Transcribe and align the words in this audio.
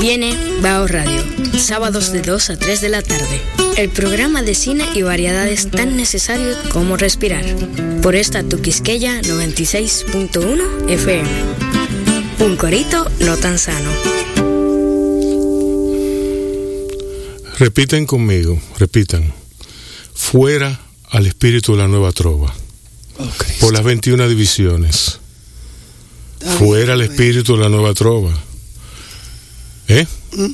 Viene 0.00 0.36
Bao 0.62 0.86
Radio, 0.86 1.22
sábados 1.58 2.12
de 2.12 2.22
2 2.22 2.50
a 2.50 2.58
3 2.58 2.80
de 2.80 2.88
la 2.88 3.02
tarde. 3.02 3.40
El 3.76 3.88
programa 3.88 4.42
de 4.42 4.54
cine 4.54 4.84
y 4.94 5.02
variedades 5.02 5.70
tan 5.70 5.96
necesario 5.96 6.54
como 6.70 6.96
respirar. 6.96 7.44
Por 8.02 8.14
esta 8.14 8.42
Tuquisqueya 8.42 9.20
96.1 9.22 10.90
FM. 10.90 11.28
Un 12.40 12.56
corito 12.56 13.10
no 13.20 13.36
tan 13.36 13.58
sano. 13.58 13.90
Repiten 17.58 18.06
conmigo, 18.06 18.60
repitan. 18.78 19.32
Fuera 20.14 20.80
al 21.10 21.26
espíritu 21.26 21.72
de 21.72 21.78
la 21.78 21.88
nueva 21.88 22.12
trova. 22.12 22.54
Oh, 23.18 23.30
por 23.60 23.72
las 23.72 23.82
21 23.82 24.28
divisiones. 24.28 25.20
Fuera 26.58 26.92
el 26.92 27.00
bien, 27.00 27.12
espíritu 27.12 27.56
de 27.56 27.62
la 27.62 27.68
nueva 27.70 27.94
trova. 27.94 28.45
¿Eh? 29.88 30.06
Mm. 30.36 30.46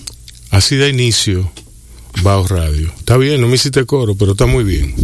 Así 0.51 0.77
da 0.77 0.89
inicio 0.89 1.51
Bajo 2.23 2.47
Radio. 2.49 2.93
Está 2.99 3.17
bien, 3.17 3.41
no 3.41 3.49
me 3.49 3.55
hiciste 3.55 3.85
coro, 3.87 4.15
pero 4.15 4.33
está 4.33 4.45
muy 4.47 4.65
bien. 4.65 4.95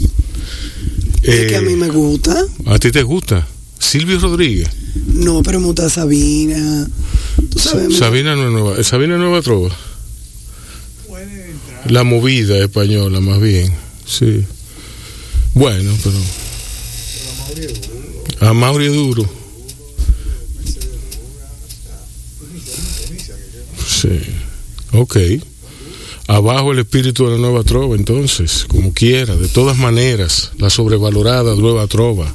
Es 1.23 1.47
que 1.47 1.57
a 1.57 1.61
mí 1.62 1.73
Eh, 1.73 1.77
me 1.77 1.89
gusta. 1.89 2.37
¿A 2.66 2.79
ti 2.79 2.91
te 2.91 3.02
gusta? 3.02 3.47
Silvio 3.79 4.19
Rodríguez. 4.21 4.69
No, 5.15 5.43
pero 5.43 5.59
me 5.61 5.66
gusta 5.66 5.88
Sabina. 5.88 6.87
Tú 7.51 7.59
sabes, 7.59 7.88
me- 7.88 7.95
Sabina 7.97 8.37
no 8.37 8.47
es 8.47 8.52
nueva, 8.52 8.83
Sabina 8.85 9.15
es 9.15 9.21
nueva 9.21 9.41
trova. 9.43 9.71
La 11.87 12.05
movida 12.05 12.59
española, 12.59 13.21
más 13.21 13.41
bien. 13.41 13.73
Sí. 14.05 14.45
Bueno, 15.55 15.97
pero. 16.02 16.19
A 18.41 18.52
Mauri 18.52 18.87
es 18.87 18.93
duro. 18.93 19.29
Sí. 24.09 24.21
Ok. 24.93 25.17
Abajo 26.29 26.73
el 26.73 26.80
espíritu 26.80 27.24
de 27.24 27.32
la 27.32 27.38
nueva 27.38 27.63
trova, 27.63 27.96
entonces, 27.96 28.66
como 28.69 28.93
quiera, 28.93 29.35
de 29.35 29.49
todas 29.49 29.79
maneras, 29.79 30.52
la 30.59 30.69
sobrevalorada 30.69 31.55
nueva 31.55 31.87
trova. 31.87 32.35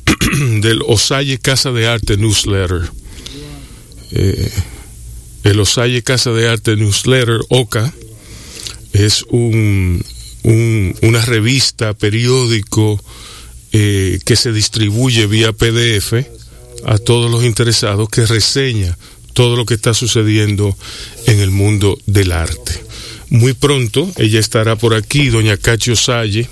del 0.61 0.81
Osalle 0.87 1.37
Casa 1.39 1.71
de 1.71 1.87
Arte 1.87 2.17
Newsletter. 2.17 2.81
Eh, 4.11 4.51
el 5.43 5.59
Osalle 5.59 6.03
Casa 6.03 6.31
de 6.31 6.47
Arte 6.47 6.75
Newsletter, 6.75 7.39
OCA, 7.49 7.93
es 8.93 9.23
un, 9.29 10.03
un- 10.43 10.95
una 11.01 11.25
revista, 11.25 11.93
periódico 11.93 13.03
eh, 13.71 14.19
que 14.25 14.35
se 14.35 14.51
distribuye 14.53 15.25
vía 15.27 15.51
PDF 15.51 16.13
a 16.85 16.97
todos 16.97 17.31
los 17.31 17.43
interesados 17.43 18.07
que 18.09 18.25
reseña 18.25 18.97
todo 19.33 19.55
lo 19.55 19.65
que 19.65 19.73
está 19.73 19.93
sucediendo 19.95 20.77
en 21.25 21.39
el 21.39 21.49
mundo 21.49 21.97
del 22.05 22.31
arte. 22.33 22.83
Muy 23.29 23.53
pronto 23.53 24.11
ella 24.17 24.39
estará 24.39 24.75
por 24.75 24.93
aquí, 24.93 25.29
doña 25.29 25.57
Cachi 25.57 25.89
Osalle, 25.91 26.47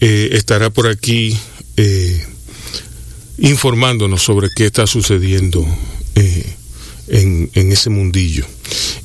eh, 0.00 0.30
estará 0.32 0.70
por 0.70 0.86
aquí 0.86 1.36
informándonos 3.42 4.22
sobre 4.22 4.50
qué 4.54 4.66
está 4.66 4.86
sucediendo 4.86 5.66
eh, 6.14 6.46
en, 7.08 7.50
ese 7.54 7.90
mundillo. 7.90 8.46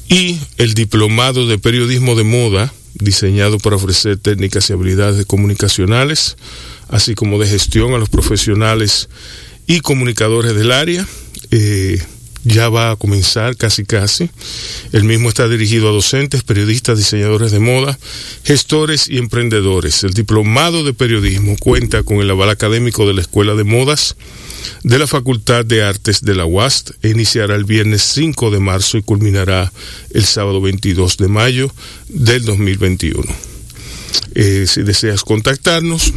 Y 0.08 0.38
el 0.58 0.76
diplomado 0.76 1.48
de 1.48 1.58
periodismo 1.58 2.16
de 2.16 2.24
moda, 2.24 2.72
diseñado 2.94 3.58
para 3.58 3.78
ofrecer 3.78 4.18
técnicas 4.18 4.70
y 4.70 4.74
habilidades 4.74 5.26
comunicacionales, 5.26 6.38
así 6.88 7.16
como 7.16 7.40
de 7.40 7.48
gestión 7.48 7.94
a 7.94 7.98
los 7.98 8.10
profesionales 8.10 9.10
y 9.66 9.80
comunicadores 9.80 10.56
del 10.56 10.72
área. 10.72 11.06
eh, 11.50 12.00
ya 12.44 12.70
va 12.70 12.92
a 12.92 12.96
comenzar 12.96 13.58
casi 13.58 13.86
casi. 13.86 14.30
El 14.92 15.04
mismo 15.04 15.30
está 15.30 15.48
dirigido 15.48 15.90
a 15.90 15.94
docentes, 15.94 16.44
periodistas, 16.44 16.98
diseñadores 16.98 17.52
de 17.52 17.60
moda, 17.60 17.98
gestores 18.44 19.08
y 19.08 19.18
emprendedores. 19.18 20.04
El 20.04 20.14
diplomado 20.14 20.84
de 20.84 20.94
periodismo 20.94 21.56
cuenta 21.58 22.04
con 22.04 22.18
el 22.18 22.30
aval 22.30 22.50
académico 22.50 23.08
de 23.08 23.14
la 23.14 23.22
Escuela 23.22 23.56
de 23.56 23.64
Modas 23.64 24.16
de 24.84 25.00
la 25.00 25.08
Facultad 25.08 25.66
de 25.66 25.84
Artes 25.84 26.22
de 26.22 26.36
la 26.36 26.46
UAST 26.46 26.92
iniciará 27.04 27.56
el 27.56 27.66
viernes 27.66 28.02
5 28.04 28.52
de 28.52 28.60
marzo 28.60 28.98
y 28.98 29.04
culminará 29.04 29.72
el 30.12 30.26
sábado 30.26 30.62
22 30.62 31.18
de 31.18 31.28
mayo 31.28 31.72
del 32.10 32.46
2021. 32.46 33.24
Eh, 34.36 34.66
si 34.68 34.84
deseas 34.84 35.24
contactarnos, 35.24 36.14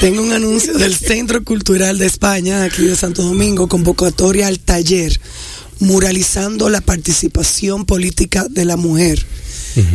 Tengo 0.00 0.22
un 0.22 0.32
anuncio 0.32 0.72
del 0.78 0.94
Centro 0.96 1.44
Cultural 1.44 1.98
de 1.98 2.06
España, 2.06 2.64
aquí 2.64 2.82
de 2.86 2.96
Santo 2.96 3.22
Domingo, 3.22 3.68
convocatoria 3.68 4.46
al 4.48 4.58
taller 4.60 5.20
Muralizando 5.80 6.70
la 6.70 6.80
participación 6.80 7.84
política 7.84 8.46
de 8.48 8.64
la 8.64 8.76
mujer. 8.76 9.26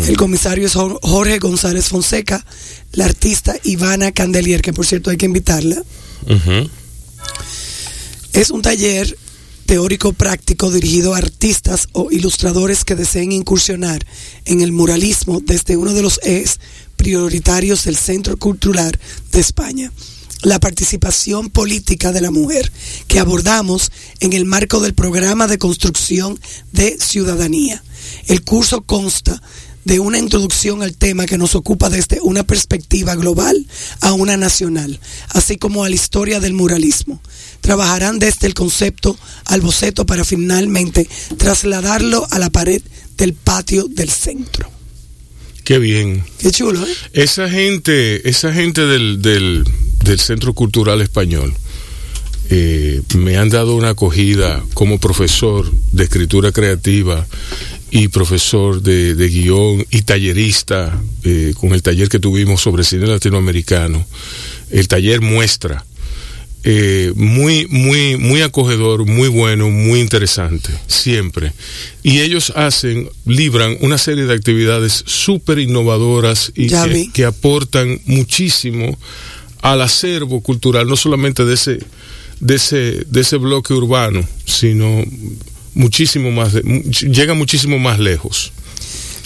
El 0.08 0.18
comisario 0.18 0.68
es 0.68 0.76
Jor- 0.76 1.00
Jorge 1.02 1.40
González 1.40 1.88
Fonseca, 1.88 2.46
la 2.92 3.06
artista 3.06 3.56
Ivana 3.64 4.12
Candelier, 4.12 4.62
que 4.62 4.74
por 4.74 4.86
cierto 4.86 5.10
hay 5.10 5.16
que 5.18 5.26
invitarla. 5.26 5.82
Es 8.40 8.52
un 8.52 8.62
taller 8.62 9.18
teórico 9.66 10.14
práctico 10.14 10.72
dirigido 10.72 11.14
a 11.14 11.18
artistas 11.18 11.90
o 11.92 12.10
ilustradores 12.10 12.86
que 12.86 12.96
deseen 12.96 13.34
incursionar 13.34 14.08
en 14.46 14.62
el 14.62 14.72
muralismo 14.72 15.42
desde 15.44 15.76
uno 15.76 15.94
de 15.94 16.02
los 16.02 16.22
ejes 16.24 16.62
prioritarios 16.96 17.84
del 17.84 17.98
Centro 17.98 18.38
Cultural 18.38 18.98
de 19.34 19.42
España, 19.42 19.92
la 20.42 20.58
participación 20.62 21.50
política 21.50 22.14
de 22.14 22.22
la 22.22 22.32
mujer, 22.32 22.72
que 23.10 23.20
abordamos 23.20 23.92
en 24.22 24.32
el 24.32 24.46
marco 24.46 24.80
del 24.80 24.94
programa 24.94 25.48
de 25.48 25.58
construcción 25.58 26.40
de 26.72 26.98
ciudadanía. 26.98 27.84
El 28.28 28.46
curso 28.46 28.84
consta 28.84 29.42
de 29.84 30.00
una 30.00 30.20
introducción 30.20 30.82
al 30.82 30.96
tema 30.96 31.26
que 31.26 31.38
nos 31.38 31.56
ocupa 31.56 31.90
desde 31.90 32.22
una 32.22 32.44
perspectiva 32.44 33.16
global 33.16 33.68
a 34.02 34.14
una 34.14 34.38
nacional, 34.38 35.00
así 35.30 35.58
como 35.58 35.84
a 35.84 35.90
la 35.90 35.96
historia 35.96 36.40
del 36.40 36.54
muralismo. 36.54 37.22
Trabajarán 37.62 38.20
desde 38.20 38.48
el 38.48 38.54
concepto 38.54 39.18
al 39.46 39.62
boceto 39.62 40.06
para 40.06 40.26
finalmente 40.26 41.08
trasladarlo 41.38 42.28
a 42.32 42.40
la 42.40 42.50
pared 42.50 42.82
del 43.18 43.34
patio 43.34 43.86
del 43.90 44.10
centro. 44.10 44.70
Qué 45.64 45.78
bien. 45.78 46.24
Qué 46.40 46.52
chulo, 46.52 46.86
¿eh? 46.86 46.94
Esa 47.14 47.50
gente, 47.50 48.28
esa 48.28 48.52
gente 48.54 48.86
del, 48.86 49.22
del, 49.22 49.64
del 50.04 50.20
Centro 50.20 50.54
Cultural 50.54 51.02
Español 51.02 51.54
eh, 52.52 53.04
me 53.16 53.38
han 53.38 53.50
dado 53.50 53.76
una 53.76 53.90
acogida 53.90 54.64
como 54.74 55.00
profesor 55.00 55.72
de 55.92 56.06
escritura 56.06 56.52
creativa 56.52 57.28
y 57.92 58.08
profesor 58.08 58.82
de, 58.82 59.14
guion 59.30 59.86
y 59.92 60.02
tallerista 60.02 61.00
eh, 61.24 61.54
con 61.60 61.74
el 61.74 61.84
taller 61.84 62.10
que 62.10 62.18
tuvimos 62.18 62.62
sobre 62.62 62.84
cine 62.84 63.06
latinoamericano. 63.06 64.04
El 64.72 64.88
taller 64.88 65.22
muestra 65.22 65.86
eh, 66.64 67.14
muy, 67.16 67.68
muy, 67.68 68.18
muy 68.18 68.42
acogedor, 68.42 69.06
muy 69.06 69.30
bueno, 69.30 69.70
muy 69.70 70.02
interesante, 70.02 70.70
siempre. 70.88 71.54
Y 72.04 72.20
ellos 72.20 72.52
hacen, 72.56 73.10
libran 73.26 73.78
una 73.80 73.98
serie 73.98 74.26
de 74.26 74.34
actividades 74.34 75.04
súper 75.06 75.60
innovadoras 75.60 76.52
y 76.56 76.68
que, 76.68 77.10
que, 77.14 77.26
aportan 77.26 78.02
muchísimo 78.06 78.98
al 79.62 79.82
acervo 79.82 80.42
cultural, 80.42 80.88
no 80.88 80.98
solamente 80.98 81.46
de 81.46 81.54
ese, 81.54 81.80
de 82.42 82.56
ese, 82.56 83.06
de 83.08 83.22
ese 83.22 83.38
bloque 83.38 83.74
urbano, 83.74 84.22
sino 84.46 85.04
muchísimo 85.74 86.32
más, 86.32 86.54
llega 86.54 87.34
muchísimo 87.34 87.80
más 87.80 88.00
lejos. 88.00 88.52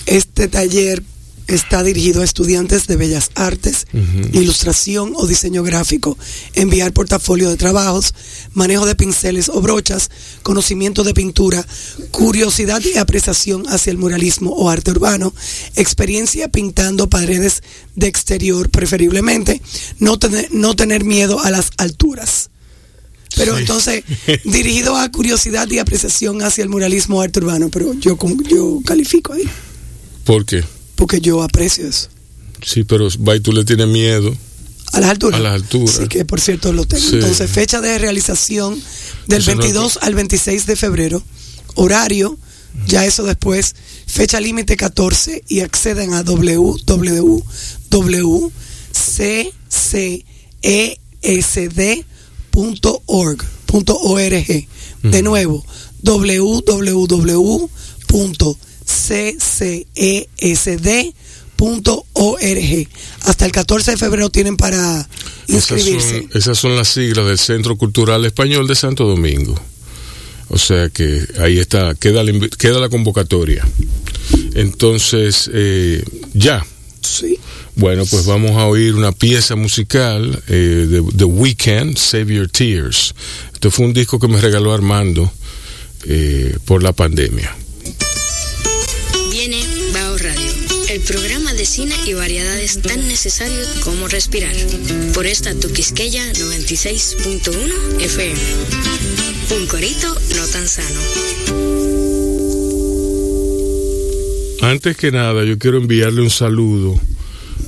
Este 0.06 0.48
taller 0.48 1.02
está 1.48 1.84
dirigido 1.84 2.22
a 2.22 2.26
estudiantes 2.26 2.88
de 2.88 2.96
bellas 2.96 3.32
artes, 3.36 3.88
ilustración 4.34 5.14
o 5.16 5.28
diseño 5.28 5.64
gráfico, 5.64 6.18
enviar 6.54 6.94
portafolio 6.94 7.50
de 7.50 7.58
trabajos, 7.58 8.14
manejo 8.54 8.86
de 8.86 8.96
pinceles 8.96 9.50
o 9.50 9.62
brochas, 9.62 10.10
conocimiento 10.42 11.04
de 11.04 11.14
pintura, 11.14 11.66
curiosidad 12.12 12.82
y 12.84 12.98
apreciación 12.98 13.66
hacia 13.68 13.92
el 13.92 13.98
muralismo 13.98 14.52
o 14.52 14.70
arte 14.70 14.92
urbano, 14.92 15.34
experiencia 15.76 16.48
pintando 16.48 17.10
paredes 17.10 17.64
de 17.96 18.08
exterior 18.08 18.70
preferiblemente, 18.70 19.62
no 20.00 20.18
tener, 20.20 20.54
no 20.54 20.76
tener 20.76 21.04
miedo 21.04 21.42
a 21.42 21.52
las 21.52 21.72
alturas. 21.78 22.50
Pero 23.36 23.58
entonces, 23.58 24.04
dirigido 24.46 24.96
a 24.96 25.10
curiosidad 25.12 25.70
y 25.70 25.80
apreciación 25.80 26.42
hacia 26.42 26.64
el 26.64 26.70
muralismo 26.70 27.18
o 27.18 27.22
arte 27.22 27.40
urbano, 27.40 27.70
pero 27.70 27.94
yo, 27.94 28.18
yo 28.48 28.80
califico 28.86 29.34
ahí. 29.34 29.44
¿Por 30.24 30.46
qué? 30.46 30.64
Porque 31.04 31.20
yo 31.20 31.44
aprecio 31.44 31.86
eso. 31.86 32.08
Sí, 32.66 32.86
pero 32.86 33.10
y 33.10 33.40
tú 33.42 33.52
le 33.52 33.66
tienes 33.66 33.90
miedo. 33.90 34.34
A 34.94 35.02
las 35.02 35.10
alturas. 35.10 35.38
A 35.38 35.44
las 35.44 35.56
alturas. 35.56 35.98
Sí, 35.98 36.08
que 36.08 36.24
por 36.24 36.40
cierto 36.40 36.72
lo 36.72 36.86
tengo. 36.86 37.06
Entonces, 37.12 37.52
fecha 37.52 37.82
de 37.82 38.00
realización 38.00 38.82
del 39.28 39.44
22 39.44 40.00
al 40.02 40.16
26 40.16 40.66
de 40.66 40.78
febrero. 40.78 41.22
Horario, 41.76 42.38
ya 42.88 43.06
eso 43.06 43.26
después. 43.26 43.76
Fecha 44.08 44.40
límite 44.40 44.78
14 44.78 45.44
y 45.50 45.60
acceden 45.60 46.14
a 46.14 46.24
www.ccesd.org. 46.24 46.88
De 55.04 55.22
nuevo, 55.22 55.66
www 56.02 57.70
ccsd.org. 58.86 60.48
Hasta 63.22 63.46
el 63.46 63.52
14 63.52 63.92
de 63.92 63.98
febrero 63.98 64.30
tienen 64.30 64.58
para 64.58 65.08
inscribirse. 65.48 66.28
Esas 66.34 66.58
son, 66.58 66.76
las 66.76 66.90
siglas 66.90 67.28
del 67.28 67.40
Centro 67.40 67.78
Cultural 67.78 68.26
Español 68.26 68.68
de 68.68 68.76
Santo 68.76 69.06
Domingo. 69.06 69.60
O 70.50 70.58
sea 70.58 70.90
que 70.90 71.26
ahí 71.40 71.58
está, 71.58 71.96
queda 71.96 72.24
la, 72.24 72.48
queda 72.58 72.80
la 72.80 72.90
convocatoria. 72.90 73.66
Entonces, 74.54 75.50
eh, 75.54 76.04
ya. 76.34 76.66
Sí. 77.02 77.40
Bueno, 77.76 78.06
pues 78.06 78.26
vamos 78.26 78.52
a 78.52 78.66
oír 78.68 78.94
una 78.94 79.12
pieza 79.12 79.56
musical 79.56 80.42
eh, 80.48 80.88
de 80.90 81.04
The 81.18 81.24
Weeknd, 81.24 81.98
Save 81.98 82.36
Your 82.36 82.50
Tears. 82.50 83.16
Este 83.52 83.72
fue 83.72 83.86
un 83.86 83.94
disco 83.94 84.20
que 84.20 84.28
me 84.28 84.40
regaló 84.40 84.74
Armando 84.74 85.32
eh, 86.06 86.58
por 86.66 86.84
la 86.84 86.94
pandemia. 86.94 87.56
Programa 91.02 91.54
de 91.54 91.66
cine 91.66 91.96
y 92.06 92.14
variedades 92.14 92.82
tan 92.82 93.08
necesarios 93.08 93.68
como 93.84 94.08
respirar. 94.08 94.56
Por 95.14 95.26
esta 95.26 95.54
Tuquisqueya 95.56 96.32
96.1 96.34 98.02
FM. 98.02 98.40
Un 99.58 99.68
corito 99.68 100.16
no 100.36 100.48
tan 100.48 100.68
sano. 100.68 101.00
Antes 104.62 104.96
que 104.96 105.12
nada, 105.12 105.44
yo 105.44 105.58
quiero 105.58 105.78
enviarle 105.78 106.22
un 106.22 106.30
saludo 106.30 107.00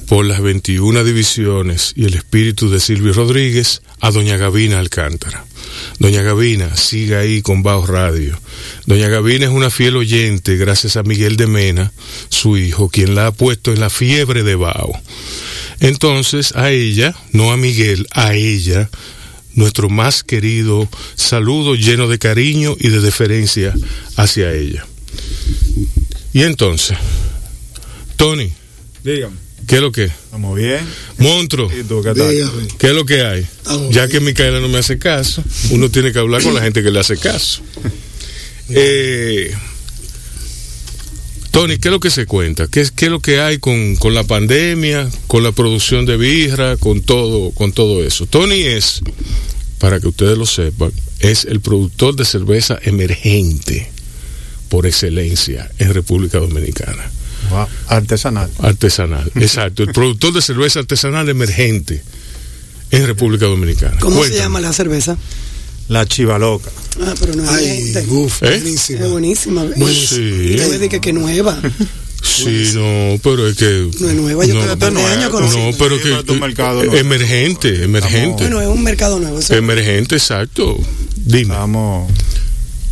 por 0.08 0.26
las 0.26 0.42
21 0.42 1.04
divisiones 1.04 1.94
y 1.96 2.06
el 2.06 2.14
espíritu 2.14 2.70
de 2.70 2.80
Silvio 2.80 3.14
Rodríguez 3.14 3.82
a 4.00 4.12
doña 4.12 4.38
Gavina 4.38 4.80
Alcántara. 4.80 5.46
Doña 6.00 6.22
Gavina, 6.22 6.76
siga 6.76 7.20
ahí 7.20 7.42
con 7.42 7.64
Bajo 7.64 7.86
Radio. 7.86 8.40
Doña 8.86 9.08
Gavina 9.08 9.46
es 9.46 9.52
una 9.52 9.70
fiel 9.70 9.96
oyente 9.98 10.56
gracias 10.58 10.98
a 10.98 11.04
Miguel 11.04 11.38
de 11.38 11.48
Mena, 11.48 11.92
su 12.30 12.58
hijo, 12.58 12.90
quien 12.90 13.16
la 13.16 13.28
ha 13.28 13.32
puesto 13.32 13.72
en 13.72 13.80
la 13.80 13.90
fiebre 13.90 14.44
de 14.44 14.56
Bao. 14.56 14.92
Entonces, 15.80 16.56
a 16.56 16.72
ella, 16.72 17.16
no 17.32 17.52
a 17.52 17.58
Miguel, 17.58 18.08
a 18.12 18.34
ella, 18.34 18.90
nuestro 19.54 19.90
más 19.90 20.24
querido 20.24 20.88
saludo 21.16 21.76
lleno 21.76 22.08
de 22.08 22.20
cariño 22.20 22.76
y 22.80 22.90
de 22.90 23.00
deferencia 23.00 23.74
hacia 24.16 24.54
ella. 24.54 24.86
Y 26.34 26.44
entonces, 26.44 26.98
Tony, 28.18 28.52
dígame. 29.04 29.45
¿Qué 29.68 29.76
es 29.76 29.82
lo 29.82 29.92
que? 29.92 30.06
Estamos 30.06 30.56
bien. 30.58 30.80
Monstruo. 31.18 31.70
qué, 31.70 31.80
es 31.80 32.94
lo 32.94 33.06
que 33.06 33.22
hay? 33.22 33.48
ya 33.90 34.08
que 34.08 34.20
Micaela 34.20 34.60
no 34.60 34.68
me 34.68 34.78
hace 34.78 35.00
caso, 35.00 35.44
uno 35.72 35.90
tiene 35.90 36.12
que 36.12 36.20
hablar 36.20 36.44
con 36.44 36.54
la 36.54 36.62
gente 36.62 36.84
que 36.84 36.92
le 36.92 37.00
hace 37.00 37.18
caso. 37.18 37.62
Eh, 38.68 39.54
Tony, 41.52 41.78
¿qué 41.78 41.90
es 41.90 41.92
lo 41.92 42.00
que 42.00 42.10
se 42.10 42.26
cuenta? 42.26 42.68
¿Qué 42.68 42.82
es, 42.82 42.90
qué 42.90 43.06
es 43.06 43.12
lo 43.12 43.20
que 43.20 43.40
hay 43.40 43.60
con, 43.60 43.96
con, 43.96 44.16
la 44.16 44.24
pandemia, 44.24 45.08
con 45.28 45.44
la 45.44 45.52
producción 45.52 46.08
de 46.08 46.18
birra, 46.18 46.76
con 46.76 47.04
todo, 47.04 47.52
con 47.52 47.74
todo 47.74 48.04
eso? 48.04 48.26
Tony 48.26 48.62
es, 48.62 49.02
para 49.78 50.00
que 50.00 50.08
ustedes 50.08 50.36
lo 50.36 50.48
sepan, 50.48 50.92
es 51.20 51.46
el 51.46 51.62
productor 51.62 52.16
de 52.16 52.26
cerveza 52.26 52.80
emergente 52.82 53.88
por 54.68 54.88
excelencia 54.88 55.70
en 55.78 55.94
República 55.94 56.40
Dominicana. 56.40 57.12
Artesanal. 57.88 58.50
Artesanal, 58.60 59.32
exacto. 59.36 59.84
El 59.84 59.92
productor 59.94 60.34
de 60.34 60.42
cerveza 60.42 60.80
artesanal 60.80 61.30
emergente 61.30 62.04
en 62.92 63.08
República 63.08 63.46
Dominicana. 63.46 63.98
¿Cómo 64.00 64.24
se 64.24 64.36
llama 64.36 64.60
la 64.62 64.74
cerveza? 64.74 65.18
La 65.88 66.06
chiva 66.06 66.40
loca. 66.40 66.72
Ah, 67.02 67.14
pero 67.20 67.36
no 67.36 67.44
es 67.44 67.50
Ay, 67.50 68.06
uf, 68.10 68.42
¿Eh? 68.42 68.60
buenísima. 68.60 69.06
Es 69.06 69.12
buenísima. 69.12 69.66
Sí. 69.94 70.56
me 70.70 70.80
dije 70.80 71.00
que 71.00 71.14
nueva. 71.14 71.60
Sí, 72.24 72.72
no, 72.74 73.20
pero 73.22 73.48
es 73.48 73.56
que. 73.56 73.92
No 74.00 74.10
es 74.10 74.16
nueva, 74.16 74.46
yo 74.46 74.56
no, 74.56 75.08
años 75.08 75.32
No, 75.32 75.72
pero 75.78 76.00
que. 76.02 77.00
emergente, 77.00 77.84
emergente. 77.84 78.44
Bueno, 78.44 78.62
es 78.62 78.68
un 78.68 78.82
mercado 78.82 79.20
nuevo. 79.20 79.40
Emergente, 79.50 80.16
exacto. 80.16 80.76
Dime. 81.16 81.54
Vamos 81.54 82.12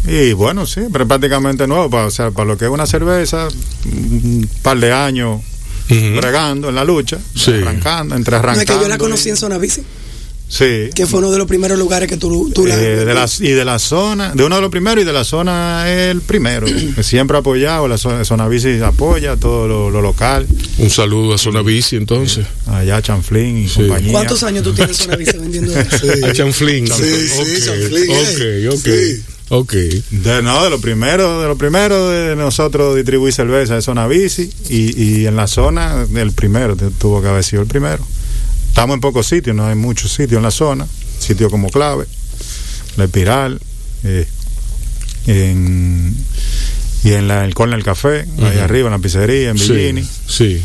y 0.07 0.33
bueno, 0.33 0.65
sí, 0.65 0.81
pero 0.91 1.07
prácticamente 1.07 1.67
nuevo, 1.67 1.89
para, 1.89 2.07
o 2.07 2.11
sea, 2.11 2.31
para 2.31 2.45
lo 2.45 2.57
que 2.57 2.65
es 2.65 2.71
una 2.71 2.85
cerveza, 2.85 3.47
un 3.85 4.49
par 4.61 4.77
de 4.77 4.91
años 4.91 5.41
bregando 5.87 6.69
en 6.69 6.75
la 6.75 6.83
lucha, 6.83 7.19
arrancando, 7.47 8.15
entre 8.15 8.35
arrancando. 8.35 8.65
No, 8.65 8.73
es 8.73 8.79
que 8.79 8.83
yo 8.83 8.89
la 8.89 8.97
conocí 8.97 9.29
en 9.29 9.37
Zona 9.37 9.57
Bici. 9.57 9.83
Sí. 10.47 10.89
Que 10.93 11.07
fue 11.07 11.19
uno 11.19 11.31
de 11.31 11.39
los 11.39 11.47
primeros 11.47 11.79
lugares 11.79 12.07
que 12.07 12.17
tú, 12.17 12.51
tú 12.53 12.67
la, 12.67 12.75
eh, 12.75 13.05
de 13.05 13.27
Y 13.39 13.51
de 13.53 13.65
la 13.65 13.79
zona, 13.79 14.33
de 14.35 14.43
uno 14.43 14.57
de 14.57 14.61
los 14.61 14.69
primeros 14.69 15.01
y 15.01 15.05
de 15.05 15.13
la 15.13 15.23
zona 15.23 15.91
el 15.91 16.21
primero. 16.21 16.67
siempre 17.01 17.37
apoyado, 17.37 17.87
la 17.87 17.97
zona, 17.97 18.23
zona 18.23 18.47
Bici 18.47 18.79
apoya 18.81 19.35
todo 19.35 19.89
lo, 19.89 20.01
local. 20.01 20.45
Un 20.77 20.91
saludo 20.91 21.33
a 21.33 21.37
Zona 21.39 21.63
Bici 21.63 21.95
entonces. 21.95 22.45
Allá 22.67 23.01
Chanflín 23.01 23.65
y 23.65 23.67
compañía. 23.67 24.11
¿Cuántos 24.11 24.43
años 24.43 24.63
tú 24.63 24.73
tienes 24.73 24.97
Zona 24.97 25.15
Bici 25.15 25.37
vendiendo 25.37 25.71
eso? 25.79 26.05
A 26.23 26.33
Chanflín. 26.33 26.87
Sí, 26.87 27.27
sí, 27.29 27.65
Chanflín. 27.65 28.11
Ok, 28.11 28.75
ok. 28.75 29.32
Ok. 29.49 29.73
De, 29.73 30.41
no, 30.41 30.63
de 30.63 30.69
lo 30.69 30.79
primero, 30.79 31.41
de 31.41 31.47
lo 31.47 31.57
primero 31.57 32.09
de 32.09 32.35
nosotros 32.35 32.95
distribuir 32.95 33.33
cerveza 33.33 33.77
es 33.77 33.85
zona 33.85 34.07
bici 34.07 34.49
y, 34.69 35.01
y 35.01 35.27
en 35.27 35.35
la 35.35 35.47
zona 35.47 36.05
el 36.15 36.31
primero, 36.31 36.75
tuvo 36.75 37.21
que 37.21 37.27
haber 37.27 37.43
sido 37.43 37.61
el 37.61 37.67
primero. 37.67 38.05
Estamos 38.69 38.95
en 38.95 39.01
pocos 39.01 39.27
sitios, 39.27 39.55
no 39.55 39.67
hay 39.67 39.75
muchos 39.75 40.11
sitios 40.11 40.37
en 40.37 40.43
la 40.43 40.51
zona, 40.51 40.87
sitios 41.19 41.51
como 41.51 41.69
clave, 41.69 42.05
la 42.97 43.03
espiral, 43.05 43.59
eh, 44.03 44.27
en, 45.27 46.15
y 47.03 47.11
en 47.13 47.27
la, 47.27 47.45
el 47.45 47.53
Corner 47.53 47.83
Café, 47.83 48.25
ahí 48.41 48.57
arriba, 48.57 48.87
en 48.87 48.93
la 48.93 48.99
pizzería, 48.99 49.49
en 49.51 49.57
Villini. 49.57 50.01
Sí, 50.27 50.61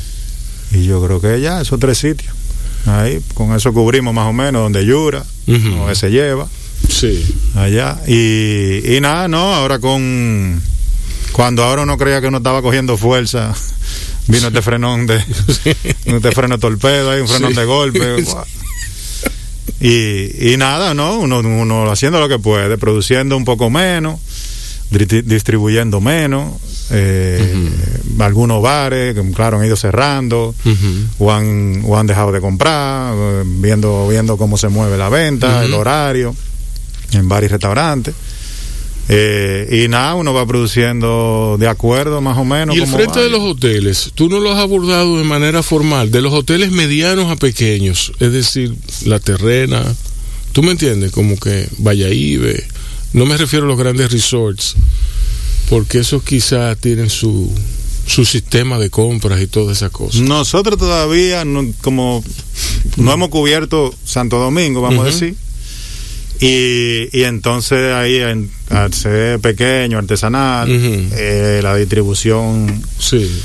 Y 0.72 0.84
yo 0.84 1.04
creo 1.04 1.20
que 1.20 1.40
ya, 1.40 1.60
esos 1.60 1.78
tres 1.78 1.98
sitios. 1.98 2.32
Ahí, 2.86 3.20
con 3.34 3.54
eso 3.54 3.72
cubrimos 3.72 4.14
más 4.14 4.26
o 4.26 4.32
menos 4.32 4.62
donde 4.62 4.86
Yura, 4.86 5.24
donde 5.46 5.94
se 5.94 6.10
lleva. 6.10 6.48
Sí. 6.88 7.24
Allá. 7.54 7.98
Y, 8.06 8.96
y 8.96 9.00
nada, 9.00 9.28
no, 9.28 9.54
ahora 9.54 9.78
con. 9.78 10.60
Cuando 11.32 11.62
ahora 11.62 11.82
uno 11.82 11.96
creía 11.98 12.20
que 12.20 12.26
uno 12.28 12.38
estaba 12.38 12.62
cogiendo 12.62 12.96
fuerza, 12.96 13.54
vino 14.26 14.48
este 14.48 14.62
frenón 14.62 15.06
de. 15.06 15.16
este 16.04 16.32
freno 16.32 16.58
torpedo, 16.58 17.10
hay 17.10 17.20
un 17.20 17.28
frenón 17.28 17.54
de 17.54 17.64
golpe. 17.64 18.24
Y, 19.80 20.52
y 20.54 20.56
nada, 20.56 20.92
¿no? 20.92 21.18
Uno, 21.20 21.38
uno 21.38 21.88
haciendo 21.90 22.18
lo 22.18 22.28
que 22.28 22.40
puede, 22.40 22.78
produciendo 22.78 23.36
un 23.36 23.44
poco 23.44 23.70
menos, 23.70 24.18
distribuyendo 24.90 26.00
menos. 26.00 26.54
eh, 26.90 27.54
Algunos 28.18 28.60
bares, 28.60 29.14
que, 29.14 29.30
claro, 29.32 29.58
han 29.60 29.66
ido 29.66 29.76
cerrando 29.76 30.52
o, 31.18 31.30
han, 31.32 31.82
o 31.84 31.96
han 31.96 32.08
dejado 32.08 32.32
de 32.32 32.40
comprar, 32.40 33.14
eh, 33.16 33.42
viendo, 33.46 34.08
viendo 34.08 34.36
cómo 34.36 34.58
se 34.58 34.68
mueve 34.68 34.98
la 34.98 35.08
venta, 35.10 35.64
el 35.64 35.74
horario, 35.74 36.34
en 37.12 37.28
bares 37.28 37.50
y 37.50 37.52
restaurantes. 37.52 38.14
Eh, 39.10 39.84
y 39.84 39.88
nada, 39.88 40.14
uno 40.16 40.34
va 40.34 40.46
produciendo 40.46 41.56
de 41.58 41.66
acuerdo 41.66 42.20
más 42.20 42.36
o 42.36 42.44
menos. 42.44 42.76
y 42.76 42.80
el 42.80 42.86
frente 42.86 43.20
de 43.20 43.30
los 43.30 43.40
hoteles, 43.40 44.10
tú 44.14 44.28
no 44.28 44.38
lo 44.38 44.52
has 44.52 44.58
abordado 44.58 45.16
de 45.16 45.24
manera 45.24 45.62
formal, 45.62 46.10
de 46.10 46.20
los 46.20 46.34
hoteles 46.34 46.72
medianos 46.72 47.30
a 47.32 47.36
pequeños, 47.36 48.12
es 48.20 48.32
decir, 48.32 48.74
la 49.06 49.18
terrena, 49.18 49.82
tú 50.52 50.62
me 50.62 50.72
entiendes, 50.72 51.10
como 51.12 51.38
que 51.38 51.68
Valladolid, 51.78 52.60
no 53.14 53.24
me 53.24 53.38
refiero 53.38 53.64
a 53.64 53.68
los 53.68 53.78
grandes 53.78 54.12
resorts, 54.12 54.74
porque 55.70 56.00
esos 56.00 56.22
quizás 56.22 56.76
tienen 56.76 57.08
su, 57.08 57.50
su 58.06 58.26
sistema 58.26 58.78
de 58.78 58.90
compras 58.90 59.40
y 59.40 59.46
todas 59.46 59.78
esas 59.78 59.90
cosas. 59.90 60.20
Nosotros 60.20 60.78
todavía, 60.78 61.46
no, 61.46 61.64
como 61.80 62.22
no 62.98 63.12
hemos 63.12 63.30
cubierto 63.30 63.94
Santo 64.04 64.38
Domingo, 64.38 64.82
vamos 64.82 65.04
a 65.06 65.06
decir. 65.06 65.34
Y, 66.40 67.08
y 67.12 67.24
entonces 67.24 67.92
ahí, 67.94 68.16
en- 68.16 68.50
al 68.70 68.92
ser 68.94 69.40
pequeño, 69.40 69.98
artesanal, 69.98 70.68
eh, 70.70 71.60
la 71.62 71.74
distribución 71.74 72.82
Sí, 72.98 73.40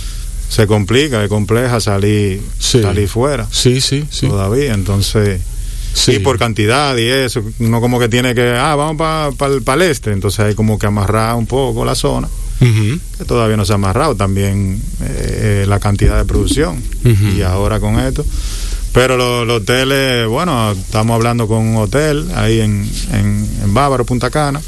se 0.50 0.68
complica, 0.68 1.24
es 1.24 1.30
compleja 1.30 1.80
salir, 1.80 2.42
Sí. 2.60 2.82
salir 2.82 3.08
fuera 3.08 3.48
sí, 3.52 3.82
sí, 3.82 4.04
sí. 4.12 4.28
todavía. 4.28 4.74
Entonces, 4.74 5.42
sí. 5.94 6.14
y 6.14 6.20
por 6.20 6.38
cantidad 6.38 6.96
y 6.98 7.08
eso, 7.08 7.42
uno 7.60 7.82
como 7.82 8.00
que 8.00 8.10
tiene 8.10 8.36
que, 8.36 8.50
ah, 8.52 8.76
vamos 8.76 8.98
para 9.38 9.54
el, 9.54 9.64
el 9.66 9.82
este. 9.90 10.12
Entonces 10.12 10.42
hay 10.42 10.54
como 10.54 10.78
que 10.78 10.86
amarrar 10.86 11.36
un 11.36 11.48
poco 11.48 11.84
la 11.86 11.96
zona, 11.96 12.28
que 12.60 13.26
todavía 13.26 13.58
no 13.58 13.66
se 13.66 13.72
ha 13.72 13.76
amarrado. 13.76 14.16
También 14.16 14.80
eh, 15.02 15.66
la 15.68 15.80
cantidad 15.80 16.18
de 16.18 16.26
producción. 16.26 16.80
Y 17.04 17.42
ahora 17.42 17.80
con 17.80 18.00
esto. 18.00 18.24
Pero 18.94 19.18
los, 19.18 19.48
los 19.48 19.62
hoteles, 19.62 20.28
bueno, 20.28 20.72
estamos 20.72 21.16
hablando 21.16 21.48
con 21.48 21.60
un 21.60 21.78
hotel 21.78 22.28
ahí 22.36 22.60
en, 22.62 22.88
en, 23.12 23.50
en 23.64 23.74
Bávaro, 23.74 24.06
Punta 24.06 24.30
Cana. 24.30 24.62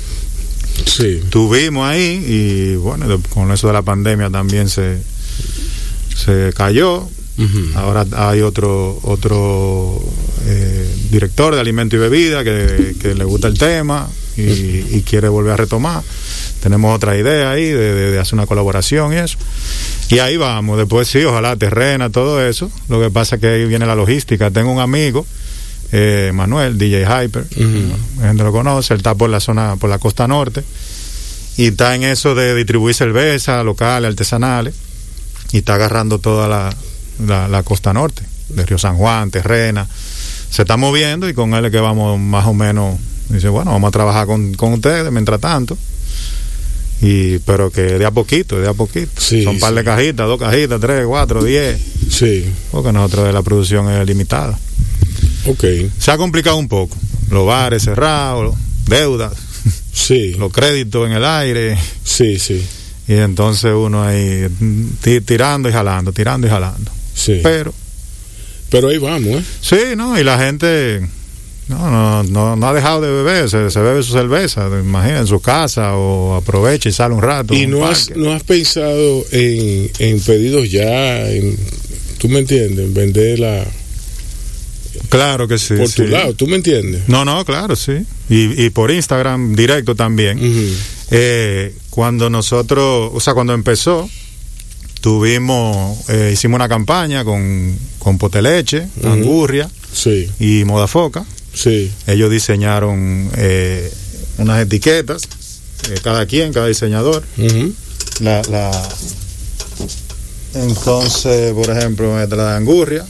Sí. 0.85 1.21
Tuvimos 1.29 1.87
ahí 1.87 2.25
y 2.27 2.75
bueno, 2.75 3.21
con 3.29 3.51
eso 3.51 3.67
de 3.67 3.73
la 3.73 3.81
pandemia 3.83 4.29
también 4.29 4.67
se, 4.67 4.99
se 6.15 6.51
cayó. 6.55 7.07
Ahora 7.75 8.05
hay 8.15 8.39
otro 8.41 8.97
otro 9.03 10.01
eh, 10.45 10.89
director 11.11 11.53
de 11.53 11.59
alimento 11.59 11.97
y 11.97 11.99
bebida 11.99 12.45
que, 12.45 12.95
que 12.99 13.13
le 13.13 13.25
gusta 13.25 13.49
el 13.49 13.57
tema 13.57 14.09
y, 14.37 14.41
y 14.41 15.03
quiere 15.05 15.27
volver 15.27 15.51
a 15.53 15.57
retomar. 15.57 16.01
Tenemos 16.65 16.95
otra 16.95 17.15
idea 17.15 17.51
ahí 17.51 17.65
de, 17.65 17.93
de- 17.93 18.11
de 18.11 18.19
hacer 18.19 18.33
una 18.33 18.47
colaboración 18.47 19.13
y 19.13 19.17
eso. 19.17 19.37
Y 20.09 20.17
ahí 20.17 20.35
vamos. 20.35 20.79
Después 20.79 21.07
sí, 21.07 21.23
ojalá 21.23 21.55
terrena, 21.55 22.09
todo 22.09 22.43
eso. 22.43 22.71
Lo 22.89 22.99
que 22.99 23.11
pasa 23.11 23.35
es 23.35 23.41
que 23.41 23.47
ahí 23.49 23.65
viene 23.67 23.85
la 23.85 23.93
logística. 23.93 24.49
Tengo 24.49 24.71
un 24.71 24.79
amigo, 24.79 25.27
eh, 25.91 26.31
Manuel, 26.33 26.79
DJ 26.79 27.03
Hyper, 27.05 27.45
la 28.19 28.27
gente 28.29 28.43
lo 28.43 28.51
conoce, 28.51 28.95
él 28.95 29.01
está 29.01 29.13
por 29.13 29.29
la 29.29 29.39
zona, 29.39 29.75
por 29.75 29.91
la 29.91 29.99
costa 29.99 30.27
norte. 30.27 30.63
Y 31.55 31.67
está 31.67 31.93
en 31.93 32.01
eso 32.03 32.33
de 32.33 32.55
distribuir 32.55 32.95
cerveza 32.95 33.61
locales, 33.63 34.09
artesanales. 34.09 34.73
Y 35.51 35.59
está 35.59 35.75
agarrando 35.75 36.17
toda 36.17 36.47
la, 36.47 36.75
la, 37.23 37.47
la 37.47 37.61
costa 37.61 37.93
norte, 37.93 38.23
de 38.49 38.65
Río 38.65 38.79
San 38.79 38.97
Juan, 38.97 39.29
Terrena. 39.29 39.87
Se 40.49 40.63
está 40.63 40.77
moviendo 40.77 41.29
y 41.29 41.35
con 41.35 41.53
él 41.53 41.65
es 41.65 41.71
que 41.71 41.79
vamos 41.79 42.19
más 42.19 42.47
o 42.47 42.55
menos. 42.55 42.97
Dice, 43.29 43.49
bueno, 43.49 43.71
vamos 43.71 43.87
a 43.89 43.91
trabajar 43.91 44.25
con, 44.25 44.55
con 44.55 44.73
ustedes 44.73 45.11
mientras 45.11 45.39
tanto. 45.39 45.77
Y, 47.01 47.39
pero 47.39 47.69
que 47.71 47.81
de 47.81 48.05
a 48.05 48.11
poquito, 48.11 48.59
de 48.59 48.67
a 48.69 48.73
poquito. 48.73 49.11
Sí, 49.19 49.43
Son 49.43 49.55
un 49.55 49.59
par 49.59 49.71
sí. 49.71 49.75
de 49.77 49.83
cajitas, 49.83 50.27
dos 50.27 50.39
cajitas, 50.39 50.79
tres, 50.79 51.05
cuatro, 51.05 51.43
diez. 51.43 51.79
Sí, 52.09 52.45
Porque 52.71 52.91
nosotros 52.91 53.33
la 53.33 53.41
producción 53.43 53.89
es 53.91 54.05
limitada. 54.07 54.57
ok. 55.45 55.63
Se 55.99 56.11
ha 56.11 56.17
complicado 56.17 56.57
un 56.57 56.67
poco. 56.67 56.95
Los 57.29 57.45
bares 57.45 57.83
cerrados, 57.83 58.55
deudas, 58.87 59.33
Sí, 59.91 60.33
los 60.39 60.51
créditos 60.51 61.05
en 61.07 61.13
el 61.13 61.25
aire. 61.25 61.77
sí, 62.03 62.37
sí, 62.39 62.63
Y 63.07 63.13
entonces 63.13 63.71
uno 63.75 64.03
ahí 64.03 64.47
ti- 65.01 65.21
tirando 65.21 65.67
y 65.69 65.71
jalando, 65.73 66.11
tirando 66.13 66.47
y 66.47 66.49
jalando. 66.49 66.91
sí. 67.13 67.39
Pero, 67.43 67.73
Pero 68.69 68.87
ahí 68.89 68.97
vamos, 68.97 69.27
¿eh? 69.41 69.43
sí, 69.61 69.77
¿no? 69.97 70.19
Y 70.19 70.23
la 70.23 70.37
gente 70.39 71.07
no, 71.67 71.89
no, 71.89 72.23
no, 72.23 72.55
no 72.55 72.67
ha 72.67 72.73
dejado 72.73 73.01
de 73.01 73.11
beber, 73.11 73.49
se, 73.49 73.69
se 73.71 73.79
bebe 73.79 74.03
su 74.03 74.11
cerveza, 74.13 74.67
imagina, 74.79 75.19
en 75.19 75.27
su 75.27 75.39
casa 75.41 75.95
o 75.95 76.35
aprovecha 76.35 76.89
y 76.89 76.91
sale 76.91 77.15
un 77.15 77.21
rato. 77.21 77.53
¿Y 77.53 77.65
un 77.65 77.71
no 77.71 77.85
has, 77.87 78.11
no 78.15 78.31
has 78.33 78.43
pensado 78.43 79.25
en, 79.31 79.89
en 79.99 80.19
pedidos 80.21 80.69
ya? 80.71 81.29
En, 81.29 81.57
¿Tú 82.19 82.29
me 82.29 82.39
entiendes? 82.39 82.85
En 82.85 82.93
venderla 82.93 83.65
Claro 85.09 85.47
que 85.47 85.57
sí. 85.57 85.75
por 85.75 85.87
sí. 85.87 85.95
tu 86.03 86.07
lado, 86.07 86.33
¿tú 86.35 86.47
me 86.47 86.55
entiendes? 86.55 87.03
No, 87.07 87.25
no, 87.25 87.43
claro, 87.45 87.75
sí. 87.75 87.93
Y, 88.29 88.63
y 88.65 88.69
por 88.69 88.91
Instagram 88.91 89.55
directo 89.55 89.93
también. 89.95 90.39
Eh, 91.11 91.75
cuando 91.89 92.29
nosotros, 92.29 93.11
o 93.13 93.19
sea, 93.19 93.33
cuando 93.33 93.53
empezó, 93.53 94.09
tuvimos, 95.01 96.09
eh, 96.09 96.31
hicimos 96.33 96.55
una 96.55 96.69
campaña 96.69 97.23
con, 97.23 97.77
con 97.99 98.17
Poteleche, 98.17 98.87
Ujú. 98.97 99.07
Angurria 99.07 99.69
Sí, 99.93 100.29
y 100.39 100.63
Modafoca. 100.65 101.25
Sí. 101.55 101.91
Ellos 102.07 102.29
diseñaron 102.29 103.31
eh, 103.37 103.91
unas 104.37 104.61
etiquetas, 104.61 105.23
eh, 105.89 105.99
cada 106.03 106.25
quien, 106.25 106.53
cada 106.53 106.67
diseñador. 106.67 107.23
Ujú. 107.37 107.73
La, 108.19 108.41
la... 108.49 108.89
Entonces, 110.53 111.53
por 111.53 111.69
ejemplo, 111.69 112.21
esta 112.21 112.35
es 112.35 112.37
la 112.37 112.51
de 112.51 112.57
Angurria, 112.57 113.05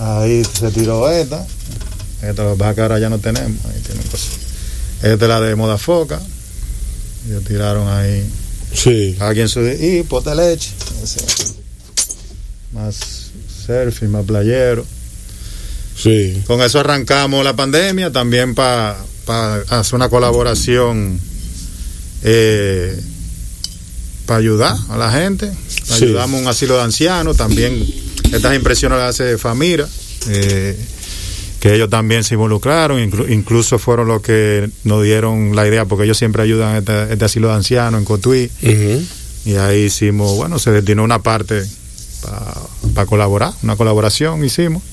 ahí 0.00 0.42
se 0.44 0.70
tiró 0.70 1.10
esta. 1.10 1.46
Esta 2.22 2.52
es 2.52 2.74
que 2.74 2.80
ahora 2.80 2.98
ya 2.98 3.08
no 3.08 3.18
tenemos. 3.18 3.64
Ahí 3.66 3.80
tienen 3.84 4.04
cosas. 4.08 4.30
Esta 5.02 5.24
es 5.24 5.28
la 5.28 5.40
de 5.40 5.54
Modafoca. 5.54 6.20
Ellos 7.28 7.44
tiraron 7.44 7.86
ahí. 7.88 8.28
Sí, 8.74 9.14
Cada 9.18 9.34
quien 9.34 9.48
su. 9.48 9.60
Y 9.60 10.02
pote 10.02 10.34
leche. 10.34 10.70
Más 12.72 13.30
surfing, 13.66 14.10
más 14.10 14.24
playero. 14.24 14.84
Sí. 15.98 16.42
Con 16.46 16.60
eso 16.62 16.80
arrancamos 16.80 17.44
la 17.44 17.54
pandemia 17.56 18.10
también 18.12 18.54
para 18.54 18.96
hacer 19.68 19.94
una 19.94 20.08
colaboración 20.08 21.20
eh, 22.22 22.98
para 24.26 24.38
ayudar 24.38 24.76
a 24.90 24.96
la 24.96 25.10
gente. 25.10 25.50
Sí. 25.68 26.04
Ayudamos 26.04 26.38
a 26.38 26.42
un 26.42 26.48
asilo 26.48 26.76
de 26.76 26.82
ancianos. 26.82 27.36
También 27.36 27.84
estas 28.32 28.54
impresiones 28.54 28.98
las 28.98 29.10
hace 29.20 29.38
Famira. 29.38 29.88
eh, 30.28 30.76
que 31.60 31.74
ellos 31.74 31.90
también 31.90 32.22
se 32.22 32.34
involucraron, 32.34 33.00
inclu- 33.00 33.28
incluso 33.32 33.80
fueron 33.80 34.06
los 34.06 34.22
que 34.22 34.70
nos 34.84 35.02
dieron 35.02 35.56
la 35.56 35.66
idea, 35.66 35.86
porque 35.86 36.04
ellos 36.04 36.16
siempre 36.16 36.40
ayudan 36.44 36.74
a 36.76 36.78
este, 36.78 37.12
este 37.14 37.24
asilo 37.24 37.48
de 37.48 37.54
ancianos 37.54 37.98
en 37.98 38.04
Cotuí. 38.04 38.48
Y 39.44 39.54
ahí 39.56 39.86
hicimos, 39.86 40.36
bueno, 40.36 40.60
se 40.60 40.70
destinó 40.70 41.02
una 41.02 41.20
parte 41.20 41.64
para 42.94 43.06
colaborar, 43.06 43.52
una 43.64 43.74
colaboración 43.74 44.44
hicimos. 44.44 44.84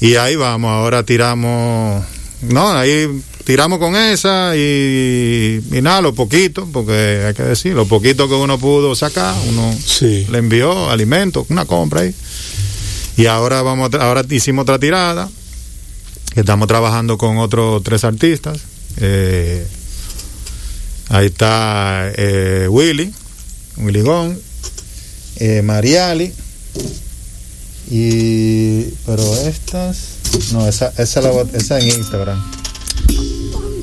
Y 0.00 0.16
ahí 0.16 0.36
vamos, 0.36 0.70
ahora 0.70 1.02
tiramos, 1.04 2.04
no, 2.42 2.70
ahí 2.72 3.08
tiramos 3.44 3.78
con 3.78 3.96
esa 3.96 4.54
y, 4.56 5.62
y 5.72 5.80
nada, 5.82 6.00
lo 6.02 6.14
poquito, 6.14 6.68
porque 6.72 7.24
hay 7.26 7.34
que 7.34 7.42
decir, 7.44 7.74
lo 7.74 7.86
poquito 7.86 8.28
que 8.28 8.34
uno 8.34 8.58
pudo 8.58 8.94
sacar, 8.94 9.34
uno 9.48 9.74
Sí. 9.86 10.26
le 10.30 10.38
envió 10.38 10.90
alimentos, 10.90 11.46
una 11.48 11.64
compra 11.64 12.02
ahí. 12.02 12.14
Y 13.16 13.26
ahora 13.26 13.62
vamos, 13.62 13.90
ahora 13.94 14.22
hicimos 14.28 14.64
otra 14.64 14.78
tirada, 14.78 15.30
que 16.34 16.40
estamos 16.40 16.68
trabajando 16.68 17.16
con 17.16 17.38
otros 17.38 17.82
tres 17.82 18.04
artistas. 18.04 18.58
Eh, 18.98 19.66
ahí 21.08 21.26
está 21.26 22.10
eh, 22.14 22.66
Willy, 22.68 23.10
Willy 23.78 24.00
Gon, 24.02 24.38
eh, 25.36 25.62
Mariali, 25.62 26.32
y 27.90 28.82
pero 29.06 29.22
estas, 29.46 29.96
no, 30.52 30.66
esa, 30.66 30.92
esa, 30.98 31.20
la, 31.20 31.30
esa 31.54 31.78
en 31.80 31.88
Instagram. 31.88 32.42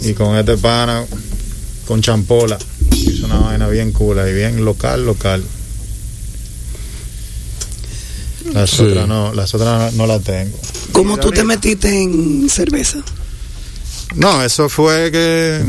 Y 0.01 0.13
con 0.13 0.35
este 0.37 0.57
pana, 0.57 1.05
con 1.87 2.01
champola, 2.01 2.57
hizo 2.91 3.25
una 3.25 3.37
vaina 3.39 3.67
bien 3.69 3.91
cool 3.93 4.17
y 4.29 4.33
bien 4.33 4.65
local, 4.65 5.05
local. 5.05 5.43
Las 8.53 8.69
Sí. 8.71 8.83
otras 8.83 9.07
no, 9.07 9.33
las 9.33 9.53
otras 9.55 9.93
no 9.93 10.05
las 10.05 10.21
tengo. 10.21 10.57
¿Cómo 10.91 11.17
tú 11.17 11.31
te 11.31 11.43
metiste 11.43 12.01
en 12.01 12.49
cerveza? 12.49 12.99
No, 14.15 14.43
eso 14.43 14.67
fue 14.69 15.09
que 15.11 15.63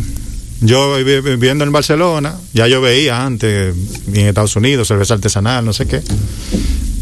yo 0.61 0.97
vi- 0.97 1.21
viviendo 1.21 1.65
en 1.65 1.73
Barcelona, 1.73 2.37
ya 2.53 2.67
yo 2.67 2.81
veía 2.81 3.25
antes 3.25 3.75
en 4.09 4.27
Estados 4.27 4.57
Unidos 4.57 4.89
cerveza 4.89 5.15
artesanal, 5.15 5.65
no 5.65 5.73
sé 5.73 5.87
qué. 5.87 6.03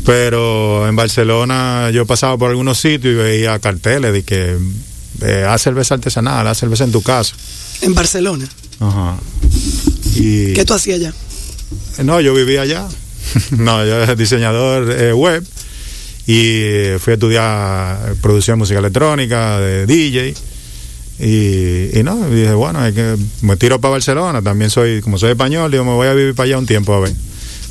Pero 0.04 0.88
en 0.88 0.96
Barcelona 0.96 1.90
yo 1.90 2.06
pasaba 2.06 2.36
por 2.36 2.50
algunos 2.50 2.78
sitios 2.78 3.14
y 3.14 3.16
veía 3.16 3.58
carteles 3.58 4.12
de 4.12 4.22
que 4.24 4.56
eh, 5.20 5.46
haz 5.48 5.62
cerveza 5.62 5.94
artesanal, 5.94 6.46
haz 6.46 6.58
cerveza 6.58 6.84
en 6.84 6.92
tu 6.92 7.02
casa. 7.02 7.34
En 7.82 7.94
Barcelona. 7.94 8.48
Ajá. 8.80 9.16
Y, 10.14 10.52
¿Qué 10.54 10.64
tú 10.64 10.74
hacías 10.74 10.98
allá? 10.98 11.14
No, 12.04 12.20
yo 12.20 12.34
vivía 12.34 12.62
allá. 12.62 12.86
no, 13.52 13.84
yo 13.84 14.02
era 14.02 14.14
diseñador 14.14 14.90
eh, 14.90 15.12
web 15.12 15.44
y 16.26 16.98
fui 16.98 17.12
a 17.12 17.14
estudiar 17.14 18.14
producción 18.20 18.56
de 18.56 18.58
música 18.58 18.78
electrónica, 18.78 19.60
de 19.60 19.86
DJ. 19.86 20.34
Y, 21.18 21.98
y 21.98 22.02
no, 22.02 22.28
y 22.28 22.34
dije, 22.34 22.54
bueno, 22.54 22.84
es 22.84 22.94
que 22.94 23.16
me 23.42 23.56
tiro 23.56 23.80
para 23.80 23.92
Barcelona, 23.92 24.42
también 24.42 24.70
soy, 24.70 25.00
como 25.02 25.18
soy 25.18 25.30
español, 25.30 25.70
digo, 25.70 25.84
me 25.84 25.92
voy 25.92 26.08
a 26.08 26.14
vivir 26.14 26.34
para 26.34 26.46
allá 26.46 26.58
un 26.58 26.66
tiempo 26.66 26.94
a 26.94 27.00
ver. 27.00 27.12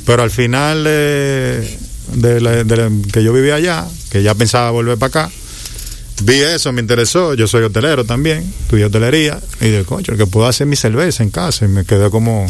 Pero 0.06 0.22
al 0.22 0.30
final 0.30 0.84
eh, 0.86 1.78
de, 2.14 2.40
la- 2.40 2.64
de 2.64 2.76
la- 2.76 2.90
que 3.12 3.22
yo 3.22 3.32
vivía 3.32 3.56
allá, 3.56 3.86
que 4.10 4.22
ya 4.22 4.34
pensaba 4.34 4.70
volver 4.70 4.98
para 4.98 5.08
acá, 5.26 5.30
vi 6.22 6.34
eso, 6.40 6.72
me 6.72 6.80
interesó, 6.80 7.34
yo 7.34 7.46
soy 7.48 7.64
hotelero 7.64 8.04
también, 8.04 8.40
estudié 8.62 8.84
hotelería, 8.84 9.40
y 9.60 9.64
dije, 9.66 9.84
coño, 9.84 10.16
que 10.16 10.26
puedo 10.26 10.46
hacer 10.46 10.66
mi 10.66 10.76
cerveza 10.76 11.22
en 11.22 11.30
casa, 11.30 11.64
y 11.64 11.68
me 11.68 11.84
quedé 11.84 12.10
como, 12.10 12.46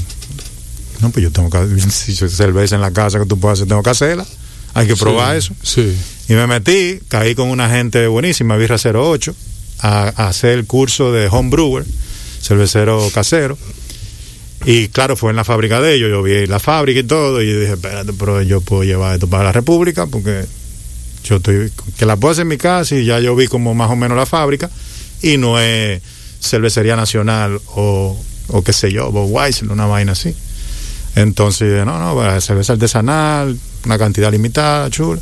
no, 1.00 1.10
pues 1.10 1.22
yo 1.22 1.30
tengo 1.30 1.48
que, 1.50 1.80
si 1.90 2.14
yo 2.14 2.28
cerveza 2.28 2.74
en 2.74 2.80
la 2.82 2.90
casa 2.92 3.18
que 3.18 3.26
tú 3.26 3.38
puedes 3.38 3.58
hacer, 3.60 3.68
tengo 3.68 3.82
que 3.82 3.90
hacerla, 3.90 4.26
hay 4.74 4.86
que 4.86 4.96
probar 4.96 5.36
eso. 5.36 5.54
Sí. 5.62 5.94
Y 6.28 6.34
me 6.34 6.46
metí, 6.46 6.98
caí 7.08 7.34
con 7.34 7.48
una 7.50 7.68
gente 7.68 8.06
buenísima, 8.06 8.56
Birra 8.56 8.76
08, 8.76 9.34
a, 9.80 10.12
a 10.16 10.28
hacer 10.28 10.50
el 10.58 10.66
curso 10.66 11.12
de 11.12 11.28
home 11.28 11.50
brewer, 11.50 11.84
cervecero 12.40 13.10
casero. 13.12 13.58
Y 14.64 14.88
claro, 14.88 15.16
fue 15.16 15.30
en 15.30 15.36
la 15.36 15.44
fábrica 15.44 15.80
de 15.80 15.94
ellos, 15.94 16.10
yo 16.10 16.22
vi 16.22 16.46
la 16.46 16.60
fábrica 16.60 17.00
y 17.00 17.04
todo, 17.04 17.42
y 17.42 17.52
dije, 17.52 17.72
espérate, 17.72 18.12
pero 18.12 18.42
yo 18.42 18.60
puedo 18.60 18.84
llevar 18.84 19.14
esto 19.14 19.26
para 19.26 19.44
la 19.44 19.52
República, 19.52 20.06
porque 20.06 20.44
yo 21.24 21.36
estoy, 21.36 21.72
que 21.98 22.06
la 22.06 22.16
puedo 22.16 22.32
hacer 22.32 22.42
en 22.42 22.48
mi 22.48 22.58
casa 22.58 22.94
y 22.94 23.04
ya 23.04 23.18
yo 23.18 23.34
vi 23.34 23.48
como 23.48 23.74
más 23.74 23.90
o 23.90 23.96
menos 23.96 24.16
la 24.16 24.26
fábrica, 24.26 24.70
y 25.20 25.36
no 25.36 25.58
es 25.58 26.00
cervecería 26.40 26.96
nacional 26.96 27.60
o, 27.74 28.16
o 28.48 28.62
qué 28.62 28.72
sé 28.72 28.92
yo, 28.92 29.08
Weiss, 29.08 29.62
una 29.62 29.86
vaina 29.86 30.12
así. 30.12 30.34
Entonces, 31.14 31.84
no, 31.84 31.98
no, 31.98 32.14
para 32.16 32.40
cerveza 32.40 32.72
artesanal, 32.72 33.58
una 33.84 33.98
cantidad 33.98 34.30
limitada, 34.32 34.88
chula. 34.90 35.20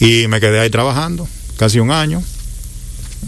Y 0.00 0.26
me 0.28 0.40
quedé 0.40 0.60
ahí 0.60 0.70
trabajando 0.70 1.28
casi 1.56 1.78
un 1.80 1.90
año. 1.90 2.22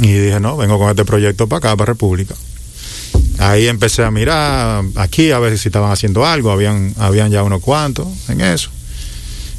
Y 0.00 0.12
dije, 0.12 0.40
no, 0.40 0.56
vengo 0.56 0.78
con 0.78 0.90
este 0.90 1.04
proyecto 1.04 1.46
para 1.46 1.58
acá, 1.58 1.76
para 1.76 1.92
República. 1.92 2.34
Ahí 3.38 3.66
empecé 3.66 4.04
a 4.04 4.10
mirar 4.10 4.84
aquí 4.96 5.30
a 5.30 5.38
ver 5.38 5.58
si 5.58 5.68
estaban 5.68 5.90
haciendo 5.90 6.24
algo, 6.24 6.50
habían, 6.50 6.94
habían 6.98 7.30
ya 7.30 7.42
unos 7.42 7.60
cuantos 7.60 8.06
en 8.28 8.40
eso. 8.40 8.70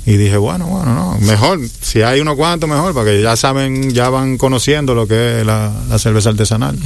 Y 0.06 0.18
dije, 0.18 0.38
bueno, 0.38 0.68
bueno, 0.68 0.94
no, 0.94 1.18
mejor, 1.20 1.60
si 1.82 2.04
hay 2.04 2.20
unos 2.20 2.36
cuantos, 2.36 2.70
mejor, 2.70 2.94
porque 2.94 3.22
ya 3.22 3.36
saben, 3.36 3.92
ya 3.92 4.10
van 4.10 4.38
conociendo 4.38 4.94
lo 4.94 5.08
que 5.08 5.40
es 5.40 5.46
la, 5.46 5.74
la 5.90 5.98
cerveza 6.00 6.30
artesanal. 6.30 6.78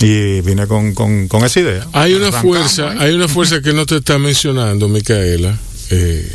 Y 0.00 0.40
vine 0.42 0.66
con, 0.66 0.94
con, 0.94 1.26
con 1.28 1.44
esa 1.44 1.60
idea. 1.60 1.86
Hay 1.92 2.12
una 2.14 2.28
Arrancamos 2.28 2.56
fuerza, 2.58 2.90
ahí. 2.90 2.98
hay 3.00 3.14
una 3.14 3.28
fuerza 3.28 3.62
que 3.62 3.72
no 3.72 3.86
te 3.86 3.96
está 3.96 4.18
mencionando, 4.18 4.88
Micaela, 4.88 5.56
eh, 5.90 6.30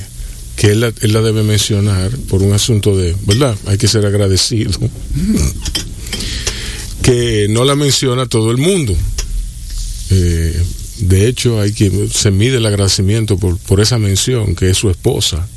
que 0.55 0.71
él 0.71 0.79
la, 0.79 0.91
él 1.01 1.13
la 1.13 1.21
debe 1.21 1.43
mencionar 1.43 2.09
por 2.29 2.41
un 2.41 2.53
asunto 2.53 2.95
de, 2.97 3.15
¿verdad? 3.25 3.55
Hay 3.67 3.77
que 3.77 3.87
ser 3.87 4.05
agradecido. 4.05 4.71
que 7.03 7.47
no 7.49 7.63
la 7.65 7.75
menciona 7.75 8.25
todo 8.25 8.51
el 8.51 8.57
mundo. 8.57 8.95
Eh, 10.09 10.63
de 10.99 11.27
hecho, 11.27 11.59
hay 11.59 11.73
quien 11.73 12.09
se 12.09 12.31
mide 12.31 12.57
el 12.57 12.65
agradecimiento 12.65 13.37
por, 13.37 13.57
por 13.57 13.81
esa 13.81 13.97
mención, 13.99 14.55
que 14.55 14.69
es 14.69 14.77
su 14.77 14.89
esposa. 14.89 15.47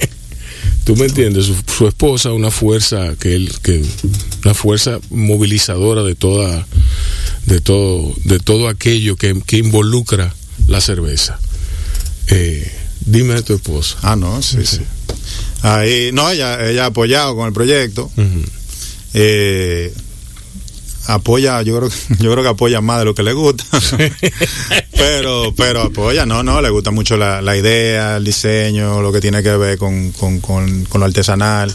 ¿Tú 0.84 0.96
me 0.96 1.06
entiendes? 1.06 1.46
Su, 1.46 1.56
su 1.76 1.86
esposa, 1.86 2.32
una 2.32 2.50
fuerza 2.50 3.14
que 3.18 3.34
él, 3.34 3.52
que 3.62 3.84
una 4.44 4.54
fuerza 4.54 4.98
movilizadora 5.10 6.02
de 6.02 6.14
toda, 6.14 6.66
de 7.46 7.60
todo, 7.60 8.14
de 8.24 8.40
todo 8.40 8.68
aquello 8.68 9.16
que, 9.16 9.40
que 9.46 9.58
involucra 9.58 10.34
la 10.66 10.80
cerveza. 10.80 11.38
Eh, 12.28 12.70
dime 13.06 13.34
de 13.34 13.42
tu 13.42 13.54
esposa. 13.54 13.98
Ah, 14.02 14.16
no, 14.16 14.42
sí, 14.42 14.58
sí. 14.64 14.80
Ahí, 15.62 16.10
no, 16.12 16.28
ella, 16.30 16.68
ella 16.68 16.84
ha 16.84 16.86
apoyado 16.86 17.36
con 17.36 17.46
el 17.46 17.52
proyecto. 17.52 18.10
Eh, 19.14 19.92
apoya, 21.06 21.62
yo 21.62 21.76
creo, 21.78 21.90
yo 22.18 22.32
creo 22.32 22.42
que 22.42 22.48
apoya 22.50 22.80
más 22.80 22.98
de 23.00 23.04
lo 23.04 23.14
que 23.14 23.22
le 23.22 23.32
gusta. 23.32 23.64
pero, 24.96 25.52
pero 25.56 25.82
apoya, 25.82 26.26
no, 26.26 26.42
no, 26.42 26.60
le 26.62 26.70
gusta 26.70 26.90
mucho 26.90 27.16
la, 27.16 27.42
la 27.42 27.56
idea, 27.56 28.16
el 28.16 28.24
diseño, 28.24 29.00
lo 29.02 29.12
que 29.12 29.20
tiene 29.20 29.42
que 29.42 29.56
ver 29.56 29.78
con, 29.78 30.12
con, 30.12 30.40
con, 30.40 30.84
con 30.84 31.00
lo 31.00 31.06
artesanal, 31.06 31.74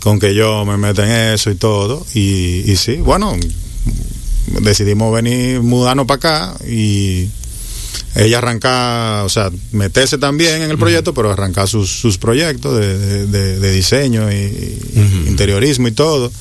con 0.00 0.18
que 0.18 0.34
yo 0.34 0.64
me 0.64 0.76
meta 0.76 1.04
en 1.04 1.34
eso 1.34 1.50
y 1.50 1.54
todo. 1.56 2.06
Y, 2.14 2.70
y 2.70 2.76
sí, 2.76 2.96
bueno, 2.96 3.36
decidimos 4.60 5.12
venir, 5.14 5.60
mudarnos 5.60 6.06
para 6.06 6.16
acá 6.52 6.56
y 6.66 7.28
ella 8.14 8.38
arrancar, 8.38 9.24
o 9.24 9.28
sea, 9.28 9.50
meterse 9.72 10.18
también 10.18 10.62
en 10.62 10.70
el 10.70 10.78
proyecto, 10.78 11.12
pero 11.14 11.30
arrancar 11.30 11.68
sus, 11.68 11.90
sus 11.90 12.18
proyectos 12.18 12.78
de, 12.78 13.26
de- 13.26 13.72
diseño 13.72 14.30
y, 14.32 14.34
y 14.34 15.24
interiorismo 15.28 15.88
y 15.88 15.92
todo. 15.92 16.32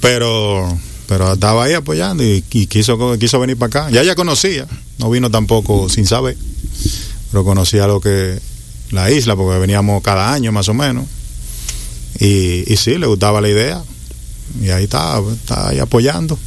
Pero 0.00 0.78
pero 1.12 1.34
estaba 1.34 1.64
ahí 1.64 1.74
apoyando 1.74 2.24
y, 2.24 2.42
y 2.52 2.66
quiso, 2.66 3.18
quiso 3.18 3.38
venir 3.38 3.58
para 3.58 3.82
acá. 3.82 3.90
Ya 3.90 4.00
ella 4.00 4.14
conocía, 4.14 4.66
no 4.96 5.10
vino 5.10 5.30
tampoco 5.30 5.90
sin 5.90 6.06
saber, 6.06 6.38
pero 7.30 7.44
conocía 7.44 7.86
lo 7.86 8.00
que 8.00 8.38
la 8.92 9.10
isla, 9.10 9.36
porque 9.36 9.58
veníamos 9.58 10.02
cada 10.02 10.32
año 10.32 10.52
más 10.52 10.70
o 10.70 10.74
menos. 10.74 11.04
Y, 12.18 12.64
y 12.72 12.76
sí, 12.78 12.96
le 12.96 13.06
gustaba 13.06 13.42
la 13.42 13.50
idea. 13.50 13.84
Y 14.62 14.70
ahí 14.70 14.84
está, 14.84 15.20
está 15.34 15.68
ahí 15.68 15.80
apoyando. 15.80 16.38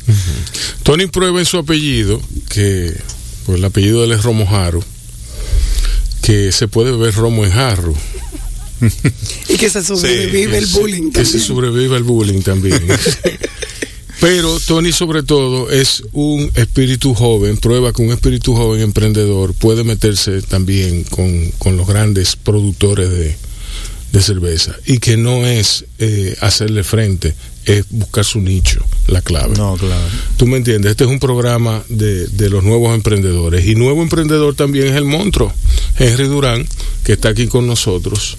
Tony 0.82 1.06
prueba 1.06 1.38
en 1.38 1.46
su 1.46 1.56
apellido, 1.56 2.20
que 2.50 2.94
pues 3.46 3.56
el 3.58 3.64
apellido 3.64 4.00
de 4.00 4.04
él 4.08 4.12
es 4.12 4.22
Romo 4.22 4.46
Jaro, 4.46 4.84
que 6.20 6.52
se 6.52 6.68
puede 6.68 6.90
beber 6.90 7.14
romo 7.14 7.42
en 7.46 7.52
jarro, 7.52 7.94
Y 9.48 9.56
que 9.56 9.70
se 9.70 9.82
sobrevive 9.82 10.58
el 10.58 10.66
Sí, 10.66 10.78
bullying. 10.78 11.10
Que 11.10 11.24
se 11.24 11.32
también. 11.38 11.46
sobreviva 11.48 11.96
el 11.96 12.02
bullying 12.02 12.42
también. 12.42 12.82
Pero 14.24 14.58
Tony 14.58 14.90
sobre 14.90 15.22
todo 15.22 15.70
es 15.70 16.02
un 16.12 16.50
espíritu 16.54 17.12
joven, 17.12 17.58
prueba 17.58 17.92
que 17.92 18.00
un 18.00 18.10
espíritu 18.10 18.56
joven 18.56 18.80
emprendedor 18.80 19.52
puede 19.52 19.84
meterse 19.84 20.40
también 20.40 21.04
con, 21.04 21.50
con 21.58 21.76
los 21.76 21.86
grandes 21.86 22.34
productores 22.34 23.10
de, 23.10 23.36
de 24.12 24.22
cerveza 24.22 24.74
y 24.86 24.96
que 24.96 25.18
no 25.18 25.46
es 25.46 25.84
eh, 25.98 26.34
hacerle 26.40 26.84
frente, 26.84 27.34
es 27.66 27.84
buscar 27.90 28.24
su 28.24 28.40
nicho, 28.40 28.82
la 29.08 29.20
clave. 29.20 29.58
No, 29.58 29.76
claro. 29.76 30.08
Tú 30.38 30.46
me 30.46 30.56
entiendes, 30.56 30.92
este 30.92 31.04
es 31.04 31.10
un 31.10 31.20
programa 31.20 31.84
de, 31.90 32.26
de 32.26 32.48
los 32.48 32.64
nuevos 32.64 32.94
emprendedores. 32.94 33.66
Y 33.66 33.74
nuevo 33.74 34.02
emprendedor 34.02 34.54
también 34.54 34.86
es 34.86 34.94
el 34.94 35.04
monstruo, 35.04 35.52
Henry 35.98 36.28
Durán, 36.28 36.66
que 37.04 37.12
está 37.12 37.28
aquí 37.28 37.46
con 37.46 37.66
nosotros. 37.66 38.38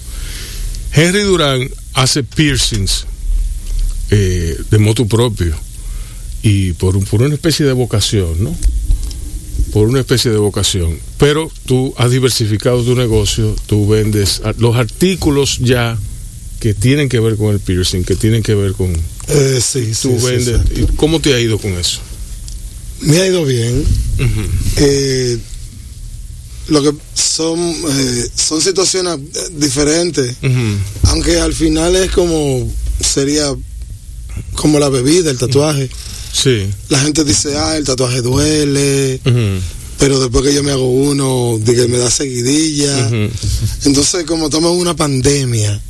Henry 0.92 1.22
Durán 1.22 1.70
hace 1.94 2.24
piercings 2.24 3.06
eh, 4.10 4.58
de 4.68 4.78
moto 4.78 5.06
propio 5.06 5.56
y 6.48 6.72
por, 6.74 6.96
un- 6.96 7.04
por 7.04 7.22
una 7.22 7.34
especie 7.34 7.66
de 7.66 7.72
vocación, 7.72 8.42
¿no? 8.44 8.56
Por 9.72 9.88
una 9.88 10.00
especie 10.00 10.30
de 10.30 10.36
vocación. 10.38 10.98
Pero 11.18 11.50
tú 11.66 11.92
has 11.96 12.10
diversificado 12.10 12.82
tu 12.84 12.94
negocio, 12.94 13.54
tú 13.66 13.88
vendes 13.88 14.40
los 14.58 14.76
artículos 14.76 15.58
ya 15.60 15.98
que 16.60 16.72
tienen 16.72 17.08
que 17.08 17.20
ver 17.20 17.36
con 17.36 17.52
el 17.52 17.60
piercing, 17.60 18.04
que 18.04 18.16
tienen 18.16 18.42
que 18.42 18.54
ver 18.54 18.72
con... 18.72 18.92
Eh, 19.28 19.60
sí, 19.60 19.90
Tú 20.00 20.16
sí, 20.20 20.24
vendes. 20.26 20.60
sí. 20.74 20.82
¿Y 20.82 20.96
¿Cómo 20.96 21.20
te 21.20 21.34
ha 21.34 21.40
ido 21.40 21.58
con 21.58 21.72
eso? 21.72 21.98
Me 23.00 23.18
ha 23.20 23.26
ido 23.26 23.44
bien. 23.44 23.84
Eh, 24.76 25.38
lo 26.68 26.82
que 26.82 26.92
son 27.14 27.58
eh, 27.60 28.28
son 28.34 28.60
situaciones 28.62 29.18
diferentes, 29.58 30.36
aunque 31.04 31.38
al 31.38 31.52
final 31.54 31.94
es 31.96 32.10
como 32.12 32.66
sería 33.00 33.54
como 34.54 34.78
la 34.78 34.88
bebida, 34.88 35.30
el 35.30 35.38
tatuaje. 35.38 35.88
Sí. 36.32 36.66
La 36.88 37.00
gente 37.00 37.24
dice, 37.24 37.56
ah, 37.56 37.76
el 37.76 37.84
tatuaje 37.84 38.20
duele, 38.20 39.20
pero 39.98 40.20
después 40.20 40.44
que 40.44 40.54
yo 40.54 40.62
me 40.62 40.72
hago 40.72 40.88
uno, 40.88 41.58
de 41.58 41.74
que 41.74 41.88
me 41.88 41.98
da 41.98 42.10
seguidilla. 42.10 43.10
Entonces, 43.84 44.24
como 44.24 44.46
estamos 44.46 44.72
en 44.72 44.80
una 44.80 44.94
pandemia, 44.94 45.80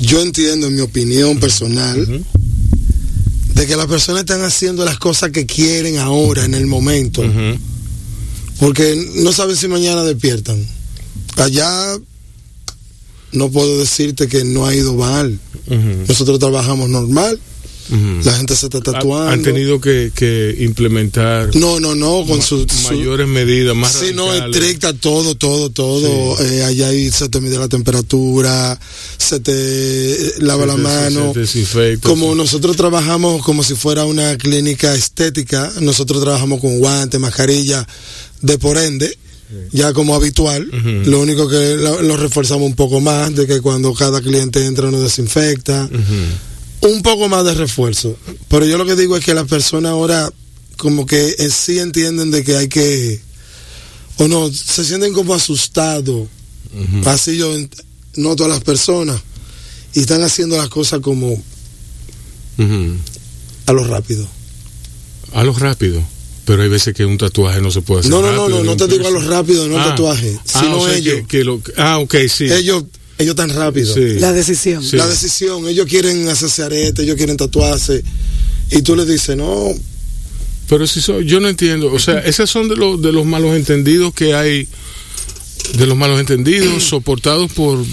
yo 0.00 0.22
entiendo, 0.22 0.68
en 0.68 0.76
mi 0.76 0.80
opinión 0.80 1.38
personal, 1.38 2.24
de 3.54 3.66
que 3.66 3.76
las 3.76 3.86
personas 3.86 4.20
están 4.20 4.42
haciendo 4.42 4.84
las 4.84 4.98
cosas 4.98 5.30
que 5.30 5.44
quieren 5.44 5.98
ahora, 5.98 6.44
en 6.44 6.54
el 6.54 6.66
momento, 6.66 7.22
porque 8.58 9.10
no 9.16 9.32
saben 9.32 9.56
si 9.56 9.68
mañana 9.68 10.02
despiertan. 10.04 10.64
Allá 11.36 11.96
no 13.32 13.50
puedo 13.50 13.78
decirte 13.78 14.26
que 14.26 14.44
no 14.44 14.66
ha 14.66 14.74
ido 14.74 14.94
mal. 14.94 15.38
Nosotros 16.08 16.38
trabajamos 16.38 16.88
normal 16.88 17.38
La 18.24 18.32
gente 18.34 18.54
se 18.54 18.66
está 18.66 18.80
tatuando. 18.80 19.28
Han 19.30 19.42
tenido 19.42 19.80
que, 19.80 20.12
que 20.14 20.56
implementar 20.60 21.54
No, 21.56 21.80
no, 21.80 21.94
no, 21.94 22.24
con 22.26 22.42
su, 22.42 22.66
su- 22.68 22.88
mayores 22.92 23.26
medidas, 23.26 23.74
más 23.74 23.92
Sí, 23.92 24.12
no, 24.14 24.28
radicales. 24.28 24.56
estricta, 24.56 24.92
todo, 24.92 25.34
todo, 25.34 25.70
todo. 25.70 26.36
Sí. 26.36 26.44
Eh, 26.44 26.64
allá 26.64 26.88
ahí 26.88 27.10
se 27.10 27.28
te 27.28 27.40
mide 27.40 27.58
la 27.58 27.68
temperatura, 27.68 28.78
se 29.16 29.40
te 29.40 30.34
lava 30.40 30.62
Se 30.62 30.66
la 30.68 30.74
te- 30.76 30.80
mano. 30.82 31.32
se 31.46 31.98
como 32.02 32.32
sí. 32.32 32.38
nosotros 32.38 32.76
trabajamos 32.76 33.42
como 33.42 33.62
si 33.64 33.74
fuera 33.74 34.04
una 34.04 34.36
clínica 34.36 34.94
estética, 34.94 35.72
nosotros 35.80 36.22
trabajamos 36.22 36.60
con 36.60 36.78
guantes, 36.78 37.18
mascarilla, 37.20 37.86
de 38.42 38.58
por 38.58 38.76
ende, 38.78 39.16
ya 39.72 39.92
como 39.94 40.14
habitual. 40.14 40.68
Lo 41.06 41.20
único 41.20 41.48
que 41.48 41.76
lo, 41.76 42.02
lo 42.02 42.16
reforzamos 42.18 42.66
un 42.66 42.74
poco 42.74 43.00
más, 43.00 43.34
de 43.34 43.46
que 43.46 43.60
cuando 43.62 43.94
cada 43.94 44.20
cliente 44.20 44.64
entra 44.66 44.90
nos 44.90 45.02
desinfecta. 45.02 45.88
Un 46.80 47.02
poco 47.02 47.28
más 47.28 47.44
de 47.44 47.54
refuerzo. 47.54 48.16
Pero 48.48 48.64
yo 48.66 48.78
lo 48.78 48.86
que 48.86 48.94
digo 48.96 49.16
es 49.16 49.24
que 49.24 49.34
las 49.34 49.48
personas 49.48 49.90
ahora 49.92 50.30
como 50.76 51.06
que 51.06 51.34
en 51.38 51.50
sí 51.50 51.78
entienden 51.80 52.30
de 52.30 52.44
que 52.44 52.56
hay 52.56 52.68
que, 52.68 53.20
o 54.18 54.28
no, 54.28 54.48
se 54.52 54.84
sienten 54.84 55.12
como 55.12 55.34
asustados. 55.34 56.28
Así 57.06 57.36
yo 57.36 57.52
noto 58.16 58.44
a 58.44 58.48
las 58.48 58.62
personas 58.62 59.20
y 59.94 60.00
están 60.00 60.22
haciendo 60.22 60.56
las 60.56 60.68
cosas 60.68 61.00
como 61.00 61.42
a 63.66 63.72
lo 63.72 63.84
rápido. 63.84 64.26
A 65.32 65.44
lo 65.44 65.52
rápido. 65.52 66.02
Pero 66.44 66.62
hay 66.62 66.68
veces 66.68 66.94
que 66.94 67.04
un 67.04 67.18
tatuaje 67.18 67.60
no 67.60 67.70
se 67.70 67.82
puede 67.82 68.00
hacer. 68.00 68.10
No, 68.10 68.22
no, 68.22 68.32
no, 68.32 68.42
rápido, 68.44 68.58
no, 68.58 68.64
no 68.64 68.76
te 68.76 68.86
digo 68.88 69.06
a 69.06 69.10
lo 69.10 69.20
rápido, 69.20 69.68
no 69.68 69.74
el 69.74 69.80
Ah. 69.82 69.84
tatuaje, 69.90 70.38
Ah, 70.54 70.60
sino 70.60 70.78
o 70.78 70.86
sea, 70.86 70.96
ellos. 70.96 71.14
que- 71.16 71.26
que 71.26 71.44
lo- 71.44 71.60
ah, 71.76 71.98
ok, 71.98 72.14
sí. 72.28 72.44
Ellos, 72.50 72.84
ellos 73.18 73.34
tan 73.36 73.50
rápido. 73.50 73.92
Sí. 73.92 74.18
La 74.20 74.32
decisión. 74.32 74.82
Sí. 74.84 74.96
La 74.96 75.06
decisión, 75.06 75.66
ellos 75.68 75.86
quieren 75.86 76.28
hacerse 76.28 76.62
arete, 76.62 77.02
ellos 77.02 77.16
quieren 77.16 77.36
tatuarse. 77.36 78.02
Y 78.70 78.82
tú 78.82 78.94
les 78.96 79.06
dices, 79.08 79.36
no, 79.36 79.72
Pero 80.68 80.86
si 80.86 81.00
so- 81.00 81.20
yo 81.20 81.40
no 81.40 81.48
entiendo, 81.48 81.92
o 81.92 81.98
sea, 81.98 82.18
esos 82.20 82.50
son 82.50 82.68
de 82.68 82.76
los 82.76 83.00
de 83.00 83.10
los 83.12 83.24
malos 83.24 83.56
entendidos 83.56 84.12
que 84.14 84.34
hay, 84.34 84.68
de 85.78 85.86
los 85.86 85.96
malos 85.96 86.20
entendidos 86.20 86.84
soportados 86.84 87.50
por, 87.52 87.84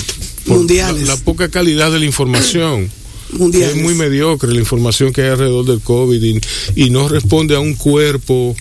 por 0.46 0.58
Mundiales. 0.58 1.08
La, 1.08 1.16
la 1.16 1.18
poca 1.22 1.50
calidad 1.50 1.92
de 1.92 2.00
la 2.00 2.06
información. 2.06 2.90
Mundial. 3.32 3.72
Es 3.72 3.76
muy 3.78 3.96
mediocre 3.96 4.54
la 4.54 4.60
información 4.60 5.12
que 5.12 5.22
hay 5.24 5.30
alrededor 5.30 5.66
del 5.66 5.82
COVID 5.82 6.22
y, 6.24 6.40
y 6.76 6.90
no 6.92 7.08
responde 7.10 7.56
a 7.56 7.60
un 7.60 7.74
cuerpo 7.76 8.56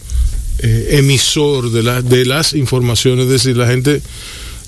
eh, 0.61 0.89
emisor 0.99 1.71
de, 1.71 1.83
la, 1.83 2.01
de 2.01 2.25
las 2.25 2.55
informaciones. 2.55 3.27
Es 3.27 3.31
decir, 3.33 3.57
la 3.57 3.67
gente, 3.67 4.01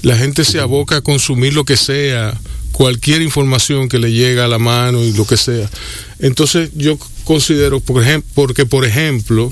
la 0.07 0.17
gente 0.17 0.45
se 0.45 0.61
aboca 0.61 0.99
a 0.99 1.01
consumir 1.01 1.53
lo 1.53 1.65
que 1.65 1.77
sea, 1.77 2.39
cualquier 2.71 3.23
información 3.23 3.89
que 3.89 3.99
le 3.99 4.13
llega 4.13 4.45
a 4.45 4.49
la 4.49 4.59
mano 4.61 5.03
y 5.03 5.13
lo 5.15 5.27
que 5.27 5.37
sea. 5.37 5.69
Entonces 6.21 6.71
yo 6.77 6.97
considero, 7.25 7.81
por 7.81 8.01
ejemplo, 8.05 8.31
porque 8.35 8.67
por 8.67 8.85
ejemplo, 8.85 9.51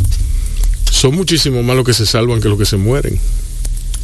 son 0.93 1.17
muchísimo 1.17 1.64
más 1.64 1.75
los 1.75 1.85
que 1.85 1.93
se 1.93 2.07
salvan 2.07 2.40
que 2.40 2.49
los 2.49 2.57
que 2.57 2.67
se 2.67 2.77
mueren. 2.77 3.19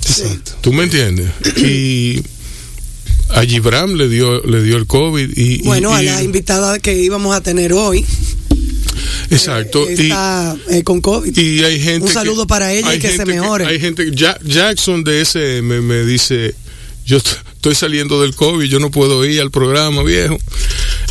exacto. 0.04 0.52
¿Tú 0.60 0.72
me 0.72 0.82
entiendes? 0.82 1.30
Y 1.58 2.20
a 3.28 3.42
Gibram 3.42 3.94
le 3.94 4.08
dio, 4.08 4.42
le 4.42 4.60
dio 4.64 4.76
el 4.76 4.88
COVID 4.88 5.30
y... 5.36 5.60
y- 5.60 5.62
Bueno, 5.62 5.94
a 5.94 6.02
la 6.02 6.20
invitada 6.20 6.80
que 6.80 7.00
íbamos 7.00 7.32
a 7.36 7.40
tener 7.42 7.72
hoy 7.72 8.04
Exacto. 9.30 9.88
y- 9.90 9.94
está 9.94 10.56
eh, 10.70 10.82
con 10.82 11.00
COVID. 11.00 11.36
Y 11.36 11.62
hay 11.64 11.80
gente. 11.80 12.06
Un 12.06 12.12
saludo 12.12 12.42
que- 12.44 12.48
para 12.48 12.72
ella 12.72 12.94
y 12.94 12.98
que 12.98 13.16
se 13.16 13.24
mejore. 13.24 13.66
hay 13.66 13.78
gente. 13.80 14.10
Ja- 14.16 14.38
Jackson 14.44 15.04
de 15.04 15.20
SM 15.22 15.80
me 15.82 16.04
dice: 16.04 16.54
Yo 17.06 17.16
est- 17.18 17.38
estoy 17.54 17.74
saliendo 17.74 18.20
del 18.22 18.34
COVID, 18.34 18.66
yo 18.68 18.78
no 18.80 18.90
puedo 18.90 19.24
ir 19.24 19.40
al 19.40 19.50
programa, 19.50 20.02
viejo. 20.02 20.38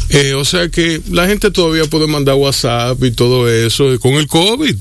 Eh, 0.10 0.34
o 0.34 0.44
sea 0.44 0.70
que 0.70 1.02
la 1.12 1.28
gente 1.28 1.52
todavía 1.52 1.86
puede 1.86 2.08
mandar 2.08 2.36
WhatsApp 2.36 3.04
y 3.04 3.12
todo 3.12 3.50
eso 3.50 3.94
eh, 3.94 4.00
con 4.00 4.14
el 4.16 4.28
COVID. 4.28 4.76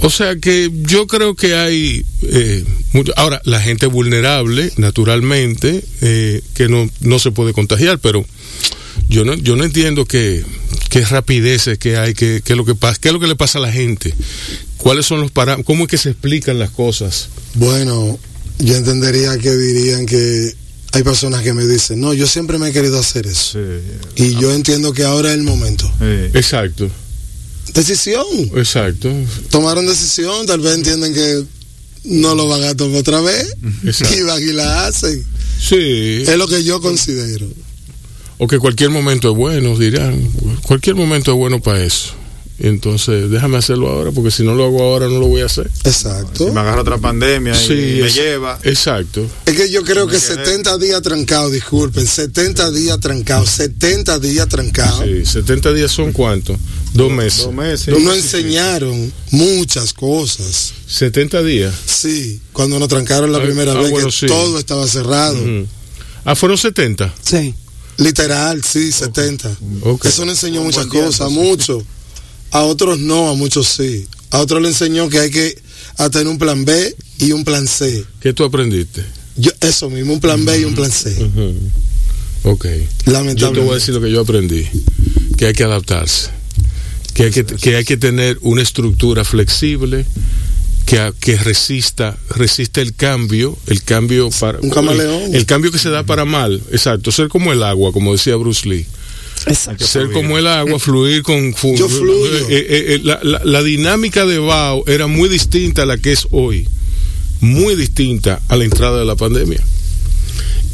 O 0.00 0.10
sea 0.10 0.36
que 0.36 0.70
yo 0.82 1.06
creo 1.06 1.34
que 1.34 1.54
hay 1.54 2.04
eh, 2.22 2.64
mucho- 2.92 3.12
ahora 3.16 3.40
la 3.44 3.60
gente 3.60 3.86
vulnerable 3.86 4.72
naturalmente 4.76 5.82
eh, 6.02 6.42
que 6.54 6.68
no, 6.68 6.90
no 7.00 7.18
se 7.18 7.30
puede 7.30 7.52
contagiar, 7.52 7.98
pero 8.00 8.24
yo 9.08 9.24
no 9.24 9.34
yo 9.34 9.56
no 9.56 9.64
entiendo 9.64 10.04
qué 10.06 10.44
qué 10.90 11.04
rapideces 11.04 11.78
que 11.78 11.96
hay, 11.96 12.14
qué, 12.14 12.40
qué 12.44 12.52
es 12.52 12.56
lo 12.56 12.64
que 12.64 12.74
pasa, 12.74 12.98
qué 13.00 13.08
es 13.08 13.14
lo 13.14 13.20
que 13.20 13.26
le 13.26 13.36
pasa 13.36 13.58
a 13.58 13.62
la 13.62 13.72
gente, 13.72 14.14
cuáles 14.76 15.06
son 15.06 15.20
los 15.20 15.30
parámetros, 15.30 15.66
cómo 15.66 15.84
es 15.84 15.90
que 15.90 15.98
se 15.98 16.10
explican 16.10 16.58
las 16.58 16.70
cosas. 16.70 17.28
Bueno, 17.54 18.18
yo 18.58 18.76
entendería 18.76 19.36
que 19.38 19.50
dirían 19.56 20.06
que 20.06 20.54
hay 20.92 21.02
personas 21.02 21.42
que 21.42 21.52
me 21.52 21.66
dicen, 21.66 22.00
no, 22.00 22.14
yo 22.14 22.28
siempre 22.28 22.58
me 22.58 22.68
he 22.68 22.72
querido 22.72 22.98
hacer 23.00 23.26
eso. 23.26 23.58
Sí. 23.58 24.22
Y 24.22 24.36
yo 24.40 24.52
entiendo 24.54 24.92
que 24.92 25.02
ahora 25.02 25.30
es 25.30 25.34
el 25.34 25.42
momento. 25.42 25.90
Sí. 25.98 26.30
Exacto, 26.38 26.88
Decisión. 27.72 28.24
exacto, 28.54 29.10
Tomaron 29.50 29.86
decisión, 29.86 30.46
tal 30.46 30.60
vez 30.60 30.74
entienden 30.74 31.12
que 31.12 31.42
no 32.04 32.34
lo 32.36 32.46
van 32.46 32.62
a 32.62 32.74
tomar 32.76 32.98
otra 33.00 33.20
vez. 33.20 33.52
Exacto. 33.84 34.14
Y 34.18 34.22
van 34.22 34.42
y 34.42 34.52
la 34.52 34.86
hacen. 34.86 35.24
sí, 35.60 36.22
Es 36.22 36.36
lo 36.36 36.46
que 36.46 36.62
yo 36.62 36.80
considero. 36.80 37.48
O 38.38 38.46
que 38.46 38.58
cualquier 38.58 38.90
momento 38.90 39.30
es 39.30 39.36
bueno, 39.36 39.76
dirán, 39.78 40.20
cualquier 40.62 40.96
momento 40.96 41.32
es 41.32 41.36
bueno 41.38 41.60
para 41.60 41.82
eso. 41.82 42.12
Entonces 42.56 43.30
déjame 43.30 43.56
hacerlo 43.56 43.88
ahora, 43.88 44.12
porque 44.12 44.30
si 44.30 44.44
no 44.44 44.54
lo 44.54 44.64
hago 44.64 44.80
ahora 44.80 45.08
no 45.08 45.18
lo 45.18 45.26
voy 45.26 45.40
a 45.42 45.46
hacer. 45.46 45.68
Exacto. 45.82 46.46
Si 46.46 46.52
me 46.52 46.60
agarra 46.60 46.82
otra 46.82 46.98
pandemia 46.98 47.52
y 47.52 47.66
Sí, 47.66 47.72
me 48.00 48.06
es- 48.06 48.14
lleva. 48.14 48.60
Exacto. 48.62 49.26
Es 49.44 49.54
que 49.56 49.68
yo 49.72 49.82
creo 49.82 50.06
que 50.06 50.14
Me 50.18 50.20
quedé. 50.22 50.36
70 50.36 50.78
días 50.78 51.02
trancados, 51.02 51.50
disculpen, 51.50 52.06
70 52.06 52.70
días 52.70 53.00
trancados, 53.00 53.50
70 53.50 54.20
días 54.20 54.48
trancados. 54.48 55.02
Sí, 55.04 55.26
70 55.26 55.72
días 55.72 55.90
son 55.90 56.12
cuántos? 56.12 56.56
Dos 56.92 57.10
meses. 57.10 57.44
Dos 57.44 57.52
meses. 57.54 57.88
Nos 57.88 58.16
enseñaron 58.16 59.12
muchas 59.32 59.92
cosas. 59.92 60.74
70 60.86 61.42
días. 61.42 61.74
Sí, 61.86 62.40
cuando 62.52 62.78
nos 62.78 62.88
trancaron 62.88 63.32
la 63.32 63.38
Ah, 63.38 63.42
primera 63.42 63.72
ah, 63.72 63.80
vez 63.80 63.90
bueno, 63.90 64.06
que 64.06 64.12
sí. 64.12 64.26
todo 64.26 64.60
estaba 64.60 64.86
cerrado. 64.86 65.36
Ah, 66.24 66.36
fueron 66.36 66.56
70. 66.56 67.12
Sí. 67.20 67.52
Literal, 67.98 68.62
sí, 68.64 68.90
70. 68.92 69.56
Ok. 69.82 70.06
Eso 70.06 70.24
nos 70.24 70.34
enseñó 70.36 70.60
Un 70.60 70.66
muchas 70.66 70.86
cosas, 70.86 71.28
sí. 71.28 71.34
mucho. 71.34 71.82
A 72.50 72.62
otros 72.62 72.98
no, 72.98 73.30
a 73.30 73.34
muchos 73.34 73.68
sí. 73.68 74.06
A 74.30 74.38
otros 74.40 74.60
le 74.62 74.68
enseñó 74.68 75.08
que 75.08 75.18
hay 75.20 75.30
que 75.30 75.54
a 75.96 76.10
tener 76.10 76.28
un 76.28 76.38
plan 76.38 76.64
B 76.64 76.94
y 77.18 77.32
un 77.32 77.44
plan 77.44 77.66
C. 77.68 78.04
¿Qué 78.20 78.32
tú 78.32 78.44
aprendiste? 78.44 79.04
Yo, 79.36 79.50
eso 79.60 79.90
mismo, 79.90 80.12
un 80.12 80.20
plan 80.20 80.44
B 80.44 80.60
y 80.60 80.64
un 80.64 80.74
plan 80.74 80.90
C. 80.90 81.10
Ok. 82.44 82.64
Yo 82.64 82.70
te 82.70 82.76
voy 82.76 82.86
a 83.06 83.10
Lamentablemente. 83.12 83.74
decir 83.74 83.94
lo 83.94 84.00
que 84.00 84.10
yo 84.10 84.20
aprendí. 84.20 84.66
Que 85.36 85.46
hay 85.46 85.52
que 85.52 85.64
adaptarse. 85.64 86.30
Que 87.14 87.24
hay 87.24 87.30
que, 87.30 87.44
que, 87.44 87.76
hay 87.76 87.84
que 87.84 87.96
tener 87.96 88.38
una 88.42 88.62
estructura 88.62 89.24
flexible 89.24 90.04
que, 90.96 91.12
que 91.20 91.36
resista 91.36 92.16
resista 92.36 92.80
el 92.80 92.94
cambio, 92.94 93.56
el 93.66 93.82
cambio 93.82 94.30
para 94.40 94.58
Un 94.60 94.70
camaleón. 94.70 95.22
el, 95.30 95.34
el 95.36 95.46
cambio 95.46 95.70
que 95.72 95.78
se 95.78 95.90
da 95.90 96.02
para 96.04 96.24
mal, 96.24 96.62
exacto, 96.72 97.10
ser 97.12 97.28
como 97.28 97.52
el 97.52 97.62
agua, 97.62 97.92
como 97.92 98.12
decía 98.12 98.36
Bruce 98.36 98.68
Lee. 98.68 98.86
Exacto. 99.46 99.86
ser 99.86 100.10
como 100.12 100.38
el 100.38 100.46
agua, 100.46 100.78
fluir 100.78 101.22
con 101.22 101.52
Yo 101.76 101.88
fluyo. 101.88 102.34
eh, 102.34 102.46
eh, 102.48 102.66
eh, 102.94 103.00
la, 103.02 103.18
la- 103.22 103.42
la 103.44 103.62
dinámica 103.62 104.24
de 104.24 104.38
Bao 104.38 104.84
era 104.86 105.06
muy 105.06 105.28
distinta 105.28 105.82
a 105.82 105.86
la 105.86 105.98
que 105.98 106.12
es 106.12 106.26
hoy, 106.30 106.66
muy 107.40 107.74
distinta 107.74 108.40
a 108.48 108.56
la 108.56 108.64
entrada 108.64 108.98
de 109.00 109.04
la 109.04 109.16
pandemia. 109.16 109.62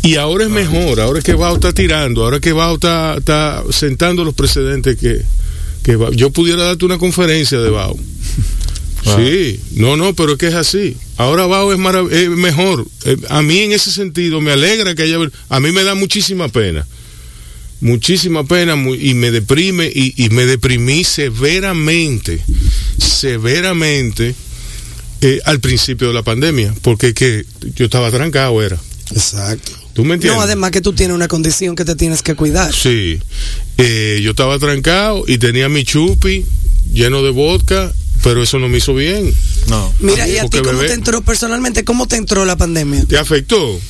Y 0.02 0.16
ahora 0.16 0.44
es 0.44 0.50
mejor, 0.50 1.00
ahora 1.00 1.18
es 1.18 1.24
que 1.24 1.34
Bao 1.34 1.54
está 1.54 1.72
tirando, 1.72 2.22
ahora 2.24 2.38
que 2.40 2.52
Bao 2.52 2.74
está, 2.74 3.16
está 3.18 3.62
sentando 3.70 4.24
los 4.24 4.34
precedentes 4.34 4.96
que, 4.96 5.20
que 5.82 5.98
Bao- 5.98 6.14
yo 6.14 6.30
pudiera 6.30 6.62
darte 6.64 6.84
una 6.84 6.98
conferencia 6.98 7.58
de 7.60 7.70
Bao. 7.70 7.96
Sí, 9.04 9.60
no, 9.72 9.96
no, 9.96 10.14
pero 10.14 10.32
es 10.32 10.38
que 10.38 10.48
es 10.48 10.54
así. 10.54 10.96
Ahora 11.16 11.46
Bao 11.46 11.72
es, 11.72 12.28
mejor. 12.28 12.86
Eh, 13.04 13.16
a 13.28 13.42
mí 13.42 13.60
en 13.60 13.72
ese 13.72 13.90
sentido 13.90 14.40
me 14.40 14.52
alegra 14.52 14.94
que 14.94 15.02
haya... 15.02 15.16
A 15.48 15.60
mí 15.60 15.72
me 15.72 15.84
da 15.84 15.94
muchísima 15.94 16.48
pena 16.48 16.86
muchísima 17.80 18.44
pena 18.44 18.74
y 18.74 19.14
me 19.14 19.30
deprime 19.30 19.90
y, 19.92 20.12
y 20.22 20.28
me 20.28 20.44
deprimí 20.44 21.02
severamente, 21.02 22.42
severamente 22.98 24.34
eh, 25.22 25.40
al 25.44 25.60
principio 25.60 26.08
de 26.08 26.14
la 26.14 26.22
pandemia, 26.22 26.74
porque 26.82 27.14
que 27.14 27.44
yo 27.74 27.86
estaba 27.86 28.10
trancado, 28.10 28.62
era. 28.62 28.78
Exacto. 29.12 29.72
¿Tú 29.92 30.04
me 30.04 30.14
entiendes? 30.14 30.38
No, 30.38 30.42
además 30.42 30.70
que 30.70 30.80
tú 30.80 30.92
tienes 30.92 31.14
una 31.14 31.28
condición 31.28 31.74
que 31.74 31.84
te 31.84 31.96
tienes 31.96 32.22
que 32.22 32.34
cuidar. 32.34 32.72
Sí, 32.72 33.18
Eh, 33.76 34.20
yo 34.22 34.30
estaba 34.30 34.58
trancado 34.58 35.24
y 35.26 35.38
tenía 35.38 35.68
mi 35.68 35.84
chupi 35.84 36.44
lleno 36.92 37.22
de 37.22 37.30
vodka, 37.30 37.92
pero 38.22 38.42
eso 38.42 38.58
no 38.58 38.68
me 38.68 38.78
hizo 38.78 38.94
bien. 38.94 39.32
No. 39.68 39.92
Mira, 40.00 40.26
y 40.28 40.38
a 40.38 40.48
ti, 40.48 40.58
¿cómo 40.58 40.72
bebé- 40.78 40.88
te 40.88 40.94
entró 40.94 41.22
personalmente? 41.22 41.84
¿Cómo 41.84 42.06
te 42.06 42.16
entró 42.16 42.44
la 42.44 42.56
pandemia? 42.56 43.04
¿Te 43.06 43.18
afectó? 43.18 43.80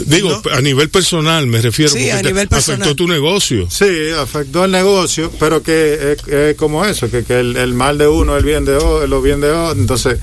Digo, 0.00 0.40
a 0.52 0.60
nivel 0.60 0.88
personal 0.90 1.46
me 1.46 1.60
refiero. 1.60 1.92
Sí, 1.92 2.10
a 2.10 2.22
nivel 2.22 2.48
personal. 2.48 2.82
Afectó 2.82 2.96
tu 2.96 3.08
negocio. 3.08 3.66
Sí, 3.70 4.10
afectó 4.18 4.64
el 4.64 4.70
negocio, 4.72 5.30
pero 5.38 5.62
que 5.62 6.12
es, 6.18 6.28
es 6.28 6.56
como 6.56 6.84
eso, 6.84 7.10
que, 7.10 7.24
que 7.24 7.40
el, 7.40 7.56
el 7.56 7.74
mal 7.74 7.98
de 7.98 8.08
uno 8.08 8.34
es 8.36 8.40
el 8.40 8.44
bien 8.48 8.64
de 8.64 8.76
otro, 8.76 9.06
lo 9.06 9.20
bien 9.22 9.40
de 9.40 9.50
otro. 9.50 9.80
Entonces, 9.80 10.18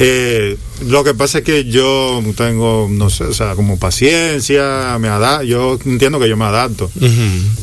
Eh, 0.00 0.56
lo 0.86 1.02
que 1.02 1.12
pasa 1.12 1.38
es 1.38 1.44
que 1.44 1.64
yo 1.64 2.22
tengo, 2.36 2.86
no 2.88 3.10
sé, 3.10 3.24
o 3.24 3.34
sea, 3.34 3.56
como 3.56 3.80
paciencia, 3.80 4.96
me 5.00 5.08
adapto, 5.08 5.42
yo 5.44 5.76
entiendo 5.84 6.20
que 6.20 6.28
yo 6.28 6.36
me 6.36 6.44
adapto. 6.44 6.88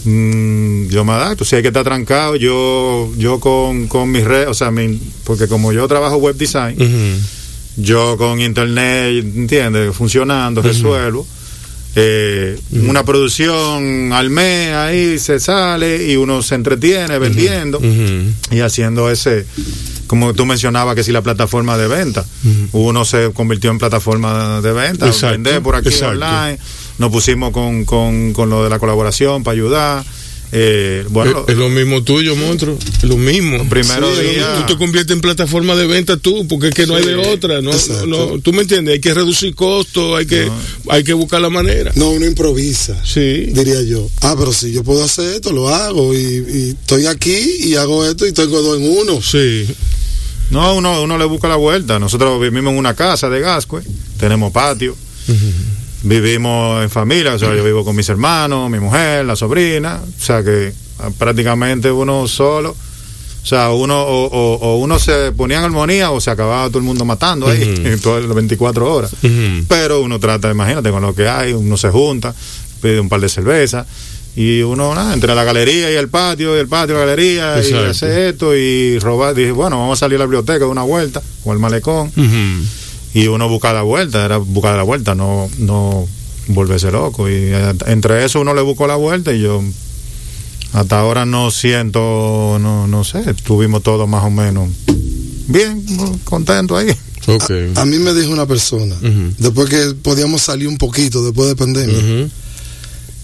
Mm, 0.03 0.87
yo 0.89 1.05
me 1.05 1.13
adapto, 1.13 1.45
si 1.45 1.55
hay 1.55 1.61
que 1.61 1.69
estar 1.69 1.83
trancado, 1.85 2.35
yo 2.35 3.09
yo 3.17 3.39
con, 3.39 3.87
con 3.87 4.11
mis 4.11 4.23
redes, 4.25 4.47
o 4.49 4.53
sea, 4.53 4.69
mi- 4.71 4.99
porque 5.23 5.47
como 5.47 5.71
yo 5.71 5.87
trabajo 5.87 6.17
web 6.17 6.35
design, 6.35 6.75
yo 7.77 8.17
con 8.17 8.39
internet, 8.39 9.23
¿entiendes? 9.35 9.95
Funcionando, 9.95 10.61
resuelvo. 10.61 11.27
Eh, 11.97 12.59
Una 12.71 13.03
producción 13.05 14.11
al 14.11 14.29
mes 14.29 14.73
ahí 14.73 15.17
se 15.17 15.39
sale 15.39 16.05
y 16.11 16.17
uno 16.17 16.41
se 16.41 16.55
entretiene 16.55 17.17
vendiendo 17.19 17.79
y 18.51 18.59
haciendo 18.59 19.09
ese, 19.09 19.45
como 20.05 20.33
tú 20.33 20.45
mencionabas, 20.45 20.95
que 20.95 21.03
si 21.05 21.13
la 21.13 21.21
plataforma 21.21 21.77
de 21.77 21.87
venta, 21.87 22.25
uno 22.73 23.05
se 23.05 23.31
convirtió 23.33 23.71
en 23.71 23.77
plataforma 23.77 24.59
de 24.59 24.73
venta, 24.73 25.07
Exacto, 25.07 25.31
vender 25.31 25.61
por 25.61 25.75
aquí 25.77 25.87
exacto. 25.87 26.09
online, 26.25 26.59
nos 26.97 27.11
pusimos 27.11 27.51
con, 27.51 27.85
con, 27.85 28.33
con 28.33 28.49
lo 28.49 28.63
de 28.65 28.69
la 28.69 28.79
colaboración 28.79 29.43
para 29.43 29.53
ayudar. 29.53 30.03
Eh, 30.57 31.05
bueno, 31.09 31.43
es, 31.45 31.53
es 31.53 31.57
lo 31.57 31.67
mismo 31.67 32.01
tuyo, 32.01 32.33
monstruo. 32.37 32.77
Es 32.79 33.03
lo 33.03 33.17
mismo. 33.17 33.67
Primero 33.67 34.09
día-. 34.15 34.55
Tú 34.65 34.73
te 34.73 34.77
conviertes 34.77 35.13
en 35.13 35.19
plataforma 35.19 35.75
de 35.75 35.85
venta 35.85 36.15
tú, 36.15 36.47
porque 36.47 36.69
es 36.69 36.73
que 36.73 36.87
no 36.87 36.95
hay 36.95 37.03
de 37.05 37.15
otra. 37.15 37.61
No, 37.61 37.71
Exacto. 37.71 38.05
no, 38.07 38.39
tú 38.39 38.53
me 38.53 38.61
entiendes, 38.61 38.93
hay 38.93 38.99
que 39.01 39.13
reducir 39.13 39.53
costos, 39.53 40.17
hay 40.17 40.25
que, 40.25 40.49
hay 40.89 41.03
que 41.03 41.11
buscar 41.13 41.41
la 41.41 41.49
manera. 41.49 41.91
No, 41.95 42.11
uno 42.11 42.25
improvisa. 42.25 42.97
Sí. 43.05 43.47
Diría 43.51 43.81
yo. 43.81 44.09
Ah, 44.21 44.35
pero 44.39 44.53
si 44.53 44.71
yo 44.71 44.81
puedo 44.81 45.03
hacer 45.03 45.35
esto, 45.35 45.51
lo 45.51 45.67
hago. 45.67 46.13
Y, 46.13 46.17
y 46.17 46.69
estoy 46.69 47.05
aquí 47.07 47.37
y 47.59 47.75
hago 47.75 48.05
esto 48.05 48.25
y 48.25 48.31
tengo 48.31 48.61
dos 48.61 48.79
en 48.79 48.89
uno. 48.97 49.21
Sí. 49.21 49.67
No, 50.51 50.75
uno, 50.75 51.01
uno 51.01 51.17
le 51.17 51.25
busca 51.25 51.49
la 51.49 51.57
vuelta. 51.57 51.99
Nosotros 51.99 52.39
vivimos 52.39 52.71
en 52.71 52.79
una 52.79 52.93
casa 52.93 53.29
de 53.29 53.41
Gascue, 53.41 53.81
tenemos 54.19 54.53
patio, 54.53 54.95
vivimos 56.05 56.83
en 56.83 56.89
familia, 56.89 57.33
o 57.33 57.39
sea, 57.39 57.53
yo 57.55 57.63
vivo 57.63 57.83
con 57.83 57.95
mis 57.95 58.07
hermanos, 58.09 58.69
mi 58.69 58.79
mujer, 58.79 59.25
la 59.25 59.35
sobrina, 59.35 59.99
o 60.03 60.23
sea 60.23 60.43
que 60.43 60.71
ah, 60.99 61.09
prácticamente 61.17 61.91
uno 61.91 62.27
solo, 62.27 62.71
o 62.71 63.45
sea, 63.45 63.71
uno 63.71 64.01
o, 64.01 64.25
o- 64.25 64.55
o 64.55 64.77
uno 64.77 64.97
se 64.99 65.31
ponía 65.31 65.57
en 65.59 65.63
armonía 65.65 66.11
o 66.11 66.19
se 66.21 66.31
acababa 66.31 66.67
todo 66.69 66.77
el 66.79 66.83
mundo 66.85 67.05
matando 67.05 67.47
ahí, 67.47 67.61
en 67.85 67.99
todas 67.99 68.23
las 68.25 68.35
24 68.35 68.93
horas. 68.93 69.11
Pero 69.67 70.01
uno 70.01 70.19
trata, 70.19 70.49
imagínate, 70.51 70.89
con 70.91 71.01
lo 71.01 71.13
que 71.13 71.27
hay, 71.27 71.53
uno 71.53 71.77
se 71.77 71.89
junta, 71.89 72.33
pide 72.81 72.99
un 72.99 73.09
par 73.09 73.19
de 73.21 73.29
cervezas. 73.29 73.85
Y 74.37 74.63
uno, 74.63 74.93
nada, 74.93 75.13
entre 75.13 75.33
la 75.33 75.45
galería 75.45 75.89
y 75.91 75.95
el 75.95 76.09
patio, 76.09 76.57
y 76.57 76.59
el 76.59 76.67
patio 76.67 76.95
la 76.95 77.01
galería, 77.05 77.55
y 77.69 77.73
hace 77.91 78.29
esto, 78.29 78.53
y 78.53 78.99
robar. 78.99 79.33
Dije, 79.33 79.51
bueno, 79.53 79.79
vamos 79.79 79.97
a 79.97 80.01
salir 80.01 80.17
a 80.17 80.19
la 80.19 80.25
biblioteca 80.25 80.59
de 80.59 80.65
una 80.65 80.81
vuelta, 80.83 81.21
o 81.45 81.53
al 81.53 81.59
malecón. 81.59 82.11
Y 83.15 83.25
uno 83.27 83.49
busca 83.49 83.73
la 83.73 83.81
vuelta, 83.81 84.23
era 84.25 84.37
buscar 84.37 84.75
la 84.77 84.83
vuelta, 84.83 85.15
no, 85.15 85.49
no 85.57 86.07
volverse 86.49 86.91
loco. 86.91 87.27
Y 87.27 87.33
eh, 87.35 87.73
entre 87.87 88.23
eso 88.25 88.41
uno 88.41 88.53
le 88.53 88.61
buscó 88.61 88.85
la 88.85 88.95
vuelta, 88.97 89.33
y 89.33 89.41
yo 89.41 89.63
hasta 90.73 90.99
ahora 90.99 91.25
no 91.25 91.49
siento, 91.49 92.57
no, 92.61 92.85
no 92.87 93.03
sé, 93.03 93.23
estuvimos 93.29 93.81
todos 93.81 94.07
más 94.07 94.23
o 94.25 94.29
menos 94.29 94.69
bien, 95.47 95.83
contentos 96.25 96.77
ahí. 96.77 96.93
Ok. 97.27 97.49
A 97.75 97.85
mí 97.85 97.97
me 97.97 98.13
dijo 98.13 98.31
una 98.31 98.45
persona, 98.45 98.95
después 99.39 99.69
que 99.69 99.95
podíamos 100.01 100.41
salir 100.41 100.67
un 100.67 100.77
poquito 100.77 101.23
después 101.23 101.47
de 101.47 101.55
pandemia, 101.55 102.29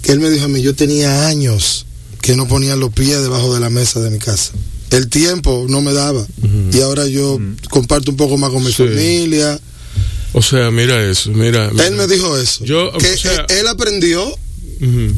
que 0.02 0.12
él 0.14 0.20
me 0.20 0.30
dijo 0.30 0.46
a 0.46 0.48
mí, 0.48 0.62
yo 0.62 0.74
tenía 0.74 1.28
años 1.28 1.86
que 2.22 2.36
no 2.36 2.48
ponía 2.48 2.76
los 2.76 2.92
pies 2.94 3.22
debajo 3.22 3.54
de 3.54 3.60
la 3.60 3.70
mesa 3.70 4.00
de 4.00 4.10
mi 4.10 4.18
casa. 4.20 4.54
El 4.92 5.08
tiempo 5.10 5.66
no 5.70 5.82
me 5.82 5.94
daba. 5.94 6.26
Y 6.74 6.82
ahora 6.82 7.06
yo 7.08 7.38
comparto 7.70 8.12
un 8.12 8.18
poco 8.18 8.38
más 8.38 8.50
con 8.52 8.64
mi 8.64 8.72
Sí. 8.72 8.84
familia. 8.88 9.60
O 10.34 10.42
sea, 10.42 10.72
mira 10.72 11.04
eso, 11.10 11.32
mira. 11.32 11.70
mira. 11.72 11.88
Él 11.88 11.96
me 11.96 12.08
dijo 12.08 12.38
eso. 12.38 12.64
Yo, 12.64 12.92
que 12.94 13.14
o 13.14 13.18
sea- 13.18 13.46
él, 13.50 13.68
aprendió 13.68 14.34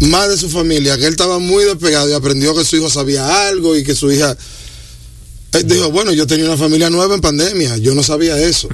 más 0.02 0.30
de 0.30 0.38
su 0.38 0.49
familia, 0.49 0.97
que 0.97 1.06
él 1.06 1.12
estaba 1.12 1.39
muy 1.39 1.63
despegado 1.63 2.10
y 2.10 2.13
aprendió 2.13 2.56
que 2.56 2.65
su 2.65 2.76
hijo 2.78 2.89
sabía 2.89 3.47
algo 3.47 3.78
y 3.78 3.84
que 3.84 3.95
su 3.95 4.12
hija... 4.12 4.36
Él 5.54 5.67
dijo, 5.67 5.91
bueno, 5.91 6.12
yo 6.12 6.26
tenía 6.26 6.45
una 6.45 6.58
familia 6.58 6.89
nueva 6.89 7.13
en 7.13 7.21
pandemia, 7.21 7.78
yo 7.78 7.93
no 7.93 8.02
sabía 8.02 8.39
eso. 8.39 8.67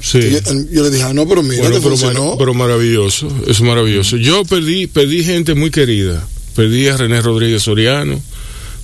Sí. 0.00 0.18
Yo, 0.30 0.38
yo 0.72 0.82
le 0.82 0.90
dije, 0.90 1.02
ah, 1.02 1.12
no, 1.12 1.28
pero 1.28 1.42
mira, 1.42 1.60
Bueno, 1.60 1.76
te 1.76 1.82
pero, 1.82 1.90
funcionó. 1.96 2.36
pero 2.38 2.54
maravilloso, 2.54 3.28
es 3.46 3.60
maravilloso. 3.60 4.16
Yo 4.16 4.42
perdí, 4.46 4.86
perdí 4.86 5.22
gente 5.24 5.54
muy 5.54 5.70
querida. 5.70 6.26
Perdí 6.54 6.88
a 6.88 6.96
René 6.96 7.20
Rodríguez 7.20 7.64
Soriano, 7.64 8.18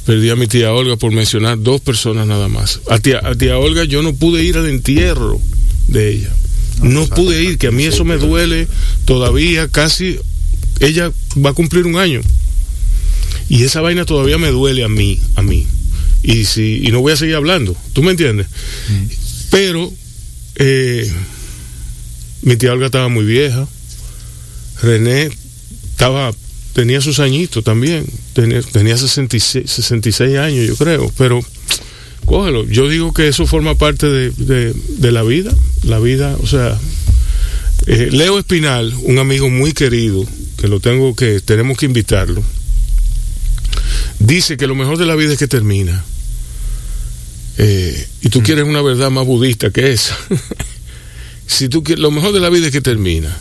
perdí 0.05 0.28
a 0.28 0.37
mi 0.37 0.46
tía 0.46 0.74
Olga, 0.74 0.96
por 0.96 1.11
mencionar 1.12 1.59
dos 1.62 1.81
personas 1.81 2.26
nada 2.26 2.48
más. 2.48 2.81
A 2.90 2.98
tía, 2.98 3.20
a 3.24 3.35
tía 3.35 3.57
Olga 3.57 3.85
yo 3.85 4.02
no 4.02 4.12
pude 4.14 4.44
ir 4.44 4.59
al 4.59 4.68
entierro 4.68 5.40
de 5.88 6.11
ella. 6.12 6.33
No 6.83 7.07
pude 7.07 7.42
ir, 7.42 7.59
que 7.59 7.68
a 7.68 7.71
mí 7.71 7.85
eso 7.85 8.05
me 8.05 8.16
duele 8.16 8.66
todavía 9.05 9.68
casi. 9.68 10.18
Ella 10.81 11.12
va 11.45 11.51
a 11.51 11.55
cumplir 11.55 11.87
un 11.87 11.97
año. 11.97 12.21
Y 13.49 13.64
esa 13.64 13.81
vaina 13.81 14.05
todavía 14.05 14.38
me 14.38 14.49
duele 14.49 14.85
a 14.85 14.88
mí, 14.88 15.21
a 15.37 15.42
mí. 15.42 15.66
Y 16.23 16.45
si 16.45 16.83
y 16.85 16.90
no 16.90 17.01
voy 17.01 17.12
a 17.12 17.16
seguir 17.16 17.35
hablando, 17.35 17.77
¿tú 17.92 18.03
me 18.03 18.12
entiendes? 18.12 18.47
Pero 19.51 19.92
eh, 20.57 21.12
mi 22.42 22.57
tía 22.57 22.73
Olga 22.73 22.87
estaba 22.87 23.09
muy 23.09 23.25
vieja. 23.25 23.66
René 24.83 25.31
estaba 25.90 26.33
tenía 26.73 27.01
sus 27.01 27.21
añitos 27.21 27.62
también. 27.62 28.05
Tenía, 28.33 28.62
tenía 28.62 28.97
66, 28.97 29.71
66 29.71 30.38
años, 30.38 30.66
yo 30.66 30.77
creo. 30.77 31.12
Pero 31.16 31.40
cógelo. 32.33 32.64
Yo 32.66 32.88
digo 32.88 33.12
que 33.12 33.29
eso 33.29 33.47
forma 33.47 33.75
parte 33.75 34.09
de, 34.09 34.31
de- 34.31 34.73
de 34.75 35.12
la 35.12 35.23
vida. 35.23 35.55
La 35.85 35.99
vida, 35.99 36.37
o 36.42 36.47
sea. 36.47 36.79
eh, 37.87 38.09
Leo 38.11 38.38
Espinal, 38.38 38.95
un 39.03 39.18
amigo 39.18 39.51
muy 39.51 39.73
querido, 39.73 40.25
que 40.57 40.68
lo 40.68 40.81
tengo 40.81 41.14
que, 41.14 41.40
tenemos 41.40 41.77
que 41.77 41.87
invitarlo, 41.87 42.42
dice 44.18 44.57
que 44.57 44.66
lo 44.66 44.75
mejor 44.75 44.97
de 44.99 45.07
la 45.07 45.14
vida 45.16 45.33
es 45.33 45.38
que 45.38 45.49
termina. 45.49 46.05
Eh, 47.59 48.09
y 48.23 48.29
tú 48.31 48.42
quieres 48.42 48.64
una 48.64 48.81
verdad 48.83 49.11
más 49.11 49.27
budista 49.27 49.71
que 49.71 49.92
esa. 49.92 50.16
si 51.47 51.68
tú 51.68 51.83
quieres, 51.83 52.01
lo 52.01 52.11
mejor 52.11 52.33
de 52.33 52.40
la 52.40 52.49
vida 52.49 52.66
es 52.66 52.73
que 52.73 52.81
termina. 52.81 53.37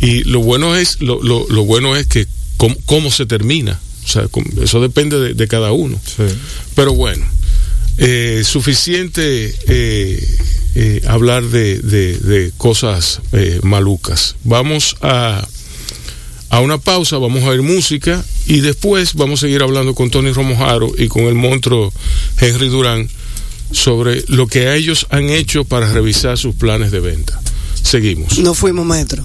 Y 0.00 0.24
lo 0.24 0.40
bueno 0.40 0.74
es, 0.76 1.00
lo, 1.02 1.22
lo, 1.22 1.46
lo 1.50 1.64
bueno 1.64 1.96
es 1.96 2.06
que 2.06 2.26
cómo, 2.56 2.76
cómo 2.86 3.10
se 3.10 3.26
termina. 3.26 3.78
O 4.04 4.08
sea, 4.08 4.26
eso 4.62 4.80
depende 4.80 5.18
de, 5.20 5.34
de 5.34 5.48
cada 5.48 5.72
uno. 5.72 6.00
Pero 6.74 6.94
bueno, 6.94 7.26
eh, 8.00 8.42
suficiente 8.44 9.54
eh, 9.68 10.36
eh, 10.74 11.02
hablar 11.06 11.44
de, 11.44 11.78
de- 11.80 12.52
cosas 12.56 13.20
eh, 13.32 13.60
malucas. 13.62 14.36
Vamos 14.44 14.96
a, 15.02 15.46
a 16.48 16.60
una 16.60 16.78
pausa, 16.78 17.18
vamos 17.18 17.42
a 17.44 17.48
oír 17.48 17.62
música 17.62 18.24
y 18.46 18.60
después 18.60 19.14
vamos 19.14 19.40
a 19.40 19.46
seguir 19.46 19.62
hablando 19.62 19.94
con 19.94 20.10
Tony 20.10 20.32
Romojaro 20.32 20.92
y 20.96 21.08
con 21.08 21.24
el 21.24 21.34
monstruo 21.34 21.92
Henry 22.40 22.68
Durán 22.68 23.08
sobre 23.72 24.24
lo 24.28 24.46
que 24.48 24.74
ellos 24.74 25.06
han 25.10 25.30
hecho 25.30 25.64
para 25.64 25.92
revisar 25.92 26.36
sus 26.38 26.54
planes 26.56 26.90
de 26.90 27.00
venta. 27.00 27.40
Seguimos. 27.82 28.38
No 28.38 28.54
fuimos 28.54 28.84
maestro. 28.86 29.24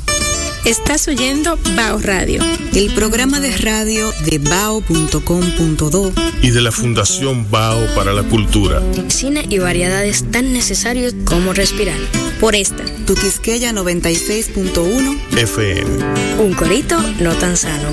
Estás 0.66 1.08
oyendo 1.08 1.60
Bao 1.76 2.00
Radio. 2.00 2.42
El 2.74 2.92
programa 2.96 3.40
de 3.40 3.56
radio 3.56 4.12
de 4.26 4.40
bao.com.do 4.40 6.12
Y 6.42 6.50
de 6.50 6.62
la 6.62 6.72
Fundación 6.72 7.52
Bao 7.52 7.86
para 7.94 8.14
la 8.14 8.24
Cultura. 8.24 8.82
Cine 9.10 9.46
y 9.48 9.60
variedades 9.60 10.26
tan 10.32 10.54
necesarios 10.54 11.14
como 11.24 11.54
respirar. 11.54 12.00
Por 12.40 12.56
esta. 12.56 12.84
Tu 13.06 13.14
Quisqueya 13.14 13.74
96.1 13.74 15.38
FM. 15.38 16.44
Un 16.44 16.54
corito 16.56 17.00
no 17.20 17.36
tan 17.36 17.58
sano. 17.58 17.90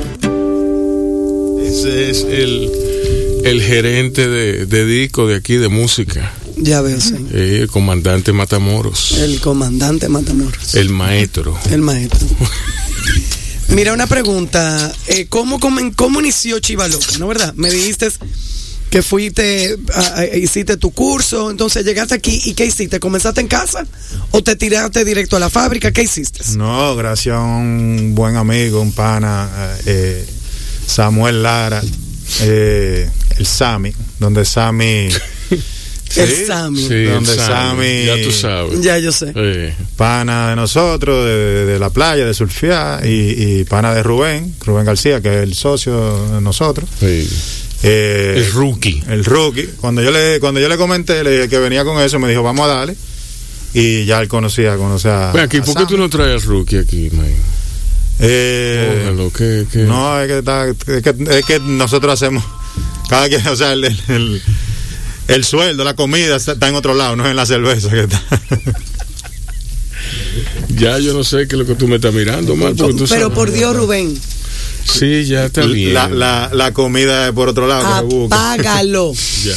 Ese 1.62 2.08
es 2.11 2.22
el, 2.24 2.70
el 3.44 3.61
gerente 3.61 4.28
de, 4.28 4.64
de 4.64 4.87
disco 4.87 5.26
de 5.26 5.37
aquí 5.37 5.56
de 5.56 5.68
música, 5.68 6.32
Ya 6.64 6.81
veo, 6.81 7.01
señor. 7.01 7.29
eh, 7.35 7.59
el 7.62 7.68
comandante 7.68 8.33
Matamoros, 8.33 9.12
El 9.18 9.40
comandante 9.40 10.09
Matamoros. 10.09 10.75
el 10.75 10.90
maestro. 10.90 11.59
El 11.70 11.81
maestro. 11.83 12.27
Mira, 13.68 13.92
una 13.92 14.07
pregunta. 14.07 14.92
Eh, 15.09 15.27
¿cómo, 15.29 15.59
comen- 15.59 15.92
¿Cómo 15.94 16.20
inició 16.20 16.59
Chivaloca? 16.61 17.18
¿No 17.18 17.27
verdad? 17.27 17.53
Me 17.57 17.70
dijiste 17.70 18.09
que 18.90 19.03
fuiste, 19.03 19.77
a- 19.94 20.18
a- 20.20 20.27
hiciste 20.37 20.77
tu 20.77 20.90
curso, 20.92 21.51
entonces 21.51 21.85
llegaste 21.85 22.14
aquí 22.14 22.40
y 22.44 22.53
¿qué 22.55 22.66
hiciste? 22.66 23.01
¿Comenzaste 23.01 23.40
en 23.40 23.48
casa 23.48 23.87
o 24.31 24.42
te 24.42 24.55
tiraste 24.55 25.05
directo 25.05 25.37
a 25.37 25.40
la 25.40 25.48
fábrica? 25.48 25.90
¿Qué 25.92 26.03
hiciste? 26.03 26.40
No, 26.57 26.94
gracias 26.94 27.35
a 27.35 27.40
un 27.40 28.12
buen 28.14 28.37
amigo, 28.37 28.81
un 28.83 28.92
pana, 28.92 29.48
eh, 29.87 30.25
Samuel 30.87 31.42
Lara, 31.42 31.83
eh, 32.42 33.11
el 33.38 33.46
Sami, 33.46 33.92
donde 34.20 34.44
Sami. 34.44 35.09
El 36.16 36.46
Sami. 36.46 36.79
Sí, 36.87 37.05
Donde 37.05 37.33
el 37.33 37.38
Sammy- 37.38 38.05
Ya 38.07 38.22
tú 38.22 38.33
sabes. 38.33 38.81
Ya 38.81 38.98
yo 38.98 39.12
sé. 39.12 39.33
Pana 39.96 40.51
de 40.51 40.57
nosotros, 40.57 41.25
de, 41.27 41.64
de 41.66 41.79
la 41.79 41.90
playa, 41.90 42.25
de 42.27 42.35
surfear, 42.35 43.07
y, 43.07 43.61
y 43.61 43.64
pana 43.64 43.94
de 43.94 44.03
Rubén, 44.03 44.55
Rubén 44.64 44.85
García, 44.85 45.20
que 45.20 45.29
es 45.38 45.42
el 45.42 45.55
socio 45.55 46.27
de 46.35 46.40
nosotros. 46.40 46.88
sí. 47.01 47.29
Eh, 47.85 48.35
El 48.37 48.53
rookie. 48.53 49.03
el 49.09 49.25
rookie. 49.25 49.68
Cuando 49.81 50.03
yo 50.03 50.12
le 50.12 50.38
cuando 50.38 50.61
yo 50.61 50.68
le 50.68 50.77
comenté, 50.77 51.25
le 51.25 51.31
dije 51.33 51.48
que 51.48 51.59
venía 51.59 51.83
con 51.85 52.01
eso, 52.01 52.20
me 52.20 52.29
dijo, 52.29 52.40
vamos 52.44 52.64
a 52.70 52.75
darle. 52.75 52.94
Y 53.75 54.05
ya 54.05 54.20
él 54.20 54.29
conocía, 54.29 54.77
conocía. 54.77 55.33
Ven 55.33 55.42
aquí, 55.42 55.57
a 55.57 55.62
¿por 55.64 55.75
qué 55.75 55.81
Sammy. 55.81 55.87
tú 55.88 55.98
no 55.98 56.09
traes 56.09 56.44
rookie 56.44 56.77
aquí, 56.77 57.11
man? 57.12 57.27
Eh, 58.20 59.01
Cógelo, 59.03 59.33
¿qué- 59.33 59.66
qué? 59.72 59.79
No, 59.81 60.20
es 60.20 60.29
que, 60.29 60.38
está- 60.38 60.68
es, 60.68 60.77
que, 61.03 61.14
es 61.38 61.44
que 61.44 61.59
nosotros 61.59 62.12
hacemos. 62.12 62.44
Cada 63.09 63.29
quien, 63.29 63.44
o 63.48 63.57
sea, 63.57 63.72
el, 63.72 63.85
el, 63.85 64.42
el- 65.33 65.37
el 65.40 65.45
sueldo, 65.45 65.85
la 65.85 65.95
comida 65.95 66.37
está, 66.37 66.53
está 66.53 66.68
en 66.68 66.75
otro 66.75 66.95
lado, 66.95 67.16
no 67.16 67.25
es 67.25 67.31
en 67.31 67.37
la 67.37 67.47
cerveza 67.47 67.88
que 67.90 68.01
está. 68.01 68.23
Ya 70.77 70.99
yo 70.99 71.12
no 71.12 71.23
sé 71.23 71.47
qué 71.49 71.55
es 71.55 71.59
lo 71.61 71.66
que 71.66 71.75
tú 71.75 71.87
me 71.87 71.97
estás 71.97 72.12
mirando, 72.14 72.57
mal, 72.57 72.75
porque 72.75 72.95
tú 72.95 73.05
Pero 73.09 73.21
sabes. 73.21 73.35
por 73.35 73.51
Dios, 73.53 73.77
Rubén, 73.77 74.18
Sí, 74.85 75.27
ya 75.27 75.45
está 75.47 75.64
bien. 75.64 75.95
La, 75.95 76.09
la, 76.09 76.51
la 76.53 76.73
comida 76.73 77.29
es 77.29 77.33
por 77.33 77.49
otro 77.49 77.68
lado 77.68 77.83
que 77.83 78.09
se 78.11 78.16
busca. 78.16 78.53
apágalo. 78.55 79.12
Ya. 79.45 79.55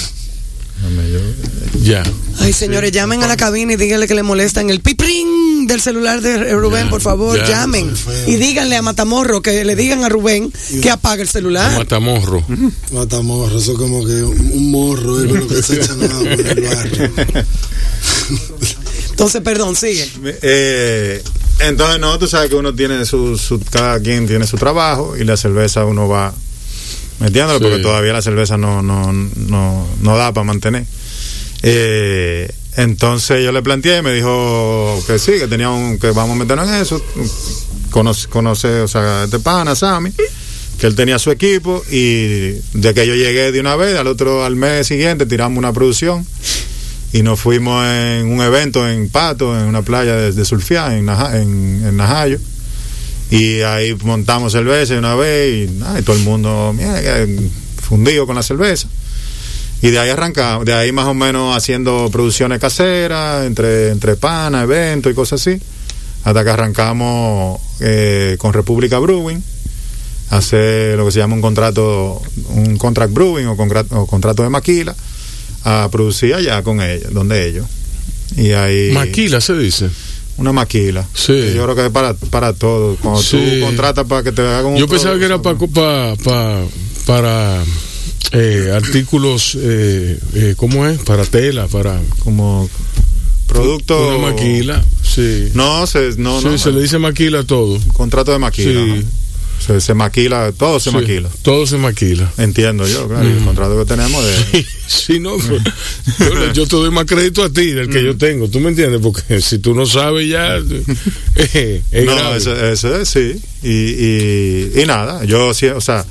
Ya. 1.82 2.04
Ay, 2.40 2.52
señores, 2.54 2.92
llamen 2.92 3.24
a 3.24 3.28
la 3.28 3.38
cabina 3.38 3.74
y 3.74 3.76
díganle 3.78 4.08
que 4.08 4.14
le 4.14 4.24
molestan 4.24 4.70
el 4.70 4.82
piprín 4.82 5.55
del 5.68 5.82
celular 5.82 6.22
de 6.22 6.54
Rubén, 6.54 6.86
Ya, 6.86 6.90
por 6.90 7.02
favor, 7.02 7.38
ya. 7.38 7.48
llamen. 7.48 7.92
Y 8.28 8.36
díganle 8.36 8.76
a 8.76 8.82
Matamorro 8.82 9.42
que 9.42 9.64
le 9.66 9.76
digan 9.76 10.04
a 10.04 10.10
Rubén 10.10 10.52
que 10.82 10.90
apague 10.90 11.22
el 11.24 11.30
celular. 11.30 11.78
Matamorro. 11.78 12.44
Matamorro, 12.92 13.58
eso 13.58 13.74
es 13.74 13.78
como 13.78 14.06
que 14.06 14.24
un, 14.24 14.72
morro, 14.72 15.20
es 15.24 15.32
lo 15.32 15.48
que 15.48 15.62
se 15.62 15.76
echan 15.78 16.04
agua 16.04 16.32
en 16.34 16.48
el 16.48 16.62
barrio. 16.62 17.12
Entonces, 19.12 19.42
perdón, 19.42 19.76
sigue. 19.76 20.10
Eh, 20.42 21.24
entonces, 21.60 22.00
no, 22.00 22.20
tú 22.20 22.28
sabes 22.28 22.50
que 22.50 22.56
uno 22.56 22.74
tiene 22.76 23.06
su, 23.06 23.38
su- 23.38 23.62
cada 23.72 24.00
quien 24.02 24.28
tiene 24.28 24.46
su 24.46 24.58
trabajo 24.58 25.16
y 25.18 25.24
la 25.24 25.38
cerveza 25.38 25.86
uno 25.86 26.08
va 26.10 26.34
metiéndolo 27.20 27.60
Sí. 27.60 27.64
porque 27.64 27.80
todavía 27.82 28.12
la 28.12 28.22
cerveza 28.22 28.58
no, 28.58 28.82
no, 28.82 29.14
no, 29.14 29.88
no 30.02 30.18
da 30.18 30.34
para 30.34 30.44
mantener. 30.44 30.86
Eh, 31.64 32.52
entonces 32.78 33.44
yo 33.44 33.52
le 33.52 33.62
planteé 33.62 34.00
y 34.00 34.02
me 34.02 34.14
dijo 34.14 35.02
que 35.08 35.18
sí, 35.20 35.34
que 35.40 35.48
tenía 35.48 35.70
que 36.00 36.12
vamos 36.12 36.32
a 36.32 36.40
meternos 36.40 36.68
en 36.68 36.76
eso. 36.76 37.02
Conoce, 37.90 38.28
conoce 38.28 38.82
o 38.82 38.88
sea, 38.88 39.24
este 39.24 39.40
pana, 39.40 39.76
Sammy, 39.76 40.12
que 40.80 40.88
él 40.88 40.96
tenía 40.96 41.18
su 41.20 41.32
equipo 41.32 41.82
y 41.90 42.52
de 42.74 42.94
que 42.94 43.08
yo 43.08 43.16
llegué 43.16 43.52
de 43.52 43.60
una 43.60 43.76
vez, 43.76 43.98
al 43.98 44.08
otro, 44.08 44.44
al 44.44 44.56
mes 44.58 44.88
siguiente 44.88 45.26
tiramos 45.26 45.58
una 45.58 45.72
producción 45.72 46.26
y 47.14 47.22
nos 47.24 47.40
fuimos 47.40 47.86
en 47.86 48.28
un 48.28 48.42
evento 48.42 48.88
en 48.90 49.08
Pato, 49.10 49.58
en 49.58 49.66
una 49.66 49.82
playa 49.82 50.16
de, 50.16 50.32
de 50.34 50.42
en, 50.42 51.06
Naja- 51.06 51.42
en, 51.42 51.82
en 51.86 51.96
Najayo. 51.96 52.40
Y 53.32 53.62
ahí 53.62 53.96
montamos 54.04 54.52
cerveza 54.52 54.94
de 54.94 55.00
una 55.00 55.16
vez 55.16 55.70
y, 55.70 56.04
todo 56.04 56.16
el 56.16 56.24
mundo 56.24 56.76
fundido 57.82 58.28
con 58.28 58.36
la 58.36 58.44
cerveza. 58.44 58.90
Y 59.82 59.90
de 59.92 60.00
ahí 60.00 60.10
arrancamos, 60.10 60.66
de 60.66 60.74
ahí 60.74 60.92
más 60.92 61.06
o 61.08 61.14
menos 61.14 61.56
haciendo 61.56 62.10
producciones 62.12 62.60
caseras, 62.60 63.46
entre, 63.46 63.90
entre 63.90 64.16
panas, 64.16 64.64
eventos 64.64 65.12
y 65.12 65.16
cosas 65.16 65.42
así, 65.42 65.60
hasta 66.24 66.44
que 66.44 66.50
arrancamos 66.50 67.60
eh, 67.82 68.36
con 68.40 68.54
República 68.54 68.98
Brewing, 69.00 69.44
hacer 70.30 70.98
lo 70.98 71.06
que 71.06 71.12
se 71.12 71.20
llama 71.20 71.36
un 71.36 71.42
contrato, 71.42 72.22
un 72.50 72.78
contract 72.78 73.14
brewing 73.14 73.46
o, 73.48 73.56
contra- 73.58 73.86
o 73.92 74.08
contrato 74.08 74.42
de 74.44 74.50
maquila, 74.50 74.96
a 75.64 75.88
producir 75.92 76.34
allá 76.34 76.64
con 76.64 76.82
ellos, 76.82 77.14
donde 77.14 77.48
ellos. 77.48 77.66
Y 78.38 78.52
ahí 78.52 78.92
Maquila 78.92 79.40
se 79.40 79.54
dice. 79.54 79.90
una 80.38 80.52
maquila. 80.52 81.06
Sí. 81.14 81.54
Yo 81.56 81.64
creo 81.64 81.76
que 81.76 81.86
es 81.86 81.92
para, 81.92 82.14
para 82.16 82.54
todo. 82.54 82.96
Cuando 82.98 83.22
Sí. 83.22 83.60
tú 83.60 83.66
contratas 83.68 84.06
para 84.06 84.24
que 84.24 84.32
te 84.32 84.42
hagan 84.42 84.66
un 84.66 84.78
Yo 84.78 84.88
pensaba 84.88 85.18
que 85.20 85.26
era 85.26 85.42
producto, 85.42 85.68
pa- 85.74 86.16
pa- 86.18 86.24
pa- 86.24 86.64
para 87.06 87.64
eh, 88.32 88.72
artículos, 88.74 89.58
eh, 89.60 90.20
eh, 90.34 90.54
¿cómo 90.58 90.86
es? 90.88 91.00
Para 91.00 91.26
tela, 91.26 91.68
para 91.68 92.00
como 92.20 92.70
producto 93.48 94.10
una 94.18 94.30
maquila. 94.32 94.84
Sí. 95.04 95.50
No, 95.54 95.86
se, 95.88 96.16
no, 96.18 96.42
Sí, 96.42 96.48
no. 96.48 96.58
se 96.58 96.72
le 96.72 96.82
dice 96.82 96.98
maquila 97.00 97.40
a 97.40 97.44
todo. 97.44 97.80
Contrato 97.94 98.32
de 98.32 98.40
maquila. 98.40 98.82
Sí. 98.96 99.06
Se, 99.66 99.80
se 99.80 99.94
maquila, 99.94 100.52
todo 100.52 100.80
se 100.80 100.90
Sí, 100.92 100.96
maquila. 100.96 101.30
Todo 101.42 101.66
se 101.66 101.78
maquila. 101.78 102.30
Entiendo 102.38 102.86
yo, 102.88 103.08
claro. 103.08 103.28
y 103.28 103.32
El 103.32 103.44
contrato 103.44 103.78
que 103.80 103.86
tenemos 103.86 104.24
de. 104.26 104.66
Si 104.88 105.20
no, 105.20 105.38
pues, 105.38 105.62
yo, 106.20 106.54
yo 106.54 106.68
te 106.68 106.76
doy 106.76 106.92
más 106.92 107.06
crédito 107.06 107.44
a 107.44 107.50
ti 107.50 107.72
del 107.72 107.90
que 107.90 108.02
Mm. 108.02 108.06
yo 108.06 108.18
tengo. 108.18 108.48
¿Tú 108.50 108.60
me 108.60 108.70
entiendes? 108.70 109.00
Porque 109.02 109.42
si 109.42 109.58
tú 109.60 109.74
no 109.74 109.86
sabes 109.86 110.28
ya, 110.30 110.58
eh, 111.36 111.82
es 111.92 112.06
no, 112.06 112.16
grave. 112.16 112.38
eso, 112.38 112.56
eso 112.66 112.96
es, 113.00 113.10
sí. 113.10 113.42
Y, 113.64 113.70
y, 113.70 114.82
y 114.82 114.86
nada, 114.86 115.24
yo 115.26 115.54
sí, 115.54 115.68
o 115.68 115.82
sea, 115.82 116.06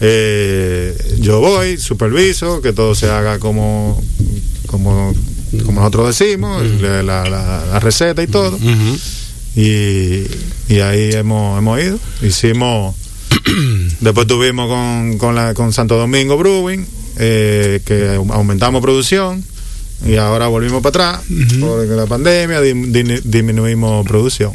eh, 0.00 0.96
yo 1.20 1.40
voy, 1.40 1.76
superviso, 1.78 2.60
que 2.60 2.72
todo 2.72 2.94
se 2.94 3.10
haga 3.10 3.38
como, 3.38 4.02
como, 4.66 5.14
como 5.64 5.80
nosotros 5.80 6.18
decimos, 6.18 6.62
la, 6.80 7.02
la- 7.02 7.28
la- 7.28 7.64
la 7.66 7.80
receta 7.80 8.22
y 8.22 8.26
todo. 8.26 8.58
Y, 9.56 10.26
y 10.68 10.80
ahí 10.80 11.12
hemos, 11.12 11.58
hemos 11.58 11.80
ido. 11.80 11.98
Hicimos, 12.22 12.94
después 14.00 14.26
tuvimos 14.26 14.68
con, 14.68 15.16
con, 15.18 15.34
la, 15.34 15.54
con 15.54 15.72
Santo 15.72 15.96
Domingo 15.96 16.36
Brewing, 16.36 16.84
eh, 17.18 17.80
que 17.84 18.18
aumentamos 18.30 18.82
producción 18.82 19.44
y 20.06 20.16
ahora 20.16 20.48
volvimos 20.48 20.82
para 20.82 21.16
atrás 21.16 21.26
por 21.60 21.86
la 21.86 22.06
pandemia, 22.06 22.60
dim- 22.60 22.92
dim- 22.92 23.20
disminuimos 23.24 24.06
producción. 24.06 24.52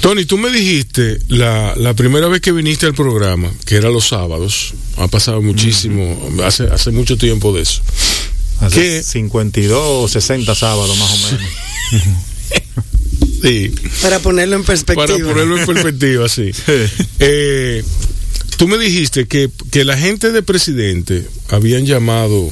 Tony, 0.00 0.24
tú 0.24 0.38
me 0.38 0.50
dijiste 0.50 1.18
la, 1.28 1.74
la 1.76 1.94
primera 1.94 2.26
vez 2.28 2.40
que 2.40 2.50
viniste 2.52 2.86
al 2.86 2.94
programa, 2.94 3.50
que 3.64 3.76
era 3.76 3.88
los 3.90 4.08
sábados, 4.08 4.74
ha 4.96 5.06
pasado 5.08 5.40
muchísimo, 5.42 6.18
hace, 6.44 6.64
hace 6.64 6.90
mucho 6.90 7.16
tiempo 7.16 7.54
de 7.54 7.62
eso. 7.62 7.82
Hace 8.60 8.80
¿Qué? 8.80 9.02
52 9.02 9.78
o 9.80 10.08
60 10.08 10.54
sábados 10.54 10.96
más 10.98 11.10
o 11.12 11.16
menos. 11.26 11.50
Sí, 13.42 13.72
Para 14.02 14.20
ponerlo 14.20 14.54
en 14.56 14.62
perspectiva. 14.64 15.06
para 15.06 15.24
ponerlo 15.24 15.58
en 15.58 15.66
perspectiva, 15.66 16.28
sí. 16.28 16.50
Eh, 17.18 17.82
tú 18.56 18.68
me 18.68 18.78
dijiste 18.78 19.26
que, 19.26 19.50
que 19.70 19.84
la 19.84 19.96
gente 19.96 20.30
de 20.32 20.42
presidente 20.42 21.26
habían 21.48 21.84
llamado, 21.86 22.50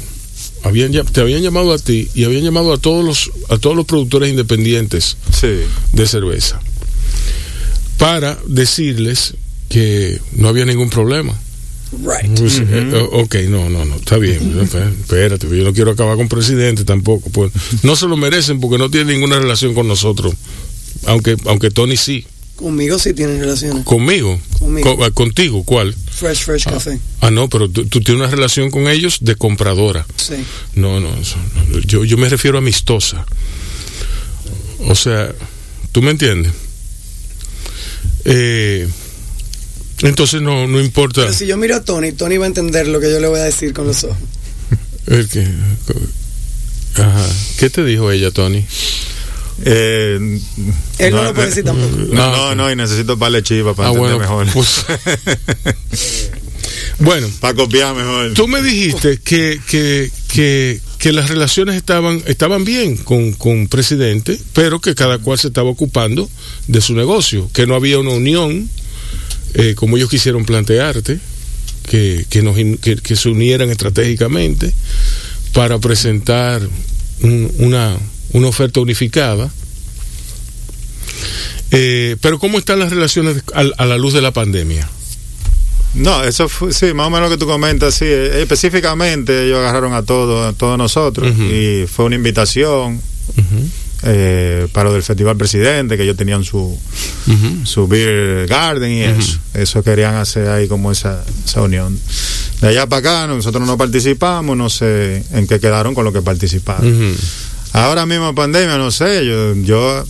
habían, 0.62 0.92
llam- 0.92 1.11
te 1.11 1.20
habían 1.20 1.42
llamado 1.42 1.73
a 1.73 1.79
ti 1.79 2.09
y 2.14 2.25
habían 2.25 2.42
llamado 2.44 2.73
a 2.73 2.79
todos 2.79 3.05
los, 3.05 3.31
a 3.49 3.59
todos 3.59 3.75
los 3.77 3.87
productores 3.87 4.31
independientes 4.31 5.16
Sí. 5.38 5.61
de 5.92 6.07
cerveza 6.07 6.61
para 7.99 8.38
decirles 8.46 9.35
que 9.68 10.20
no 10.33 10.49
había 10.49 10.64
ningún 10.64 10.90
problema. 10.90 11.38
Right. 11.92 12.38
Pues, 12.38 12.61
eh, 12.61 12.92
o- 12.94 13.23
ok, 13.23 13.35
no, 13.49 13.68
no, 13.68 13.85
no, 13.85 13.96
está 13.96 14.16
bien. 14.16 14.59
Espérate, 14.61 15.49
yo 15.49 15.64
no 15.64 15.73
quiero 15.73 15.90
acabar 15.90 16.16
con 16.16 16.29
presidente 16.29 16.85
tampoco. 16.85 17.31
Pues 17.31 17.53
no 17.83 17.96
se 17.96 18.07
lo 18.07 18.16
merecen 18.16 18.61
porque 18.61 18.79
no 18.79 18.90
tienen 18.90 19.14
ninguna 19.14 19.38
relación 19.38 19.75
con 19.75 19.88
nosotros. 19.88 20.35
Aunque, 21.07 21.37
aunque 21.46 21.70
Tony 21.70 21.96
sí. 21.96 22.25
Conmigo 22.57 22.99
sí 22.99 23.12
tienen 23.14 23.40
relaciones. 23.40 23.85
Conmigo. 23.85 24.38
Conmigo. 24.59 24.96
Co- 24.96 25.05
ah, 25.05 25.11
contigo, 25.11 25.64
¿cuál? 25.64 25.94
Fresh, 26.20 26.44
fresh 26.44 26.64
café. 26.64 26.98
Ah, 27.22 27.30
no, 27.30 27.48
pero 27.48 27.66
tú, 27.70 27.87
tú 27.87 28.00
tienes 28.02 28.20
una 28.22 28.30
relación 28.30 28.70
con 28.70 28.88
ellos 28.88 29.18
de 29.22 29.37
compradora. 29.37 30.06
Sí. 30.16 30.35
No, 30.74 31.00
no. 31.00 31.11
Yo, 31.87 32.04
yo 32.04 32.18
me 32.18 32.28
refiero 32.28 32.59
a 32.59 32.61
amistosa. 32.61 33.24
O 34.80 34.94
sea, 34.94 35.33
¿tú 35.92 36.02
me 36.02 36.11
entiendes? 36.11 36.52
Eh, 38.26 38.87
entonces 40.02 40.42
no, 40.42 40.66
no 40.66 40.78
importa. 40.80 41.22
Pero 41.22 41.33
si 41.33 41.46
yo 41.46 41.56
miro 41.56 41.76
a 41.76 41.83
Tony, 41.85 42.12
Tony 42.12 42.37
va 42.37 42.44
a 42.44 42.48
entender 42.48 42.87
lo 42.87 43.00
que 43.00 43.11
yo 43.11 43.18
le 43.18 43.28
voy 43.28 43.40
a 43.40 43.44
decir 43.44 43.72
con 43.72 43.87
los 43.87 44.04
ojos. 44.04 44.18
El 45.06 45.26
que- 45.26 45.46
Ajá. 46.96 47.26
¿Qué 47.59 47.70
te 47.70 47.83
dijo 47.83 48.11
ella, 48.11 48.30
Tony? 48.30 48.66
Eh, 49.64 50.40
Él 50.99 51.14
no, 51.14 51.23
lo 51.25 51.35
puede 51.35 51.49
decir 51.49 51.64
tampoco. 51.64 51.94
No, 52.12 52.31
no, 52.35 52.55
no, 52.55 52.70
y 52.73 52.77
necesito 52.77 53.18
para 53.18 53.42
chiva 53.42 53.75
para 53.75 53.88
Ah, 53.88 53.92
entender 53.92 54.16
bueno, 54.16 54.44
mejor. 54.44 54.53
pues- 54.55 54.85
Bueno, 56.99 57.29
para 57.40 57.55
copiar 57.55 57.94
mejor. 57.94 58.35
tú 58.35 58.46
me 58.46 58.62
dijiste 58.62 59.18
que, 59.25 59.59
que, 59.68 60.11
que, 60.29 60.81
que 60.99 61.12
las 61.12 61.31
relaciones 61.31 61.77
estaban, 61.77 62.23
estaban 62.27 62.64
bien 62.64 62.96
con, 62.99 63.33
con 63.33 63.68
presidente, 63.68 64.38
pero 64.53 64.81
que 64.81 64.94
cada 64.94 65.16
cual 65.18 65.38
se 65.38 65.49
estaba 65.49 65.70
ocupando 65.70 66.29
de 66.66 66.81
su 66.83 66.94
negocio, 66.94 67.49
que 67.55 67.66
no 67.66 67.75
había 67.75 67.99
una 67.99 68.11
unión, 68.11 68.68
eh, 69.55 69.75
como 69.77 69.96
ellos 69.96 70.11
quisieron 70.11 70.44
plantearte, 70.44 71.18
que, 71.88 72.27
que, 72.29 72.42
nos, 72.42 72.59
in- 72.59 72.77
que, 72.77 72.96
que 72.96 73.16
se 73.16 73.31
unieran 73.31 73.70
estratégicamente 73.70 74.73
para 75.55 75.79
presentar 75.79 76.61
un- 77.23 77.51
una, 77.59 77.96
una 78.33 78.49
oferta 78.49 78.81
unificada. 78.81 79.51
Eh, 81.73 82.16
pero 82.21 82.38
¿cómo 82.38 82.59
están 82.59 82.79
las 82.81 82.90
relaciones 82.90 83.42
al- 83.54 83.75
a 83.79 83.87
la 83.87 83.96
luz 83.96 84.13
de 84.13 84.21
la 84.21 84.33
pandemia? 84.33 84.88
No, 85.94 86.23
eso 86.25 86.48
fue, 86.48 86.73
sí, 86.73 86.92
más 86.94 87.09
o 87.09 87.11
menos 87.11 87.29
lo 87.31 87.37
que 87.37 87.40
tú 87.40 87.46
comentas, 87.50 87.94
sí. 87.94 88.04
eh, 88.07 88.40
Específicamente 88.42 89.44
ellos 89.46 89.59
agarraron 89.59 89.92
a 89.94 90.02
todos, 90.02 90.52
a 90.52 90.57
todos 90.57 90.79
nosotros 90.79 91.33
y 91.38 91.87
fue 91.87 92.04
una 92.07 92.15
invitación 92.17 93.00
eh, 94.04 94.67
para 94.73 94.88
lo 94.88 94.94
del 94.94 95.02
Festival 95.02 95.37
Presidente, 95.37 95.96
que 95.96 96.04
ellos 96.04 96.17
tenían 96.17 96.42
su, 96.44 96.77
su 97.65 97.87
beer 97.88 98.46
garden 98.46 98.92
y 98.92 99.02
eso. 99.02 99.38
Eso 99.54 99.83
querían 99.83 100.15
hacer 100.15 100.48
ahí 100.48 100.69
como 100.69 100.90
esa, 100.92 101.25
esa 101.44 101.63
unión. 101.63 101.98
De 102.61 102.69
allá 102.69 102.87
para 102.87 103.00
acá 103.25 103.27
nosotros 103.27 103.67
no 103.67 103.77
participamos, 103.77 104.57
no 104.57 104.71
sé 104.71 105.25
en 105.33 105.46
qué 105.46 105.59
quedaron 105.61 105.94
con 105.94 106.04
lo 106.04 106.13
que 106.13 106.23
participaron. 106.23 107.17
Ahora 107.73 108.06
mismo 108.06 108.35
pandemia, 108.35 108.79
no 108.79 108.90
sé, 108.90 109.25
yo, 109.27 109.54
yo 109.54 110.04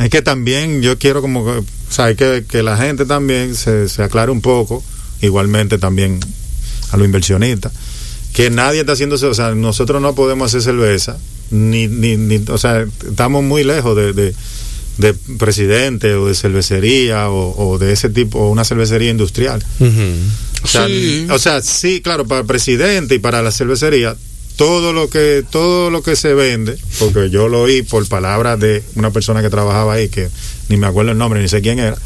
es 0.00 0.10
que 0.10 0.22
también 0.22 0.82
yo 0.82 0.98
quiero 0.98 1.22
como, 1.22 1.44
que, 1.44 1.50
o 1.58 1.64
sea, 1.88 2.06
hay 2.06 2.16
que, 2.16 2.44
que 2.48 2.62
la 2.62 2.76
gente 2.76 3.06
también 3.06 3.54
se, 3.54 3.88
se 3.88 4.02
aclare 4.02 4.32
un 4.32 4.40
poco, 4.40 4.82
igualmente 5.22 5.78
también 5.78 6.18
a 6.90 6.96
los 6.96 7.06
inversionistas, 7.06 7.72
que 8.32 8.50
nadie 8.50 8.80
está 8.80 8.92
haciéndose, 8.94 9.26
o 9.26 9.34
sea, 9.34 9.54
nosotros 9.54 10.02
no 10.02 10.14
podemos 10.16 10.50
hacer 10.50 10.62
cerveza, 10.62 11.16
ni, 11.50 11.86
ni, 11.86 12.16
ni 12.16 12.42
o 12.48 12.58
sea, 12.58 12.84
estamos 13.08 13.44
muy 13.44 13.62
lejos 13.62 13.94
de, 13.96 14.12
de, 14.12 14.34
de 14.98 15.14
presidente 15.38 16.14
o 16.14 16.26
de 16.26 16.34
cervecería 16.34 17.28
o, 17.30 17.54
o 17.56 17.78
de 17.78 17.92
ese 17.92 18.08
tipo, 18.10 18.40
o 18.40 18.50
una 18.50 18.64
cervecería 18.64 19.10
industrial. 19.10 19.64
O 20.64 20.66
sea, 20.66 20.86
Sí. 20.88 21.26
o 21.30 21.38
sea, 21.38 21.60
sí, 21.62 22.00
claro, 22.00 22.26
para 22.26 22.40
el 22.40 22.46
presidente 22.46 23.14
y 23.14 23.18
para 23.20 23.42
la 23.42 23.52
cervecería, 23.52 24.16
todo 24.56 24.92
lo 24.92 25.10
que 25.10 25.44
todo 25.50 25.90
lo 25.90 26.02
que 26.02 26.14
se 26.16 26.32
vende, 26.34 26.76
porque 26.98 27.28
yo 27.30 27.48
lo 27.48 27.62
oí 27.62 27.82
por 27.82 28.06
palabras 28.08 28.58
de 28.60 28.82
una 28.94 29.10
persona 29.10 29.42
que 29.42 29.50
trabajaba 29.50 29.94
ahí, 29.94 30.08
que 30.08 30.28
ni 30.68 30.76
me 30.76 30.86
acuerdo 30.86 31.12
el 31.12 31.18
nombre, 31.18 31.40
ni 31.42 31.48
sé 31.48 31.60
quién 31.60 31.78
era, 31.80 31.96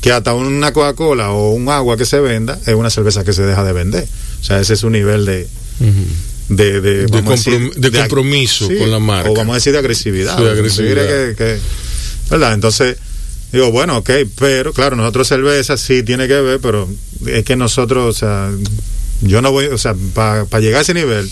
que 0.00 0.10
hasta 0.10 0.34
una 0.34 0.72
Coca-Cola 0.72 1.30
o 1.30 1.52
un 1.52 1.68
agua 1.68 1.96
que 1.96 2.04
se 2.04 2.18
venda 2.20 2.58
es 2.66 2.74
una 2.74 2.90
cerveza 2.90 3.22
que 3.24 3.32
se 3.32 3.42
deja 3.42 3.62
de 3.64 3.72
vender. 3.72 4.06
O 4.40 4.44
sea, 4.44 4.60
ese 4.60 4.74
es 4.74 4.80
su 4.80 4.90
nivel 4.90 5.24
de... 5.24 5.46
De, 6.48 6.80
decir, 6.80 7.92
compromiso 7.92 8.68
con 8.78 8.90
la 8.90 8.98
marca. 8.98 9.30
O 9.30 9.34
vamos 9.34 9.52
a 9.52 9.56
decir 9.56 9.72
de 9.72 9.78
agresividad. 9.78 10.36
Sí, 10.36 10.44
agresividad. 10.44 11.06
que- 11.28 11.34
que- 11.36 11.58
¿Verdad? 12.30 12.54
Entonces, 12.54 12.96
digo, 13.52 13.70
bueno, 13.70 13.98
ok, 13.98 14.10
pero 14.38 14.72
claro, 14.72 14.96
nosotros 14.96 15.28
cerveza 15.28 15.76
sí 15.76 16.02
tiene 16.02 16.26
que 16.28 16.40
ver, 16.40 16.60
pero 16.60 16.88
es 17.26 17.44
que 17.44 17.56
nosotros, 17.56 18.16
o 18.16 18.18
sea, 18.18 18.50
yo 19.22 19.40
no 19.40 19.52
voy, 19.52 19.66
o 19.66 19.78
sea, 19.78 19.94
para 20.14 20.44
llegar 20.60 20.80
a 20.80 20.82
ese 20.82 20.94
nivel, 20.94 21.30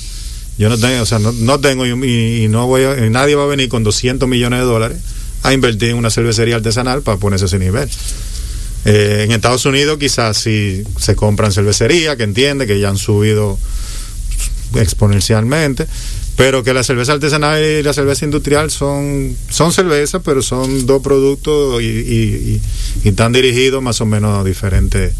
yo 0.60 0.68
no 0.68 0.78
tengo, 0.78 1.02
o 1.02 1.06
sea, 1.06 1.18
no, 1.18 1.32
no 1.32 1.58
tengo 1.58 1.86
y, 1.86 2.44
y 2.44 2.48
no 2.48 2.66
voy 2.66 2.82
a, 2.84 3.06
y 3.06 3.10
nadie 3.10 3.34
va 3.34 3.44
a 3.44 3.46
venir 3.46 3.68
con 3.68 3.82
200 3.82 4.28
millones 4.28 4.60
de 4.60 4.64
dólares 4.66 4.98
a 5.42 5.52
invertir 5.54 5.90
en 5.90 5.96
una 5.96 6.10
cervecería 6.10 6.56
artesanal 6.56 7.02
para 7.02 7.16
ponerse 7.18 7.46
a 7.46 7.48
ese 7.48 7.58
nivel. 7.58 7.88
Eh, 8.84 9.22
en 9.24 9.32
Estados 9.32 9.64
Unidos 9.66 9.98
quizás 9.98 10.36
sí 10.38 10.82
se 10.98 11.14
compran 11.16 11.52
cervecerías 11.52 12.16
que 12.16 12.22
entiende 12.24 12.66
que 12.66 12.78
ya 12.78 12.88
han 12.90 12.96
subido 12.98 13.58
exponencialmente, 14.76 15.86
pero 16.36 16.62
que 16.62 16.72
la 16.72 16.82
cerveza 16.82 17.12
artesanal 17.12 17.62
y 17.62 17.82
la 17.82 17.92
cerveza 17.92 18.24
industrial 18.24 18.70
son, 18.70 19.36
son 19.50 19.72
cervezas, 19.72 20.22
pero 20.24 20.42
son 20.42 20.86
dos 20.86 21.02
productos 21.02 21.82
y, 21.82 21.86
y- 21.86 21.90
y- 21.90 22.60
y 23.04 23.08
están 23.08 23.32
dirigidos 23.32 23.82
más 23.82 24.00
o 24.00 24.06
menos 24.06 24.38
a 24.40 24.44
diferentes 24.44 25.12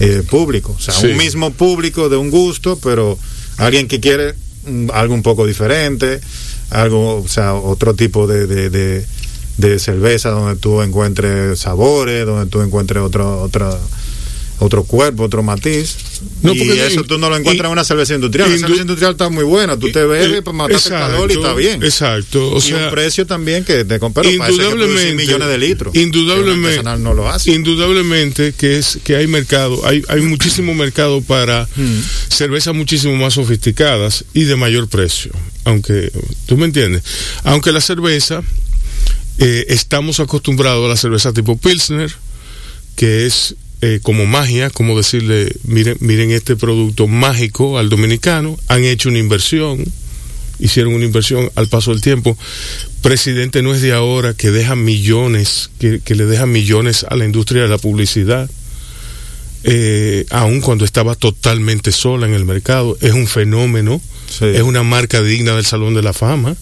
eh, 0.00 0.22
públicos. 0.28 0.76
O 0.78 0.80
sea, 0.80 0.94
Sí. 0.94 1.06
un 1.08 1.16
mismo 1.16 1.50
público 1.52 2.08
de 2.08 2.16
un 2.16 2.30
gusto, 2.30 2.78
pero 2.82 3.18
alguien 3.56 3.88
que 3.88 4.00
quiere 4.00 4.34
algo 4.92 5.14
un 5.14 5.22
poco 5.22 5.46
diferente, 5.46 6.20
algo, 6.70 7.22
o 7.22 7.28
sea, 7.28 7.54
otro 7.54 7.94
tipo 7.94 8.26
de, 8.26 8.46
de, 8.46 8.70
de- 8.70 9.06
cerveza 9.78 10.30
donde 10.30 10.56
tú 10.60 10.82
encuentres 10.82 11.58
sabores, 11.60 12.26
donde 12.26 12.50
tú 12.50 12.60
encuentres 12.62 13.02
otro, 13.02 13.40
otra 13.42 13.70
otro 14.58 14.84
cuerpo, 14.84 15.24
otro 15.24 15.42
matiz. 15.42 15.96
No, 16.42 16.54
y 16.54 16.60
eso 16.78 17.04
tú 17.04 17.18
no 17.18 17.28
lo 17.28 17.36
encuentras 17.36 17.66
en 17.66 17.72
una 17.72 17.84
cerveza 17.84 18.14
industrial. 18.14 18.50
La 18.50 18.58
cerveza 18.58 18.82
industrial 18.82 19.12
está 19.12 19.28
muy 19.28 19.44
buena. 19.44 19.78
Tú 19.78 19.90
te 19.92 20.04
bebes 20.04 20.42
para 20.42 20.56
matar 20.56 20.76
el 20.76 20.90
calor 20.90 21.30
y 21.30 21.34
está 21.34 21.54
bien. 21.54 21.82
Exacto. 21.82 22.52
O 22.52 22.58
y 22.58 22.60
sea, 22.62 22.84
un 22.86 22.90
precio 22.90 23.26
también 23.26 23.64
que 23.64 23.84
te 23.84 23.98
compras. 23.98 24.26
Pero 24.26 24.38
para 24.38 24.50
eso 24.50 24.62
hay 24.62 24.68
que 24.68 24.72
indudablemente 24.72 25.14
millones 25.14 25.48
de 25.48 25.58
litros. 25.58 25.92
Que 25.92 26.02
indudablemente 26.02 26.68
artesanal 26.68 27.02
no 27.02 27.12
lo 27.14 27.28
hace. 27.28 27.50
indudablemente 27.52 28.54
que 28.54 28.78
es 28.78 28.98
que 29.04 29.16
hay 29.16 29.26
mercado 29.26 29.84
hay 29.86 30.02
hay 30.08 30.20
muchísimo 30.22 30.74
mercado 30.74 31.20
para 31.20 31.66
Hmm. 31.76 32.00
cervezas 32.28 32.74
muchísimo 32.74 33.14
más 33.16 33.34
sofisticadas 33.34 34.24
y 34.34 34.44
de 34.44 34.56
mayor 34.56 34.88
precio 34.88 35.32
aunque 35.64 36.10
tú 36.46 36.56
me 36.56 36.64
entiendes 36.66 37.02
aunque 37.44 37.72
la 37.72 37.80
cerveza 37.80 38.42
eh, 39.38 39.66
estamos 39.68 40.20
acostumbrados 40.20 40.84
a 40.86 40.88
la 40.88 40.96
cerveza 40.96 41.32
tipo 41.32 41.56
pilsner 41.58 42.12
que 42.94 43.26
es 43.26 43.54
eh, 43.82 44.00
como 44.02 44.26
magia, 44.26 44.70
como 44.70 44.96
decirle, 44.96 45.52
miren, 45.64 45.96
miren 46.00 46.30
este 46.30 46.56
producto 46.56 47.06
mágico 47.06 47.78
al 47.78 47.88
dominicano, 47.88 48.56
han 48.68 48.84
hecho 48.84 49.08
una 49.10 49.18
inversión, 49.18 49.84
hicieron 50.58 50.94
una 50.94 51.04
inversión 51.04 51.50
al 51.54 51.68
paso 51.68 51.90
del 51.92 52.00
tiempo. 52.00 52.36
Presidente 53.02 53.62
no 53.62 53.74
es 53.74 53.82
de 53.82 53.92
ahora 53.92 54.34
que 54.34 54.50
deja 54.50 54.74
millones, 54.76 55.70
que, 55.78 56.00
que 56.04 56.14
le 56.14 56.24
deja 56.26 56.46
millones 56.46 57.04
a 57.08 57.16
la 57.16 57.24
industria 57.26 57.62
de 57.62 57.68
la 57.68 57.78
publicidad, 57.78 58.50
eh, 59.64 60.24
aun 60.30 60.60
cuando 60.60 60.84
estaba 60.84 61.14
totalmente 61.14 61.92
sola 61.92 62.26
en 62.26 62.34
el 62.34 62.44
mercado. 62.44 62.96
Es 63.00 63.12
un 63.12 63.26
fenómeno, 63.26 64.00
Sí. 64.28 64.44
es 64.46 64.62
una 64.62 64.82
marca 64.82 65.22
digna 65.22 65.54
del 65.54 65.64
Salón 65.64 65.94
de 65.94 66.02
la 66.02 66.12
Fama, 66.12 66.56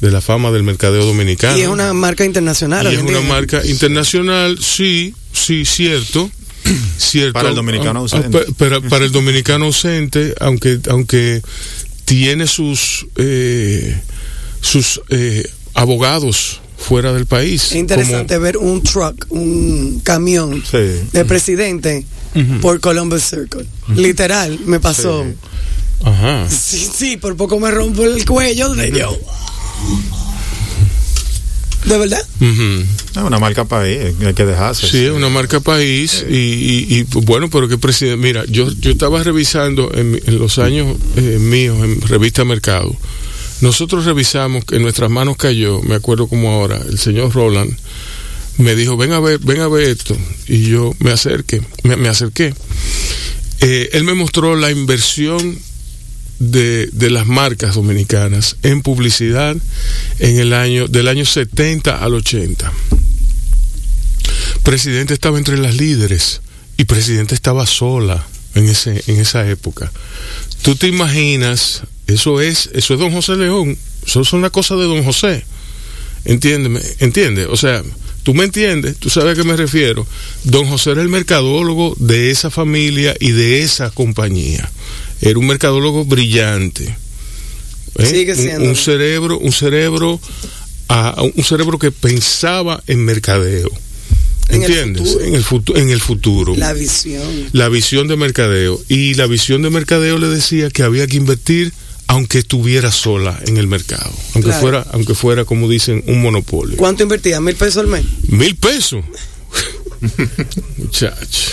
de 0.00 0.10
la 0.10 0.20
fama 0.20 0.50
del 0.50 0.62
mercadeo 0.64 1.04
dominicano. 1.04 1.56
Y 1.56 1.62
es 1.62 1.68
una 1.68 1.92
marca 1.92 2.24
internacional. 2.24 2.90
Y 2.92 2.96
es 2.96 3.02
una 3.02 3.20
marca 3.20 3.64
internacional, 3.64 4.58
sí, 4.60 5.14
sí, 5.32 5.64
cierto. 5.64 6.30
cierto 6.98 7.32
Para 7.34 7.48
el 7.50 7.54
dominicano 7.54 7.98
Ah, 7.98 8.02
ausente. 8.02 8.38
ah, 8.38 8.44
pa- 8.46 8.52
Para, 8.54 8.80
para 8.80 9.04
el 9.04 9.12
dominicano 9.12 9.66
ausente, 9.66 10.34
aunque, 10.40 10.78
aunque 10.88 11.42
tiene 12.04 12.46
sus, 12.46 13.06
eh, 13.16 14.00
sus 14.60 15.00
eh, 15.08 15.48
abogados 15.74 16.60
fuera 16.76 17.12
del 17.12 17.26
país. 17.26 17.66
Es 17.66 17.76
interesante 17.76 18.38
ver 18.38 18.56
un 18.56 18.82
truck, 18.82 19.26
un 19.30 20.00
camión 20.04 20.62
Sí. 20.68 20.78
de 21.12 21.24
presidente 21.24 22.04
por 22.60 22.80
Columbus 22.80 23.22
Circle. 23.22 23.66
Literal, 23.94 24.58
me 24.66 24.80
pasó. 24.80 25.24
Sí. 25.24 25.34
Ajá. 26.04 26.48
Sí, 26.50 26.88
sí, 26.92 27.16
por 27.16 27.36
poco 27.36 27.60
me 27.60 27.70
rompo 27.70 28.02
el 28.04 28.24
cuello 28.24 28.74
de 28.74 28.90
yo. 28.90 29.16
¿De 31.84 31.98
verdad? 31.98 32.20
Es 32.40 33.22
una 33.22 33.38
marca 33.40 33.64
país, 33.64 33.98
hay 34.24 34.34
que 34.34 34.44
dejarse. 34.44 34.88
Sí, 34.88 35.04
es 35.04 35.10
una 35.10 35.28
marca 35.28 35.60
país 35.60 36.24
y, 36.28 36.34
y- 36.34 36.86
y, 37.00 37.02
bueno, 37.24 37.50
pero 37.50 37.68
que 37.68 37.76
presidente, 37.78 38.16
mira, 38.24 38.44
yo, 38.46 38.70
yo 38.80 38.92
estaba 38.92 39.22
revisando 39.22 39.90
en, 39.94 40.12
mi- 40.12 40.20
en 40.24 40.38
los 40.38 40.58
años 40.58 40.96
eh, 41.16 41.38
míos 41.40 41.78
en 41.82 42.00
Revista 42.02 42.44
Mercado, 42.44 42.94
nosotros 43.60 44.04
revisamos 44.04 44.64
que 44.64 44.76
en 44.76 44.82
nuestras 44.82 45.10
manos 45.10 45.36
cayó, 45.36 45.82
me 45.82 45.94
acuerdo 45.96 46.26
como 46.28 46.50
ahora, 46.52 46.80
el 46.88 46.98
señor 46.98 47.32
Roland 47.32 47.76
me 48.58 48.74
dijo, 48.76 48.96
ven 48.96 49.12
a 49.12 49.18
ver, 49.20 49.38
ven 49.40 49.60
a 49.60 49.68
ver 49.68 49.88
esto, 49.88 50.16
y 50.46 50.62
yo 50.68 50.94
me 51.00 51.10
acerqué, 51.10 51.62
me, 51.84 51.96
me 51.96 52.08
acerqué. 52.08 52.54
Eh, 53.60 53.90
él 53.92 54.04
me 54.04 54.14
mostró 54.14 54.56
la 54.56 54.70
inversión 54.70 55.58
de, 56.42 56.88
de 56.92 57.10
las 57.10 57.26
marcas 57.26 57.76
dominicanas 57.76 58.56
en 58.64 58.82
publicidad 58.82 59.56
en 60.18 60.38
el 60.38 60.52
año 60.52 60.88
del 60.88 61.06
año 61.06 61.24
70 61.24 62.02
al 62.02 62.14
80. 62.14 62.72
Presidente 64.64 65.14
estaba 65.14 65.38
entre 65.38 65.56
las 65.56 65.76
líderes 65.76 66.40
y 66.76 66.84
Presidente 66.84 67.36
estaba 67.36 67.64
sola 67.66 68.26
en 68.54 68.68
ese 68.68 69.04
en 69.06 69.20
esa 69.20 69.48
época. 69.48 69.92
Tú 70.62 70.74
te 70.74 70.88
imaginas, 70.88 71.82
eso 72.08 72.40
es 72.40 72.70
eso 72.72 72.94
es 72.94 73.00
Don 73.00 73.12
José 73.12 73.36
León, 73.36 73.78
eso 74.04 74.24
son 74.24 74.42
las 74.42 74.50
cosas 74.50 74.78
de 74.78 74.84
Don 74.84 75.04
José. 75.04 75.44
Entiéndeme, 76.24 76.80
entiende, 76.98 77.46
o 77.46 77.56
sea, 77.56 77.82
tú 78.24 78.34
me 78.34 78.44
entiendes, 78.44 78.96
tú 78.96 79.10
sabes 79.10 79.32
a 79.32 79.40
qué 79.40 79.46
me 79.46 79.56
refiero. 79.56 80.06
Don 80.42 80.66
José 80.66 80.90
era 80.90 81.02
el 81.02 81.08
mercadólogo 81.08 81.94
de 81.98 82.32
esa 82.32 82.50
familia 82.50 83.14
y 83.20 83.30
de 83.30 83.62
esa 83.62 83.90
compañía. 83.90 84.68
Era 85.22 85.38
un 85.38 85.46
mercadólogo 85.46 86.04
brillante. 86.04 86.94
¿eh? 87.98 88.06
Sigue 88.06 88.32
Un- 88.32 88.38
siendo. 88.38 88.68
Un, 88.68 88.76
cerebro, 88.76 89.38
un 89.38 89.52
cerebro, 89.52 90.20
un 91.34 91.44
cerebro 91.44 91.78
que 91.78 91.90
pensaba 91.90 92.82
en 92.86 93.04
mercadeo. 93.04 93.70
En 94.48 94.64
el 94.64 94.70
¿Entiendes? 94.70 95.08
futuro. 95.12 95.24
en, 95.24 95.34
el 95.34 95.44
futu- 95.44 95.76
en 95.78 95.88
el 95.90 96.00
futuro. 96.00 96.56
La 96.56 96.72
visión. 96.74 97.22
La 97.52 97.68
visión 97.70 98.08
de 98.08 98.16
mercadeo. 98.16 98.78
Y 98.88 99.14
la 99.14 99.26
visión 99.26 99.62
de 99.62 99.70
mercadeo 99.70 100.18
le 100.18 100.28
decía 100.28 100.68
que 100.68 100.82
había 100.82 101.06
que 101.06 101.16
invertir 101.16 101.72
aunque 102.08 102.38
estuviera 102.40 102.90
sola 102.90 103.40
en 103.46 103.56
el 103.56 103.66
mercado. 103.68 104.10
Aunque 104.34 104.48
Claro. 104.50 104.60
fuera, 104.60 104.86
aunque 104.92 105.14
fuera, 105.14 105.44
como 105.46 105.70
dicen, 105.70 106.02
un 106.08 106.20
monopolio. 106.20 106.76
¿Cuánto 106.76 107.04
invertía? 107.04 107.40
¿Mil 107.40 107.54
pesos 107.54 107.78
al 107.78 107.86
mes? 107.86 108.04
Mil 108.28 108.54
pesos. 108.56 109.02
Muchacho. 110.78 111.50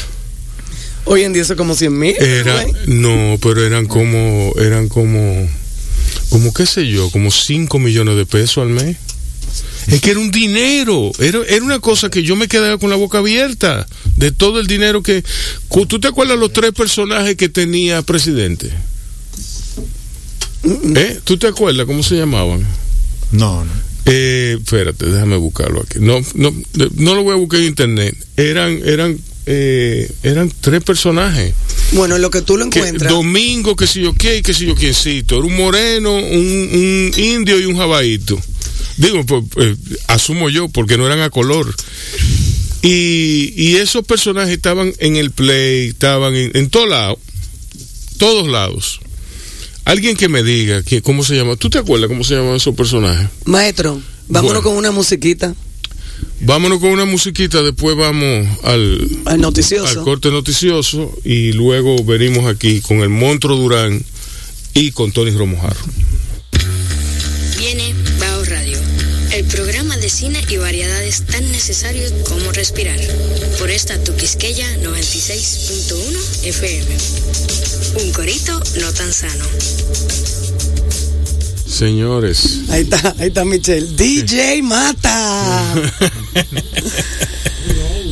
Hoy 1.05 1.23
en 1.23 1.33
día 1.33 1.41
eso 1.41 1.53
es 1.53 1.57
como 1.57 1.75
100 1.75 1.97
mil. 1.97 2.15
Era, 2.17 2.65
no, 2.87 3.37
pero 3.41 3.65
eran 3.65 3.87
como, 3.87 4.53
eran 4.59 4.89
como, 4.89 5.47
como 6.29 6.53
qué 6.53 6.65
sé 6.65 6.87
yo, 6.87 7.09
como 7.09 7.31
5 7.31 7.79
millones 7.79 8.15
de 8.15 8.25
pesos 8.25 8.63
al 8.63 8.69
mes. 8.69 8.97
Es 9.87 10.01
que 10.01 10.11
era 10.11 10.19
un 10.19 10.29
dinero, 10.29 11.11
era, 11.19 11.39
era 11.47 11.63
una 11.63 11.79
cosa 11.79 12.09
que 12.09 12.21
yo 12.21 12.35
me 12.35 12.47
quedaba 12.47 12.77
con 12.77 12.91
la 12.91 12.95
boca 12.95 13.19
abierta 13.19 13.87
de 14.17 14.31
todo 14.31 14.59
el 14.59 14.67
dinero 14.67 15.01
que... 15.01 15.23
¿Tú 15.87 15.99
te 15.99 16.07
acuerdas 16.07 16.37
los 16.37 16.53
tres 16.53 16.73
personajes 16.73 17.35
que 17.35 17.49
tenía 17.49 18.01
presidente? 18.03 18.69
¿Eh? 20.63 21.19
¿Tú 21.23 21.37
te 21.37 21.47
acuerdas 21.47 21.85
cómo 21.87 22.03
se 22.03 22.17
llamaban? 22.17 22.67
No, 23.31 23.65
no. 23.65 23.71
Eh, 24.05 24.57
espérate, 24.59 25.05
déjame 25.05 25.37
buscarlo 25.37 25.81
aquí. 25.81 25.99
No, 25.99 26.19
no, 26.33 26.53
no 26.95 27.15
lo 27.15 27.23
voy 27.23 27.33
a 27.33 27.37
buscar 27.37 27.59
en 27.59 27.67
internet. 27.67 28.15
Eran, 28.37 28.79
eran, 28.83 29.19
eh, 29.51 30.11
eran 30.21 30.51
tres 30.61 30.83
personajes. 30.83 31.55
Bueno, 31.93 32.19
lo 32.19 32.29
que 32.29 32.43
tú 32.43 32.55
lo 32.55 32.69
Que 32.69 32.79
encuentras. 32.79 33.11
domingo, 33.11 33.75
que 33.75 33.87
sé 33.87 33.99
yo 34.01 34.13
qué, 34.13 34.37
y 34.37 34.41
que 34.43 34.53
sé 34.53 34.65
yo 34.67 34.75
quiéncito. 34.75 35.37
Era 35.37 35.45
un 35.47 35.57
moreno, 35.57 36.13
un, 36.15 36.21
un 36.23 37.11
indio 37.19 37.59
y 37.59 37.65
un 37.65 37.75
jabaíto. 37.75 38.39
Digo, 38.97 39.25
pues, 39.25 39.43
eh, 39.57 39.75
asumo 40.07 40.49
yo, 40.51 40.69
porque 40.69 40.97
no 40.99 41.07
eran 41.07 41.21
a 41.21 41.31
color. 41.31 41.73
Y, 42.81 43.53
y 43.57 43.75
esos 43.77 44.05
personajes 44.05 44.53
estaban 44.55 44.93
en 44.99 45.15
el 45.15 45.31
play, 45.31 45.87
estaban 45.89 46.35
en, 46.35 46.51
en 46.53 46.69
todos 46.69 46.87
lados. 46.89 47.17
Todos 48.17 48.47
lados. 48.47 48.99
Alguien 49.85 50.15
que 50.15 50.29
me 50.29 50.43
diga 50.43 50.83
que, 50.83 51.01
cómo 51.01 51.23
se 51.23 51.35
llama. 51.35 51.55
¿Tú 51.55 51.69
te 51.71 51.79
acuerdas 51.79 52.07
cómo 52.07 52.23
se 52.23 52.35
llaman 52.35 52.55
esos 52.55 52.75
personajes? 52.75 53.27
Maestro, 53.45 53.99
vámonos 54.27 54.61
Bueno. 54.61 54.61
con 54.61 54.77
una 54.77 54.91
musiquita 54.91 55.55
Vámonos 56.41 56.79
con 56.79 56.91
una 56.91 57.05
musiquita, 57.05 57.61
después 57.61 57.97
vamos 57.97 58.47
al, 58.63 59.09
al 59.25 59.33
al 59.33 59.41
noticioso. 59.41 60.03
corte 60.03 60.31
noticioso 60.31 61.13
y 61.25 61.51
luego 61.51 62.03
venimos 62.03 62.45
aquí 62.45 62.79
con 62.81 63.01
el 63.01 63.09
Monstruo 63.09 63.57
Durán 63.57 64.03
y 64.73 64.91
con 64.91 65.11
Tony 65.11 65.31
Romojarro. 65.31 65.79
Viene 67.57 67.93
Bao 68.19 68.45
Radio, 68.45 68.77
el 69.33 69.45
programa 69.45 69.97
de 69.97 70.09
cine 70.09 70.41
y 70.49 70.55
variedades 70.57 71.25
tan 71.25 71.51
necesarios 71.51 72.13
como 72.27 72.51
respirar. 72.53 72.99
Por 73.59 73.69
esta 73.69 74.01
tu 74.03 74.15
Quisqueya 74.15 74.65
96.1 74.77 76.45
FM. 76.45 76.97
Un 78.05 78.11
corito 78.13 78.61
no 78.79 78.93
tan 78.93 79.11
sano. 79.11 79.45
Señores, 81.79 82.63
Ahí 82.71 82.81
está, 82.81 83.15
ahí 83.19 83.27
está 83.29 83.45
Michelle. 83.45 83.87
DJ 83.95 84.61
Mata. 84.63 85.75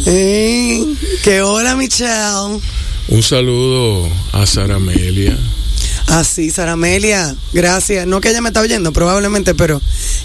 Eh, 0.10 0.96
que 1.22 1.42
hola 1.42 1.76
Michelle. 1.76 2.62
un 3.10 3.24
saludo 3.24 4.10
a 4.32 4.46
Sara 4.46 4.76
Amelia. 4.76 5.38
Ah, 6.08 6.24
sí, 6.24 6.50
Saramelia, 6.50 7.36
gracias. 7.52 8.08
No 8.08 8.22
que 8.22 8.30
ella 8.30 8.40
me 8.40 8.48
está 8.50 8.62
oyendo, 8.62 8.94
probablemente, 8.94 9.54
pero 9.54 9.82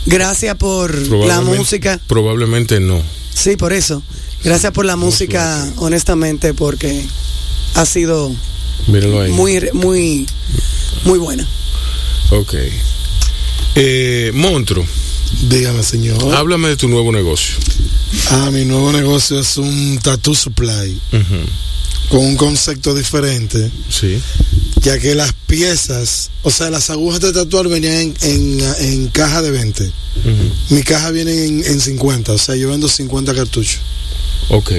gracias 0.07 0.55
por 0.55 0.95
la 1.27 1.41
música. 1.41 1.99
Probablemente 2.07 2.79
no. 2.79 3.03
Sí, 3.35 3.57
por 3.57 3.73
eso. 3.73 4.05
Gracias 4.45 4.73
por 4.73 4.85
la 4.85 4.95
música, 4.95 5.69
honestamente, 5.79 6.55
porque 6.55 7.05
ha 7.75 7.87
sido 7.87 8.31
muy, 8.87 9.69
muy, 9.73 10.29
muy 11.05 11.19
buena. 11.19 11.45
Ok. 12.31 12.55
Eh, 13.75 14.31
Monstruo, 14.35 14.85
Dígame, 15.49 15.83
señor. 15.83 16.35
háblame 16.35 16.69
de 16.69 16.77
tu 16.77 16.89
nuevo 16.89 17.11
negocio. 17.13 17.55
Ah, 18.31 18.51
mi 18.53 18.65
nuevo 18.65 18.93
negocio 18.93 19.41
es 19.41 19.57
un 19.57 19.99
tattoo 20.03 20.35
supply 20.35 21.01
con 22.11 22.21
un 22.21 22.37
concepto 22.37 22.95
diferente, 22.95 23.71
Sí. 23.89 24.19
ya 24.83 24.99
que 24.99 25.15
las 25.15 25.33
piezas, 25.47 26.31
o 26.43 26.51
sea, 26.51 26.69
las 26.69 26.91
agujas 26.91 27.21
de 27.21 27.33
tatuar 27.33 27.69
venían 27.69 27.95
en, 27.95 28.15
en, 28.21 28.61
en 28.81 29.09
caja 29.09 29.41
de 29.41 29.51
20. 29.51 29.85
Ujú. 29.85 29.95
Mi 30.75 30.83
caja 30.83 31.11
viene 31.11 31.47
en, 31.47 31.65
en 31.65 31.81
50, 31.81 32.33
o 32.33 32.39
sea, 32.39 32.55
yo 32.57 32.69
vendo 32.69 32.87
50 32.89 33.35
cartuchos. 33.35 33.79
Ok. 34.51 34.73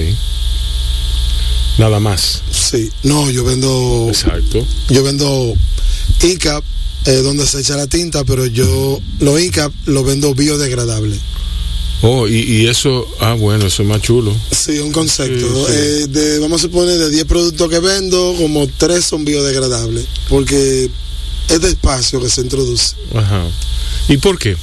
Nada 1.80 2.00
más. 2.00 2.44
Sí, 2.52 2.92
no, 3.02 3.32
yo 3.32 3.44
vendo, 3.44 4.06
Exacto. 4.10 4.64
yo 4.90 5.04
vendo 5.04 5.56
ICAP, 6.22 6.64
eh, 7.06 7.22
donde 7.24 7.46
se 7.48 7.60
echa 7.60 7.76
la 7.78 7.88
tinta, 7.88 8.24
pero 8.24 8.46
yo 8.46 9.00
lo 9.20 9.38
ICAP 9.40 9.74
lo 9.88 10.04
vendo 10.04 10.34
biodegradable. 10.34 11.18
Oh, 12.06 12.28
y, 12.28 12.36
y 12.42 12.68
eso, 12.68 13.08
ah, 13.22 13.34
bueno, 13.34 13.66
eso 13.68 13.82
es 13.84 13.88
más 13.88 14.02
chulo. 14.02 14.36
Sí, 14.52 14.78
un 14.80 14.92
concepto. 14.92 15.48
Sí, 15.68 15.72
sí. 15.72 15.78
Eh, 15.78 16.08
de, 16.10 16.40
vamos 16.40 16.60
a 16.60 16.64
suponer 16.64 16.98
de 17.00 17.10
10 17.10 17.24
productos 17.26 17.70
que 17.70 17.80
vendo, 17.80 18.36
como 18.38 18.68
3 18.68 19.04
son 19.06 19.24
biodegradables, 19.24 20.06
porque 20.28 20.90
es 21.50 21.62
despacio 21.62 22.20
que 22.22 22.30
se 22.30 22.42
introduce. 22.42 22.96
Ajá. 23.16 23.46
¿Y 24.10 24.18
por 24.18 24.38
qué? 24.38 24.58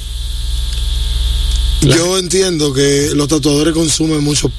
La- 1.81 1.95
Yo 1.95 2.17
entiendo 2.19 2.73
que 2.73 3.09
los 3.15 3.27
tatuadores 3.27 3.73
consumen 3.73 4.23
mucho 4.23 4.51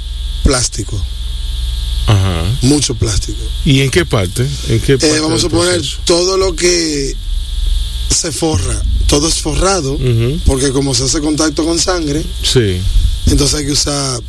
plástico, 0.42 1.00
Ajá. 2.06 2.42
mucho 2.62 2.96
plástico. 2.96 3.38
¿Y 3.64 3.80
en 3.82 3.90
qué 3.90 4.04
parte? 4.04 4.42
¿En 4.68 4.80
qué 4.80 4.98
parte 4.98 5.16
Eh, 5.16 5.20
vamos 5.20 5.38
a 5.38 5.42
suponer 5.42 5.80
todo 6.04 6.36
lo 6.36 6.56
que 6.56 7.14
se 8.10 8.32
forra, 8.32 8.82
todo 9.06 9.28
es 9.28 9.34
forrado, 9.40 9.98
porque 10.46 10.70
como 10.72 10.94
se 10.94 11.04
hace 11.04 11.20
contacto 11.20 11.64
con 11.64 11.78
sangre, 11.78 12.22
Sí. 12.42 12.80
entonces 13.26 13.58
hay 13.60 13.66
que 13.66 13.72
usar 13.72 14.20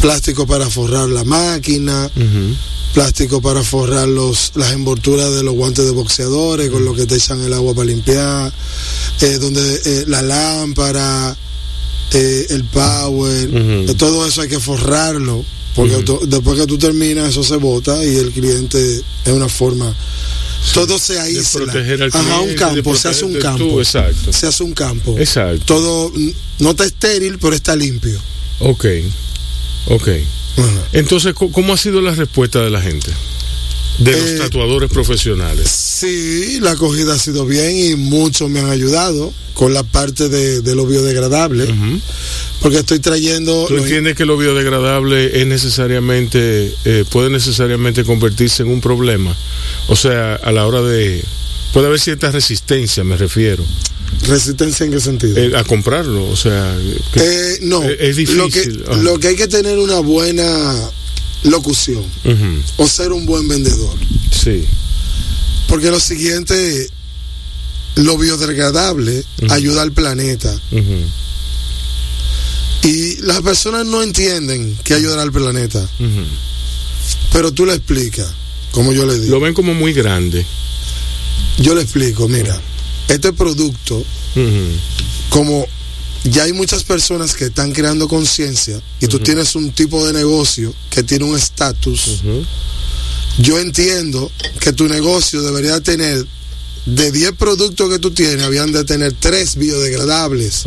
plástico 0.00 0.46
para 0.46 0.68
forrar 0.70 1.08
la 1.08 1.24
máquina, 1.24 2.10
plástico 2.94 3.40
para 3.40 3.62
forrar 3.62 4.06
los, 4.08 4.52
las 4.54 4.72
envolturas 4.72 5.34
de 5.34 5.42
los 5.42 5.54
guantes 5.54 5.84
de 5.84 5.90
boxeadores, 5.92 6.70
con 6.70 6.84
lo 6.84 6.94
que 6.94 7.06
te 7.06 7.16
echan 7.16 7.42
el 7.42 7.52
agua 7.52 7.74
para 7.74 7.86
limpiar, 7.86 8.52
eh, 9.20 9.38
donde 9.40 9.80
eh, 9.84 10.04
la 10.08 10.22
lámpara, 10.22 11.36
eh, 12.12 12.46
el 12.50 12.64
power, 12.64 13.94
todo 13.96 14.26
eso 14.26 14.42
hay 14.42 14.48
que 14.48 14.60
forrarlo, 14.60 15.44
porque 15.74 16.04
después 16.26 16.58
que 16.58 16.66
tú 16.66 16.76
terminas 16.78 17.30
eso 17.30 17.42
se 17.42 17.56
bota 17.56 18.04
y 18.04 18.16
el 18.16 18.30
cliente 18.30 19.02
es 19.24 19.32
una 19.32 19.48
forma... 19.48 19.94
Todo 20.74 20.98
se 20.98 21.18
aísla. 21.18 21.64
proteger 21.64 22.02
al 22.02 22.10
Ajá, 22.12 22.40
un 22.40 22.54
campo, 22.54 22.96
se 22.96 23.08
hace 23.08 23.24
un 23.24 23.34
campo. 23.34 23.58
tú, 23.64 23.80
exacto. 23.80 24.32
Se 24.32 24.46
hace 24.46 24.62
un 24.62 24.72
campo. 24.72 25.18
Exacto. 25.18 25.64
Todo 25.66 26.12
no 26.60 26.70
está 26.70 26.84
estéril, 26.84 27.38
pero 27.38 27.54
está 27.54 27.74
limpio. 27.76 28.18
Ok. 28.60 28.86
Ok. 29.86 30.08
Ajá. 30.58 30.88
Entonces, 30.92 31.34
¿cómo- 31.34 31.50
¿cómo 31.52 31.72
ha 31.74 31.76
sido 31.76 32.00
la 32.00 32.14
respuesta 32.14 32.60
de 32.62 32.70
la 32.70 32.80
gente? 32.80 33.10
De 33.98 34.12
los 34.12 34.30
Eh, 34.30 34.38
tatuadores 34.38 34.90
profesionales. 34.90 35.68
Sí, 35.68 36.58
la 36.60 36.72
acogida 36.72 37.14
ha 37.14 37.18
sido 37.18 37.44
bien 37.44 37.76
y 37.76 37.94
muchos 37.96 38.48
me 38.48 38.60
han 38.60 38.70
ayudado 38.70 39.32
con 39.54 39.74
la 39.74 39.82
parte 39.82 40.28
de, 40.30 40.62
de 40.62 40.74
lo 40.74 40.86
biodegradable. 40.86 41.68
Porque 42.62 42.78
estoy 42.78 43.00
trayendo... 43.00 43.66
¿Tú 43.68 43.76
entiendes 43.76 44.16
que 44.16 44.24
lo 44.24 44.36
biodegradable 44.38 45.40
es 45.40 45.46
necesariamente, 45.46 46.72
eh, 46.84 47.04
puede 47.10 47.28
necesariamente 47.28 48.04
convertirse 48.04 48.62
en 48.62 48.68
un 48.70 48.80
problema? 48.80 49.36
O 49.88 49.96
sea, 49.96 50.36
a 50.36 50.52
la 50.52 50.66
hora 50.66 50.80
de... 50.82 51.22
Puede 51.72 51.86
haber 51.88 51.98
cierta 52.00 52.30
resistencia, 52.30 53.02
me 53.02 53.16
refiero, 53.16 53.64
¿Resistencia 54.28 54.84
en 54.86 54.92
qué 54.92 55.00
sentido? 55.00 55.36
eh, 55.38 55.56
a 55.56 55.64
comprarlo. 55.64 56.28
O 56.28 56.36
sea, 56.36 56.76
que- 57.12 57.20
Eh, 57.20 57.58
no, 57.62 57.82
es- 57.82 58.18
es 58.18 58.28
Lo 58.34 58.44
difícil. 58.46 58.82
que, 58.84 58.90
Ajá. 58.92 59.02
lo 59.02 59.18
que 59.18 59.28
hay 59.28 59.36
que 59.36 59.48
tener 59.48 59.78
una 59.78 59.98
buena 60.00 60.74
locución 61.44 62.04
o 62.76 62.86
ser 62.86 63.12
un 63.12 63.26
buen 63.26 63.48
vendedor. 63.48 63.96
sí. 64.30 64.64
Porque 65.66 65.90
lo 65.90 65.98
siguiente, 65.98 66.88
lo 67.96 68.18
biodegradable 68.18 69.24
ayuda 69.48 69.80
al 69.80 69.92
planeta. 69.92 70.54
Y 72.82 73.16
las 73.22 73.40
personas 73.42 73.86
no 73.86 74.02
entienden 74.02 74.76
que 74.82 74.94
ayudar 74.94 75.20
al 75.20 75.30
planeta, 75.30 75.88
pero 77.32 77.52
tú 77.52 77.64
le 77.64 77.74
explicas, 77.74 78.28
como 78.72 78.92
yo 78.92 79.06
le 79.06 79.18
digo. 79.18 79.36
Lo 79.36 79.40
ven 79.40 79.54
como 79.54 79.72
muy 79.72 79.92
grande. 79.92 80.44
Yo 81.58 81.74
le 81.74 81.82
explico, 81.82 82.28
mira, 82.28 82.60
este 83.08 83.32
producto, 83.32 84.04
como 85.28 85.66
ya 86.24 86.44
hay 86.44 86.52
muchas 86.52 86.82
personas 86.82 87.34
que 87.34 87.46
están 87.46 87.72
creando 87.72 88.08
conciencia 88.08 88.80
y 89.00 89.06
tú 89.06 89.18
tienes 89.18 89.54
un 89.54 89.72
tipo 89.72 90.04
de 90.06 90.12
negocio 90.12 90.74
que 90.90 91.02
tiene 91.02 91.24
un 91.24 91.36
estatus, 91.36 92.22
yo 93.38 93.58
entiendo 93.60 94.30
que 94.60 94.72
tu 94.72 94.88
negocio 94.88 95.42
debería 95.42 95.80
tener, 95.80 96.26
de 96.84 97.12
10 97.12 97.32
productos 97.32 97.88
que 97.90 98.00
tú 98.00 98.10
tienes, 98.10 98.42
habían 98.42 98.72
de 98.72 98.84
tener 98.84 99.12
3 99.12 99.56
biodegradables. 99.56 100.64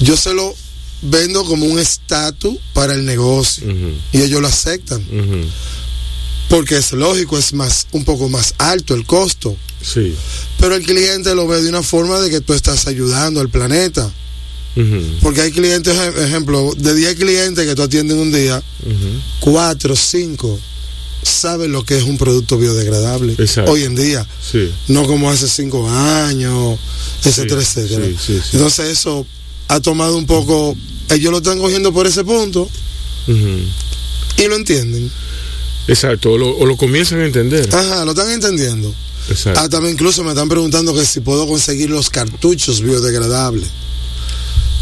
Yo 0.00 0.16
se 0.16 0.34
lo 0.34 0.54
vendo 1.02 1.44
como 1.44 1.66
un 1.66 1.78
estatus 1.78 2.56
para 2.72 2.94
el 2.94 3.04
negocio 3.04 3.64
y 4.12 4.20
ellos 4.22 4.40
lo 4.40 4.48
aceptan, 4.48 5.04
porque 6.48 6.76
es 6.78 6.92
lógico, 6.92 7.38
es 7.38 7.52
más 7.52 7.86
un 7.92 8.04
poco 8.04 8.28
más 8.28 8.54
alto 8.58 8.94
el 8.94 9.04
costo. 9.04 9.56
Sí. 9.82 10.14
Pero 10.58 10.74
el 10.74 10.84
cliente 10.84 11.34
lo 11.34 11.46
ve 11.46 11.62
de 11.62 11.68
una 11.68 11.82
forma 11.82 12.18
de 12.20 12.30
que 12.30 12.40
tú 12.40 12.52
estás 12.54 12.86
ayudando 12.86 13.40
al 13.40 13.48
planeta. 13.48 14.10
Porque 15.22 15.40
hay 15.40 15.50
clientes, 15.50 15.92
ej- 15.98 16.18
ejemplo, 16.24 16.72
de 16.76 16.94
10 16.94 17.16
clientes 17.16 17.66
que 17.66 17.74
tú 17.74 17.82
atiendes 17.82 18.16
un 18.16 18.30
día, 18.30 18.62
ujú. 18.86 19.20
4, 19.52 19.96
5 19.96 20.60
saben 21.20 21.72
lo 21.72 21.84
que 21.84 21.96
es 21.98 22.04
un 22.04 22.16
producto 22.16 22.56
biodegradable 22.58 23.32
Exacto. 23.38 23.72
hoy 23.72 23.82
en 23.82 23.96
día. 23.96 24.24
Sí. 24.40 24.70
No 24.86 25.04
como 25.04 25.32
hace 25.32 25.48
5 25.48 25.90
años, 25.90 26.78
etcétera, 27.24 27.60
Sí, 27.64 27.80
etcétera. 27.80 28.06
sí. 28.24 28.38
Entonces 28.52 28.86
eso 28.96 29.26
ha 29.68 29.80
tomado 29.80 30.16
un 30.16 30.26
poco, 30.26 30.76
ellos 31.10 31.30
lo 31.30 31.38
están 31.38 31.58
cogiendo 31.58 31.92
por 31.92 32.06
ese 32.06 32.24
punto 32.24 32.68
y 33.26 34.48
lo 34.48 34.56
entienden. 34.56 35.10
Exacto, 35.86 36.32
o 36.32 36.38
lo, 36.38 36.56
o 36.56 36.66
lo 36.66 36.76
comienzan 36.76 37.20
a 37.20 37.26
entender. 37.26 37.68
Ajá, 37.74 38.04
lo 38.04 38.10
están 38.10 38.30
entendiendo. 38.30 38.94
Exacto. 39.30 39.60
Ah, 39.60 39.68
también 39.68 39.94
incluso 39.94 40.22
me 40.24 40.30
están 40.30 40.48
preguntando 40.48 40.94
que 40.94 41.04
si 41.04 41.20
puedo 41.20 41.46
conseguir 41.46 41.90
los 41.90 42.10
cartuchos 42.10 42.80
biodegradables. 42.80 43.68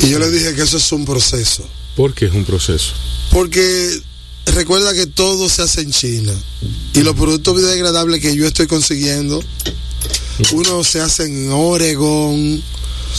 Y 0.00 0.10
yo 0.10 0.18
les 0.18 0.32
dije 0.32 0.54
que 0.54 0.62
eso 0.62 0.76
es 0.76 0.92
un 0.92 1.04
proceso. 1.04 1.66
Porque 1.96 2.26
es 2.26 2.32
un 2.32 2.44
proceso. 2.44 2.92
Porque 3.30 4.00
recuerda 4.46 4.92
que 4.94 5.06
todo 5.06 5.48
se 5.48 5.62
hace 5.62 5.80
en 5.80 5.90
China. 5.90 6.32
Y 6.94 7.00
los 7.00 7.14
productos 7.14 7.56
biodegradables 7.56 8.20
que 8.20 8.34
yo 8.36 8.46
estoy 8.46 8.66
consiguiendo, 8.66 9.42
uno 10.52 10.84
se 10.84 11.00
hace 11.00 11.24
en 11.24 11.50
Oregon. 11.50 12.62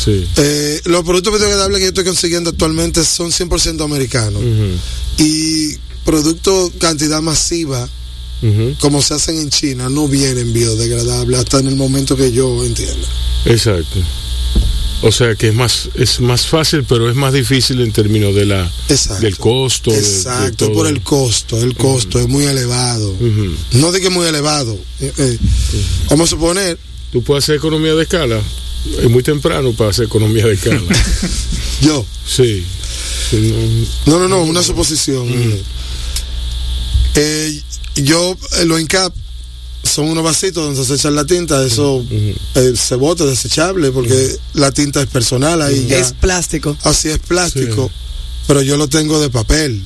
Sí. 0.04 0.28
Eh, 0.38 0.82
los 0.86 1.04
productos 1.04 1.34
biodegradables 1.34 1.80
que 1.80 1.84
yo 1.86 1.90
estoy 1.90 2.04
consiguiendo 2.06 2.52
actualmente 2.52 3.04
son 3.04 3.32
100% 3.32 3.84
americanos. 3.84 4.42
Y 5.18 5.76
productos 6.06 6.72
cantidad 6.80 7.22
masiva, 7.22 7.90
como 8.80 9.02
se 9.02 9.16
hacen 9.16 9.40
en 9.40 9.50
China, 9.50 9.90
no 9.90 10.08
vienen 10.08 10.54
biodegradables 10.54 11.40
hasta 11.40 11.60
en 11.60 11.68
el 11.68 11.76
momento 11.76 12.16
que 12.16 12.32
yo 12.32 12.64
entienda. 12.64 13.08
Exacto. 13.46 14.00
O 15.04 15.12
sea 15.12 15.36
que 15.36 15.50
es 15.50 15.54
más 15.54 15.90
es 15.94 16.20
más 16.22 16.48
fácil, 16.48 16.84
pero 16.84 17.08
es 17.08 17.16
más 17.16 17.32
difícil 17.32 17.82
en 17.82 17.92
términos 17.92 18.34
de 18.34 18.46
la 18.48 18.72
Exacto. 18.90 19.24
del 19.26 19.38
costo. 19.38 19.92
de- 19.92 20.02
de 20.02 20.08
Exacto, 20.08 20.66
todo. 20.66 20.74
por 20.74 20.88
el 20.88 21.02
costo. 21.02 21.62
El 21.62 21.76
costo 21.76 22.20
es 22.20 22.28
muy 22.28 22.46
elevado. 22.46 23.16
No 23.74 23.92
de 23.92 24.02
que 24.02 24.10
muy 24.10 24.26
elevado. 24.28 24.76
Eh, 25.00 25.14
eh, 25.18 25.38
Vamos 26.10 26.30
a 26.30 26.36
suponer, 26.36 26.78
Tú 27.12 27.22
puedes 27.24 27.44
hacer 27.46 27.56
economía 27.56 27.94
de 27.96 28.04
escala. 28.04 28.42
Es 29.02 29.10
muy 29.10 29.24
temprano 29.24 29.74
para 29.74 29.90
hacer 29.90 30.06
economía 30.06 30.46
de 30.46 30.54
escala. 30.54 30.82
yo. 31.82 32.06
sí. 32.26 32.64
Sí, 33.30 33.54
no- 34.06 34.14
No, 34.14 34.20
no, 34.22 34.28
no, 34.30 34.44
una 34.44 34.64
suposición. 34.64 35.28
Eh, 37.16 37.62
yo, 37.96 38.38
eh, 38.60 38.66
los 38.66 38.80
INCAP 38.80 39.14
son 39.84 40.08
unos 40.10 40.24
vasitos 40.24 40.64
donde 40.66 40.86
se 40.86 40.96
echa 40.96 41.10
la 41.12 41.26
tinta, 41.26 41.64
eso 41.66 42.06
eh, 42.10 42.74
se 42.76 42.96
bota 42.96 43.26
desechable 43.26 43.92
porque 43.92 44.38
la 44.54 44.72
tinta 44.72 45.02
es 45.02 45.08
personal 45.08 45.62
ahí 45.62 45.88
ya. 45.88 45.98
Es 46.00 46.14
plástico. 46.14 46.78
Así 46.84 47.10
es 47.10 47.20
plástico, 47.20 47.90
Sí. 47.92 47.96
pero 48.48 48.62
yo 48.62 48.78
lo 48.78 48.88
tengo 48.88 49.20
de 49.20 49.30
papel. 49.30 49.82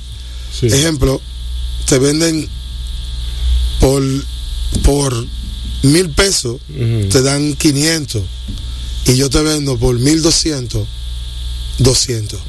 sí. 0.59 0.67
Ejemplo, 0.67 1.21
te 1.87 1.99
venden 1.99 2.47
por, 3.79 4.03
por 4.83 5.25
mil 5.83 6.09
pesos, 6.09 6.57
te 7.09 7.21
dan 7.21 7.53
500 7.55 8.21
y 9.05 9.15
yo 9.15 9.29
te 9.29 9.41
vendo 9.41 9.77
por 9.77 9.97
1200, 9.99 10.87
200. 11.79 12.39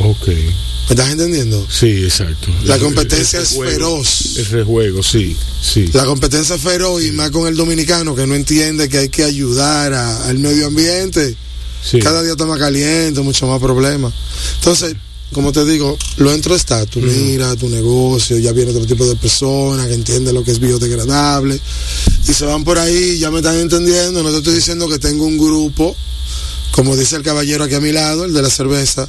Ok. 0.00 0.28
¿Me 0.28 0.94
estás 0.94 1.10
entendiendo? 1.10 1.66
Sí, 1.70 2.04
exacto. 2.04 2.48
La 2.64 2.76
El- 2.76 2.80
competencia 2.82 3.38
el 3.40 3.44
es 3.44 3.56
feroz. 3.58 4.36
El 4.36 4.46
rejuego, 4.46 5.02
sí, 5.02 5.36
sí. 5.62 5.90
La 5.92 6.04
competencia 6.06 6.54
es 6.56 6.62
feroz 6.62 7.02
y 7.04 7.12
más 7.12 7.30
con 7.30 7.46
el 7.46 7.56
dominicano 7.56 8.14
que 8.14 8.26
no 8.26 8.34
entiende 8.34 8.88
que 8.88 8.98
hay 8.98 9.08
que 9.08 9.24
ayudar 9.24 9.92
a- 9.92 10.24
al 10.26 10.38
medio 10.38 10.66
ambiente. 10.68 11.36
sí. 11.84 11.98
Cada 12.00 12.22
día 12.22 12.32
está 12.32 12.44
más 12.46 12.58
caliente, 12.58 13.20
mucho 13.20 13.46
más 13.46 13.60
problemas. 13.60 14.12
Entonces, 14.56 14.94
como 15.32 15.52
te 15.52 15.64
digo, 15.64 15.96
lo 16.16 16.32
entro 16.32 16.54
está, 16.54 16.86
tú 16.86 17.00
mira 17.00 17.54
tu 17.56 17.68
negocio, 17.68 18.38
ya 18.38 18.52
viene 18.52 18.70
otro 18.70 18.86
tipo 18.86 19.06
de 19.06 19.16
personas 19.16 19.86
que 19.86 19.94
entienden 19.94 20.34
lo 20.34 20.42
que 20.42 20.52
es 20.52 20.58
biodegradable 20.58 21.60
y 22.26 22.32
se 22.32 22.44
van 22.44 22.64
por 22.64 22.78
ahí, 22.78 23.18
ya 23.18 23.30
me 23.30 23.38
están 23.38 23.56
entendiendo, 23.56 24.22
no 24.22 24.30
te 24.30 24.38
estoy 24.38 24.54
diciendo 24.54 24.88
que 24.88 24.98
tengo 24.98 25.26
un 25.26 25.38
grupo, 25.38 25.94
como 26.70 26.96
dice 26.96 27.16
el 27.16 27.22
caballero 27.22 27.64
aquí 27.64 27.74
a 27.74 27.80
mi 27.80 27.92
lado, 27.92 28.24
el 28.24 28.32
de 28.32 28.42
la 28.42 28.50
cerveza, 28.50 29.08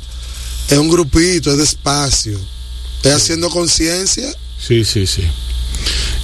es 0.70 0.78
un 0.78 0.90
grupito, 0.90 1.52
es 1.52 1.58
despacio, 1.58 2.40
es 3.04 3.14
haciendo 3.14 3.50
conciencia 3.50 4.34
Sí, 4.60 4.84
sí, 4.84 5.08
sí. 5.08 5.24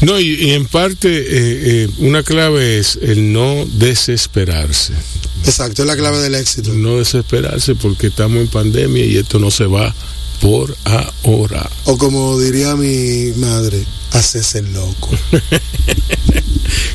No, 0.01 0.19
y, 0.19 0.33
y 0.33 0.51
en 0.51 0.65
parte 0.65 1.07
eh, 1.09 1.23
eh, 1.83 1.89
una 1.99 2.21
clave 2.23 2.79
es 2.79 2.99
el 3.01 3.31
no 3.31 3.65
desesperarse. 3.65 4.93
Exacto, 5.45 5.83
es 5.83 5.87
la 5.87 5.95
clave 5.95 6.19
del 6.19 6.35
éxito. 6.35 6.73
No 6.73 6.97
desesperarse 6.97 7.75
porque 7.75 8.07
estamos 8.07 8.37
en 8.39 8.47
pandemia 8.47 9.05
y 9.05 9.17
esto 9.17 9.39
no 9.39 9.51
se 9.51 9.65
va 9.65 9.93
por 10.41 10.75
ahora. 11.23 11.69
O 11.85 11.97
como 11.97 12.39
diría 12.39 12.75
mi 12.75 13.31
madre, 13.37 13.83
haces 14.11 14.55
el 14.55 14.73
loco. 14.73 15.09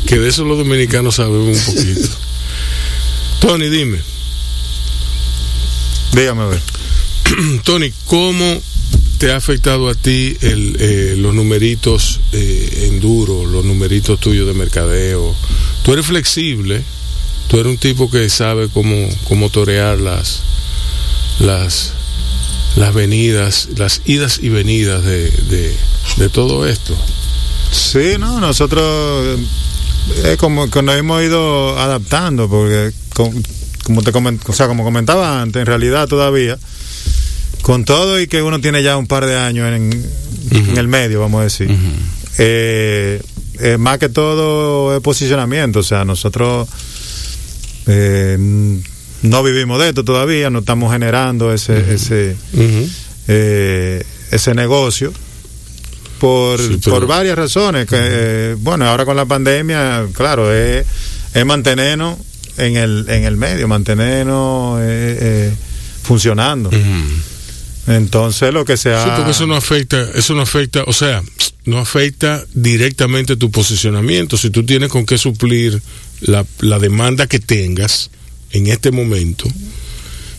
Que 0.06 0.18
de 0.18 0.28
eso 0.28 0.44
los 0.44 0.58
dominicanos 0.58 1.14
sabemos 1.14 1.56
un 1.68 1.74
poquito. 1.74 2.08
Tony, 3.40 3.68
dime. 3.68 4.00
Dígame 6.12 6.42
a 6.42 6.46
ver. 6.46 6.60
Tony, 7.64 7.92
¿cómo 8.06 8.60
te 9.18 9.30
ha 9.30 9.36
afectado 9.36 9.88
a 9.88 9.94
ti 9.94 10.36
el, 10.40 10.76
eh, 10.80 11.14
los 11.16 11.32
numeritos 11.32 12.20
eh, 12.32 12.88
en 12.88 12.98
duro, 12.98 13.46
los 13.46 13.64
numeritos 13.64 14.18
tuyos 14.18 14.48
de 14.48 14.54
mercadeo? 14.54 15.32
Tú 15.84 15.92
eres 15.92 16.06
flexible, 16.06 16.82
tú 17.50 17.58
eres 17.58 17.72
un 17.72 17.78
tipo 17.78 18.08
que 18.10 18.28
sabe 18.30 18.68
cómo, 18.72 18.94
cómo 19.28 19.50
torear 19.50 19.98
las, 19.98 20.40
las, 21.40 21.92
las 22.76 22.94
venidas, 22.94 23.68
las 23.76 24.02
idas 24.04 24.38
y 24.40 24.48
venidas 24.50 25.04
de, 25.04 25.30
de, 25.30 25.76
de 26.16 26.28
todo 26.28 26.66
esto. 26.66 26.96
Sí, 27.72 28.14
no, 28.18 28.40
nosotros 28.40 29.38
eh, 29.38 30.32
es 30.32 30.36
como 30.38 30.70
que 30.70 30.82
nos 30.82 30.96
hemos 30.96 31.22
ido 31.22 31.78
adaptando, 31.78 32.48
porque 32.48 32.92
com- 33.14 33.42
como 33.84 34.02
te 34.02 34.12
comen- 34.12 34.40
o 34.46 34.52
sea, 34.52 34.68
como 34.68 34.84
comentaba 34.84 35.42
antes, 35.42 35.60
en 35.60 35.66
realidad 35.66 36.06
todavía, 36.08 36.56
con 37.62 37.84
todo 37.84 38.20
y 38.20 38.26
que 38.28 38.42
uno 38.42 38.60
tiene 38.60 38.82
ya 38.82 38.96
un 38.96 39.06
par 39.06 39.26
de 39.26 39.36
años 39.36 39.68
en, 39.72 40.10
en 40.52 40.76
el 40.78 40.86
medio, 40.88 41.20
vamos 41.20 41.40
a 41.40 41.44
decir, 41.44 41.70
eh, 42.38 43.20
eh, 43.58 43.76
más 43.78 43.98
que 43.98 44.08
todo 44.08 44.94
es 44.96 45.02
posicionamiento, 45.02 45.80
o 45.80 45.82
sea, 45.82 46.04
nosotros 46.04 46.68
eh, 47.86 48.36
no 49.22 49.42
vivimos 49.42 49.78
de 49.80 49.88
esto 49.90 50.04
todavía, 50.04 50.50
no 50.50 50.60
estamos 50.60 50.92
generando 50.92 51.52
ese, 51.52 51.94
ese, 51.94 52.36
eh, 53.28 54.02
ese 54.30 54.54
negocio 54.54 55.12
por, 56.18 56.58
Sí, 56.60 56.78
pero- 56.82 56.96
por 56.96 57.06
varias 57.06 57.36
razones. 57.36 57.86
Que, 57.86 57.96
eh, 57.98 58.56
bueno, 58.58 58.86
ahora 58.86 59.04
con 59.04 59.16
la 59.16 59.24
pandemia, 59.26 60.06
claro, 60.14 60.52
es, 60.54 60.86
es 61.34 61.46
mantenernos 61.46 62.18
en 62.58 62.76
el, 62.76 63.06
en 63.08 63.24
el 63.24 63.36
medio, 63.36 63.68
mantenernos 63.68 64.80
eh, 64.82 65.52
funcionando. 66.02 66.70
Entonces, 67.86 68.52
lo 68.52 68.64
que 68.64 68.76
sea. 68.76 69.02
Sí, 69.04 69.10
porque 69.16 69.30
eso 69.32 69.46
no 69.46 69.56
afecta, 69.56 70.10
eso 70.14 70.34
no 70.34 70.42
afecta, 70.42 70.84
o 70.86 70.92
sea, 70.92 71.22
no 71.64 71.78
afecta 71.78 72.44
directamente 72.54 73.36
tu 73.36 73.50
posicionamiento. 73.50 74.36
Si 74.36 74.50
tú 74.50 74.64
tienes 74.64 74.90
con 74.90 75.06
qué 75.06 75.18
suplir 75.18 75.80
la, 76.20 76.44
la 76.60 76.78
demanda 76.78 77.26
que 77.26 77.38
tengas 77.38 78.10
en 78.52 78.66
este 78.66 78.90
momento, 78.90 79.46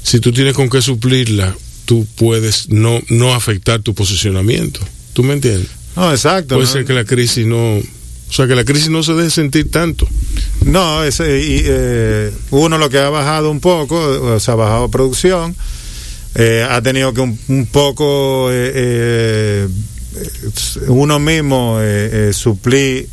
si 0.03 0.19
tú 0.19 0.31
tienes 0.31 0.53
con 0.53 0.69
qué 0.69 0.81
suplirla, 0.81 1.55
tú 1.85 2.05
puedes 2.15 2.69
no, 2.69 3.01
no 3.09 3.33
afectar 3.33 3.81
tu 3.81 3.93
posicionamiento. 3.93 4.79
¿Tú 5.13 5.23
me 5.23 5.33
entiendes? 5.33 5.69
No, 5.95 6.11
exacto. 6.11 6.55
Puede 6.55 6.67
¿no? 6.67 6.73
ser 6.73 6.85
que 6.85 6.93
la 6.93 7.05
crisis 7.05 7.45
no, 7.45 7.77
o 7.77 8.33
sea, 8.33 8.47
que 8.47 8.55
la 8.55 8.63
crisis 8.63 8.89
no 8.89 9.03
se 9.03 9.13
deje 9.13 9.29
sentir 9.29 9.69
tanto. 9.69 10.07
No, 10.65 11.03
ese, 11.03 11.41
y, 11.41 11.61
eh, 11.65 12.31
uno 12.51 12.77
lo 12.77 12.89
que 12.89 12.97
ha 12.97 13.09
bajado 13.09 13.51
un 13.51 13.59
poco, 13.59 13.97
o 13.97 14.39
sea, 14.39 14.53
ha 14.53 14.57
bajado 14.57 14.89
producción, 14.89 15.55
eh, 16.35 16.65
ha 16.69 16.81
tenido 16.81 17.13
que 17.13 17.21
un, 17.21 17.37
un 17.49 17.65
poco 17.65 18.49
eh, 18.51 18.71
eh, 18.73 19.67
uno 20.87 21.19
mismo 21.19 21.79
eh, 21.81 22.29
eh, 22.29 22.33
suplir 22.33 23.07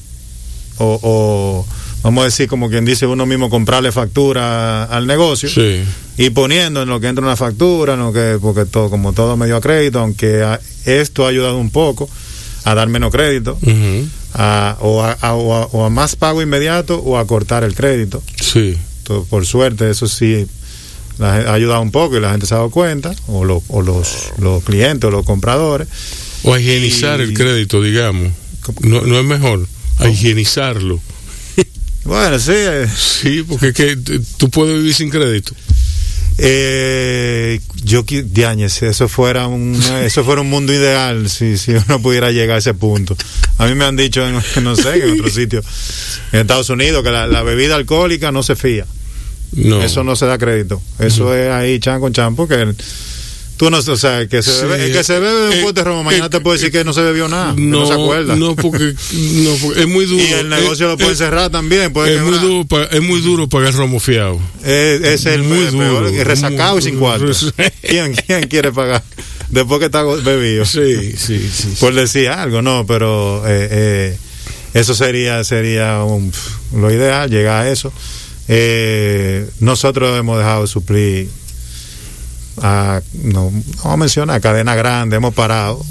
o, 0.79 1.01
o, 1.03 1.67
vamos 2.03 2.23
a 2.23 2.25
decir 2.27 2.49
como 2.49 2.69
quien 2.71 2.85
dice 2.85 3.07
uno 3.07 3.27
mismo 3.27 3.51
comprarle 3.51 3.93
factura 3.93 4.85
al 4.85 5.07
negocio 5.07 5.49
Sí. 5.49 5.83
y 6.17 6.31
poniendo 6.31 6.83
en 6.83 6.89
lo 6.89 7.01
que 7.01 7.09
entra 7.09 7.25
una 7.25 7.37
factura, 7.37 7.95
en 7.95 8.01
lo 8.01 8.13
que 8.13 8.39
porque 8.41 8.65
todo 8.65 8.91
como 8.91 9.13
todo 9.13 9.37
medio 9.37 9.57
a 9.57 9.61
crédito, 9.61 9.99
aunque 10.01 10.43
a- 10.43 10.61
esto 10.85 11.27
ha 11.27 11.29
ayudado 11.31 11.59
un 11.59 11.71
poco 11.71 12.09
a 12.65 12.75
dar 12.75 12.89
menos 12.89 13.11
crédito 13.13 13.59
a- 14.35 14.77
o, 14.81 15.03
a, 15.03 15.17
o 15.35 15.55
a- 15.55 15.67
o 15.67 15.85
a 15.85 15.91
más 15.91 16.17
pago 16.17 16.43
inmediato 16.43 16.99
o 16.99 17.19
a 17.19 17.27
cortar 17.27 17.65
el 17.65 17.75
crédito. 17.75 18.23
Sí. 18.41 18.77
Por 19.31 19.47
suerte, 19.47 19.89
eso 19.91 20.07
sí 20.07 20.47
la 21.19 21.35
ha 21.37 21.55
ayudado 21.55 21.81
un 21.81 21.91
poco 21.91 22.17
y 22.17 22.21
la 22.21 22.31
gente 22.31 22.47
se 22.47 22.55
ha 22.55 22.59
dado 22.59 22.71
cuenta, 22.71 23.15
o, 23.27 23.45
lo- 23.45 23.63
o 23.69 23.81
los, 23.83 24.33
los 24.39 24.63
clientes 24.63 25.09
o 25.09 25.11
los 25.11 25.25
compradores. 25.25 25.89
O 26.45 26.55
a 26.55 26.61
higienizar 26.61 27.19
Y- 27.21 27.25
el 27.25 27.35
crédito, 27.35 27.83
digamos. 27.83 28.33
No, 28.83 29.01
no 29.01 29.19
es 29.19 29.25
mejor, 29.25 29.67
a 29.99 30.09
higienizarlo. 30.09 31.01
Bueno, 32.09 32.39
sí. 32.39 32.53
eh, 32.55 32.89
Sí, 32.97 33.45
porque 33.47 33.69
es 33.69 33.75
que 33.75 33.97
tú 34.39 34.49
puedes 34.51 34.77
vivir 34.79 34.95
sin 34.95 35.11
crédito. 35.11 35.53
eh, 36.39 37.61
yo, 37.85 38.03
diañe, 38.09 38.69
si 38.69 38.87
eso 38.87 39.09
fuera 39.09 39.47
un, 39.47 39.75
eso 40.05 40.25
fuera 40.25 40.41
un 40.41 40.49
mundo 40.51 40.73
ideal, 40.73 41.29
si, 41.29 41.59
si 41.59 41.73
uno 41.73 42.01
pudiera 42.01 42.31
llegar 42.31 42.57
a 42.57 42.59
ese 42.61 42.75
punto. 42.75 43.17
A 43.59 43.67
mí 43.67 43.75
me 43.75 43.85
han 43.85 43.97
dicho, 43.97 44.27
en, 44.27 44.41
no 44.65 44.75
sé, 44.77 45.03
en 45.05 45.13
otro 45.21 45.31
sitio, 45.35 45.63
en 46.33 46.41
Estados 46.41 46.71
Unidos, 46.71 47.03
que 47.05 47.11
la, 47.11 47.27
la 47.27 47.43
bebida 47.43 47.75
alcohólica 47.77 48.33
no 48.33 48.43
se 48.43 48.57
fía. 48.57 48.87
No. 49.53 49.83
Eso 49.83 50.05
no 50.05 50.15
se 50.17 50.27
da 50.27 50.39
crédito. 50.39 50.81
Eso 50.99 51.35
es 51.35 51.51
ahí 51.51 51.79
chan 51.81 52.01
con 52.01 52.13
chan 52.13 52.37
porque 52.37 52.75
tú 53.59 53.71
no, 53.71 53.77
o 53.79 53.97
sea, 53.97 54.21
el 54.23 54.29
que 54.29 54.43
se 54.43 54.53
Sí, 54.53 54.63
bebe, 54.67 54.87
el 54.87 54.93
que 54.93 55.05
se 55.05 55.19
bebe 55.19 55.55
eh, 55.55 55.59
un 55.59 55.65
pote 55.65 55.81
de 55.81 55.85
romo, 55.85 56.05
mañana 56.05 56.27
eh, 56.27 56.31
te 56.31 56.41
puede 56.41 56.57
decir 56.57 56.73
que 56.73 56.83
no 56.85 56.93
se 56.95 57.03
bebió 57.03 57.29
nada, 57.29 57.53
no, 57.57 57.81
no, 57.81 57.87
se 57.87 57.93
acuerda. 57.93 58.37
no, 58.37 58.57
porque, 58.57 58.95
no, 59.13 59.51
porque 59.63 59.81
es 59.83 59.87
muy 59.89 60.07
duro. 60.07 60.23
y 60.25 60.33
el 60.33 60.49
negocio 60.49 60.87
Eh, 60.87 60.91
lo 60.93 60.97
pueden 60.97 61.13
eh, 61.13 61.17
cerrar 61.17 61.51
también. 61.51 61.93
Puede 61.93 62.15
Es 62.17 62.23
muy, 62.23 62.39
duro, 62.39 62.89
es 62.91 63.03
muy 63.03 63.21
duro 63.21 63.49
pagar 63.49 63.75
romo 63.75 64.01
fiado. 64.01 64.41
es, 64.65 65.03
es 65.03 65.27
el 65.27 65.43
muy 65.43 65.67
peor, 65.67 66.05
duro, 66.05 66.11
que 66.13 66.25
resacado 66.25 66.79
y 66.79 66.83
sin 66.83 66.95
duro. 66.95 67.07
cuartos. 67.07 67.53
¿Quién, 67.83 68.15
¿Quién 68.15 68.47
quiere 68.49 68.73
pagar 68.73 69.03
después 69.51 69.79
que 69.81 69.87
está 69.87 70.03
bebido. 70.05 70.65
Sí, 70.65 71.13
sí, 71.17 71.51
sí. 71.53 71.75
Por 71.81 71.95
decir 71.95 72.29
algo, 72.29 72.63
no, 72.63 72.85
pero 72.87 73.43
eh, 73.47 73.69
eh, 73.71 74.19
eso 74.75 74.95
sería 74.95 75.43
sería 75.45 76.03
un- 76.05 76.33
lo 76.75 76.91
ideal, 76.93 77.31
llegar 77.31 77.65
a 77.67 77.71
eso. 77.71 77.93
Eh, 78.47 79.47
nosotros 79.61 80.19
hemos 80.19 80.39
dejado 80.39 80.63
de 80.63 80.69
suplir 80.69 81.29
a, 82.63 83.01
no, 83.25 83.51
no 83.51 83.63
vamos 83.79 83.93
a 83.93 83.97
mencionar, 83.97 84.41
cadena 84.41 84.75
grande, 84.75 85.17
hemos 85.17 85.35
parado 85.35 85.85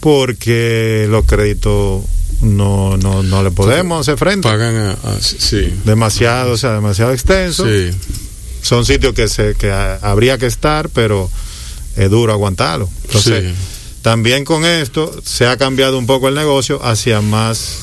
porque 0.00 1.06
los 1.10 1.24
créditos 1.24 2.04
no, 2.42 2.96
no, 2.96 3.22
no 3.22 3.42
le 3.42 3.50
podemos 3.50 4.00
hacer 4.00 4.18
frente. 4.18 4.48
Pagan 4.48 4.76
a, 4.76 4.90
a- 4.92 5.20
sí. 5.20 5.72
Demasiado, 5.84 6.52
o 6.52 6.56
sea, 6.56 6.72
demasiado 6.74 7.12
extenso. 7.12 7.64
Sí. 7.66 7.90
Son 8.62 8.84
sitios 8.84 9.14
que, 9.14 9.28
se, 9.28 9.54
que 9.54 9.70
a- 9.70 9.96
habría 10.02 10.38
que 10.38 10.46
estar, 10.46 10.88
pero 10.90 11.30
es 11.96 12.10
duro 12.10 12.32
aguantarlo. 12.32 12.88
Entonces, 13.06 13.44
Sí. 13.44 13.54
también 14.02 14.44
con 14.44 14.64
esto 14.64 15.10
se 15.24 15.46
ha 15.46 15.56
cambiado 15.56 15.98
un 15.98 16.06
poco 16.06 16.28
el 16.28 16.34
negocio 16.34 16.84
hacia 16.84 17.20
más 17.20 17.78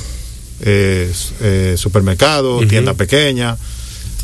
eh, 0.62 1.12
eh, 1.42 1.76
supermercados, 1.78 2.60
Ujú. 2.62 2.68
tiendas 2.70 2.96
pequeñas, 2.96 3.58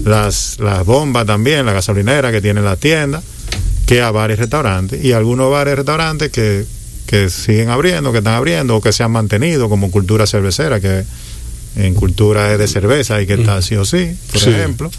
las, 0.05 0.57
las 0.59 0.85
bombas 0.85 1.25
también, 1.25 1.65
la 1.65 1.73
gasolinera 1.73 2.31
que 2.31 2.39
tienen 2.39 2.63
la 2.63 2.77
tienda, 2.77 3.21
que 3.89 4.01
a 4.01 4.11
bares 4.11 4.37
y 4.37 4.41
restaurantes. 4.41 5.03
Y 5.03 5.13
algunos 5.13 5.51
bares 5.51 5.73
y 5.73 5.75
restaurantes 5.77 6.31
que, 6.31 6.63
que 7.07 7.29
siguen 7.29 7.69
abriendo, 7.69 8.11
que 8.11 8.19
están 8.19 8.35
abriendo 8.35 8.75
o 8.75 8.81
que 8.81 8.93
se 8.93 9.01
han 9.03 9.11
mantenido 9.11 9.67
como 9.67 9.89
cultura 9.89 10.27
cervecera, 10.27 10.79
que 10.79 11.03
en 11.75 11.93
cultura 11.95 12.51
es 12.53 12.59
de 12.59 12.67
cerveza 12.67 13.15
hay 13.15 13.25
que 13.27 13.33
estar 13.33 13.61
sí 13.63 13.75
o 13.75 13.85
sí, 13.85 14.11
por 14.31 14.41
Sí. 14.41 14.49
ejemplo. 14.51 14.91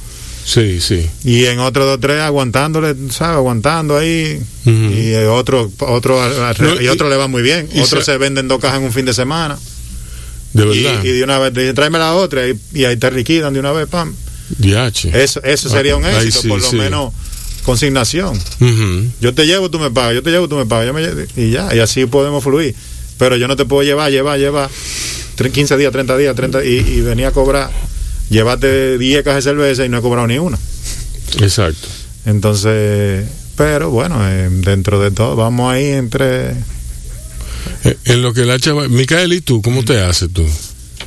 Sí, 0.44 0.80
sí. 0.80 1.08
Y 1.22 1.44
en 1.44 1.60
otros 1.60 1.86
dos 1.86 2.00
tres 2.00 2.20
aguantándole, 2.20 2.94
¿sabes? 3.10 3.36
Aguantando 3.36 3.96
ahí. 3.96 4.42
Y 4.64 5.14
otro, 5.28 5.70
otro, 5.80 6.18
No, 6.58 6.80
y 6.80 6.84
y- 6.86 6.88
otro 6.88 7.08
le 7.08 7.16
va 7.16 7.28
muy 7.28 7.42
bien. 7.42 7.68
y 7.72 7.80
Otros 7.80 8.04
se 8.04 8.16
venden 8.18 8.48
dos 8.48 8.58
cajas 8.58 8.78
en 8.78 8.84
un 8.86 8.92
fin 8.92 9.04
de 9.04 9.14
semana. 9.14 9.56
De 10.52 10.64
Y, 10.74 10.82
verdad. 10.82 11.04
y 11.04 11.08
de 11.12 11.22
una 11.22 11.38
vez, 11.38 11.54
dicen, 11.54 11.74
tráeme 11.76 11.98
la 11.98 12.14
otra. 12.14 12.48
Y, 12.48 12.58
y 12.74 12.84
ahí 12.84 12.96
te 12.96 13.10
liquidan 13.12 13.52
de 13.54 13.60
una 13.60 13.70
vez, 13.70 13.86
pam. 13.86 14.12
Diache. 14.58 15.10
Eso, 15.22 15.40
eso 15.44 15.68
sería 15.68 15.94
un 15.94 16.04
Ahí 16.04 16.16
éxito, 16.26 16.42
sí, 16.42 16.48
por 16.48 16.60
lo 16.60 16.70
sí. 16.70 16.76
menos 16.76 17.12
consignación. 17.64 18.38
Yo 19.20 19.34
te 19.34 19.46
llevo, 19.46 19.70
tú 19.70 19.78
me 19.78 19.90
pagas. 19.90 20.14
Yo 20.14 20.22
te 20.22 20.30
llevo, 20.30 20.48
tú 20.48 20.56
me 20.56 20.66
pagas. 20.66 20.86
Yo 20.86 20.92
me 20.94 21.02
lle- 21.02 21.28
y 21.36 21.50
ya, 21.50 21.74
y 21.74 21.78
así 21.78 22.06
podemos 22.06 22.42
fluir. 22.44 22.74
Pero 23.18 23.36
yo 23.36 23.46
no 23.48 23.56
te 23.56 23.64
puedo 23.66 23.82
llevar, 23.82 24.10
llevar, 24.10 24.38
llevar. 24.38 24.70
tre- 25.36 25.50
15 25.52 25.76
días, 25.76 25.92
30 25.92 26.16
días, 26.16 26.34
30 26.34 26.64
y, 26.64 26.78
y 26.78 27.00
venía 27.02 27.28
a 27.28 27.32
cobrar. 27.32 27.70
Llévate 28.30 28.96
10 28.98 29.22
cajas 29.24 29.44
de 29.44 29.50
cerveza 29.50 29.84
y 29.84 29.88
no 29.88 29.98
he 29.98 30.02
cobrado 30.02 30.26
ni 30.26 30.38
una. 30.38 30.58
Exacto. 31.40 31.86
Entonces, 32.26 33.26
pero 33.56 33.90
bueno, 33.90 34.16
eh, 34.28 34.48
dentro 34.50 35.00
de 35.00 35.10
todo, 35.10 35.36
vamos 35.36 35.72
ahí 35.72 35.86
entre. 35.86 36.50
Eh, 37.84 37.96
En 38.04 38.22
lo 38.22 38.32
que 38.32 38.44
la 38.44 38.58
chava. 38.58 38.88
Micael, 38.88 39.32
¿y 39.32 39.40
tú? 39.40 39.60
¿Cómo 39.62 39.84
te 39.84 40.00
haces 40.00 40.30
tú? 40.32 40.44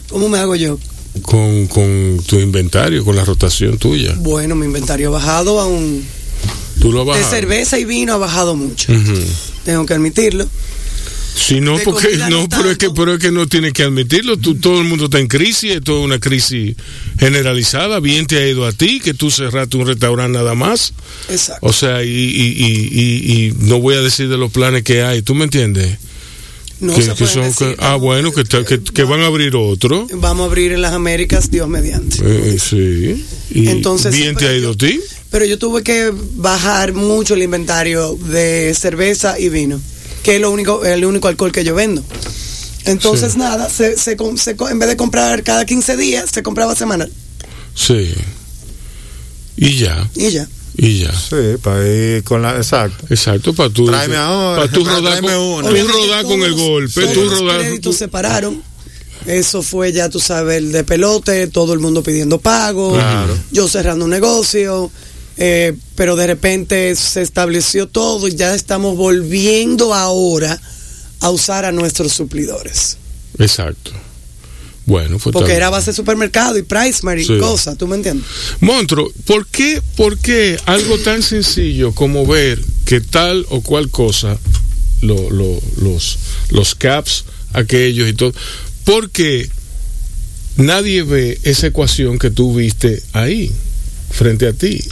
¿Cómo 0.09 0.29
me 0.29 0.37
hago 0.37 0.55
yo? 0.55 0.77
Con, 1.21 1.67
con 1.67 2.19
tu 2.27 2.39
inventario, 2.39 3.05
con 3.05 3.15
la 3.15 3.23
rotación 3.25 3.77
tuya. 3.77 4.13
Bueno, 4.17 4.55
mi 4.55 4.65
inventario 4.65 5.09
ha 5.09 5.11
bajado 5.11 5.59
a 5.59 5.67
un... 5.67 6.03
Tú 6.83 6.91
lo 6.91 7.05
De 7.05 7.23
cerveza 7.23 7.79
y 7.79 7.85
vino 7.85 8.13
ha 8.13 8.17
bajado 8.17 8.55
mucho. 8.57 8.91
Tengo 9.63 9.85
que 9.85 9.93
admitirlo. 9.93 10.45
Si 11.33 11.61
no, 11.61 11.77
De 11.77 11.83
porque 11.85 12.15
no, 12.17 12.41
no 12.41 12.49
pero 12.49 12.69
es 12.71 12.77
que 12.77 12.89
pero 12.91 13.13
es 13.13 13.19
que 13.19 13.31
no 13.31 13.47
tienes 13.47 13.71
que 13.73 13.83
admitirlo. 13.83 14.35
Tú, 14.37 14.55
todo 14.55 14.79
el 14.81 14.83
mundo 14.87 15.05
está 15.05 15.17
en 15.19 15.27
crisis, 15.27 15.71
es 15.71 15.89
una 15.89 16.19
crisis 16.19 16.75
generalizada. 17.17 17.99
Bien 18.01 18.27
te 18.27 18.37
ha 18.37 18.47
ido 18.47 18.67
a 18.67 18.73
ti, 18.73 18.99
que 18.99 19.13
tú 19.13 19.31
cerraste 19.31 19.77
un 19.77 19.87
restaurante 19.87 20.37
nada 20.37 20.53
más. 20.55 20.93
Exacto. 21.29 21.65
O 21.65 21.71
sea, 21.73 22.03
y, 22.03 22.09
y, 22.09 22.11
y, 22.11 22.89
y- 22.91 23.47
y 23.47 23.53
no 23.67 23.79
voy 23.79 23.95
a 23.95 24.01
decir 24.01 24.27
de 24.27 24.37
los 24.37 24.51
planes 24.51 24.83
que 24.83 25.03
hay. 25.03 25.21
¿Tú 25.21 25.33
me 25.35 25.45
entiendes? 25.45 25.97
No 26.83 26.93
que, 26.95 27.01
se 27.01 27.09
que 27.09 27.15
pueden 27.15 27.33
son, 27.33 27.43
decir, 27.43 27.75
ah, 27.79 27.91
no. 27.91 27.99
bueno, 27.99 28.31
que, 28.31 28.43
que, 28.43 28.83
que 28.83 29.03
van 29.03 29.21
a 29.21 29.27
abrir 29.27 29.55
otro. 29.55 30.07
Vamos 30.13 30.43
a 30.43 30.45
abrir 30.47 30.71
en 30.73 30.81
las 30.81 30.93
Américas, 30.93 31.49
Dios 31.49 31.67
mediante. 31.69 32.17
Eh, 32.23 32.57
sí. 32.59 33.25
Y 33.51 33.69
Entonces, 33.69 34.13
bien 34.13 34.35
te 34.35 34.41
pero 34.45 34.51
ha 34.51 34.55
ido 34.57 34.73
yo- 34.73 34.73
a 34.73 34.77
ti. 34.89 34.99
Pero 35.31 35.45
yo 35.45 35.57
tuve 35.57 35.81
que 35.81 36.11
bajar 36.35 36.93
mucho 36.93 37.33
el 37.33 37.41
inventario 37.43 38.15
de 38.15 38.75
cerveza 38.77 39.39
y 39.39 39.49
vino, 39.49 39.79
que 40.23 40.35
es 40.35 40.41
lo 40.41 40.51
único, 40.51 40.85
el 40.85 41.03
único 41.05 41.27
alcohol 41.27 41.51
que 41.51 41.63
yo 41.63 41.73
vendo. 41.73 42.03
Entonces, 42.85 43.31
Sí. 43.33 43.37
nada, 43.39 43.69
se, 43.69 43.97
se 43.97 44.17
se 44.37 44.55
co- 44.55 44.69
en 44.69 44.77
vez 44.77 44.89
de 44.89 44.97
comprar 44.97 45.41
cada 45.43 45.65
15 45.65 45.95
días, 45.97 46.29
se 46.31 46.43
compraba 46.43 46.75
semanal. 46.75 47.09
Sí. 47.73 48.13
Y 49.55 49.77
ya, 49.77 50.09
Y 50.15 50.31
ya. 50.31 50.47
Y 50.75 50.99
ya. 50.99 51.11
Sí, 51.13 51.57
para 51.61 51.87
ir 51.87 52.23
con 52.23 52.41
la. 52.41 52.57
Exacto. 52.57 53.05
Exacto, 53.09 53.53
para 53.53 53.69
tú. 53.69 53.85
Tráeme 53.85 54.15
ahora, 54.17 54.61
Para 54.61 54.71
tú 54.71 54.83
rodar, 54.85 55.21
con, 55.21 55.33
una. 55.35 55.69
tú 55.69 55.87
rodar 55.87 56.23
con 56.25 56.41
el 56.41 56.53
golpe. 56.53 57.01
los 57.15 57.41
créditos 57.53 57.95
se 57.95 58.07
pararon. 58.07 58.61
Eso 59.25 59.61
fue 59.61 59.93
ya, 59.93 60.09
tú 60.09 60.19
sabes, 60.19 60.57
el 60.57 60.71
de 60.73 60.83
pelote, 60.83 61.47
todo 61.47 61.71
el 61.73 61.79
mundo 61.79 62.03
pidiendo 62.03 62.39
pago, 62.39 62.93
Claro. 62.93 63.37
yo 63.51 63.69
cerrando 63.69 64.03
un 64.03 64.11
negocio, 64.11 64.91
eh, 65.37 65.77
pero 65.95 66.17
de 66.17 66.27
repente 66.27 66.93
se 66.97 67.21
estableció 67.21 67.87
todo 67.87 68.27
y 68.27 68.35
ya 68.35 68.53
estamos 68.53 68.97
volviendo 68.97 69.93
ahora 69.93 70.59
a 71.21 71.29
usar 71.29 71.63
a 71.63 71.71
nuestros 71.71 72.11
suplidores. 72.11 72.97
Exacto. 73.39 73.91
Bueno, 74.85 75.17
pues 75.17 75.31
Porque 75.33 75.53
era 75.53 75.69
base 75.69 75.91
de 75.91 75.95
supermercado 75.95 76.57
y 76.57 76.61
Pricemart 76.63 77.19
y 77.19 77.23
Sí. 77.25 77.37
cosas, 77.39 77.77
¿tú 77.77 77.87
me 77.87 77.95
entiendes? 77.95 78.25
Monstruo, 78.59 79.11
¿por 79.25 79.47
qué, 79.47 79.81
¿por 79.95 80.17
qué 80.17 80.57
algo 80.65 80.97
tan 80.99 81.23
sencillo 81.23 81.93
como 81.93 82.25
ver 82.25 82.59
que 82.85 82.99
tal 82.99 83.45
o 83.49 83.61
cual 83.61 83.89
cosa, 83.89 84.37
lo- 85.01 85.29
lo- 85.29 85.61
los, 85.81 86.19
los 86.49 86.75
caps, 86.75 87.23
aquellos 87.53 88.09
y 88.09 88.13
todo, 88.13 88.33
porque 88.83 89.49
nadie 90.57 91.03
ve 91.03 91.39
esa 91.43 91.67
ecuación 91.67 92.19
que 92.19 92.29
tú 92.29 92.53
viste 92.55 93.01
ahí, 93.13 93.51
frente 94.11 94.47
a 94.47 94.53
ti? 94.53 94.83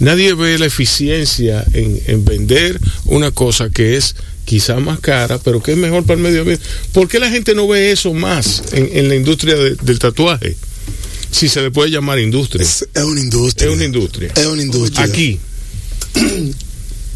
Nadie 0.00 0.34
ve 0.34 0.58
la 0.58 0.66
eficiencia 0.66 1.64
en, 1.72 2.00
en 2.06 2.24
vender 2.24 2.78
una 3.04 3.30
cosa 3.30 3.70
que 3.70 3.96
es 3.96 4.14
quizá 4.48 4.76
más 4.80 4.98
cara, 5.00 5.38
pero 5.38 5.62
que 5.62 5.72
es 5.72 5.76
mejor 5.76 6.04
para 6.04 6.16
el 6.16 6.22
medio 6.22 6.40
ambiente. 6.40 6.64
¿Por 6.92 7.06
qué 7.06 7.18
la 7.18 7.30
gente 7.30 7.54
no 7.54 7.68
ve 7.68 7.92
eso 7.92 8.14
más 8.14 8.62
en, 8.72 8.88
en 8.94 9.08
la 9.10 9.14
industria 9.14 9.54
de- 9.56 9.74
del 9.76 9.98
tatuaje? 9.98 10.56
Si 11.30 11.50
se 11.50 11.60
le 11.60 11.70
puede 11.70 11.90
llamar 11.90 12.18
industria. 12.18 12.64
Es, 12.64 12.88
es 12.94 13.02
una 13.04 13.20
industria. 13.20 13.68
Es 13.68 13.74
una 13.74 13.84
industria. 13.84 14.32
Es 14.34 14.46
una 14.46 14.62
industria. 14.62 15.04
Aquí, 15.04 15.38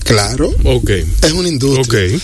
Claro. 0.05 0.53
ok. 0.65 0.91
Es 1.23 1.33
una 1.33 1.49
industria. 1.49 2.11
Ok. 2.11 2.21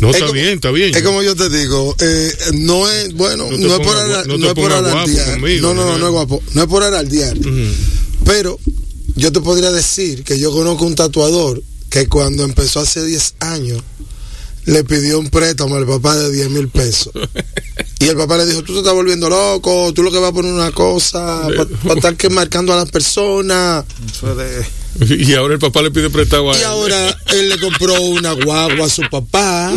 No, 0.00 0.10
Es 0.10 0.16
está 0.16 0.26
como- 0.26 0.32
bien, 0.34 0.48
está 0.54 0.70
bien. 0.70 0.94
Es 0.94 1.02
como 1.02 1.22
yo 1.22 1.34
te 1.34 1.48
digo, 1.48 1.96
eh, 1.98 2.32
no 2.54 2.88
es, 2.88 3.14
bueno, 3.14 3.48
No 3.50 3.56
es 3.74 3.80
por, 3.80 4.26
no 4.28 4.38
no 4.38 4.46
es 4.48 4.54
por 4.54 4.64
pongas 4.64 4.80
guapo 4.82 4.96
alardear. 4.98 5.30
conmigo, 5.40 5.62
no, 5.62 5.74
no, 5.74 5.86
no, 5.92 5.98
¿no? 5.98 6.06
es 6.06 6.12
guapo. 6.12 6.42
No 6.52 6.62
es 6.62 6.68
por 6.68 6.82
alardear. 6.84 7.36
Ujú. 7.38 7.50
Pero 8.26 8.60
yo 9.16 9.32
te 9.32 9.40
podría 9.40 9.72
decir 9.72 10.22
que 10.24 10.38
yo 10.38 10.52
conozco 10.52 10.84
un 10.84 10.94
tatuador 10.94 11.62
que 11.88 12.06
cuando 12.06 12.44
empezó 12.44 12.80
hace 12.80 13.04
10 13.04 13.34
años 13.40 13.82
le 14.66 14.84
pidió 14.84 15.18
un 15.18 15.28
préstamo 15.30 15.76
al 15.76 15.86
papá 15.86 16.14
de 16.16 16.30
10 16.32 16.50
mil 16.50 16.68
pesos. 16.68 17.12
Y 17.98 18.08
el 18.08 18.16
papá 18.16 18.36
le 18.36 18.44
dijo, 18.44 18.62
tú 18.62 18.74
te 18.74 18.80
estás 18.80 18.92
volviendo 18.92 19.30
loco, 19.30 19.90
tú 19.94 20.02
lo 20.02 20.12
que 20.12 20.18
vas 20.18 20.28
a 20.28 20.32
poner 20.34 20.52
una 20.52 20.70
cosa 20.70 21.48
para 21.82 21.94
estar 21.94 22.14
que 22.14 22.28
marcando 22.28 22.74
a 22.74 22.76
las 22.76 22.90
personas. 22.90 23.86
Y 25.00 25.32
ahora 25.32 25.54
el 25.54 25.58
papá 25.60 25.80
le 25.80 25.90
pide 25.90 26.10
prestado 26.10 26.52
a 26.52 26.56
Y 26.56 26.58
él. 26.58 26.64
ahora 26.66 27.18
él 27.32 27.48
le 27.48 27.58
compró 27.58 27.98
una 28.02 28.32
guagua 28.32 28.84
a 28.84 28.90
su 28.90 29.00
papá 29.10 29.72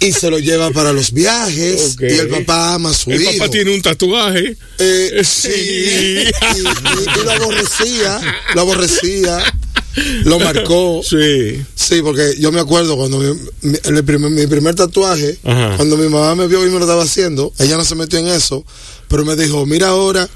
y 0.00 0.12
se 0.12 0.30
lo 0.30 0.38
lleva 0.38 0.70
para 0.70 0.92
los 0.94 1.12
viajes. 1.12 1.96
Y 2.00 2.04
el 2.14 2.28
papá 2.28 2.74
ama 2.74 2.90
a 2.90 2.94
su 2.94 3.10
El 3.10 3.20
hijo. 3.22 3.32
papá 3.38 3.50
tiene 3.50 3.74
un 3.74 3.82
tatuaje. 3.82 4.56
Eh, 4.78 5.20
Sí. 5.24 5.50
sí, 5.50 5.52
y, 5.52 6.60
y- 6.60 7.20
y 7.20 7.24
lo 7.24 7.30
aborrecía, 7.32 8.20
lo 8.54 8.60
aborrecía, 8.62 9.54
lo 10.24 10.38
marcó. 10.38 11.00
Sí. 11.08 11.62
Sí, 11.74 12.02
porque 12.02 12.36
yo 12.38 12.52
me 12.52 12.60
acuerdo 12.60 12.96
cuando 12.96 13.18
mi, 13.18 13.32
mi- 13.62 13.78
el 13.84 14.04
primer, 14.04 14.30
mi 14.30 14.46
primer 14.46 14.74
tatuaje, 14.74 15.38
Ajá. 15.44 15.76
cuando 15.76 15.96
mi 15.96 16.08
mamá 16.08 16.34
me 16.34 16.46
vio 16.46 16.62
y 16.66 16.70
me 16.70 16.78
lo 16.78 16.84
estaba 16.84 17.02
haciendo, 17.04 17.52
ella 17.58 17.76
no 17.76 17.84
se 17.84 17.94
metió 17.94 18.18
en 18.18 18.28
eso, 18.28 18.64
pero 19.08 19.24
me 19.24 19.36
dijo, 19.36 19.64
mira 19.66 19.88
ahora, 19.88 20.28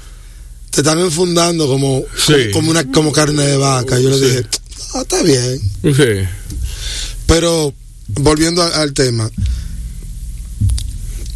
te 0.69 0.81
están 0.81 0.99
enfundando 0.99 1.67
como, 1.67 2.03
Sí. 2.15 2.33
como, 2.33 2.51
como 2.53 2.71
una 2.71 2.91
como 2.91 3.11
carne 3.11 3.45
de 3.45 3.57
vaca. 3.57 3.99
Yo 3.99 4.09
le 4.09 4.17
Sí. 4.17 4.25
dije, 4.25 4.45
"Ah, 4.93 5.01
está 5.01 5.21
bien. 5.23 5.59
Sí. 5.83 6.27
Pero 7.27 7.73
volviendo 8.07 8.61
a- 8.61 8.81
al 8.81 8.93
tema, 8.93 9.29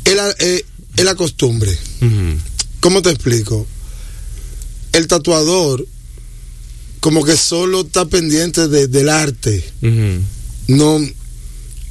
es 0.04 0.16
la, 0.16 0.36
eh, 0.40 0.66
es 0.96 1.04
la 1.06 1.16
costumbre. 1.16 1.78
¿Cómo 2.80 3.02
te 3.02 3.10
explico? 3.10 3.66
El 4.94 5.08
tatuador 5.08 5.86
como 7.06 7.24
que 7.24 7.38
solo 7.38 7.82
está 7.82 8.06
pendiente 8.06 8.68
de- 8.68 8.88
del 8.88 9.10
arte. 9.10 9.64
No, 10.68 11.00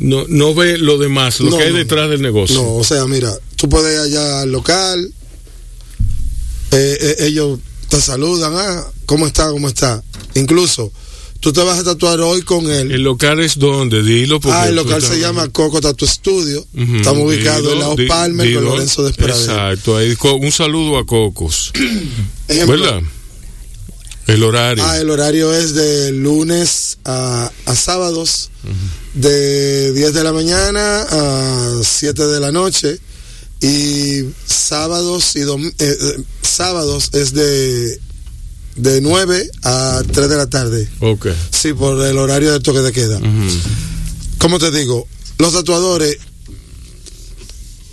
No, 0.00 0.24
no 0.28 0.54
ve 0.56 0.76
lo 0.76 0.98
demás, 0.98 1.38
lo 1.38 1.50
No, 1.50 1.56
que 1.58 1.62
hay 1.62 1.70
no, 1.70 1.78
detrás 1.78 2.10
del 2.10 2.20
negocio. 2.20 2.56
no, 2.56 2.74
o 2.74 2.82
sea, 2.82 3.06
mira, 3.06 3.32
tú 3.54 3.68
puedes 3.68 3.94
ir 3.94 4.00
allá 4.00 4.40
al 4.40 4.50
local, 4.50 5.12
eh, 6.72 6.98
eh, 7.00 7.16
ellos 7.20 7.60
te 7.88 8.00
saludan, 8.00 8.54
ah, 8.56 8.84
¿cómo 9.06 9.24
está? 9.28 9.50
¿Cómo 9.50 9.68
está? 9.68 10.02
Incluso 10.34 10.92
tú 11.38 11.52
te 11.52 11.62
vas 11.62 11.78
a 11.78 11.84
tatuar 11.84 12.20
hoy 12.22 12.42
con 12.42 12.68
él. 12.68 12.90
¿El 12.90 13.02
local 13.02 13.38
es 13.38 13.56
donde? 13.56 14.02
Dilo. 14.02 14.40
Porque 14.40 14.58
Ah, 14.58 14.68
el 14.68 14.74
local 14.74 15.00
se 15.00 15.20
llama 15.20 15.48
Coco 15.50 15.80
Tattoo 15.80 16.08
Studio. 16.08 16.66
Estamos 16.74 17.28
ubicados 17.28 17.72
en 17.72 17.78
dilo, 17.78 17.94
la 17.94 18.02
di- 18.02 18.08
Palmer 18.08 18.46
con 18.52 18.62
dilo. 18.62 18.70
Lorenzo 18.74 19.04
de 19.04 19.10
Esperadero. 19.12 19.52
Exacto, 19.52 19.96
ahí 19.96 20.16
un 20.40 20.50
saludo 20.50 20.98
a 20.98 21.06
Cocos. 21.06 21.72
¿Verdad? 22.48 23.00
El 24.26 24.42
horario. 24.42 24.84
Ah, 24.84 24.98
el 24.98 25.10
horario 25.10 25.52
es 25.52 25.74
de 25.74 26.10
lunes 26.12 26.98
a, 27.04 27.50
a 27.66 27.74
sábados, 27.76 28.50
de 29.14 29.92
10 29.92 30.14
de 30.14 30.24
la 30.24 30.32
mañana 30.32 31.02
a 31.02 31.80
7 31.82 32.26
de 32.26 32.40
la 32.40 32.50
noche. 32.52 32.98
Y 33.60 34.24
sábados 34.46 35.36
y 35.36 35.40
dom- 35.40 35.72
eh, 35.78 35.96
eh, 36.00 36.22
sábados 36.42 37.10
es 37.12 37.32
de, 37.32 37.98
de 38.76 39.00
9 39.00 39.50
a 39.62 40.02
3 40.10 40.28
de 40.28 40.36
la 40.36 40.46
tarde. 40.48 40.88
Ok. 41.00 41.28
Sí, 41.50 41.72
por 41.72 42.04
el 42.04 42.18
horario 42.18 42.52
del 42.52 42.62
toque 42.62 42.80
de 42.80 42.92
queda. 42.92 43.18
Ujú. 43.18 43.58
Como 44.38 44.58
te 44.58 44.70
digo, 44.70 45.06
los 45.38 45.52
tatuadores, 45.52 46.18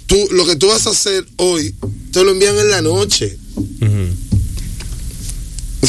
tú, 0.07 0.17
lo 0.31 0.45
que 0.45 0.55
tú 0.57 0.67
vas 0.67 0.85
a 0.87 0.91
hacer 0.91 1.25
hoy, 1.37 1.73
te 2.11 2.23
lo 2.23 2.31
envían 2.31 2.57
en 2.57 2.69
la 2.69 2.81
noche. 2.81 3.37
O 3.55 3.85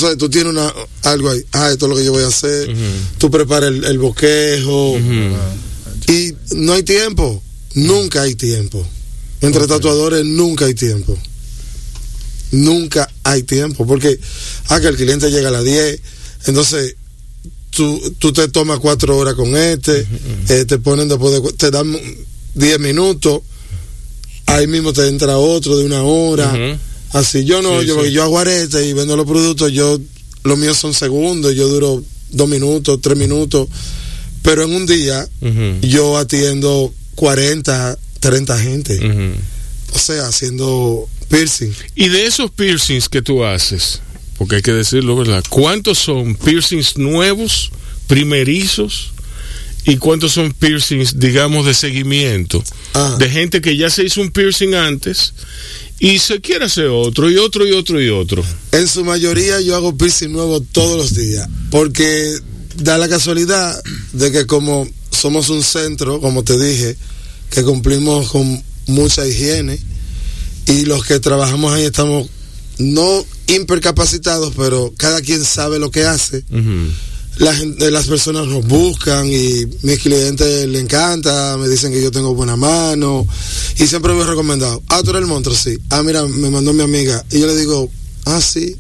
sea, 0.03 0.17
tú 0.17 0.29
tienes 0.29 0.53
una, 0.53 0.73
algo 1.03 1.31
ahí, 1.31 1.43
ah, 1.53 1.71
esto 1.71 1.87
es 1.87 1.91
lo 1.91 1.97
que 1.97 2.05
yo 2.05 2.13
voy 2.13 2.25
a 2.25 2.29
hacer, 2.29 2.69
Ujú. 2.71 2.81
tú 3.19 3.31
preparas 3.31 3.71
el, 3.71 3.99
Ujú. 3.99 5.37
y 6.13 6.35
no 6.57 6.73
hay 6.75 6.83
tiempo, 6.83 7.43
nunca 7.75 8.23
hay 8.23 8.35
tiempo. 8.35 8.87
Entre 9.41 9.67
tatuadores 9.67 10.25
nunca 10.25 10.67
hay 10.67 10.75
tiempo. 10.75 11.17
Nunca 12.53 13.09
hay 13.25 13.43
tiempo, 13.45 13.87
porque, 13.87 14.19
ah, 14.69 14.81
que 14.81 14.89
el 14.89 14.97
cliente 14.97 15.31
llega 15.31 15.49
a 15.49 15.53
las 15.53 15.65
10, 15.65 16.01
entonces 16.47 16.97
tú, 17.71 17.99
tú 18.19 18.33
te 18.33 18.49
tomas 18.49 18.79
cuatro 18.79 19.17
horas 19.17 19.35
con 19.35 19.57
este, 19.57 20.07
eh, 20.49 20.65
te 20.67 20.79
ponen 20.79 21.09
después 21.09 21.43
de, 21.43 21.53
te 21.55 21.71
dan 21.71 21.97
10 22.55 22.79
minutos, 22.79 23.41
ahí 24.47 24.67
mismo 24.67 24.93
te 24.93 25.09
entra 25.09 25.39
otro 25.39 25.79
de 25.79 25.87
una 25.87 26.03
hora. 26.03 26.53
Así, 27.13 27.45
yo 27.45 27.63
no, 27.63 27.81
Sí, 27.81 27.87
yo, 27.87 28.05
sí. 28.05 28.13
yo 28.13 28.23
hago 28.23 28.39
arete 28.39 28.87
y 28.87 28.93
vendo 28.93 29.17
los 29.17 29.27
productos, 29.27 29.73
yo, 29.73 30.01
los 30.45 30.59
míos 30.59 30.79
son 30.79 30.95
segundos, 30.95 31.55
yo 31.55 31.69
duro 31.69 32.03
dos 32.31 32.49
minutos, 32.49 33.01
tres 33.03 33.17
minutos, 33.17 33.69
pero 34.43 34.65
en 34.65 34.75
un 34.75 34.87
día 34.87 35.29
yo 35.83 36.17
atiendo 36.19 36.93
40, 37.15 37.99
30 38.21 38.59
gente, 38.59 39.35
o 39.95 39.99
sea, 39.99 40.27
haciendo 40.27 41.09
piercing. 41.29 41.73
Y 41.95 42.09
de 42.09 42.27
esos 42.27 42.51
piercings 42.51 43.09
que 43.09 43.23
tú 43.23 43.45
haces, 43.45 44.01
porque 44.39 44.57
hay 44.57 44.63
que 44.63 44.73
decirlo, 44.73 45.17
¿verdad? 45.17 45.45
¿Cuántos 45.49 45.99
son 45.99 46.35
piercings 46.35 46.97
nuevos, 46.97 47.71
primerizos? 48.07 49.13
¿Y 49.85 49.97
cuántos 49.97 50.33
son 50.33 50.53
piercings, 50.53 51.19
digamos, 51.19 51.67
de 51.67 51.75
seguimiento? 51.75 52.63
Ah. 52.95 53.17
De 53.19 53.29
gente 53.29 53.61
que 53.61 53.77
ya 53.77 53.91
se 53.91 54.05
hizo 54.05 54.21
un 54.21 54.31
piercing 54.31 54.75
antes 54.75 55.35
y 56.03 56.19
se 56.19 56.41
quiere 56.41 56.65
hacer 56.65 56.87
otro, 56.89 57.31
y 57.31 57.37
otro, 57.37 57.65
y 57.65 57.71
otro, 57.71 58.03
y 58.03 58.09
otro. 58.09 58.45
En 58.73 58.89
su 58.89 59.05
mayoría 59.05 59.61
yo 59.61 59.77
hago 59.77 59.97
piercing 59.97 60.33
nuevo 60.33 60.61
todos 60.61 60.97
los 60.97 61.15
días, 61.15 61.49
porque 61.71 62.41
da 62.79 62.99
la 62.99 63.09
casualidad 63.09 63.81
de 64.13 64.33
que 64.33 64.45
como 64.45 64.89
somos 65.13 65.49
un 65.49 65.63
centro, 65.63 66.21
como 66.21 66.43
te 66.43 66.59
dije, 66.59 66.97
que 67.51 67.63
cumplimos 67.63 68.33
con 68.33 68.61
mucha 68.89 69.25
higiene 69.25 69.79
y 70.67 70.87
los 70.87 71.05
que 71.05 71.21
trabajamos 71.21 71.73
ahí 71.73 71.85
estamos 71.85 72.29
no 72.79 73.25
hipercapacitados, 73.47 74.55
pero 74.57 74.93
cada 74.97 75.21
quien 75.21 75.45
sabe 75.45 75.79
lo 75.79 75.93
que 75.93 76.03
hace. 76.03 76.43
La 77.43 77.53
gente, 77.55 77.91
las 77.91 78.07
personas 78.07 78.47
nos 78.47 78.65
buscan 78.67 79.27
y 79.27 79.67
mis 79.83 79.99
clientes 79.99 80.67
le 80.69 80.79
encanta, 80.79 81.57
me 81.59 81.69
dicen 81.69 81.93
que 81.93 82.01
yo 82.01 82.13
tengo 82.13 82.35
buena 82.37 82.55
mano 82.55 83.27
y 83.79 83.87
siempre 83.89 84.15
me 84.15 84.23
he 84.23 84.27
recomendado, 84.27 84.81
ah, 84.89 85.03
tú 85.03 85.11
eres 85.11 85.23
el 85.23 85.29
monstruo, 85.29 85.57
sí. 85.57 85.77
Ah, 85.91 86.03
mira, 86.05 86.25
me 86.25 86.51
mandó 86.51 86.73
mi 86.73 86.83
amiga 86.85 87.25
y 87.33 87.41
yo 87.41 87.49
le 87.49 87.57
digo, 87.57 87.91
ah, 88.27 88.41
sí. 88.41 88.77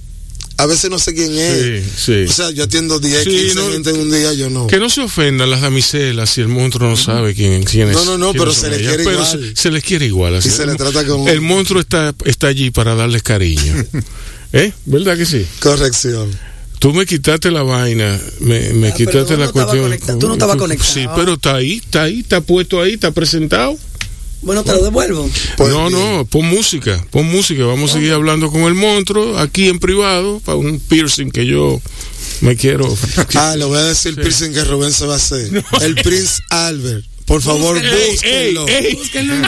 A 0.58 0.66
veces 0.66 0.90
no 0.90 0.98
sé 1.00 1.12
quién 1.12 1.36
es. 1.36 1.82
Sí, 1.82 1.90
sí. 1.96 2.24
O 2.28 2.32
sea, 2.32 2.50
yo 2.50 2.62
atiendo 2.64 3.00
10, 3.00 3.24
Sí, 3.24 3.30
15 3.30 3.54
no- 3.56 3.70
gente 3.72 3.90
en 3.90 3.98
un 4.00 4.10
día, 4.12 4.32
yo 4.34 4.48
no. 4.48 4.68
Que 4.68 4.78
no 4.78 4.88
se 4.90 5.00
ofendan 5.00 5.50
las 5.50 5.62
damiselas 5.62 6.30
si 6.30 6.40
el 6.40 6.46
monstruo 6.48 6.88
no 6.88 6.96
sabe 6.96 7.34
quién, 7.34 7.64
quién 7.64 7.88
es. 7.88 7.94
No, 7.96 8.04
no, 8.04 8.16
no, 8.18 8.32
pero 8.32 8.52
se 8.52 8.68
le 8.70 8.76
ellas, 8.76 8.88
quiere 8.96 9.04
pero. 9.04 9.24
Se, 9.24 9.56
se 9.56 9.70
les 9.72 9.82
quiere 9.82 10.06
igual. 10.06 10.36
así. 10.36 10.50
Y 10.50 10.52
se 10.52 10.66
le 10.66 10.76
trata 10.76 11.04
con- 11.04 11.26
El 11.26 11.40
monstruo 11.40 11.80
está, 11.80 12.14
está 12.26 12.46
allí 12.46 12.70
para 12.70 12.94
darles 12.94 13.24
cariño. 13.24 13.74
¿Eh? 14.52 14.72
¿Verdad 14.84 15.16
que 15.16 15.26
sí? 15.26 15.44
Corrección. 15.60 16.30
Tú 16.83 16.93
me 16.93 17.07
quitaste 17.07 17.53
la 17.53 17.62
vaina, 17.62 18.20
me, 18.41 18.72
me 18.72 18.89
Ah, 18.89 18.95
quitaste 18.95 19.37
la 19.37 19.47
no 19.47 19.53
cuestión. 19.53 20.18
tú 20.18 20.26
no 20.26 20.33
estabas 20.33 20.57
conectado. 20.57 20.93
Sí, 20.93 21.07
pero 21.14 21.35
está 21.35 21.55
ahí, 21.55 21.74
está 21.74 22.03
ahí, 22.03 22.18
está 22.20 22.41
puesto 22.41 22.83
ahí, 22.83 22.95
está 22.95 23.12
presentado. 23.12 23.78
Bueno, 24.41 24.64
te 24.64 24.72
lo 24.72 24.83
devuelvo. 24.83 25.30
Pues 25.57 25.70
no, 25.72 25.87
bien. 25.89 25.93
no, 25.93 26.24
pon 26.24 26.45
música, 26.47 27.07
pon 27.12 27.26
música. 27.26 27.64
Vamos 27.66 27.93
a 27.93 27.95
seguir 27.95 28.12
hablando 28.12 28.51
con 28.51 28.62
el 28.62 28.74
monstruo 28.74 29.39
aquí 29.39 29.68
en 29.68 29.78
privado 29.78 30.41
para 30.41 30.57
un 30.57 30.80
piercing 30.80 31.30
que 31.30 31.47
yo 31.47 31.80
me 32.41 32.57
quiero. 32.57 32.93
Ah, 33.37 33.55
le 33.57 33.64
voy 33.64 33.78
a 33.78 33.85
decir 33.85 34.11
el 34.11 34.16
piercing 34.16 34.53
que 34.53 34.64
Rubén 34.64 34.93
se 34.93 35.07
va 35.07 35.14
a 35.14 35.18
hacer. 35.18 35.49
El 35.83 35.95
Prince 35.95 36.43
Albert. 36.51 37.07
Por 37.33 37.41
favor, 37.41 37.78
Ey, 37.78 38.11
búsquenlo. 38.11 38.68
ey, 38.68 38.87
ey. 38.87 38.99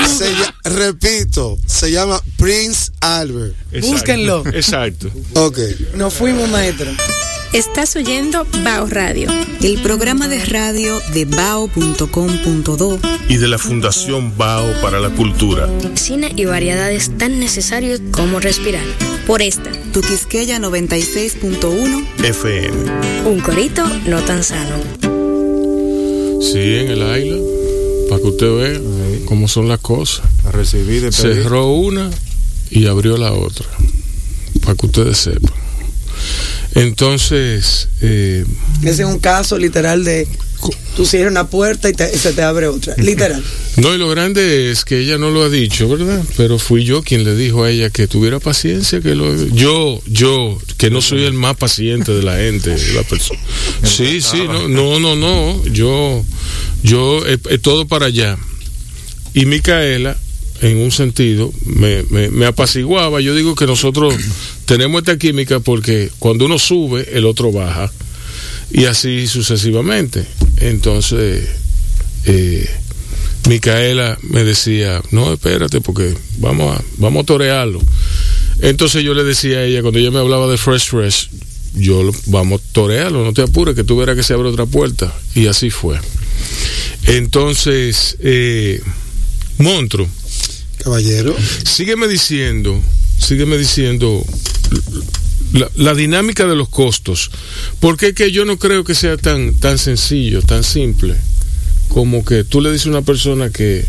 Se 0.09 0.33
lla- 0.33 0.55
repito, 0.65 1.59
se 1.67 1.91
llama 1.91 2.19
Prince 2.39 2.91
Albert. 3.03 3.55
Exacto, 3.73 3.87
Búsquenlo. 3.93 4.43
Exacto. 4.55 5.11
Ok. 5.35 5.59
Nos 5.95 6.15
fuimos, 6.15 6.49
maestro. 6.49 6.91
Estás 7.53 7.95
oyendo 7.95 8.47
Bao 8.65 8.87
Radio. 8.87 9.29
El 9.63 9.83
programa 9.83 10.29
de 10.29 10.43
radio 10.47 10.99
de 11.13 11.27
bao.com.do 11.27 12.99
y 13.29 13.37
de 13.37 13.49
la 13.49 13.59
Fundación 13.59 14.35
Bao 14.39 14.65
para 14.81 14.99
la 14.99 15.11
Cultura. 15.11 15.69
Cine 15.95 16.33
y 16.35 16.47
variedades 16.47 17.11
tan 17.19 17.39
necesarios 17.39 18.01
como 18.13 18.41
respirar. 18.41 18.85
Por 19.27 19.43
esta, 19.43 19.71
Tuquisqueya 19.93 20.59
96.1 20.59 22.07
FM. 22.25 22.77
Un 23.27 23.41
corito 23.41 23.85
no 24.07 24.23
tan 24.23 24.43
sano. 24.43 24.77
Sí, 26.41 26.59
en 26.77 26.91
el 26.91 27.03
aire, 27.11 27.41
para 28.15 28.23
que 28.23 28.29
usted 28.29 28.53
vea 28.53 29.21
cómo 29.25 29.49
son 29.49 29.69
las 29.69 29.81
cosas. 29.81 30.25
A 30.47 30.53
recibir 30.53 31.03
de 31.03 31.11
pedir. 31.11 31.43
Cerró 31.43 31.73
una 31.73 32.11
y 32.71 32.87
abrió 32.87 33.17
la 33.17 33.33
otra, 33.33 33.67
para 34.63 34.77
que 34.77 34.87
ustedes 34.87 35.19
sepan. 35.19 35.53
Entonces, 36.77 37.89
eh, 38.03 38.45
Ese 38.83 39.03
es 39.03 39.09
un 39.09 39.19
caso 39.19 39.59
literal 39.59 40.05
de 40.05 40.29
tú 40.97 41.05
cierras 41.07 41.31
una 41.31 41.49
puerta 41.49 41.89
y 41.89 41.93
te- 41.93 42.17
se 42.17 42.33
te 42.33 42.43
abre 42.43 42.67
otra. 42.69 42.95
Literal. 42.99 43.43
no, 43.77 43.95
y 43.95 43.99
lo 43.99 44.09
grande 44.09 44.71
es 44.71 44.85
que 44.85 44.99
ella 45.01 45.19
no 45.19 45.31
lo 45.31 45.43
ha 45.43 45.49
dicho, 45.49 45.89
¿verdad? 45.89 46.23
Pero 46.37 46.59
fui 46.59 46.85
yo 46.85 47.03
quien 47.03 47.25
le 47.25 47.35
dijo 47.37 47.65
a 47.65 47.71
ella 47.71 47.91
que 47.91 48.07
tuviera 48.07 48.41
paciencia, 48.41 49.01
que 49.01 49.15
lo, 49.15 49.35
yo, 49.49 50.01
yo, 50.07 50.59
que 50.79 50.91
no 50.91 51.01
soy 51.03 51.25
el 51.25 51.33
más 51.35 51.57
paciente 51.57 52.13
de 52.13 52.23
la 52.23 52.37
gente, 52.37 52.71
de 52.71 52.93
la 52.95 53.03
persona. 53.03 53.41
Sí, 53.83 54.21
sí, 54.21 54.43
no, 54.47 54.69
no, 54.69 54.99
no, 55.01 55.15
no, 55.17 55.65
yo, 55.67 56.25
yo, 56.83 57.25
es, 57.27 57.39
es 57.51 57.61
todo 57.61 57.87
para 57.87 58.07
allá. 58.07 58.37
Y 59.35 59.47
Micaela, 59.47 60.17
en 60.63 60.79
un 60.79 60.91
sentido, 60.93 61.53
me, 61.67 62.05
me, 62.05 62.31
me 62.31 62.47
apaciguaba. 62.47 63.21
Yo 63.21 63.35
digo 63.35 63.55
que 63.57 63.67
nosotros 63.67 64.15
tenemos 64.65 65.01
esta 65.03 65.19
química 65.19 65.61
porque 65.61 66.11
cuando 66.19 66.47
uno 66.47 66.59
sube, 66.59 67.09
el 67.13 67.27
otro 67.27 67.53
baja. 67.53 67.93
Y 68.75 68.85
así 68.87 69.27
sucesivamente. 69.29 70.27
Entonces, 70.59 71.49
eh, 72.27 72.69
Micaela 73.49 74.19
me 74.23 74.45
decía, 74.45 75.01
no, 75.11 75.33
espérate, 75.33 75.81
porque 75.81 76.15
vamos 76.39 76.77
a, 76.79 76.83
vamos 76.99 77.23
a 77.23 77.27
torearlo. 77.27 77.81
Entonces 78.61 79.03
yo 79.03 79.15
le 79.15 79.25
decía 79.25 79.59
a 79.59 79.65
ella, 79.65 79.81
cuando 79.83 79.99
ella 80.01 80.11
me 80.11 80.19
hablaba 80.19 80.49
de 80.51 80.57
Fresh 80.59 80.89
Fresh, 80.89 81.29
yo 81.75 82.03
lo- 82.03 82.15
vamos 82.27 82.61
a 82.61 82.73
torearlo, 82.73 83.25
no 83.25 83.33
te 83.33 83.43
apures, 83.43 83.75
que 83.75 83.85
tú 83.85 83.97
verás 83.97 84.17
que 84.17 84.23
se 84.23 84.33
abre 84.33 84.49
otra 84.49 84.67
puerta. 84.67 85.13
Y 85.35 85.47
así 85.47 85.71
fue. 85.71 85.99
Entonces, 87.07 88.17
eh, 88.21 88.81
Monstruo, 89.59 90.09
Caballero. 90.83 91.37
sígueme 91.65 92.09
diciendo, 92.09 92.81
sígueme 93.19 93.57
diciendo 93.59 94.25
la, 95.53 95.71
la 95.77 95.95
dinámica 95.95 96.47
de 96.47 96.57
los 96.57 96.69
costos. 96.69 97.31
Porque 97.81 98.09
es 98.09 98.15
que 98.15 98.33
yo 98.33 98.45
no 98.45 98.59
creo 98.59 98.85
que 98.85 98.95
sea 98.95 99.17
tan, 99.17 99.55
tan 99.55 99.79
sencillo, 99.79 100.43
tan 100.43 100.65
simple, 100.65 101.17
como 101.89 102.25
que 102.25 102.45
tú 102.45 102.61
le 102.61 102.73
dices 102.73 102.87
a 102.87 102.91
una 102.91 103.03
persona 103.03 103.51
que 103.51 103.85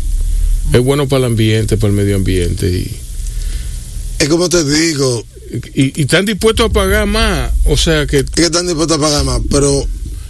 es 0.72 0.80
bueno 0.80 1.08
para 1.08 1.20
el 1.20 1.32
ambiente, 1.32 1.76
para 1.76 1.90
el 1.90 1.96
medio 1.96 2.16
ambiente, 2.16 2.68
y, 2.68 2.96
Es 4.18 4.28
como 4.28 4.48
te 4.48 4.64
digo, 4.64 5.24
y, 5.74 5.98
y 5.98 6.02
están 6.02 6.24
dispuestos 6.24 6.66
a 6.66 6.72
pagar 6.72 7.06
más. 7.06 7.52
O 7.64 7.76
sea 7.76 8.06
que 8.06 8.18
es 8.18 8.30
que 8.30 8.44
están 8.44 8.66
dispuestos 8.66 8.98
a 8.98 9.00
pagar 9.00 9.24
más, 9.24 9.40
pero 9.50 9.86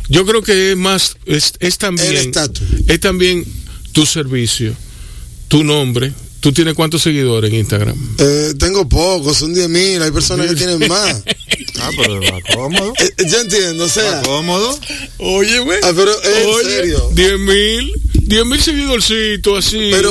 yo 0.09 0.25
creo 0.25 0.43
que 0.43 0.73
es 0.73 0.77
más, 0.77 1.17
es, 1.27 1.55
es 1.59 1.79
también, 1.79 2.09
el 2.09 2.17
estatus. 2.17 2.63
es 2.87 3.01
también 3.01 3.45
tu 3.93 4.07
servicio, 4.07 4.75
tu 5.49 5.65
nombre. 5.65 6.13
¿Tú 6.47 6.53
tienes 6.53 6.75
cuántos 6.75 7.03
seguidores 7.03 7.51
en 7.51 7.59
Instagram? 7.59 7.97
Eh, 8.19 8.55
tengo 8.57 8.89
pocos, 8.89 9.37
son 9.37 9.53
10 9.53 9.69
mil, 9.69 10.01
hay 10.01 10.13
personas 10.13 10.47
que 10.47 10.55
tienen 10.55 10.89
más. 10.89 11.25
Ah, 11.79 11.91
pero 11.95 12.21
va 12.21 12.41
cómodo. 12.55 12.95
Eh, 13.01 13.13
Yo 13.29 13.41
entiendo, 13.41 13.85
o 13.85 13.89
sea. 13.89 14.17
Va 14.17 14.23
cómodo. 14.23 14.79
Oye, 15.19 15.59
güey. 15.59 15.79
Ah, 15.83 15.93
pero 15.95 16.11
en 16.25 16.47
Oye, 16.47 16.65
serio. 16.65 17.11
10 17.13 17.39
mil, 17.41 17.93
10 18.15 18.47
mil 18.47 18.63
seguidorcitos 18.63 19.67
así. 19.67 19.91
Pero, 19.93 20.11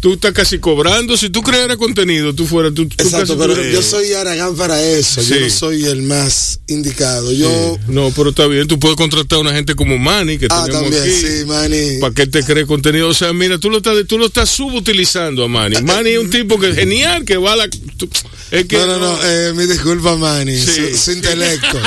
tú 0.00 0.14
estás 0.14 0.32
casi 0.32 0.58
cobrando. 0.58 1.16
Si 1.16 1.30
tú 1.30 1.42
crearas 1.42 1.76
contenido, 1.76 2.34
tú 2.34 2.46
fueras. 2.46 2.74
Tú, 2.74 2.86
tú 2.88 2.94
exacto, 3.04 3.36
casi 3.38 3.48
pero 3.54 3.64
yo 3.70 3.82
soy 3.82 4.12
Aragán 4.12 4.56
para 4.56 4.82
eso. 4.82 5.20
Yo 5.22 5.40
no 5.40 5.50
soy 5.50 5.84
el 5.84 6.02
más 6.02 6.60
indicado. 6.68 7.32
Yo. 7.32 7.48
Sí. 7.76 7.82
No, 7.88 8.10
pero 8.14 8.30
está 8.30 8.46
bien. 8.46 8.66
Tú 8.68 8.78
puedes 8.78 8.96
contratar 8.96 9.38
a 9.38 9.40
una 9.40 9.52
gente 9.52 9.74
como 9.74 9.98
Manny, 9.98 10.38
que 10.38 10.46
Ah, 10.50 10.64
tenemos 10.66 10.90
también, 10.90 11.02
aquí. 11.02 11.12
sí, 11.12 11.44
Manny. 11.46 11.98
Para 12.00 12.14
que 12.14 12.22
él 12.22 12.30
te 12.30 12.42
cree 12.44 12.66
contenido. 12.66 13.08
O 13.08 13.14
sea, 13.14 13.32
mira, 13.32 13.58
tú 13.58 13.70
lo 13.70 13.78
estás, 13.78 13.94
tú 14.06 14.18
lo 14.18 14.26
estás 14.26 14.48
subutilizando 14.50 15.44
a 15.44 15.48
Manny. 15.48 15.82
Manny 15.82 16.10
es 16.10 16.18
un 16.18 16.30
tipo 16.30 16.58
que 16.58 16.70
es 16.70 16.76
genial, 16.76 17.24
que 17.24 17.36
va 17.36 17.54
a 17.54 17.56
la. 17.56 17.68
tú- 17.68 18.08
es 18.50 18.64
que 18.66 18.76
No, 18.78 18.86
no, 18.86 18.98
no, 18.98 19.18
eh, 19.24 19.52
mi 19.54 19.66
disculpa, 19.66 20.16
Manny. 20.16 20.58
Sí, 20.58 20.96
su, 20.96 21.12
intelecto 21.12 21.78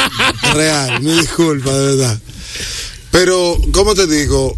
real. 0.54 1.02
Mi 1.02 1.12
disculpa, 1.14 1.74
de 1.76 1.86
verdad. 1.96 2.22
Pero, 3.12 3.58
¿cómo 3.72 3.94
te 3.96 4.08
digo? 4.08 4.58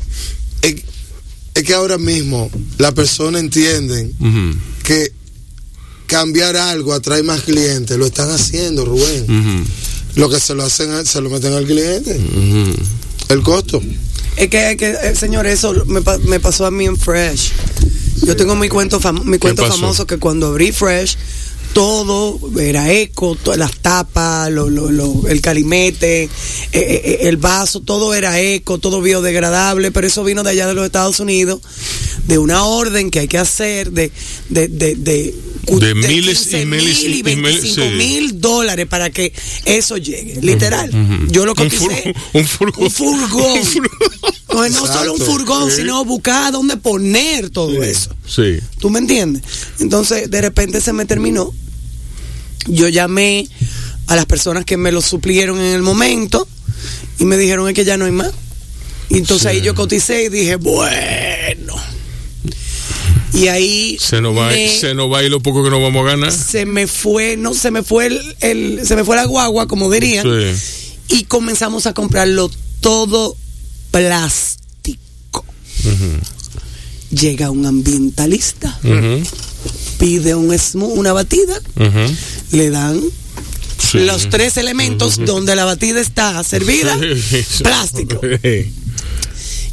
Es 1.56 1.64
que 1.64 1.74
ahora 1.74 1.98
mismo 1.98 2.50
la 2.78 2.92
persona 2.94 3.40
entienden 3.40 4.14
que 4.84 5.12
cambiar 6.08 6.56
algo 6.58 6.94
atrae 6.94 7.24
más 7.24 7.42
clientes. 7.42 7.98
Lo 7.98 8.06
están 8.06 8.30
haciendo, 8.32 8.86
Rubén. 8.86 9.66
Lo 10.16 10.30
que 10.30 10.40
se 10.40 10.54
lo 10.54 10.64
hacen, 10.64 10.92
a- 10.92 11.06
se 11.06 11.22
lo 11.22 11.30
meten 11.30 11.54
al 11.54 11.66
cliente. 11.66 12.20
El 13.30 13.42
costo. 13.42 13.82
Es 14.36 14.50
que, 14.50 14.76
que 14.78 14.92
eh, 14.92 15.16
señor, 15.16 15.46
eso 15.48 15.74
me, 15.86 16.02
pa- 16.02 16.18
me 16.20 16.40
pasó 16.40 16.66
a 16.66 16.72
mí 16.72 16.86
en 16.86 16.98
Fresh. 16.98 17.52
Yo 18.26 18.36
tengo 18.36 18.56
mi 18.56 18.70
cuento, 18.70 19.00
fam- 19.00 19.24
mi 19.24 19.38
cuento 19.38 19.64
famoso 19.80 20.08
que 20.08 20.18
cuando 20.18 20.48
abrí 20.48 20.72
Fresh, 20.72 21.18
todo 21.74 22.40
era 22.60 22.92
eco, 22.92 23.36
todas 23.36 23.58
las 23.60 23.76
tapas, 23.78 24.52
lo, 24.52 24.70
lo, 24.70 24.92
lo- 24.92 25.28
el 25.28 25.42
calimete, 25.42 26.24
eh, 26.24 26.30
eh, 26.72 27.02
eh, 27.04 27.18
el 27.24 27.38
vaso, 27.38 27.82
todo 27.82 28.14
era 28.14 28.40
eco, 28.40 28.78
todo 28.78 29.02
biodegradable, 29.02 29.92
pero 29.92 30.08
eso 30.08 30.24
vino 30.24 30.44
de 30.44 30.52
allá 30.52 30.68
de 30.68 30.76
los 30.76 30.86
Estados 30.86 31.20
Unidos, 31.20 31.62
de 32.28 32.38
una 32.38 32.64
orden 32.66 33.10
que 33.12 33.20
hay 33.20 33.28
que 33.28 33.38
hacer, 33.40 33.92
de, 33.92 34.12
de, 34.50 34.68
de, 34.68 34.96
de, 34.96 35.34
De 35.68 35.96
miles 35.96 36.42
y 36.42 36.50
15 36.52 36.66
miles 36.68 37.02
mil 37.04 37.12
y 37.16 37.20
y 37.20 37.24
miles, 37.24 37.62
25 37.62 37.76
sí. 37.90 37.96
mil 37.98 38.40
dólares 38.42 38.88
para 38.88 39.10
que 39.10 39.34
eso 39.66 39.98
llegue, 39.98 40.40
literal. 40.42 40.92
Yo 41.30 41.46
lo 41.46 41.56
coticé. 41.56 42.14
un 42.34 42.46
furgón. 42.46 42.84
Un 42.86 42.92
furgón. 42.92 43.58
Un 43.58 43.64
furgón. 43.66 43.92
No, 44.54 44.70
no 44.70 44.86
solo 44.88 45.14
un 45.14 45.20
furgón, 45.20 45.72
sino 45.72 46.06
buscar 46.06 46.52
dónde 46.54 46.78
poner 46.78 47.50
todo 47.50 47.82
eso. 47.82 48.12
Sí. 48.28 48.60
¿Tú 48.80 48.92
me 48.92 49.00
entiendes? 49.00 49.42
Entonces, 49.80 50.30
de 50.30 50.42
repente 50.42 50.80
se 50.80 50.94
me 50.94 51.06
terminó. 51.06 51.52
Yo 52.68 52.88
llamé 52.90 53.48
a 54.08 54.16
las 54.16 54.26
personas 54.26 54.66
que 54.66 54.78
me 54.78 54.92
lo 54.92 55.02
suplieron 55.02 55.60
en 55.60 55.74
el 55.76 55.82
momento 55.82 56.48
y 57.20 57.26
me 57.26 57.38
dijeron 57.38 57.68
es 57.68 57.74
que 57.74 57.86
ya 57.86 57.98
no 57.98 58.06
hay 58.06 58.12
más. 58.12 58.32
Y 59.10 59.18
entonces 59.18 59.44
Sí. 59.52 59.58
ahí 59.58 59.62
yo 59.62 59.76
coticé 59.76 60.24
y 60.26 60.30
dije, 60.30 60.56
bueno. 60.56 61.76
Y 63.34 63.48
ahí 63.48 63.98
Se 64.00 64.22
nos 64.22 64.38
va, 64.38 64.48
me- 64.50 64.70
se 64.70 64.94
nos 64.94 65.12
va 65.12 65.24
ir 65.24 65.32
lo 65.32 65.40
poco 65.42 65.64
que 65.64 65.70
nos 65.72 65.82
vamos 65.82 66.06
a 66.06 66.12
ganar. 66.12 66.32
se 66.32 66.66
me 66.68 66.86
fue, 66.88 67.36
no, 67.36 67.54
se 67.56 67.72
me 67.72 67.82
fue 67.84 68.06
el, 68.08 68.36
el- 68.42 68.86
se 68.88 68.96
me 68.96 69.04
fue 69.04 69.16
la 69.16 69.26
guagua, 69.26 69.68
como 69.68 69.90
dirían, 69.92 70.24
Sí. 70.26 71.16
y 71.18 71.24
comenzamos 71.24 71.88
a 71.88 71.94
comprarlo 71.94 72.52
todo 72.80 73.36
plástico. 73.92 75.46
Llega 77.10 77.50
un 77.52 77.66
ambientalista, 77.66 78.80
pide 80.00 80.36
un 80.36 80.56
una 80.94 81.14
batida, 81.14 81.60
ujú. 81.76 82.16
Le 82.54 82.70
dan 82.70 83.02
Sí. 83.78 84.00
los 84.00 84.30
tres 84.30 84.56
elementos 84.58 85.20
donde 85.26 85.56
la 85.58 85.66
batida 85.66 86.00
está 86.00 86.42
servida, 86.44 86.98
plástico. 87.64 88.22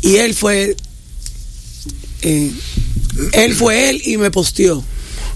Y 0.02 0.16
él 0.16 0.34
fue, 0.34 0.76
eh, 2.22 2.50
él 3.32 3.54
fue 3.54 3.88
él 3.90 4.02
y 4.04 4.16
me 4.16 4.30
posteó 4.30 4.82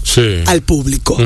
Sí. 0.03 0.21
al 0.45 0.61
público. 0.61 1.17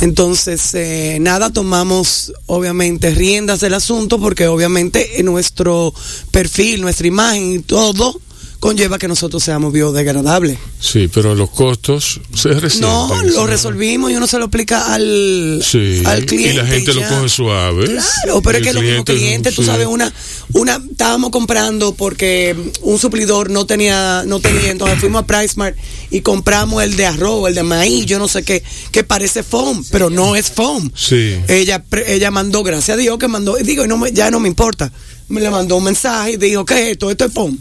Entonces, 0.00 0.74
eh, 0.74 1.16
nada, 1.20 1.50
tomamos 1.50 2.32
obviamente 2.46 3.10
riendas 3.14 3.60
del 3.60 3.72
asunto 3.74 4.18
porque 4.20 4.46
obviamente 4.46 5.20
en 5.20 5.26
nuestro 5.26 5.94
perfil, 6.32 6.82
nuestra 6.82 7.06
imagen 7.06 7.52
y 7.54 7.58
todo 7.60 8.20
conlleva 8.58 8.98
que 8.98 9.06
nosotros 9.08 9.42
seamos 9.44 9.72
biodegradables. 9.72 10.58
Sí, 10.80 11.08
pero 11.12 11.34
los 11.34 11.50
costos 11.50 12.20
se 12.34 12.48
resienten. 12.50 12.80
No, 12.90 13.22
lo 13.22 13.46
resolvimos 13.46 14.10
y 14.10 14.16
uno 14.16 14.26
se 14.26 14.38
lo 14.38 14.46
explica 14.46 14.92
al, 14.94 15.62
Sí, 15.64 16.02
al 16.04 16.24
cliente. 16.26 16.54
y 16.54 16.56
la 16.56 16.66
gente 16.66 16.94
lo 16.94 17.00
ya. 17.00 17.08
coge 17.08 17.28
suave. 17.28 17.86
Claro, 17.86 18.42
pero 18.42 18.58
Y 18.58 18.60
es 18.62 18.66
que 18.66 18.72
los 18.74 18.82
mismos 18.82 19.04
clientes, 19.04 19.54
tú 19.54 19.62
sí. 19.62 19.66
sabes, 19.68 19.86
una, 19.86 20.12
una, 20.52 20.80
estábamos 20.90 21.30
comprando 21.30 21.94
porque 21.94 22.56
un 22.82 22.98
suplidor 22.98 23.50
no 23.50 23.66
tenía, 23.66 24.24
no 24.26 24.40
tenía, 24.40 24.70
entonces 24.70 24.98
fuimos 25.00 25.22
a 25.22 25.26
PriceMart 25.26 25.76
y 26.10 26.20
compramos 26.22 26.82
el 26.82 26.96
de 26.96 27.06
arroz, 27.06 27.48
el 27.48 27.54
de 27.54 27.62
maíz, 27.62 28.06
yo 28.06 28.18
no 28.18 28.28
sé 28.28 28.42
qué, 28.42 28.62
que 28.90 29.04
parece 29.04 29.42
foam, 29.42 29.84
pero 29.90 30.10
no 30.10 30.34
es 30.36 30.50
foam. 30.50 30.90
Sí. 30.94 31.36
Ella, 31.48 31.84
ella 32.06 32.30
mandó, 32.30 32.62
gracias 32.62 32.96
a 32.96 33.00
Dios 33.00 33.18
que 33.18 33.28
mandó, 33.28 33.56
digo, 33.56 33.84
y 33.84 33.88
no 33.88 33.96
me- 33.98 34.12
ya 34.12 34.30
no 34.30 34.40
me 34.40 34.48
importa. 34.48 34.90
Me 35.28 35.40
le 35.40 35.50
mandó 35.50 35.76
un 35.76 35.84
mensaje 35.84 36.32
y 36.32 36.36
dijo, 36.36 36.64
¿qué 36.64 36.84
es 36.84 36.88
esto? 36.92 37.10
Esto 37.10 37.24
es 37.24 37.32
foam. 37.32 37.58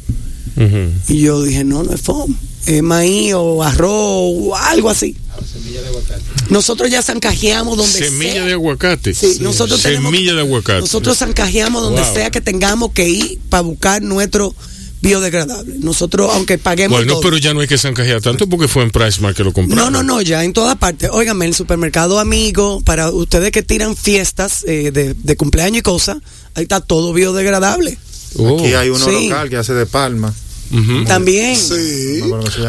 Y 1.07 1.19
yo 1.21 1.41
dije, 1.43 1.63
no, 1.63 1.83
no 1.83 1.93
es 1.93 2.01
foam, 2.01 2.35
es 2.65 2.81
maíz 2.81 3.33
o 3.35 3.61
arroz 3.63 3.89
o 3.91 4.55
algo 4.55 4.89
así. 4.89 5.15
Nosotros 6.49 6.89
ya 6.89 7.01
zancajeamos 7.01 7.77
donde 7.77 7.91
Semilla 7.91 8.33
sea. 8.33 8.45
de 8.45 8.53
aguacate. 8.53 9.13
Sí, 9.13 9.37
nosotros 9.41 9.81
tenemos- 9.81 10.11
Semilla 10.11 10.33
de 10.33 10.41
aguacate. 10.41 10.81
Nosotros 10.81 11.17
zancajeamos 11.17 11.81
donde 11.83 12.01
Wow. 12.01 12.13
sea 12.13 12.29
que 12.31 12.41
tengamos 12.41 12.91
que 12.91 13.09
ir 13.09 13.39
para 13.49 13.61
buscar 13.61 14.01
nuestro 14.01 14.55
biodegradable. 15.01 15.75
Nosotros, 15.79 16.31
aunque 16.33 16.57
paguemos 16.57 16.97
Bueno, 16.99 17.13
todo. 17.13 17.21
pero 17.21 17.37
ya 17.37 17.53
no 17.53 17.59
hay 17.61 17.67
que 17.67 17.77
zancajear 17.77 18.21
tanto 18.21 18.47
porque 18.47 18.67
fue 18.67 18.83
en 18.83 18.91
Pricemark 18.91 19.35
que 19.35 19.43
lo 19.43 19.53
compraron. 19.53 19.91
No, 19.91 20.03
no, 20.03 20.03
no, 20.03 20.21
ya 20.21 20.43
en 20.43 20.53
todas 20.53 20.77
partes. 20.77 21.09
Óigame, 21.11 21.45
el 21.45 21.53
supermercado 21.55 22.19
amigo, 22.19 22.81
para 22.81 23.09
ustedes 23.11 23.51
que 23.51 23.61
tiran 23.61 23.95
fiestas 23.95 24.63
eh, 24.67 24.91
de, 24.91 25.13
de 25.15 25.35
cumpleaños 25.35 25.79
y 25.79 25.81
cosas, 25.83 26.17
ahí 26.55 26.63
está 26.63 26.79
todo 26.79 27.11
biodegradable. 27.13 27.97
Oh. 28.37 28.59
Aquí 28.59 28.73
hay 28.73 28.89
uno 28.89 29.05
Sí. 29.05 29.29
local 29.29 29.49
que 29.49 29.57
hace 29.57 29.73
de 29.73 29.85
palma. 29.85 30.33
También. 31.05 31.55
Sí. 31.55 32.21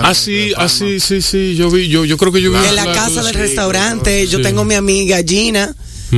Ah, 0.02 0.14
sí, 0.14 0.52
ah, 0.56 0.68
sí, 0.68 1.00
sí, 1.00 1.22
sí, 1.22 1.54
yo 1.56 1.70
vi, 1.70 1.88
yo, 1.88 2.04
yo 2.04 2.16
creo 2.18 2.30
que 2.32 2.40
yo 2.42 2.50
vi. 2.52 2.58
En 2.68 2.76
la 2.76 2.84
casa 2.92 3.20
de 3.20 3.22
del 3.26 3.34
restaurante, 3.34 4.26
yo 4.26 4.40
tengo 4.42 4.64
mi 4.64 4.74
amiga 4.74 5.18
Gina, 5.26 5.74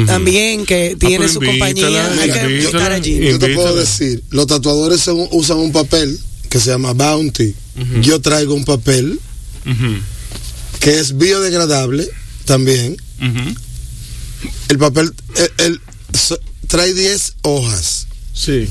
también, 0.06 0.66
que 0.66 0.96
tiene 0.98 1.18
pero 1.26 1.32
su 1.32 1.42
invítala, 1.42 1.60
compañía. 2.08 2.22
Hay 2.22 2.30
que 2.30 2.54
invitar 2.56 2.92
a 2.92 3.00
Gina. 3.00 3.30
Yo 3.30 3.38
te 3.38 3.54
puedo 3.54 3.74
decir, 3.76 4.22
los 4.30 4.46
tatuadores 4.46 5.00
son- 5.00 5.28
usan 5.32 5.56
un 5.58 5.72
papel 5.72 6.18
que 6.50 6.60
se 6.60 6.70
llama 6.70 6.92
Bounty. 6.92 7.54
Yo 8.02 8.20
traigo 8.20 8.54
un 8.54 8.64
papel 8.64 9.18
que 10.80 10.98
es 10.98 11.16
biodegradable 11.16 12.08
también. 12.44 12.96
El 14.68 14.78
papel 14.78 15.12
el- 15.36 15.66
el- 15.66 15.80
so- 16.18 16.38
trae 16.66 16.92
10 16.94 17.34
hojas 17.42 18.06
Sí. 18.34 18.68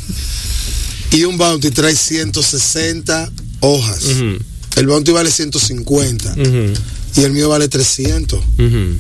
Y 1.12 1.24
un 1.24 1.38
Bounty 1.38 1.72
trae 1.72 1.96
160 1.96 3.32
hojas. 3.62 4.04
Ujú, 4.06 4.38
El 4.76 4.88
Bounty 4.88 5.12
vale 5.12 5.32
150 5.32 6.34
ujú, 6.34 6.74
y 7.18 7.24
el 7.24 7.32
mío 7.32 7.50
vale 7.50 7.68
300. 7.68 8.40
ujú. 8.40 8.98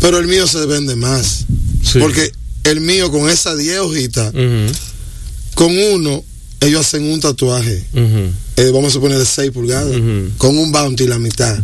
Pero 0.00 0.18
el 0.18 0.26
mío 0.26 0.46
se 0.48 0.66
vende 0.66 0.96
más. 0.96 1.44
Sí. 1.84 1.98
Porque 2.00 2.32
el 2.64 2.80
mío 2.80 3.10
con 3.10 3.30
esas 3.30 3.56
10 3.58 3.78
hojitas, 3.80 4.32
con 5.54 5.76
uno, 5.78 6.24
ellos 6.60 6.80
hacen 6.80 7.04
un 7.04 7.20
tatuaje. 7.20 7.84
eh, 8.56 8.70
vamos 8.72 8.90
a 8.90 8.92
suponer 8.94 9.18
de 9.18 9.24
6 9.26 9.50
pulgadas, 9.52 9.92
con 10.38 10.58
un 10.58 10.72
bounty 10.72 11.06
la 11.06 11.18
mitad. 11.18 11.58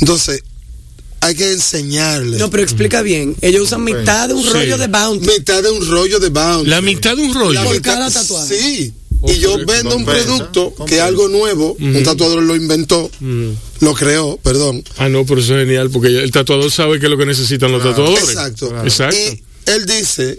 Entonces, 0.00 0.42
hay 1.22 1.34
que 1.34 1.52
enseñarle 1.52 2.38
No, 2.38 2.48
pero 2.50 2.62
explica 2.62 3.02
bien. 3.02 3.36
Ellos 3.42 3.62
usan 3.66 3.84
mitad 3.84 4.28
de 4.28 4.34
un 4.34 4.42
Sí. 4.42 4.50
rollo 4.50 4.78
de 4.78 4.86
bounty. 4.88 5.26
mitad 5.26 5.62
de 5.62 5.70
un 5.70 5.86
rollo 5.88 6.18
de 6.18 6.28
bounty. 6.30 6.70
La 6.70 6.80
mitad 6.80 7.16
de 7.16 7.22
un 7.22 7.34
rollo. 7.34 7.52
La 7.52 7.64
Por 7.64 7.74
mitad- 7.74 7.94
cada 7.94 8.10
tatuaje. 8.10 8.58
Sí. 8.58 8.92
Oh, 9.22 9.30
Y 9.30 9.38
yo 9.38 9.54
vendo 9.66 9.96
un 9.96 10.06
producto 10.06 10.74
que 10.86 10.94
es 10.96 11.00
algo 11.02 11.28
nuevo, 11.28 11.76
un 11.78 11.94
Ujú. 11.94 12.02
tatuador 12.04 12.42
lo 12.42 12.56
inventó, 12.56 13.10
Ujú. 13.20 13.54
lo 13.80 13.92
creó, 13.94 14.38
perdón. 14.42 14.82
Ah, 14.96 15.10
no, 15.10 15.26
pero 15.26 15.42
eso 15.42 15.58
es 15.58 15.66
genial 15.66 15.90
porque 15.90 16.08
el 16.22 16.30
tatuador 16.30 16.70
sabe 16.70 16.98
qué 16.98 17.04
es 17.04 17.10
lo 17.10 17.18
que 17.18 17.26
necesitan 17.26 17.70
los 17.70 17.82
tatuadores. 17.82 18.24
Exacto. 18.30 18.72
Exacto. 18.82 19.16
Y 19.18 19.42
él 19.66 19.84
dice 19.84 20.38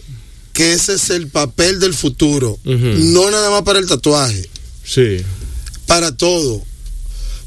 que 0.51 0.73
ese 0.73 0.95
es 0.95 1.11
el 1.11 1.27
papel 1.27 1.79
del 1.79 1.93
futuro, 1.93 2.57
no 2.65 3.29
nada 3.29 3.51
más 3.51 3.61
para 3.61 3.77
el 3.77 3.85
tatuaje, 3.85 4.49
Sí. 4.83 5.17
para 5.85 6.17
todo. 6.17 6.63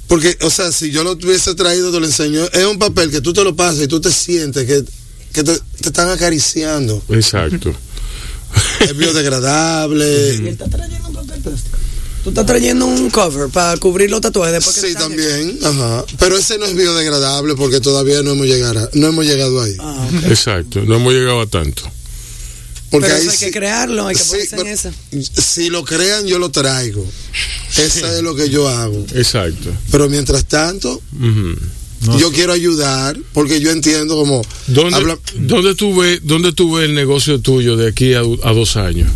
Porque, 0.06 0.36
o 0.42 0.50
sea, 0.50 0.70
si 0.70 0.90
yo 0.90 1.02
lo 1.02 1.12
hubiese 1.12 1.54
traído, 1.54 1.90
te 1.90 1.98
lo 2.00 2.06
enseño, 2.06 2.44
es 2.52 2.64
un 2.66 2.78
papel 2.78 3.10
que 3.10 3.20
tú 3.20 3.32
te 3.32 3.42
lo 3.42 3.56
pasas 3.56 3.82
y 3.82 3.88
tú 3.88 4.00
te 4.00 4.12
sientes 4.12 4.66
que, 4.66 4.84
que 5.32 5.42
te, 5.42 5.58
te 5.80 5.88
están 5.88 6.10
acariciando. 6.10 7.02
Exacto. 7.10 7.74
Es 8.80 8.96
biodegradable. 8.96 10.34
Y 10.34 10.36
él 10.38 10.46
está 10.48 10.68
trayendo 10.68 11.08
un 11.08 11.14
papel 11.14 11.40
plástico. 11.40 11.78
Tú 12.22 12.30
estás 12.30 12.46
trayendo 12.46 12.86
un 12.86 13.10
cover 13.10 13.48
para 13.50 13.76
cubrir 13.76 14.10
los 14.10 14.20
tatuajes 14.22 14.54
después 14.54 14.76
que 14.76 14.88
Sí, 14.88 14.94
también, 14.94 15.58
ajá. 15.62 16.04
Pero 16.18 16.38
ese 16.38 16.56
no 16.58 16.64
es 16.64 16.74
biodegradable 16.74 17.54
porque 17.54 17.80
todavía 17.80 18.22
no 18.22 18.32
hemos 18.32 18.46
llegado, 18.46 18.80
a- 18.80 18.90
no 18.94 19.08
hemos 19.08 19.26
llegado 19.26 19.60
ahí. 19.60 19.76
Ah. 19.78 20.08
Exacto, 20.28 20.82
no 20.86 20.96
hemos 20.96 21.12
llegado 21.12 21.40
a 21.42 21.46
tanto. 21.46 21.82
Porque 22.90 23.08
Pero 23.08 23.18
eso 23.20 23.30
hay 23.30 23.36
sí- 23.36 23.44
que 23.46 23.50
crearlo, 23.50 24.06
hay 24.06 24.14
que 24.14 24.22
sí, 24.22 24.30
ponerse 24.50 24.56
en 24.60 24.66
esa. 24.68 24.92
Si 25.42 25.68
lo 25.68 25.84
crean, 25.84 26.26
yo 26.26 26.38
lo 26.38 26.50
traigo. 26.50 27.04
Eso 27.76 28.06
es 28.06 28.22
lo 28.22 28.36
que 28.36 28.48
yo 28.50 28.68
hago. 28.68 29.04
Exacto. 29.14 29.70
Pero 29.90 30.08
mientras 30.08 30.44
tanto. 30.46 31.00
No 31.12 32.18
yo 32.18 32.28
sé. 32.28 32.34
quiero 32.34 32.52
ayudar 32.52 33.16
porque 33.32 33.60
yo 33.60 33.70
entiendo 33.70 34.14
como 34.16 34.42
¿Dónde, 34.66 34.94
habla- 34.96 35.18
¿dónde, 35.36 35.74
tú 35.74 35.96
ves, 35.96 36.20
¿Dónde 36.22 36.52
tú 36.52 36.74
ves 36.74 36.84
el 36.88 36.94
negocio 36.94 37.40
tuyo 37.40 37.76
de 37.76 37.88
aquí 37.88 38.12
a, 38.14 38.20
a 38.20 38.52
dos 38.52 38.76
años? 38.76 39.10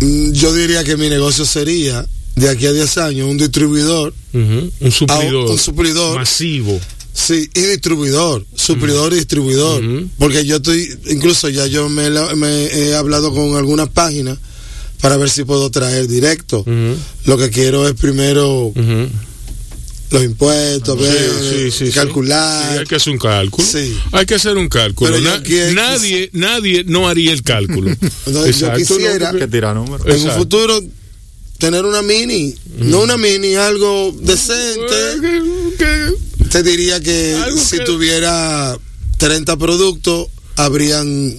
Mm, 0.00 0.32
yo 0.32 0.52
diría 0.54 0.84
que 0.84 0.96
mi 0.98 1.08
negocio 1.08 1.46
sería 1.46 2.06
de 2.34 2.50
aquí 2.50 2.66
a 2.66 2.72
10 2.72 2.98
años 2.98 3.30
un 3.30 3.38
distribuidor. 3.38 4.12
Un 4.34 4.70
suplidor. 4.92 5.48
Ah, 5.48 5.52
un 5.52 5.58
suplidor. 5.58 6.16
Masivo. 6.18 6.78
Sí, 7.16 7.48
y 7.54 7.60
distribuidor, 7.62 8.44
suplidor 8.54 9.12
y 9.12 9.16
distribuidor, 9.16 9.82
porque 10.18 10.44
yo 10.44 10.56
estoy, 10.56 10.88
incluso 11.10 11.48
ya 11.48 11.66
yo 11.66 11.88
me, 11.88 12.10
me 12.36 12.66
he 12.66 12.94
hablado 12.94 13.32
con 13.32 13.56
algunas 13.56 13.88
páginas 13.88 14.38
para 15.00 15.16
ver 15.16 15.30
si 15.30 15.44
puedo 15.44 15.70
traer 15.70 16.06
directo. 16.08 16.64
Lo 17.24 17.36
que 17.38 17.50
quiero 17.50 17.88
es 17.88 17.94
primero 17.94 18.72
los 20.10 20.22
impuestos, 20.22 20.98
ver, 21.00 21.30
Sí, 21.52 21.70
sí, 21.86 21.90
calcular. 21.92 22.72
Sí, 22.74 22.78
hay 22.78 22.86
que 22.86 22.94
hacer 22.96 23.12
un 23.12 23.18
cálculo. 23.18 23.66
Sí. 23.66 23.98
Hay 24.12 24.24
que 24.26 24.34
hacer 24.36 24.56
un 24.56 24.68
cálculo. 24.68 25.20
Na- 25.20 25.42
nadie, 25.74 26.30
nadie 26.32 26.84
no 26.86 27.08
haría 27.08 27.32
el 27.32 27.42
cálculo. 27.42 27.90
Entonces, 28.26 28.58
yo 28.60 28.68
¿no? 28.70 28.76
quisiera- 28.76 29.30
Porque- 29.30 29.46
que 29.46 29.50
tira 29.50 29.74
números. 29.74 30.06
en 30.06 30.22
un 30.28 30.30
futuro 30.36 30.80
tener 31.58 31.84
una 31.84 32.02
mini, 32.02 32.54
no 32.78 33.00
una 33.00 33.16
mini, 33.16 33.54
algo 33.56 34.14
decente. 34.20 34.94
Te 36.56 36.70
diría 36.70 37.00
que 37.00 37.34
Algo 37.44 37.58
si 37.58 37.78
que- 37.78 37.84
tuviera 37.84 38.76
30 39.18 39.56
productos, 39.58 40.28
habrían 40.56 41.34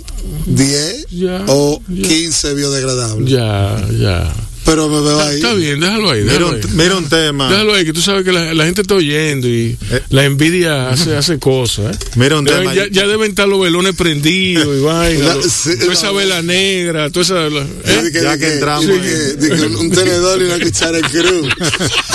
10 0.45 1.05
Ya, 1.11 1.43
o 1.47 1.81
ya. 1.87 2.07
15 2.07 2.53
biodegradables. 2.53 3.29
Ya, 3.29 3.83
ya. 3.99 4.33
Pero 4.65 4.89
me 4.89 4.99
veo 4.99 5.21
ahí. 5.21 5.37
está 5.37 5.53
bien, 5.53 5.79
déjalo 5.79 6.11
ahí. 6.11 6.23
Mira 6.23 6.33
Déjalo 6.33 6.49
un, 6.49 6.55
ahí. 6.55 6.61
mira 6.73 6.97
un 6.97 7.07
tema. 7.07 7.49
Déjalo 7.49 7.73
ahí, 7.73 7.85
que 7.85 7.93
tú 7.93 8.01
sabes 8.01 8.25
que 8.25 8.33
la, 8.33 8.53
la 8.53 8.65
gente 8.65 8.81
está 8.81 8.95
oyendo 8.95 9.47
y 9.47 9.77
Eh. 9.91 10.01
la 10.09 10.25
envidia 10.25 10.89
hace, 10.89 11.15
hace 11.15 11.39
cosas. 11.39 11.95
¿eh? 11.95 11.99
Mira 12.17 12.37
un 12.37 12.45
Deben- 12.45 12.59
tema. 12.59 12.73
ya, 12.75 12.87
ya 12.91 13.07
deben 13.07 13.29
estar 13.29 13.47
los 13.47 13.61
velones 13.61 13.95
prendidos 13.95 14.77
y 14.77 14.81
vaina. 14.81 15.23
La- 15.25 15.35
lo- 15.35 15.43
sí, 15.43 15.77
toda 15.79 15.93
esa 15.93 16.07
la- 16.07 16.11
vela 16.11 16.41
negra, 16.41 17.09
toda 17.09 17.23
esa. 17.23 17.35
la- 17.49 17.61
¿eh? 17.61 18.09
Que- 18.11 18.21
Ya 18.21 18.33
entramos 18.33 18.85
que- 18.87 19.75
un 19.79 19.89
tenedor 19.89 20.41
y 20.41 20.45
una 20.45 20.59
cuchara 20.59 20.97
en 20.99 21.05
cruz. 21.05 21.47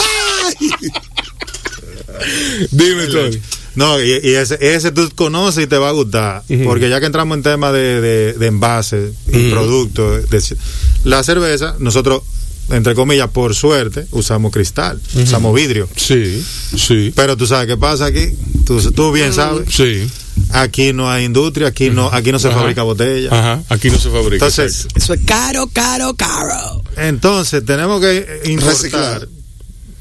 Dime, 2.70 3.06
Tony. 3.06 3.38
No, 3.74 4.00
y, 4.02 4.10
y 4.22 4.34
ese, 4.34 4.58
ese 4.60 4.92
tú 4.92 5.10
conoces 5.14 5.64
y 5.64 5.66
te 5.66 5.78
va 5.78 5.88
a 5.88 5.92
gustar. 5.92 6.42
Porque 6.64 6.90
ya 6.90 7.00
que 7.00 7.06
entramos 7.06 7.36
en 7.38 7.42
tema 7.42 7.72
de, 7.72 8.00
de, 8.00 8.32
de 8.34 8.46
envases 8.46 9.14
y 9.28 9.50
productos, 9.50 10.28
de- 10.28 10.56
la 11.04 11.22
cerveza, 11.24 11.76
nosotros, 11.78 12.22
entre 12.70 12.94
comillas, 12.94 13.28
por 13.30 13.54
suerte, 13.54 14.06
usamos 14.10 14.52
cristal, 14.52 15.00
usamos 15.14 15.54
vidrio. 15.54 15.88
Sí, 15.96 16.44
sí, 16.76 17.12
Pero 17.16 17.36
tú 17.36 17.46
sabes 17.46 17.66
qué 17.66 17.76
pasa 17.78 18.06
aquí, 18.06 18.28
tú, 18.66 18.78
tú 18.92 19.10
bien 19.10 19.32
sabes, 19.32 19.72
sí. 19.74 20.06
aquí 20.50 20.92
no 20.92 21.10
hay 21.10 21.24
industria, 21.24 21.68
aquí 21.68 21.88
no, 21.90 22.10
aquí 22.12 22.30
no 22.30 22.38
se 22.38 22.48
Ajá. 22.48 22.58
fabrica 22.58 22.82
botella. 22.82 23.30
Ajá, 23.32 23.62
aquí 23.70 23.90
no 23.90 23.98
se 23.98 24.10
fabrica. 24.10 24.34
Entonces, 24.46 24.84
exacto. 24.84 24.98
Eso 24.98 25.14
es 25.14 25.20
caro, 25.24 25.66
caro, 25.72 26.14
caro. 26.14 26.82
entonces 26.98 27.64
tenemos 27.64 28.00
que 28.02 28.42
importar. 28.44 28.74
Reciclar. 28.74 29.28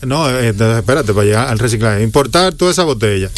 No, 0.04 0.30
eh, 0.30 0.50
espérate, 0.50 1.14
para 1.14 1.26
llegar 1.26 1.48
al 1.50 1.60
reciclaje. 1.60 2.04
Importar 2.04 2.54
toda 2.54 2.72
esa 2.72 2.84
botella. 2.84 3.30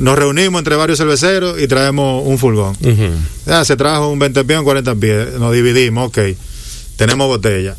Nos 0.00 0.16
reunimos 0.18 0.60
entre 0.60 0.76
varios 0.76 0.98
cerveceros 0.98 1.60
y 1.60 1.66
traemos 1.66 2.22
un 2.24 2.38
furgón. 2.38 2.76
Ya, 3.46 3.64
se 3.64 3.76
trajo 3.76 4.08
un 4.08 4.18
20 4.18 4.44
pies, 4.44 4.58
un 4.58 4.64
40 4.64 4.94
pies, 4.94 5.34
nos 5.38 5.52
dividimos, 5.52 6.08
ok. 6.08 6.18
Tenemos 6.96 7.26
botella. 7.26 7.76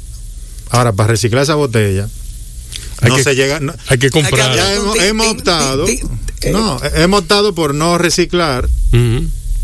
Ahora, 0.71 0.91
para 0.93 1.07
reciclar 1.07 1.43
esa 1.43 1.55
botella, 1.55 2.07
Hay 3.01 3.09
no 3.09 3.15
que- 3.15 3.23
se 3.23 3.35
llega. 3.35 3.59
no- 3.59 3.73
Hay 3.87 3.97
que 3.97 4.09
comprar. 4.09 4.55
ya 4.55 4.73
hemos, 5.07 5.27
optado. 5.27 5.87
eh. 5.87 6.01
No, 6.51 6.77
hemos 6.95 7.21
optado 7.21 7.55
por 7.55 7.73
no 7.73 7.97
reciclar 7.97 8.67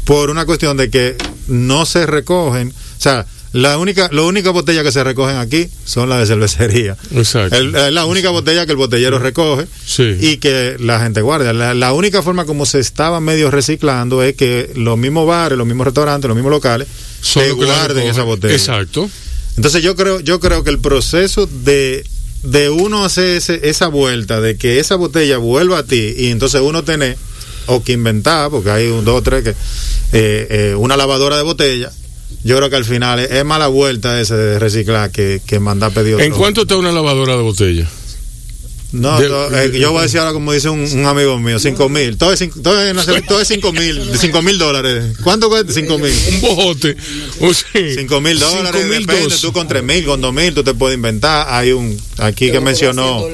por 0.06 0.30
una 0.30 0.46
cuestión 0.46 0.78
de 0.78 0.90
que 0.90 1.16
no 1.48 1.86
se 1.86 2.06
recogen. 2.06 2.70
O 2.70 3.02
sea, 3.02 3.26
la 3.56 3.78
única, 3.78 4.10
la 4.12 4.22
única 4.24 4.50
botella 4.52 4.84
que 4.84 4.92
se 4.92 5.04
recogen 5.04 5.38
aquí 5.38 5.70
son 5.86 6.10
las 6.10 6.20
de 6.20 6.26
cervecería. 6.28 6.98
Exacto. 7.14 7.56
El- 7.56 7.74
Es 7.76 7.92
la 7.94 8.06
única 8.06 8.30
botella 8.30 8.66
que 8.66 8.72
el 8.72 8.78
botellero 8.78 9.18
recoge 9.20 9.66
Sí. 9.86 10.16
y 10.20 10.38
que 10.38 10.76
la 10.80 11.00
gente 11.00 11.22
guarda. 11.22 11.54
La, 11.54 11.74
la 11.74 11.94
única 11.94 12.22
forma 12.22 12.46
como 12.46 12.66
se 12.66 12.80
estaba 12.80 13.20
medio 13.22 13.52
reciclando 13.52 14.24
es 14.24 14.36
que 14.36 14.72
los 14.76 14.98
mismos 14.98 15.26
bares, 15.28 15.58
los 15.58 15.68
mismos 15.68 15.86
restaurantes, 15.86 16.28
los 16.28 16.36
mismos 16.36 16.52
locales 16.52 16.88
la 17.36 17.52
guarden 17.54 18.08
esa 18.08 18.24
botella. 18.24 18.54
Exacto. 18.54 19.10
Entonces 19.58 19.82
yo 19.82 19.96
creo, 19.96 20.20
yo 20.20 20.40
creo 20.40 20.64
que 20.64 20.70
el 20.70 20.80
proceso 20.80 21.48
de, 21.48 22.04
de 22.44 22.70
uno 22.70 23.06
hacer 23.06 23.38
ese- 23.38 23.70
esa 23.70 23.88
vuelta, 23.88 24.42
de 24.42 24.58
que 24.58 24.80
esa 24.80 24.96
botella 24.96 25.38
vuelva 25.38 25.80
a 25.80 25.84
ti 25.84 26.14
y 26.18 26.28
entonces 26.28 26.62
uno 26.62 26.84
tener, 26.84 27.18
o 27.68 27.82
que 27.84 27.94
inventar, 27.94 28.50
porque 28.52 28.70
hay 28.70 28.88
un 28.88 29.06
dos 29.06 29.20
o 29.20 29.22
tres 29.24 29.44
que, 29.44 29.50
eh, 29.52 30.48
eh, 30.72 30.76
una 30.78 30.98
lavadora 30.98 31.38
de 31.38 31.44
botella, 31.44 31.92
yo 32.44 32.58
creo 32.58 32.70
que 32.70 32.76
al 32.76 32.86
final 32.86 33.20
es, 33.20 33.32
es 33.32 33.46
más 33.46 33.60
la 33.60 33.68
vuelta 33.68 34.20
ese 34.20 34.36
de 34.36 34.60
reciclar 34.60 35.12
que, 35.12 35.42
que 35.46 35.60
mandar 35.60 35.92
pedido. 35.92 36.20
¿En 36.20 36.32
cuánto 36.34 36.62
está 36.62 36.76
una 36.78 36.92
lavadora 36.92 37.36
de 37.36 37.42
botella? 37.42 37.88
No, 38.92 39.20
de- 39.20 39.28
eh, 39.66 39.78
yo 39.80 39.92
voy 39.92 40.00
a 40.00 40.04
decir 40.04 40.20
ahora 40.20 40.32
como 40.32 40.54
dice 40.54 40.70
un, 40.70 40.80
un 40.80 41.06
amigo 41.06 41.38
mío, 41.38 41.60
cinco 41.60 41.90
mil. 41.90 42.18
Todo 42.18 42.32
es, 42.32 42.40
cinco- 42.40 42.62
todo 42.62 42.82
es, 42.82 42.96
no 42.96 43.04
sé, 43.04 43.22
todo 43.24 43.42
es 43.42 43.48
cinco 43.48 43.74
mil, 43.74 44.12
de 44.12 44.18
cinco 44.18 44.42
mil 44.42 44.58
dólares. 44.58 45.18
¿Cuánto 45.22 45.50
cuesta? 45.50 45.74
Cinco 45.74 45.98
mil. 45.98 46.14
Un 46.34 46.42
bojote. 46.42 46.96
O 47.42 47.54
sea, 47.54 47.68
Cinco 47.98 48.22
mil 48.22 48.40
dólares, 48.40 48.82
cinco 48.84 48.94
mil 48.96 49.06
depende, 49.06 49.30
dos. 49.30 49.42
tú 49.42 49.52
con 49.52 49.68
tres 49.68 49.84
mil, 49.84 50.06
con 50.06 50.22
dos 50.22 50.34
mil, 50.34 50.54
tú 50.54 50.64
te 50.64 50.74
puedes 50.74 50.96
inventar. 50.96 51.46
Hay 51.50 51.74
un, 51.74 51.98
aquí 52.20 52.52
que 52.52 52.62
mencionó, 52.62 53.26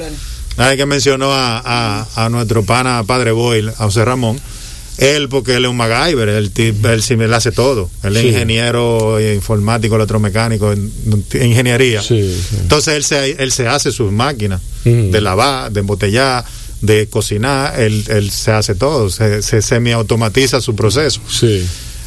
hay 0.56 0.76
que 0.76 0.86
mencionó 0.86 1.32
a, 1.32 1.62
a, 1.64 2.24
a 2.24 2.28
nuestro 2.28 2.64
pana 2.64 3.04
Padre 3.04 3.30
Boyle, 3.30 3.68
a 3.68 3.84
José 3.84 4.04
Ramón. 4.04 4.40
Él, 4.98 5.28
porque 5.28 5.54
él 5.56 5.64
es 5.64 5.70
un 5.70 5.76
MacGyver, 5.78 6.28
él, 6.28 6.52
él, 6.54 7.02
sí 7.02 7.14
él 7.14 7.34
hace 7.34 7.50
todo. 7.50 7.88
Él 8.02 8.16
es 8.16 8.22
Sí. 8.22 8.28
ingeniero 8.28 9.18
informático, 9.34 9.96
electromecánico, 9.96 10.70
en, 10.72 10.92
en 11.32 11.46
ingeniería. 11.46 12.02
Sí. 12.02 12.36
Entonces 12.60 12.94
él 12.94 13.04
se, 13.04 13.30
él 13.42 13.52
se 13.52 13.66
hace 13.66 13.90
sus 13.90 14.12
máquinas 14.12 14.60
de 14.84 15.20
lavar, 15.20 15.72
de 15.72 15.80
embotellar, 15.80 16.44
de 16.82 17.06
cocinar, 17.08 17.80
él, 17.80 18.04
él 18.08 18.30
se 18.30 18.50
hace 18.50 18.74
todo, 18.74 19.08
se, 19.08 19.40
se 19.42 19.62
semiautomatiza 19.62 20.60
su 20.60 20.74
proceso. 20.76 21.20
Sí. 21.28 21.64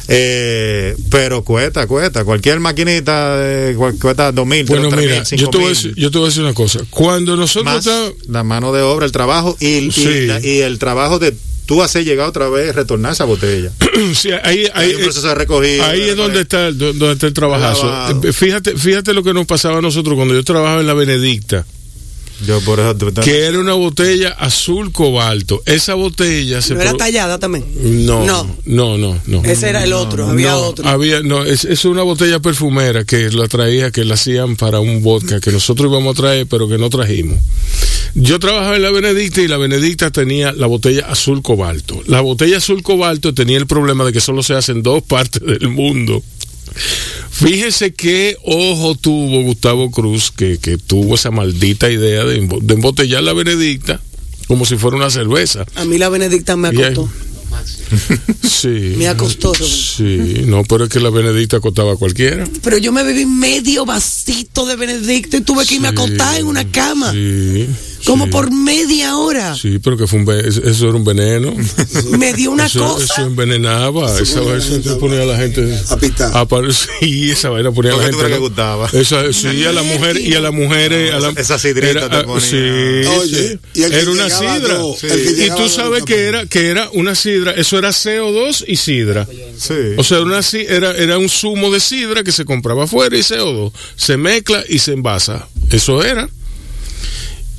Eh, 0.08 0.94
pero 1.10 1.42
cuesta, 1.42 1.86
cuesta. 1.88 2.24
Cualquier 2.24 2.60
maquinita 2.60 3.34
eh, 3.40 3.74
cu- 3.76 3.98
cuesta 3.98 4.30
dos 4.30 4.46
mil, 4.46 4.64
Bueno, 4.64 4.88
tres 4.88 5.00
mira, 5.00 5.16
mil, 5.16 5.26
cinco 5.26 5.42
yo 5.42 5.50
te, 5.50 5.56
voy 5.58 5.66
a 5.66 5.68
mil. 5.70 5.74
decir, 5.76 5.94
yo 5.96 6.10
te 6.12 6.18
voy 6.18 6.26
a 6.26 6.28
decir 6.28 6.42
una 6.44 6.54
cosa. 6.54 6.78
Cuando 6.90 7.36
nosotros 7.36 7.64
más 7.86 7.88
la 8.28 8.44
mano 8.44 8.72
de 8.72 8.82
obra, 8.82 9.04
el 9.04 9.12
trabajo 9.12 9.56
y, 9.58 9.66
y 9.66 9.90
Sí. 9.90 10.28
y 10.44 10.58
el 10.60 10.78
trabajo 10.78 11.18
de 11.18 11.34
tú 11.66 11.82
hacer 11.82 12.04
llegar 12.04 12.28
otra 12.28 12.48
vez, 12.48 12.74
retornar 12.74 13.12
esa 13.12 13.24
botella. 13.24 13.70
Sí, 14.14 14.30
ahí, 14.30 14.66
ahí, 14.74 14.90
Hay 14.90 14.94
un 14.94 15.02
proceso 15.02 15.26
de 15.28 15.34
recogida. 15.34 15.88
ahí 15.88 16.02
es 16.02 16.16
donde 16.16 16.42
está, 16.42 16.70
donde 16.70 17.12
está 17.12 17.26
el 17.26 17.32
trabajazo. 17.32 17.90
Fíjate, 18.32 18.76
fíjate 18.76 19.12
lo 19.14 19.22
que 19.22 19.32
nos 19.34 19.46
pasaba 19.46 19.78
a 19.78 19.82
nosotros 19.82 20.16
cuando 20.16 20.34
yo 20.34 20.44
trabajaba 20.44 20.80
en 20.80 20.86
la 20.86 20.94
Benedicta, 20.94 21.66
Yo 22.44 22.60
por 22.60 22.80
eso 22.80 22.94
tú- 22.96 23.12
tú- 23.12 23.20
que 23.22 23.44
era 23.46 23.58
una 23.58 23.72
botella 23.72 24.30
azul 24.38 24.92
cobalto. 24.92 25.62
Esa 25.64 25.94
botella 25.94 26.60
se 26.60 26.74
¿No 26.74 26.82
era 26.82 26.92
tallada 26.94 27.38
también? 27.38 27.64
no, 28.04 28.26
No. 28.26 28.56
no, 28.66 28.98
no, 28.98 29.18
no. 29.26 29.42
Ese 29.44 29.68
era 29.70 29.82
el 29.84 29.92
otro, 29.94 30.28
había 30.28 30.50
No, 30.50 30.58
otro. 30.58 30.86
Había, 30.86 31.20
no, 31.20 31.44
es, 31.44 31.64
es 31.64 31.84
una 31.86 32.02
botella 32.02 32.40
perfumera 32.40 33.04
que 33.04 33.30
la 33.30 33.48
traía, 33.48 33.90
que 33.90 34.04
la 34.04 34.14
hacían 34.14 34.56
para 34.56 34.80
un 34.80 35.02
vodka 35.02 35.40
que 35.40 35.50
nosotros 35.50 35.90
íbamos 35.90 36.14
a 36.14 36.20
traer, 36.20 36.46
pero 36.46 36.68
que 36.68 36.76
no 36.76 36.90
trajimos. 36.90 37.38
Yo 38.14 38.38
trabajaba 38.38 38.76
en 38.76 38.82
la 38.82 38.90
Benedicta 38.90 39.40
y 39.42 39.48
la 39.48 39.56
Benedicta 39.58 40.10
tenía 40.10 40.52
la 40.52 40.66
botella 40.66 41.06
azul 41.08 41.42
cobalto. 41.42 42.00
La 42.06 42.20
botella 42.22 42.58
azul 42.58 42.82
cobalto 42.82 43.34
tenía 43.34 43.58
el 43.58 43.66
problema 43.66 44.04
de 44.04 44.12
que 44.12 44.20
solo 44.20 44.42
se 44.42 44.54
hace 44.54 44.72
en 44.72 44.82
dos 44.82 45.02
partes 45.02 45.42
del 45.42 45.68
mundo. 45.68 46.22
Fíjese 47.30 47.92
qué 47.94 48.36
ojo 48.44 48.94
tuvo 48.94 49.42
Gustavo 49.42 49.90
Cruz, 49.90 50.30
que, 50.30 50.58
que 50.58 50.78
tuvo 50.78 51.14
esa 51.16 51.30
maldita 51.30 51.90
idea 51.90 52.24
de, 52.24 52.40
embo- 52.42 52.60
de 52.60 52.74
embotellar 52.74 53.22
la 53.22 53.32
Benedicta 53.32 54.00
como 54.48 54.64
si 54.64 54.76
fuera 54.76 54.96
una 54.96 55.10
cerveza. 55.10 55.66
A 55.74 55.84
mí 55.84 55.98
la 55.98 56.08
Benedicta 56.08 56.56
me 56.56 56.68
acostó. 56.68 57.08
Sí. 58.42 58.94
Me 58.96 59.08
acostó. 59.08 59.52
Sí, 59.54 60.42
no, 60.46 60.64
pero 60.64 60.84
es 60.84 60.90
que 60.90 61.00
la 61.00 61.10
Benedicta 61.10 61.60
costaba 61.60 61.92
a 61.92 61.96
cualquiera. 61.96 62.44
Pero 62.62 62.78
yo 62.78 62.92
me 62.92 63.02
bebí 63.02 63.26
medio 63.26 63.84
vasito 63.84 64.66
de 64.66 64.76
Benedicta 64.76 65.36
y 65.36 65.40
tuve 65.42 65.64
que 65.66 65.76
irme 65.76 65.88
a 65.88 65.90
acostar 65.92 66.38
en 66.38 66.46
una 66.46 66.70
cama. 66.70 67.12
Sí, 67.12 67.66
Como 68.06 68.24
Sí. 68.26 68.30
por 68.30 68.52
media 68.52 69.16
hora. 69.16 69.54
Sí, 69.56 69.78
pero 69.78 69.96
que 69.96 70.06
fue 70.06 70.20
un 70.20 70.30
eso 70.30 70.88
era 70.88 70.96
un 70.96 71.04
veneno. 71.04 71.54
Me 72.18 72.32
dio 72.32 72.50
una 72.52 72.66
eso, 72.66 72.80
cosa. 72.94 73.04
eso 73.04 73.26
envenenaba. 73.26 74.18
Esa 74.18 74.40
vaina 74.40 74.60
se 74.60 74.80
ponía 74.96 75.22
a 75.22 75.26
la 75.26 75.36
gente 75.36 75.78
a 75.90 75.96
pitar. 75.96 76.30
a 76.36 76.46
sí, 76.72 77.30
esa 77.30 77.50
vaina 77.50 77.72
ponía 77.72 77.92
a 77.92 77.96
la 77.96 78.02
¿Por 78.02 78.10
qué 78.10 78.16
tú 78.16 78.18
gente. 78.18 78.34
¿no? 78.34 78.40
gustaba? 78.40 78.88
Esa, 78.92 79.32
sí, 79.32 79.64
a 79.64 79.72
la 79.72 79.82
mujer 79.82 80.16
y 80.20 80.34
a 80.34 80.40
las 80.40 80.52
mujeres. 80.52 81.12
a 81.12 81.18
la- 81.20 81.30
esa- 81.30 81.40
esa 81.40 81.58
sidrita 81.58 82.08
te 82.08 82.16
ah, 82.16 82.22
ponía- 82.24 82.40
Sí, 82.40 83.08
Oye, 83.18 83.58
sí. 83.74 83.82
era 83.82 84.10
una 84.10 84.30
sidra. 84.30 84.78
Sí. 85.00 85.06
Y 85.44 85.50
tú 85.56 85.68
sabes 85.68 86.04
que 86.04 86.24
era, 86.26 86.46
que 86.46 86.68
era 86.68 86.88
una 86.94 87.14
sidra. 87.14 87.52
Eso 87.52 87.78
era 87.78 87.90
CO2 87.90 88.64
y 88.66 88.76
sidra. 88.76 89.26
Sí. 89.58 89.74
O 89.96 90.04
sea, 90.04 90.20
una, 90.20 90.42
si- 90.42 90.64
era, 90.68 90.92
era 90.92 91.18
un 91.18 91.28
zumo 91.28 91.70
de 91.70 91.80
sidra 91.80 92.22
que 92.22 92.32
se 92.32 92.44
compraba 92.44 92.84
afuera 92.84 93.16
y 93.16 93.20
CO2. 93.22 93.72
Se 93.96 94.16
mezcla 94.16 94.62
y 94.68 94.78
se 94.78 94.92
envasa. 94.92 95.48
Eso 95.70 96.04
era. 96.04 96.28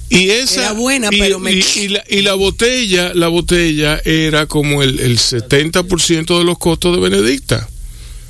Y 0.09 0.29
esa, 0.29 0.61
Era 0.61 0.71
buena, 0.73 1.09
y, 1.11 1.19
pero 1.19 1.39
me- 1.39 1.51
y- 1.53 1.63
y 1.75 1.87
la, 1.89 2.03
y 2.09 2.21
la 2.21 2.33
botella, 2.33 3.13
la 3.13 3.27
botella 3.27 4.01
era 4.05 4.45
como 4.45 4.81
el, 4.83 4.99
el 5.01 5.17
70% 5.17 6.37
de 6.37 6.43
los 6.45 6.57
costos 6.57 6.95
de 6.95 7.01
Benedicta. 7.01 7.67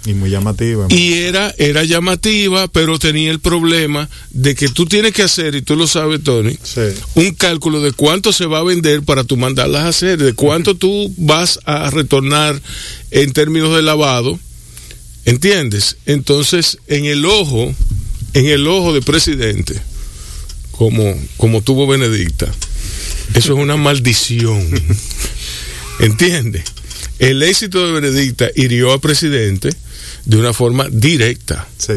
y 0.06 0.14
muy 0.14 0.30
llamativa. 0.30 0.88
Y 0.90 1.14
era, 1.14 1.54
era 1.58 1.84
llamativa, 1.84 2.68
pero 2.70 2.98
tenía 2.98 3.30
el 3.30 3.40
problema 3.42 4.10
de 4.32 4.56
que 4.56 4.70
tú 4.70 4.86
tienes 4.86 5.12
que 5.14 5.22
hacer, 5.24 5.54
y 5.56 5.62
tú 5.62 5.76
lo 5.76 5.86
sabes, 5.86 6.24
Tony, 6.24 6.58
Sí. 6.64 6.82
un 7.16 7.34
cálculo 7.36 7.82
de 7.82 7.92
cuánto 7.92 8.32
se 8.34 8.46
va 8.46 8.60
a 8.60 8.64
vender 8.64 9.04
para 9.04 9.24
tú 9.26 9.36
mandarlas 9.38 9.84
a 9.84 9.90
hacer, 9.90 10.18
de 10.18 10.34
cuánto 10.34 10.76
tú 10.76 11.14
vas 11.18 11.60
a 11.66 11.90
retornar 11.92 12.60
en 13.12 13.34
términos 13.34 13.76
de 13.76 13.82
lavado, 13.84 14.40
¿entiendes? 15.26 15.98
Entonces, 16.06 16.78
en 16.88 17.06
el 17.06 17.26
ojo, 17.26 17.74
en 18.34 18.46
el 18.48 18.66
ojo 18.68 18.94
del 18.94 19.04
presidente, 19.04 19.80
como, 20.78 21.16
como 21.38 21.62
tuvo 21.62 21.88
Benedicta, 21.88 22.46
eso 23.34 23.54
es 23.54 23.60
una 23.60 23.78
maldición, 23.78 24.66
¿entiendes? 26.00 26.64
El 27.20 27.42
éxito 27.44 27.86
de 27.86 27.94
Benedicta 28.00 28.50
hirió 28.56 28.94
al 28.94 29.00
presidente 29.00 29.70
de 30.26 30.38
una 30.38 30.54
forma 30.54 30.88
directa. 30.92 31.68
Sí. 31.78 31.94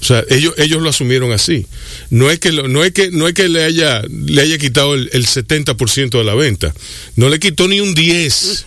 O 0.00 0.04
sea, 0.04 0.24
ellos, 0.30 0.54
ellos 0.56 0.82
lo 0.82 0.88
asumieron 0.88 1.30
así. 1.30 1.66
No 2.10 2.30
es 2.30 2.40
que, 2.40 2.50
lo- 2.52 2.66
no 2.68 2.82
es 2.82 2.92
que, 2.92 3.10
no 3.10 3.28
es 3.28 3.34
que 3.34 3.48
le, 3.48 3.62
haya, 3.64 4.02
le 4.08 4.42
haya 4.42 4.58
quitado 4.58 4.94
el, 4.94 5.10
el 5.12 5.26
70% 5.26 6.10
de 6.18 6.24
la 6.24 6.34
venta. 6.34 6.74
No 7.16 7.28
le 7.28 7.38
quitó 7.38 7.68
ni 7.68 7.80
un 7.80 7.94
10. 7.94 8.66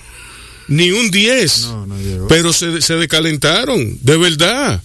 Ni 0.70 0.92
un 0.92 1.12
10. 1.12 1.60
No, 1.62 1.86
no 1.88 2.00
llegó. 2.00 2.28
Pero 2.28 2.54
se, 2.54 2.82
se 2.82 2.94
descalentaron, 2.96 3.98
de 4.02 4.18
verdad. 4.18 4.82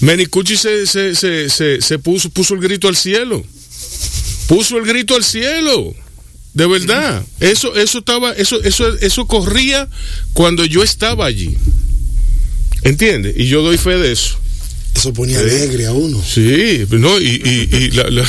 Menicucci 0.00 0.56
se, 0.56 0.86
se, 0.86 1.14
se, 1.14 1.48
se, 1.50 1.80
se 1.80 1.98
puso, 1.98 2.30
puso 2.30 2.54
el 2.54 2.60
grito 2.60 2.88
al 2.88 2.96
cielo. 2.96 3.44
Puso 4.46 4.78
el 4.78 4.84
grito 4.86 5.14
al 5.16 5.24
cielo. 5.24 5.94
De 6.52 6.66
verdad. 6.66 7.24
Eso, 7.40 7.74
eso 7.74 7.98
estaba, 7.98 8.32
eso, 8.32 8.62
eso, 8.62 8.88
eso 9.00 9.26
corría 9.26 9.88
cuando 10.34 10.64
yo 10.64 10.82
estaba 10.82 11.26
allí. 11.26 11.56
¿Entiendes? 12.82 13.34
Y 13.36 13.46
yo 13.48 13.62
doy 13.62 13.76
fe 13.78 13.96
de 13.98 14.12
eso. 14.12 14.38
Eso 14.94 15.12
ponía 15.12 15.40
alegre 15.40 15.86
a 15.86 15.92
uno. 15.92 16.22
Sí, 16.24 16.86
no, 16.90 17.18
y, 17.20 17.26
y, 17.44 17.76
y 17.76 17.90
la- 17.90 18.08
la- 18.10 18.28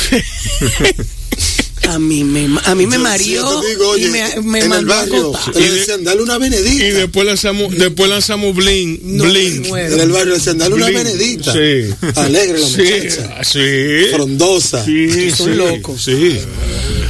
A 1.88 1.98
mí 1.98 2.24
me, 2.24 2.48
a 2.64 2.74
mí 2.74 2.86
me 2.86 2.98
mareó 2.98 3.62
y 3.96 4.06
me, 4.06 4.40
me 4.42 4.58
en 4.58 4.62
el 4.64 4.68
mandó 4.68 4.92
a 4.92 4.96
barrio 4.96 5.32
le 5.54 5.70
decían, 5.70 6.02
dale 6.04 6.22
una 6.22 6.36
y 6.36 6.38
benedicta. 6.40 6.98
después 6.98 7.26
lanzamos, 7.26 7.76
después 7.76 8.10
lanzamos 8.10 8.54
Blink, 8.56 9.00
No, 9.02 9.24
Blink. 9.24 9.66
En 9.66 10.00
el 10.00 10.10
barrio 10.10 10.30
le 10.32 10.34
decían, 10.38 10.58
dale 10.58 10.74
una 10.74 10.86
benedicta. 10.90 11.52
Sí. 11.52 11.94
Alegre 12.16 12.58
la 12.58 12.66
Sí, 12.66 12.82
muchacha. 12.82 13.44
sí. 13.44 14.06
Frondosa. 14.12 14.84
Sí, 14.84 15.30
Son 15.30 15.46
sí, 15.50 15.54
locos. 15.54 16.02
Sí. 16.02 16.38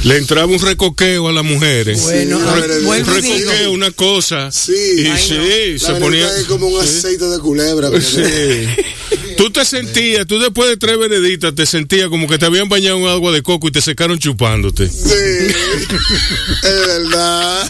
Le 0.04 0.16
entraba 0.18 0.46
un 0.46 0.60
recoqueo 0.60 1.28
a 1.28 1.32
las 1.32 1.44
mujeres. 1.44 2.02
Bueno, 2.02 2.38
ah, 2.44 2.62
un 2.84 2.96
y 2.98 3.02
recoqueo, 3.02 3.72
una 3.72 3.90
cosa. 3.90 4.52
Sí. 4.52 4.72
Y 4.98 5.06
Ay, 5.06 5.22
sí, 5.26 5.82
La 5.84 5.94
se 5.94 5.94
ponía. 6.00 6.36
es 6.38 6.44
como 6.44 6.68
un 6.68 6.82
sí. 6.82 6.88
aceite 6.98 7.24
de 7.24 7.38
culebra. 7.38 7.90
Sí. 8.00 8.22
Tú 9.36 9.50
te 9.50 9.64
sentías, 9.64 10.26
tú 10.26 10.38
después 10.38 10.68
de 10.70 10.76
tres 10.76 10.98
benedictas 10.98 11.54
te 11.54 11.66
sentías 11.66 12.08
como 12.08 12.26
que 12.26 12.38
te 12.38 12.46
habían 12.46 12.68
bañado 12.68 12.98
en 12.98 13.06
agua 13.06 13.32
de 13.32 13.42
coco 13.42 13.68
y 13.68 13.70
te 13.70 13.80
secaron 13.80 14.18
chupándote. 14.18 14.88
Sí. 14.88 15.08
es 16.62 16.86
verdad. 16.86 17.68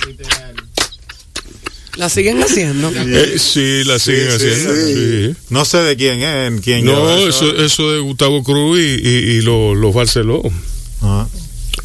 la 1.97 2.09
siguen 2.09 2.43
haciendo. 2.43 2.91
Eh, 2.95 3.39
sí, 3.39 3.83
la 3.85 3.99
siguen 3.99 4.31
sí, 4.31 4.37
haciendo. 4.37 4.75
sí. 4.75 4.95
sí. 4.95 5.37
No 5.51 5.65
sé 5.65 5.79
de 5.79 5.97
quién 5.97 6.23
es, 6.23 6.61
quién 6.61 6.85
No, 6.85 6.93
lleva 6.93 7.29
eso, 7.29 7.57
eso 7.57 7.93
de 7.93 8.01
Gustavo 8.01 8.43
Cruz 8.43 8.79
y, 8.79 8.83
y, 8.83 9.09
y 9.09 9.41
los 9.43 9.77
lo 9.77 9.93
Barceló. 9.93 10.43
Ah. 11.03 11.27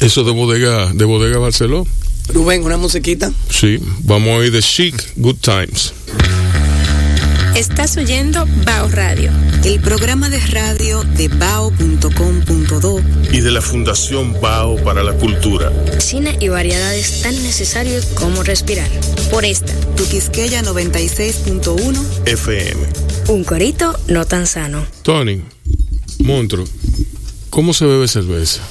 Eso 0.00 0.24
de 0.24 0.32
bodega, 0.32 0.92
de 0.92 1.04
bodega 1.04 1.38
Barceló. 1.38 1.86
Rubén, 2.28 2.64
una 2.64 2.76
musiquita. 2.76 3.32
Sí, 3.50 3.78
vamos 4.00 4.30
a 4.30 4.36
oír 4.36 4.52
de 4.52 4.62
Chic, 4.62 4.94
Good 5.16 5.36
Times. 5.40 5.92
Estás 7.54 7.98
oyendo 7.98 8.46
Bao 8.64 8.88
Radio. 8.88 9.30
El 9.62 9.78
programa 9.80 10.30
de 10.30 10.40
radio 10.40 11.04
de 11.04 11.28
bao.com.do 11.28 13.00
y 13.30 13.40
de 13.42 13.50
la 13.50 13.60
Fundación 13.60 14.40
Bao 14.40 14.82
para 14.82 15.04
la 15.04 15.12
Cultura. 15.12 15.70
Cine 15.98 16.38
y 16.40 16.48
variedades 16.48 17.20
tan 17.20 17.34
necesarios 17.42 18.06
como 18.06 18.42
respirar. 18.42 18.88
Por 19.30 19.44
esta, 19.44 19.74
Tuquisqueya 19.96 20.62
96.1 20.62 22.02
FM. 22.24 22.86
Un 23.28 23.44
corito 23.44 24.00
no 24.08 24.24
tan 24.24 24.46
sano. 24.46 24.86
Tony, 25.02 25.42
monstruo, 26.20 26.64
¿cómo 27.50 27.74
se 27.74 27.84
bebe 27.84 28.08
cerveza? 28.08 28.62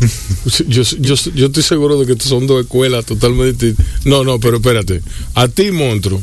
Yo, 0.66 0.82
yo, 0.82 1.14
yo 1.34 1.46
estoy 1.46 1.62
seguro 1.62 2.00
de 2.00 2.06
que 2.06 2.20
son 2.20 2.46
dos 2.46 2.62
escuelas 2.62 3.04
totalmente 3.04 3.66
distintas. 3.66 4.06
No, 4.06 4.24
no, 4.24 4.40
pero 4.40 4.56
espérate. 4.56 5.02
A 5.34 5.46
ti, 5.46 5.70
monstruo, 5.70 6.22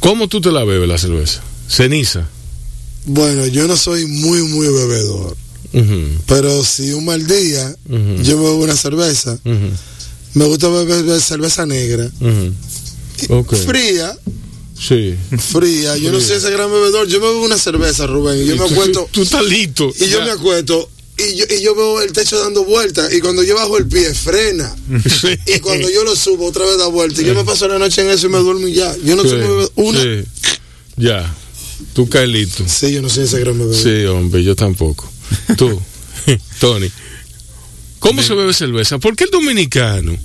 ¿cómo 0.00 0.28
tú 0.28 0.40
te 0.40 0.50
la 0.50 0.64
bebes 0.64 0.88
la 0.88 0.98
cerveza? 0.98 1.42
Ceniza. 1.68 2.26
Bueno, 3.06 3.46
yo 3.46 3.66
no 3.66 3.76
soy 3.76 4.06
muy, 4.06 4.42
muy 4.42 4.66
bebedor. 4.66 5.36
Pero 6.26 6.64
si 6.64 6.92
un 6.92 7.04
mal 7.04 7.24
día 7.26 7.74
Ujú. 7.88 8.22
yo 8.22 8.36
me 8.36 8.42
bebo 8.44 8.56
una 8.56 8.76
cerveza, 8.76 9.38
me 10.34 10.44
gusta 10.46 10.68
beber 10.68 11.20
cerveza 11.20 11.64
negra. 11.66 12.10
Fría, 13.66 14.16
Sí. 14.78 15.14
fría. 15.52 15.96
Yo 15.98 16.10
no 16.10 16.20
soy 16.20 16.36
ese 16.36 16.50
gran 16.50 16.70
bebedor. 16.72 17.06
Yo 17.06 17.20
me 17.20 17.26
bebo 17.28 17.42
una 17.44 17.58
cerveza, 17.58 18.06
Rubén. 18.06 18.40
Y 18.42 18.46
yo 18.46 18.56
me 18.56 18.66
Tú- 18.66 18.72
acuesto. 18.74 19.08
Tú 19.12 19.22
estás 19.22 19.44
listo. 19.44 19.92
Y 20.00 20.08
yo 20.08 20.22
me 20.24 20.30
acuesto. 20.30 20.88
Y 21.20 21.36
yo, 21.36 21.44
y 21.50 21.62
yo 21.62 21.74
veo 21.74 22.00
el 22.02 22.12
techo 22.12 22.38
dando 22.38 22.64
vueltas. 22.64 23.12
Y 23.12 23.20
cuando 23.20 23.42
yo 23.42 23.54
bajo 23.56 23.76
el 23.78 23.86
pie, 23.86 24.12
frena. 24.14 24.74
Sí. 25.20 25.36
Y 25.46 25.58
cuando 25.60 25.88
yo 25.90 26.04
lo 26.04 26.16
subo, 26.16 26.46
otra 26.46 26.64
vez 26.64 26.78
da 26.78 26.86
vuelta. 26.86 27.20
Y 27.22 27.24
yo 27.26 27.34
me 27.34 27.44
paso 27.44 27.68
la 27.68 27.78
noche 27.78 28.02
en 28.02 28.10
eso 28.10 28.26
y 28.26 28.30
me 28.30 28.38
duermo 28.38 28.66
y 28.68 28.74
ya. 28.74 28.94
Yo 29.04 29.16
no 29.16 29.22
soy 29.22 29.30
Sí, 29.32 29.36
muy 29.36 29.46
bebedor. 29.48 29.72
Una. 29.76 30.02
sí. 30.02 30.24
Ya. 30.96 31.34
Tú 31.94 32.08
caes 32.08 32.28
listo. 32.28 32.64
Sí, 32.68 32.92
yo 32.92 33.02
no 33.02 33.08
soy 33.08 33.24
ese 33.24 33.40
gran 33.40 33.58
bebedor. 33.58 33.82
Sí, 33.82 34.04
hombre, 34.06 34.44
yo 34.44 34.54
tampoco. 34.54 35.10
Tú, 35.56 35.80
Tony, 36.60 36.90
¿cómo 37.98 38.22
se 38.22 38.34
bebe 38.34 38.52
cerveza? 38.52 38.98
Porque 38.98 39.24
el 39.24 39.30
dominicano, 39.30 40.16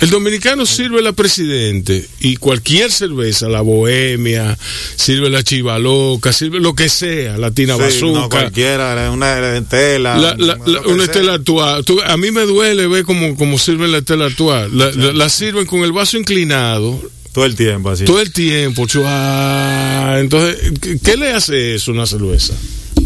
el 0.00 0.10
dominicano 0.10 0.64
sirve 0.66 1.02
la 1.02 1.12
presidente 1.12 2.06
y 2.20 2.36
cualquier 2.36 2.90
cerveza, 2.90 3.48
la 3.48 3.60
bohemia, 3.60 4.56
sirve 4.96 5.28
la 5.30 5.42
chivaloca, 5.42 6.32
sirve 6.32 6.58
lo 6.60 6.74
que 6.74 6.88
sea, 6.88 7.36
la 7.38 7.50
tina 7.50 7.74
Sí, 7.74 7.80
no 8.02 8.12
bazooka. 8.12 8.28
cualquiera, 8.40 9.10
una 9.10 9.56
estela. 9.56 10.16
La, 10.16 10.34
la, 10.38 10.58
la- 10.66 10.80
una 10.82 11.04
estela 11.04 11.34
actual. 11.34 11.84
A 12.06 12.16
mí 12.16 12.30
me 12.30 12.42
duele 12.42 12.86
ver 12.86 13.04
cómo, 13.04 13.36
cómo 13.36 13.58
sirven 13.58 13.92
la 13.92 13.98
estela 13.98 14.26
actual. 14.26 14.70
La, 14.76 15.28
sirven 15.28 15.66
con 15.66 15.80
el 15.84 15.92
vaso 15.92 16.16
inclinado 16.18 17.00
Todo 17.32 17.44
el 17.44 17.54
tiempo 17.54 17.90
así. 17.90 18.04
todo 18.04 18.20
el 18.20 18.32
tiempo. 18.32 18.86
chua. 18.86 20.16
Entonces, 20.20 20.72
¿qué, 20.80 20.98
qué 21.02 21.16
le 21.16 21.32
hace 21.32 21.74
eso 21.74 21.90
a 21.90 21.94
una 21.94 22.06
cerveza? 22.06 22.54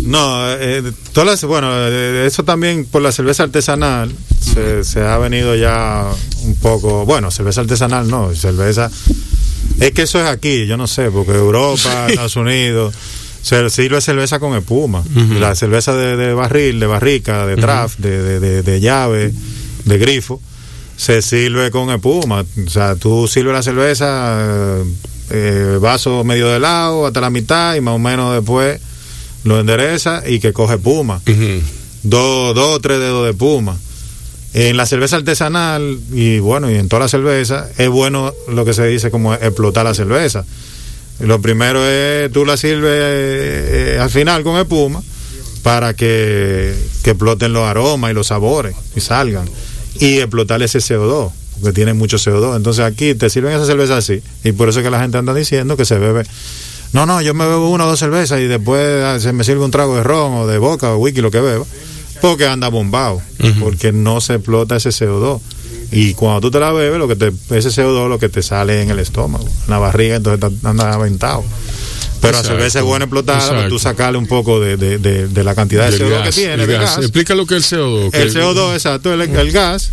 No, 0.04 0.52
eh, 0.52 0.82
todas 1.12 1.26
las- 1.28 1.44
bueno, 1.44 1.68
eh, 1.72 2.26
eso 2.26 2.44
también 2.44 2.84
por 2.84 3.02
la 3.02 3.10
cerveza 3.12 3.42
artesanal 3.44 4.12
se, 4.40 4.84
se 4.84 5.00
ha 5.00 5.18
venido 5.18 5.54
ya 5.56 6.04
un 6.42 6.54
poco, 6.56 7.04
bueno, 7.06 7.30
cerveza 7.30 7.62
artesanal 7.62 8.08
no, 8.08 8.34
cerveza, 8.34 8.90
es 9.80 9.92
que 9.92 10.02
eso 10.02 10.20
es 10.20 10.26
aquí, 10.26 10.66
yo 10.66 10.76
no 10.76 10.86
sé, 10.86 11.10
porque 11.10 11.32
Europa, 11.32 12.06
Estados 12.08 12.36
Unidos, 12.36 12.94
se 13.42 13.68
sirve 13.70 14.00
cerveza 14.00 14.38
con 14.38 14.56
espuma, 14.56 15.02
la 15.40 15.54
cerveza 15.54 15.94
de, 15.94 16.16
de 16.16 16.34
barril, 16.34 16.80
de 16.80 16.86
barrica, 16.86 17.46
de 17.46 17.56
draft, 17.56 17.98
de, 17.98 18.22
de, 18.22 18.40
de- 18.40 18.62
de 18.62 18.80
llave, 18.80 19.32
de 19.84 19.98
grifo, 19.98 20.40
se 20.96 21.22
sirve 21.22 21.70
con 21.70 21.90
espuma, 21.90 22.42
o 22.66 22.70
sea, 22.70 22.94
tú 22.96 23.26
sirves 23.26 23.52
la 23.54 23.62
cerveza, 23.62 24.38
eh, 24.40 24.84
eh, 25.30 25.78
vaso 25.80 26.24
medio 26.24 26.48
de 26.48 26.60
lado 26.60 27.06
hasta 27.06 27.20
la 27.20 27.30
mitad 27.30 27.74
y 27.74 27.80
más 27.80 27.94
o 27.94 27.98
menos 27.98 28.34
después 28.34 28.80
lo 29.44 29.60
endereza 29.60 30.22
y 30.26 30.40
que 30.40 30.52
coge 30.52 30.78
puma. 30.78 31.20
Dos, 32.02 32.54
dos 32.54 32.76
o 32.76 32.80
tres 32.80 32.98
dedos 32.98 33.26
de 33.26 33.34
puma. 33.34 33.78
En 34.52 34.76
la 34.76 34.86
cerveza 34.86 35.16
artesanal 35.16 35.98
y 36.12 36.38
bueno, 36.38 36.70
y 36.70 36.74
en 36.76 36.88
toda 36.88 37.00
la 37.00 37.08
cerveza, 37.08 37.68
es 37.76 37.88
bueno 37.88 38.32
lo 38.48 38.64
que 38.64 38.72
se 38.72 38.86
dice 38.86 39.10
como 39.10 39.34
explotar 39.34 39.84
la 39.84 39.94
cerveza. 39.94 40.44
Lo 41.20 41.40
primero 41.40 41.84
es, 41.86 42.30
tú 42.32 42.44
la 42.44 42.56
sirves 42.56 42.90
eh, 42.92 43.98
al 44.00 44.10
final 44.10 44.42
con 44.42 44.56
espuma 44.56 45.02
para 45.62 45.94
que 45.94 46.74
que 47.04 47.10
exploten 47.10 47.52
los 47.52 47.62
aromas 47.62 48.10
y 48.10 48.14
los 48.14 48.28
sabores 48.28 48.74
y 48.96 49.00
salgan. 49.00 49.48
Y 50.00 50.18
explotar 50.18 50.60
ese 50.62 50.78
CO2, 50.78 51.30
porque 51.60 51.72
tiene 51.72 51.92
mucho 51.94 52.16
CO2. 52.16 52.56
Entonces 52.56 52.84
aquí 52.84 53.14
te 53.14 53.30
sirven 53.30 53.52
esa 53.52 53.66
cerveza 53.66 53.98
así. 53.98 54.22
Y 54.42 54.52
por 54.52 54.68
eso 54.68 54.80
es 54.80 54.84
que 54.84 54.90
la 54.90 55.00
gente 55.00 55.18
anda 55.18 55.32
diciendo 55.34 55.76
que 55.76 55.84
se 55.84 55.98
bebe. 55.98 56.24
No, 56.94 57.04
no, 57.06 57.20
yo 57.20 57.34
me 57.34 57.46
bebo 57.46 57.68
una 57.70 57.84
o 57.84 57.88
dos 57.88 57.98
cervezas 57.98 58.40
y 58.40 58.44
después 58.44 59.02
ah, 59.04 59.18
se 59.20 59.32
me 59.34 59.44
sirve 59.44 59.62
un 59.64 59.70
trago 59.70 59.94
de 59.96 60.02
ron 60.02 60.32
o 60.34 60.46
de 60.46 60.56
boca 60.58 60.92
o 60.94 60.96
whisky, 60.96 61.20
lo 61.20 61.30
que 61.30 61.40
beba. 61.40 61.64
Porque 62.22 62.46
anda 62.46 62.68
bombado, 62.68 63.20
porque 63.60 63.92
no 63.92 64.20
se 64.22 64.34
explota 64.36 64.76
ese 64.76 64.88
CO2. 64.90 65.40
Y 65.92 66.14
cuando 66.14 66.40
tú 66.40 66.50
te 66.50 66.58
la 66.58 66.72
bebes, 66.72 66.98
lo 66.98 67.06
que 67.06 67.16
te, 67.16 67.26
ese 67.50 67.68
CO2 67.68 68.08
lo 68.08 68.18
que 68.18 68.28
te 68.30 68.42
sale 68.42 68.80
en 68.82 68.90
el 68.90 68.98
estómago, 69.00 69.44
en 69.44 69.70
la 69.70 69.78
barriga, 69.78 70.16
entonces 70.16 70.50
anda 70.64 70.94
aventado. 70.94 71.44
Pero 72.20 72.32
la 72.32 72.38
Exacto. 72.38 72.56
cerveza 72.56 72.78
es 72.78 72.84
buena 72.86 73.04
explotada, 73.04 73.38
Exacto. 73.40 73.68
tú 73.68 73.78
sacarle 73.78 74.16
un 74.16 74.26
poco 74.26 74.58
de, 74.60 74.76
de- 74.78 74.96
de- 74.98 75.28
de 75.28 75.44
la 75.44 75.54
cantidad 75.54 75.90
de 75.90 75.98
Del 75.98 76.08
CO2 76.08 76.22
que 76.22 76.30
tiene. 76.32 76.54
el 76.54 76.66
de 76.66 76.72
gas. 76.72 76.96
gas. 76.96 76.98
Explica 77.04 77.34
lo 77.34 77.44
que 77.44 77.56
es 77.58 77.72
el 77.72 77.78
CO2. 77.80 78.10
que- 78.12 78.22
El 78.22 78.32
CO2, 78.34 78.72
exacto, 78.74 79.12
el, 79.12 79.20
el 79.20 79.52
gas, 79.52 79.90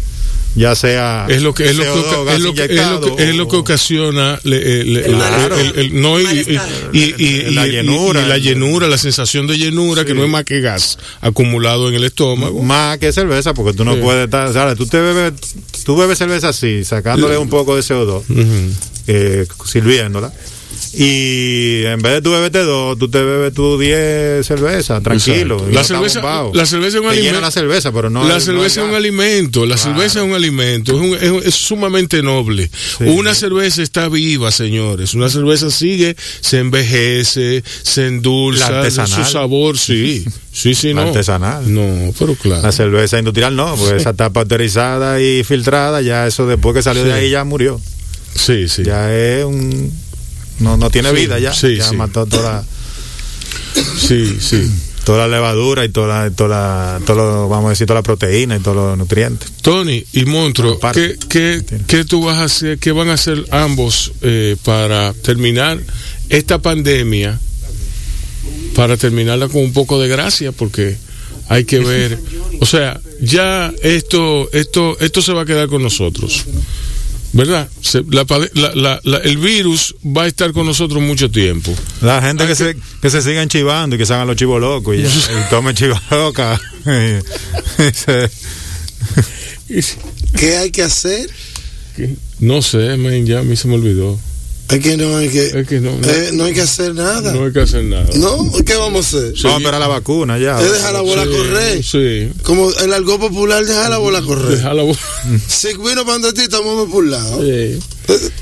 ya 0.56 0.76
sea 0.76 1.28
es 1.30 1.42
lo 1.42 1.54
que 1.54 1.70
es 1.70 1.76
lo 1.78 1.84
que, 1.84 1.90
CO2, 1.90 2.00
oca- 2.14 2.24
gas 2.26 2.36
es 2.36 2.42
lo 2.42 2.54
que, 2.54 2.64
es 2.66 2.72
lo 2.76 3.16
que, 3.16 3.24
es 3.30 3.36
lo 3.36 3.48
que 3.48 3.56
ocasiona 3.56 4.40
le- 4.44 4.82
eh, 4.82 5.90
no, 5.94 6.20
y, 6.20 6.26
y, 6.26 6.60
y- 7.00 7.16
y- 7.18 7.52
La 7.54 7.66
llenura. 7.68 8.22
y 8.22 8.28
la 8.28 8.38
llenura 8.38 8.88
la 8.88 8.98
sensación 8.98 9.48
de 9.48 9.58
llenura 9.58 10.04
que 10.06 10.14
no 10.14 10.24
es 10.26 10.30
más 10.30 10.44
que 10.44 10.60
gas 10.60 10.98
acumulado 11.22 11.88
en 11.90 11.96
el 11.96 12.04
estómago 12.04 12.62
más 12.62 12.98
que 12.98 13.12
cerveza, 13.14 13.54
porque 13.54 13.74
tú 13.74 13.86
no 13.86 13.96
Sí. 13.96 14.02
puedes 14.02 14.26
estar, 14.26 14.52
¿sabes? 14.54 14.78
Tú 14.78 14.86
te 14.88 15.00
bebes, 15.00 15.34
tú 15.86 15.96
bebes 15.96 16.18
cerveza 16.18 16.50
así, 16.50 16.84
sacándole 16.84 17.38
un 17.38 17.50
poco 17.50 17.76
de 17.76 17.82
CO2, 17.84 18.24
Ujú. 18.30 18.74
eh, 19.08 19.46
sirviéndola. 19.66 20.32
Y 20.94 21.86
en 21.86 22.02
vez 22.02 22.14
de 22.14 22.22
tú 22.22 22.32
beberte 22.32 22.60
dos, 22.64 22.98
tú 22.98 23.10
te 23.10 23.22
bebes 23.24 23.54
tú 23.54 23.78
10 23.80 24.46
cervezas, 24.46 25.02
tranquilo. 25.02 25.58
La 25.72 25.82
no 25.82 25.84
cerveza- 25.84 26.22
la 26.54 26.66
cerveza 26.66 26.98
es 26.98 27.04
un 27.04 27.10
alimento. 27.10 27.42
la 27.42 27.52
cerveza, 27.52 27.92
pero 27.92 28.10
no 28.10 28.28
la 28.28 28.36
no 28.36 28.40
cerveza 28.40 28.82
es 28.82 28.88
un 28.90 28.96
alimento, 28.96 29.66
la 29.66 29.76
Claro. 29.76 29.92
cerveza 29.94 30.20
es 30.20 30.26
un 30.26 30.34
alimento, 30.34 30.92
es, 30.94 31.00
un- 31.32 31.40
es 31.40 31.46
es 31.48 31.56
sumamente 31.56 32.22
noble. 32.22 32.70
Sí. 32.98 33.06
Una 33.06 33.34
cerveza 33.34 33.82
está 33.82 34.10
viva, 34.10 34.52
señores. 34.52 35.14
Una 35.14 35.30
cerveza 35.30 35.70
sigue, 35.72 36.16
se 36.42 36.60
envejece, 36.60 37.64
se 37.84 38.08
endulza, 38.08 38.90
su 39.08 39.24
sabor, 39.26 39.78
sí. 39.78 40.26
Sí, 40.54 40.76
sí, 40.76 40.94
no. 40.94 41.04
artesanal. 41.04 41.74
No, 41.74 42.14
pero 42.20 42.36
claro. 42.36 42.62
La 42.62 42.74
cerveza 42.74 43.18
industrial 43.18 43.56
no, 43.56 43.74
porque 43.78 43.96
esa 43.96 44.10
está 44.10 44.32
pasteurizada 44.32 45.22
y 45.22 45.46
filtrada, 45.46 46.02
ya 46.02 46.28
eso 46.28 46.46
después 46.46 46.76
que 46.76 46.84
salió 46.84 47.06
de 47.06 47.12
Sí. 47.12 47.18
ahí 47.18 47.30
ya 47.30 47.46
murió. 47.46 47.80
Sí, 48.36 48.68
sí. 48.68 48.84
Ya 48.84 49.14
es 49.16 49.46
un... 49.46 49.92
No, 50.62 50.78
no 50.78 50.90
tiene 50.90 51.10
Sí, 51.10 51.16
vida 51.16 51.40
ya. 51.40 51.54
sí, 51.54 51.76
ya 51.78 51.90
sí. 51.90 51.96
mató 51.96 52.26
toda, 52.26 52.64
Sí, 53.98 54.38
sí. 54.40 54.70
toda 55.04 55.28
la 55.28 55.36
levadura 55.38 55.84
y 55.86 55.90
toda, 55.90 56.30
toda 56.32 57.00
lo- 57.08 57.50
vamos 57.50 57.68
a 57.68 57.70
decir, 57.72 57.88
toda 57.88 58.00
la 58.00 58.04
proteína 58.04 58.56
y 58.58 58.60
todos 58.60 58.78
los 58.78 58.98
nutrientes. 58.98 59.52
Tony 59.62 60.04
y 60.14 60.26
Montro. 60.26 60.80
¿qué, 60.94 61.18
qué, 61.30 61.64
qué 61.88 62.06
tú 62.06 62.24
vas 62.26 62.38
a 62.38 62.44
hacer, 62.44 62.78
qué 62.78 62.92
van 62.92 63.10
a 63.10 63.14
hacer 63.14 63.46
ambos 63.52 64.12
eh, 64.22 64.56
para 64.64 65.14
terminar 65.14 65.80
esta 66.30 66.60
pandemia, 66.60 67.40
para 68.76 68.98
terminarla 68.98 69.48
con 69.48 69.64
un 69.64 69.74
poco 69.74 70.00
de 70.00 70.08
gracia? 70.08 70.52
Porque 70.52 70.96
hay 71.50 71.66
que 71.66 71.80
ver, 71.80 72.18
o 72.60 72.66
sea, 72.66 73.00
ya 73.22 73.74
esto, 73.82 74.50
esto, 74.54 74.98
esto 75.00 75.22
se 75.22 75.34
va 75.34 75.42
a 75.42 75.46
quedar 75.46 75.68
con 75.68 75.82
nosotros. 75.82 76.46
¿Verdad? 77.34 77.70
Se- 77.82 78.04
la 78.10 78.26
pade- 78.26 78.52
la- 78.56 78.76
la- 78.76 79.00
la- 79.04 79.18
el 79.20 79.38
virus 79.38 79.96
va 80.06 80.24
a 80.24 80.28
estar 80.28 80.52
con 80.52 80.66
nosotros 80.66 81.02
mucho 81.02 81.32
tiempo. 81.32 81.74
La 82.02 82.22
gente 82.22 82.46
que 82.46 82.56
se, 82.56 82.76
que 83.02 83.10
se 83.10 83.22
sigan 83.22 83.48
chivando 83.48 83.96
y 83.96 84.00
que 84.00 84.06
se 84.06 84.14
hagan 84.14 84.28
los 84.28 84.36
chivos 84.36 84.60
locos 84.60 84.96
y, 84.98 85.02
ya, 85.04 85.08
y 85.48 85.50
tomen 85.50 85.74
chivas 85.76 86.02
locas. 86.12 86.60
Y 89.70 89.82
se- 89.82 89.98
¿Qué 90.38 90.58
hay 90.58 90.72
que 90.72 90.84
hacer? 90.84 91.30
No 92.40 92.62
sé, 92.62 92.98
man, 92.98 93.26
ya 93.26 93.40
a 93.40 93.44
mí 93.44 93.56
se 93.56 93.68
me 93.68 93.76
olvidó. 93.76 94.20
Es 94.72 94.80
que 94.80 94.96
no 94.98 95.18
hay 95.18 95.30
que, 95.30 95.46
Es 95.48 95.68
que 95.68 95.80
no, 95.80 95.92
no, 95.98 96.08
eh, 96.08 96.30
no 96.34 96.46
hay 96.46 96.54
que 96.54 96.62
hacer 96.62 96.96
nada. 96.96 97.34
no 97.34 97.46
hay 97.46 97.52
que 97.52 97.60
hacer 97.62 97.84
nada. 97.84 98.06
No, 98.16 98.52
¿qué 98.66 98.76
vamos 98.76 99.06
a 99.06 99.18
hacer? 99.18 99.34
Vamos 99.44 99.56
a 99.56 99.58
esperar 99.58 99.80
la 99.82 99.88
vacuna 99.88 100.38
ya. 100.40 100.62
Es 100.62 100.72
dejar 100.72 100.94
la 100.94 101.02
bola 101.02 101.24
Sí, 101.24 101.30
correr. 101.30 101.84
Sí. 101.84 102.32
Como 102.44 102.72
el 102.72 102.94
algo 102.94 103.20
popular, 103.20 103.66
deja 103.66 103.90
la 103.90 103.98
bola 103.98 104.22
correr. 104.22 104.58
Deja 104.58 104.74
la 104.74 104.84
bola. 104.84 105.00
Si 105.48 105.68
vino 105.78 106.06
para 106.06 106.32
ti, 106.34 106.42
estamos 106.42 106.90
por 106.90 107.04
un 107.04 107.12
lado. 107.12 107.42
Sí. 107.42 107.80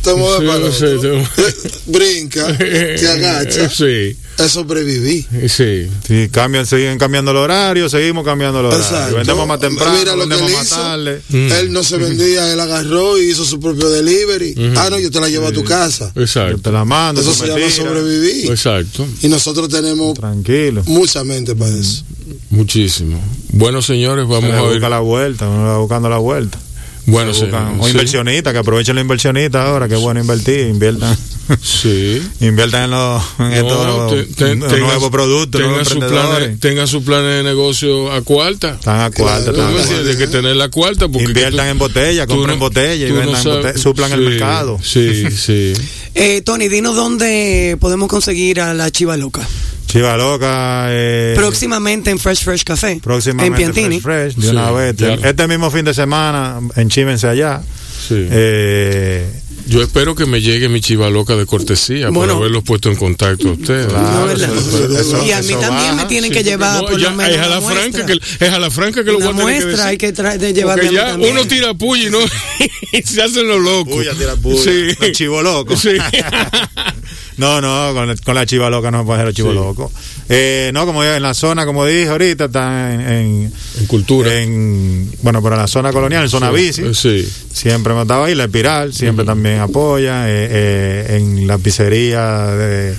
Te 0.03 0.13
mueves 0.13 0.75
Sí, 0.75 0.85
te- 1.01 1.17
Eh, 1.19 1.55
Brinca, 1.87 2.57
te 2.57 3.07
agacha. 3.07 3.69
Sí, 3.75 4.15
Es 4.45 4.51
sobrevivir. 4.51 5.25
sí. 5.49 5.87
Sí, 6.07 6.29
cambian, 6.31 6.65
siguen 6.65 6.97
cambiando 6.97 7.31
el 7.31 7.37
horario, 7.37 7.89
seguimos 7.89 8.23
cambiando 8.25 8.59
el 8.59 8.67
horario. 8.67 8.83
Exacto. 8.85 9.15
Vendemos 9.17 9.47
más 9.47 9.59
temprano, 9.59 9.93
Mira 9.97 10.15
lo 10.15 10.23
que 10.23 10.29
vendemos 10.29 10.49
él 10.51 10.57
más 10.57 10.65
hizo. 10.67 10.75
tarde. 10.75 11.21
Mm. 11.29 11.51
Él 11.51 11.71
no 11.73 11.83
se 11.83 11.97
vendía, 11.97 12.51
él 12.53 12.59
agarró 12.59 13.17
y 13.19 13.29
hizo 13.29 13.45
su 13.45 13.59
propio 13.59 13.89
delivery. 13.89 14.55
Ah, 14.77 14.87
no, 14.89 14.99
yo 14.99 15.11
te 15.11 15.19
la 15.19 15.29
llevo 15.29 15.47
a 15.47 15.51
tu 15.51 15.63
casa. 15.63 16.11
Yo 16.15 16.21
Exacto. 16.21 16.57
te 16.59 16.71
la 16.71 16.85
mando, 16.85 17.21
Eso 17.21 17.33
se 17.33 17.47
llama 17.47 17.69
sobrevivir. 17.69 18.49
Exacto. 18.51 19.05
Y 19.21 19.27
nosotros 19.27 19.69
tenemos 19.69 20.13
Tranquilo. 20.15 20.83
mucha 20.85 21.23
mente 21.23 21.55
para 21.55 21.71
eso. 21.71 22.03
Muchísimo. 22.49 23.21
Bueno, 23.51 23.81
señores, 23.81 24.27
vamos 24.27 24.51
a 24.51 24.61
ver. 24.63 24.81
la 24.81 24.99
vuelta, 24.99 25.47
uno 25.47 25.63
va 25.65 25.77
buscando 25.77 26.09
la 26.09 26.17
vuelta. 26.17 26.57
Bueno, 27.05 27.33
señores, 27.33 27.79
o 27.79 27.85
sí. 27.85 27.91
inversionistas, 27.91 28.53
que 28.53 28.59
aprovechen 28.59 28.95
los 28.95 29.01
inversionistas 29.01 29.65
ahora, 29.67 29.87
que 29.87 29.95
bueno 29.95 30.19
invertir, 30.19 30.67
inviertan. 30.67 31.17
Sí. 31.61 32.21
Inviertan 32.41 32.83
en, 32.85 32.91
los, 32.91 33.23
en 33.39 33.51
estos 33.53 34.11
te- 34.35 34.55
te- 34.55 34.55
nuevos 34.55 35.09
productos, 35.09 35.61
tengan 35.61 35.85
sus 35.85 36.03
planes, 36.05 36.59
tengan 36.59 36.87
sus 36.87 37.03
planes 37.03 37.37
de 37.37 37.43
negocio 37.43 38.11
a 38.11 38.21
cuarta. 38.21 38.75
Están 38.75 39.01
a 39.01 39.11
cuarta, 39.11 39.51
Claro, 39.51 39.71
Claro. 39.73 39.79
entiendes 39.81 40.15
que 40.17 40.27
tener 40.27 40.55
la 40.55 40.69
cuarta 40.69 41.07
porque 41.07 41.25
Inviertan 41.27 41.65
tú- 41.65 41.71
en 41.71 41.77
botella, 41.79 42.27
compren 42.27 42.57
no- 42.59 42.65
botella 42.65 43.07
y 43.07 43.11
no 43.11 43.15
vendan 43.19 43.43
sabes- 43.43 43.65
bote- 43.73 43.77
suplan 43.79 44.11
el 44.13 44.21
mercado. 44.21 44.79
Sí, 44.83 45.25
sí. 45.35 45.73
Eh, 46.15 46.41
Tony, 46.43 46.67
dinos 46.67 46.95
dónde 46.95 47.77
podemos 47.79 48.07
conseguir 48.09 48.61
a 48.61 48.73
la 48.73 48.91
Chiva 48.91 49.17
Loca. 49.17 49.41
Chiva 49.87 50.15
Loca. 50.17 50.85
Eh, 50.89 51.33
Próximamente 51.35 52.11
en 52.11 52.19
Fresh 52.19 52.43
Fresh 52.43 52.63
Café. 52.63 52.99
próximamente 53.01 53.63
En 53.63 53.71
Piantini. 53.73 53.99
Fresh, 53.99 54.33
Fresh, 54.33 54.35
de 54.35 54.41
Sí, 54.43 54.55
una 54.55 54.71
vez. 54.71 54.95
claro. 54.95 55.21
Este 55.23 55.47
mismo 55.47 55.71
fin 55.71 55.83
de 55.85 55.93
semana, 55.95 56.59
enchívense 56.75 57.27
allá. 57.27 57.61
sí. 58.07 58.27
Eh, 58.29 59.27
Yo 59.69 59.83
espero 59.83 60.15
que 60.15 60.25
me 60.25 60.41
llegue 60.41 60.67
mi 60.67 60.81
chiva 60.81 61.09
loca 61.11 61.35
de 61.35 61.45
cortesía 61.45 62.09
Bueno. 62.09 62.33
por 62.33 62.41
haberlos 62.41 62.63
puesto 62.63 62.89
en 62.89 62.95
contacto 62.95 63.49
a 63.49 63.51
ustedes. 63.51 63.87
No, 63.93 64.25
¿verdad? 64.25 64.49
eso- 64.57 64.99
eso- 64.99 65.25
y 65.25 65.31
a 65.31 65.41
mí 65.43 65.49
también 65.53 65.69
baja. 65.91 65.93
me 65.95 66.05
tienen 66.05 66.31
Sí, 66.31 66.37
que 66.37 66.43
llevar 66.43 66.81
no, 66.81 66.87
por 66.89 66.99
ya 66.99 67.11
lo 67.11 67.15
menos 67.17 67.33
es 67.35 67.39
a 67.39 67.47
la 67.49 67.59
una 67.59 67.69
franca 67.69 67.97
muestra. 67.99 68.05
que 68.39 68.45
es 68.45 68.51
a 68.51 68.59
la 68.59 68.71
franca 68.71 69.03
que 69.03 69.11
lo 69.11 69.19
voy 69.19 69.27
a 69.27 69.31
tener 69.31 69.37
que 69.37 69.43
muestra 69.43 69.69
decir. 69.69 69.85
hay 69.85 69.97
que 69.97 70.11
traer 70.11 70.39
de 70.39 70.53
llevarme 70.53 70.91
ya 70.91 71.15
uno 71.19 71.45
tira 71.47 71.73
puya 71.75 72.07
y 72.07 72.09
no 72.11 72.17
y 72.93 73.01
se 73.03 73.21
hacen 73.21 73.47
los 73.47 73.59
locos. 73.61 73.93
Puya, 73.93 74.13
tira 74.15 74.35
puya. 74.37 74.63
Sí. 74.63 74.95
Los 74.99 75.11
chivos 75.11 75.43
locos. 75.43 75.79
Sí. 75.79 75.89
No, 77.39 77.61
no, 77.61 77.93
con, 77.93 78.15
con 78.17 78.35
la 78.35 78.45
chiva 78.45 78.69
loca 78.69 78.91
no 78.91 78.99
se 78.99 79.05
puede 79.05 79.17
hacer 79.19 79.25
los 79.27 79.35
chivos 79.35 79.51
Sí. 79.53 79.57
locos. 79.59 79.91
Eh, 80.29 80.69
no, 80.73 80.85
como 80.85 81.03
en 81.03 81.21
la 81.23 81.33
zona, 81.33 81.65
como 81.65 81.85
dije 81.85 82.09
ahorita, 82.09 82.45
está 82.45 82.93
en, 82.93 83.01
en, 83.01 83.53
en 83.79 83.85
cultura. 83.87 84.35
en- 84.41 85.09
bueno, 85.21 85.41
pero 85.41 85.55
en 85.55 85.61
la 85.61 85.67
zona 85.67 85.91
colonial, 85.91 86.23
en 86.23 86.29
zona 86.29 86.51
bici. 86.51 86.83
Sí. 86.93 87.27
Siempre 87.51 87.93
hemos 87.93 88.03
estado 88.03 88.25
ahí, 88.25 88.35
la 88.35 88.43
Espiral, 88.45 88.93
siempre 88.93 89.25
también 89.25 89.59
apoya. 89.59 90.29
eh, 90.29 90.47
eh, 90.51 91.17
en 91.17 91.47
la 91.47 91.57
pizzería 91.57 92.45
de, 92.47 92.95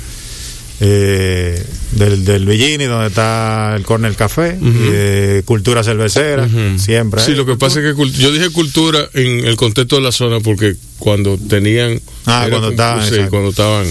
eh, 0.81 1.63
del, 1.93 2.25
del 2.25 2.47
Villini, 2.47 2.85
donde 2.85 3.09
está 3.09 3.75
el 3.77 3.85
Corner 3.85 4.15
Café, 4.15 4.57
Ujú. 4.61 4.71
eh, 4.93 5.43
Cultura 5.45 5.83
Cervecera, 5.85 6.49
siempre. 6.79 7.21
Sí, 7.23 7.33
lo 7.35 7.45
que 7.45 7.57
pasa 7.57 7.81
es 7.81 7.95
que 7.95 8.11
yo 8.13 8.33
dije 8.33 8.51
cultura 8.51 9.09
en 9.15 9.47
el 9.47 9.57
contexto 9.57 9.97
de 9.97 10.03
la 10.03 10.13
zona 10.13 10.41
porque 10.41 10.77
cuando 10.99 11.37
tenían 11.37 12.01
Ah, 12.27 12.47
cuando 12.49 12.59
como- 12.69 12.71
estaban, 12.71 13.09
sí, 13.09 13.17
cuando 13.29 13.51
estaban 13.51 13.87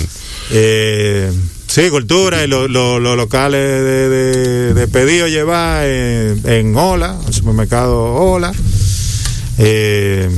Eh, 0.52 1.32
sí, 1.68 1.90
cultura 1.90 2.44
y 2.44 2.48
los 2.48 2.70
lo- 2.70 3.00
locales 3.16 3.62
de, 3.62 4.10
de, 4.10 4.74
de 4.74 4.88
pedido 4.88 5.28
llevar 5.28 5.84
eh, 5.86 6.36
en 6.46 6.76
Ola, 6.76 7.18
el 7.28 7.34
supermercado 7.34 8.14
Ola. 8.16 8.52
Eh, 9.58 10.30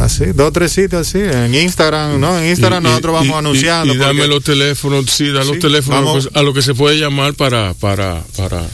así, 0.00 0.24
dos 0.34 0.48
o 0.48 0.52
tres 0.52 0.72
sitios 0.72 1.06
así. 1.06 1.18
En 1.18 1.54
Instagram, 1.54 2.18
¿no? 2.20 2.38
En 2.38 2.46
Instagram 2.50 2.82
Y- 2.84 2.88
nosotros 2.88 3.14
vamos 3.14 3.28
y- 3.34 3.38
anunciando. 3.38 3.92
Y, 3.94 3.96
y 3.96 4.00
dame 4.00 4.20
porque- 4.20 4.28
los 4.34 4.44
teléfonos, 4.44 5.04
sí, 5.10 5.26
da 5.30 5.44
los 5.44 5.54
Sí, 5.54 5.58
teléfonos 5.60 5.98
a 5.98 6.00
lo 6.02 6.06
vamos. 6.08 6.28
que- 6.28 6.38
a 6.38 6.42
lo 6.42 6.54
que 6.54 6.62
se 6.62 6.74
puede 6.74 6.98
llamar 6.98 7.34
para 7.34 7.74
para 7.74 8.22
para 8.36 8.64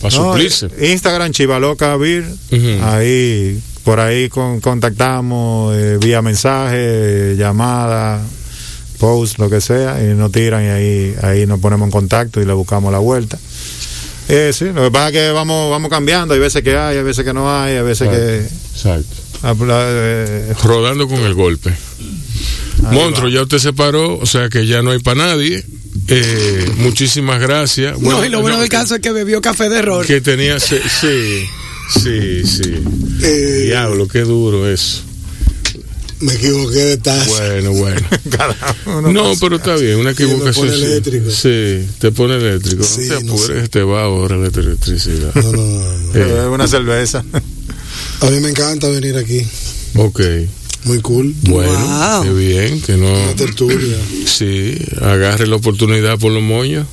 para 0.00 0.16
No, 0.16 0.32
suplirse. 0.32 0.66
eh, 0.78 0.90
Instagram 0.92 1.32
Chivaloca. 1.32 1.96
Ujú. 1.96 2.28
Ahí, 2.82 3.58
por 3.84 4.00
ahí 4.00 4.28
con- 4.28 4.60
contactamos 4.60 5.74
eh, 5.76 5.98
vía 6.00 6.20
mensaje, 6.22 7.36
llamada, 7.38 8.20
post, 8.98 9.38
lo 9.38 9.50
que 9.50 9.60
sea, 9.60 10.02
y 10.02 10.14
nos 10.14 10.32
tiran 10.32 10.64
y 10.64 10.68
ahí, 10.68 11.14
ahí 11.22 11.46
nos 11.46 11.60
ponemos 11.60 11.86
en 11.86 11.90
contacto 11.92 12.40
y 12.40 12.44
le 12.44 12.52
buscamos 12.52 12.92
la 12.92 12.98
vuelta. 12.98 13.38
Eh, 14.28 14.52
sí, 14.54 14.66
lo 14.66 14.84
que 14.84 14.90
pasa 14.90 15.08
es 15.08 15.12
que 15.12 15.30
vamos, 15.30 15.70
vamos 15.70 15.90
cambiando, 15.90 16.34
hay 16.34 16.40
veces 16.40 16.62
que 16.62 16.76
hay, 16.76 16.96
hay 16.96 17.02
veces 17.02 17.24
que 17.24 17.32
no 17.34 17.50
hay, 17.50 17.76
hay 17.76 17.82
veces 17.82 18.08
que... 18.08 18.46
Exacto. 18.74 19.14
ah, 19.42 19.54
pues, 19.56 19.70
eh, 19.72 20.54
Rodando 20.64 21.06
con 21.06 21.20
el 21.20 21.34
golpe. 21.34 21.72
Monstruo, 22.90 23.28
ya 23.28 23.42
usted 23.42 23.58
se 23.58 23.72
paró, 23.72 24.18
o 24.18 24.26
sea 24.26 24.48
que 24.48 24.66
ya 24.66 24.82
no 24.82 24.90
hay 24.90 24.98
para 24.98 25.26
nadie. 25.26 25.64
eh, 26.08 26.70
muchísimas 26.78 27.40
gracias. 27.40 27.98
no, 27.98 28.24
y 28.24 28.28
lo 28.28 28.40
bueno 28.40 28.56
no, 28.56 28.62
del 28.62 28.70
caso 28.70 28.96
es 28.96 29.00
que 29.00 29.12
bebió 29.12 29.40
café 29.40 29.68
de 29.68 29.78
error. 29.78 30.06
Que 30.06 30.20
tenía, 30.20 30.58
sí, 30.60 30.76
sí, 31.00 31.44
sí. 32.02 32.46
sí. 32.46 32.74
Eh, 33.22 33.62
Diablo, 33.66 34.08
qué 34.08 34.20
duro 34.20 34.68
eso. 34.68 35.02
Me 36.24 36.32
equivoqué 36.34 36.78
de 36.78 36.96
taza. 36.96 37.28
Bueno, 37.28 37.72
bueno. 37.72 38.00
No, 39.12 39.22
pasa. 39.24 39.40
pero 39.40 39.56
está 39.56 39.76
bien, 39.76 39.98
una 39.98 40.14
Sí, 40.14 40.22
me 40.22 40.28
equivocación. 40.32 40.66
pone 40.66 40.78
sí. 40.78 40.84
eléctrico. 40.84 41.30
Sí, 41.30 41.86
te 41.98 42.12
pone 42.12 42.36
eléctrico. 42.36 42.82
Sí, 42.84 43.02
no 43.08 43.18
te 43.18 43.24
no 43.24 43.32
apures, 43.34 43.62
sé. 43.62 43.68
te 43.68 43.82
va 43.82 44.02
ahora 44.04 44.36
la 44.36 44.48
electricidad. 44.48 45.34
No, 45.34 45.52
no, 45.52 45.52
no, 45.52 45.92
no. 45.98 46.14
Eh, 46.14 46.46
Una 46.48 46.66
cerveza. 46.66 47.24
A 48.20 48.30
mí 48.30 48.40
me 48.40 48.50
encanta 48.50 48.88
venir 48.88 49.16
aquí. 49.16 49.42
ok, 49.96 50.20
Muy 50.84 51.00
cool. 51.00 51.34
bueno, 51.42 51.72
Wow. 51.72 52.22
qué 52.24 52.32
bien, 52.32 52.80
que 52.82 52.96
no. 52.96 53.12
Una 53.12 53.34
tertulia. 53.36 53.96
Sí, 54.26 54.78
agarre 55.00 55.46
la 55.46 55.56
oportunidad 55.56 56.18
por 56.18 56.32
los 56.32 56.42
moños. 56.42 56.86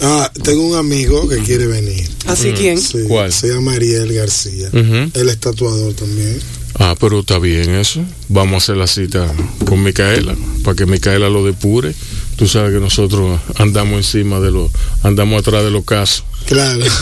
Ah, 0.00 0.30
tengo 0.42 0.66
un 0.66 0.76
amigo 0.76 1.28
que 1.28 1.38
quiere 1.38 1.66
venir. 1.66 2.08
Así 2.26 2.52
quién. 2.52 2.80
Sí, 2.80 2.98
¿Cuál? 3.06 3.32
Se 3.32 3.48
llama 3.48 3.74
Ariel 3.74 4.12
García. 4.12 4.68
Ujú. 4.68 5.10
Él 5.14 5.28
es 5.28 5.38
tatuador 5.38 5.92
también. 5.94 6.38
Ah, 6.78 6.94
pero 6.98 7.20
está 7.20 7.38
bien 7.38 7.74
eso. 7.74 8.04
Vamos 8.28 8.54
a 8.54 8.56
hacer 8.58 8.76
la 8.76 8.86
cita 8.86 9.32
con 9.66 9.82
Micaela, 9.82 10.34
para 10.64 10.74
que 10.76 10.86
Micaela 10.86 11.28
lo 11.28 11.44
depure. 11.44 11.94
Tú 12.36 12.48
sabes 12.48 12.72
que 12.72 12.80
nosotros 12.80 13.40
andamos 13.56 13.98
encima 13.98 14.40
de 14.40 14.50
los, 14.50 14.70
andamos 15.02 15.40
atrás 15.40 15.64
de 15.64 15.70
los 15.70 15.84
casos. 15.84 16.24
Claro. 16.46 16.84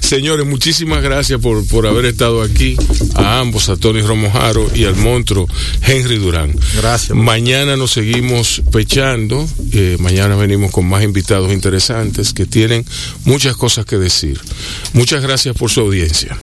Señores, 0.00 0.44
muchísimas 0.44 1.02
gracias 1.02 1.40
por, 1.40 1.66
por 1.68 1.86
haber 1.86 2.04
estado 2.04 2.42
aquí. 2.42 2.76
A 3.14 3.38
ambos, 3.40 3.68
a 3.70 3.76
Tony 3.76 4.02
Romojaro 4.02 4.70
y 4.74 4.84
al 4.84 4.94
monstruo 4.96 5.46
Henry 5.86 6.18
Durán. 6.18 6.54
Gracias. 6.76 7.16
Mañana 7.16 7.76
nos 7.76 7.92
seguimos 7.92 8.62
pechando. 8.70 9.48
eh, 9.72 9.96
mañana 10.00 10.36
venimos 10.36 10.70
con 10.70 10.86
más 10.86 11.02
invitados 11.02 11.50
interesantes 11.52 12.34
que 12.34 12.44
tienen 12.44 12.84
muchas 13.24 13.56
cosas 13.56 13.86
que 13.86 13.96
decir. 13.96 14.38
Muchas 14.92 15.22
gracias 15.22 15.56
por 15.56 15.70
su 15.70 15.80
audiencia. 15.80 16.36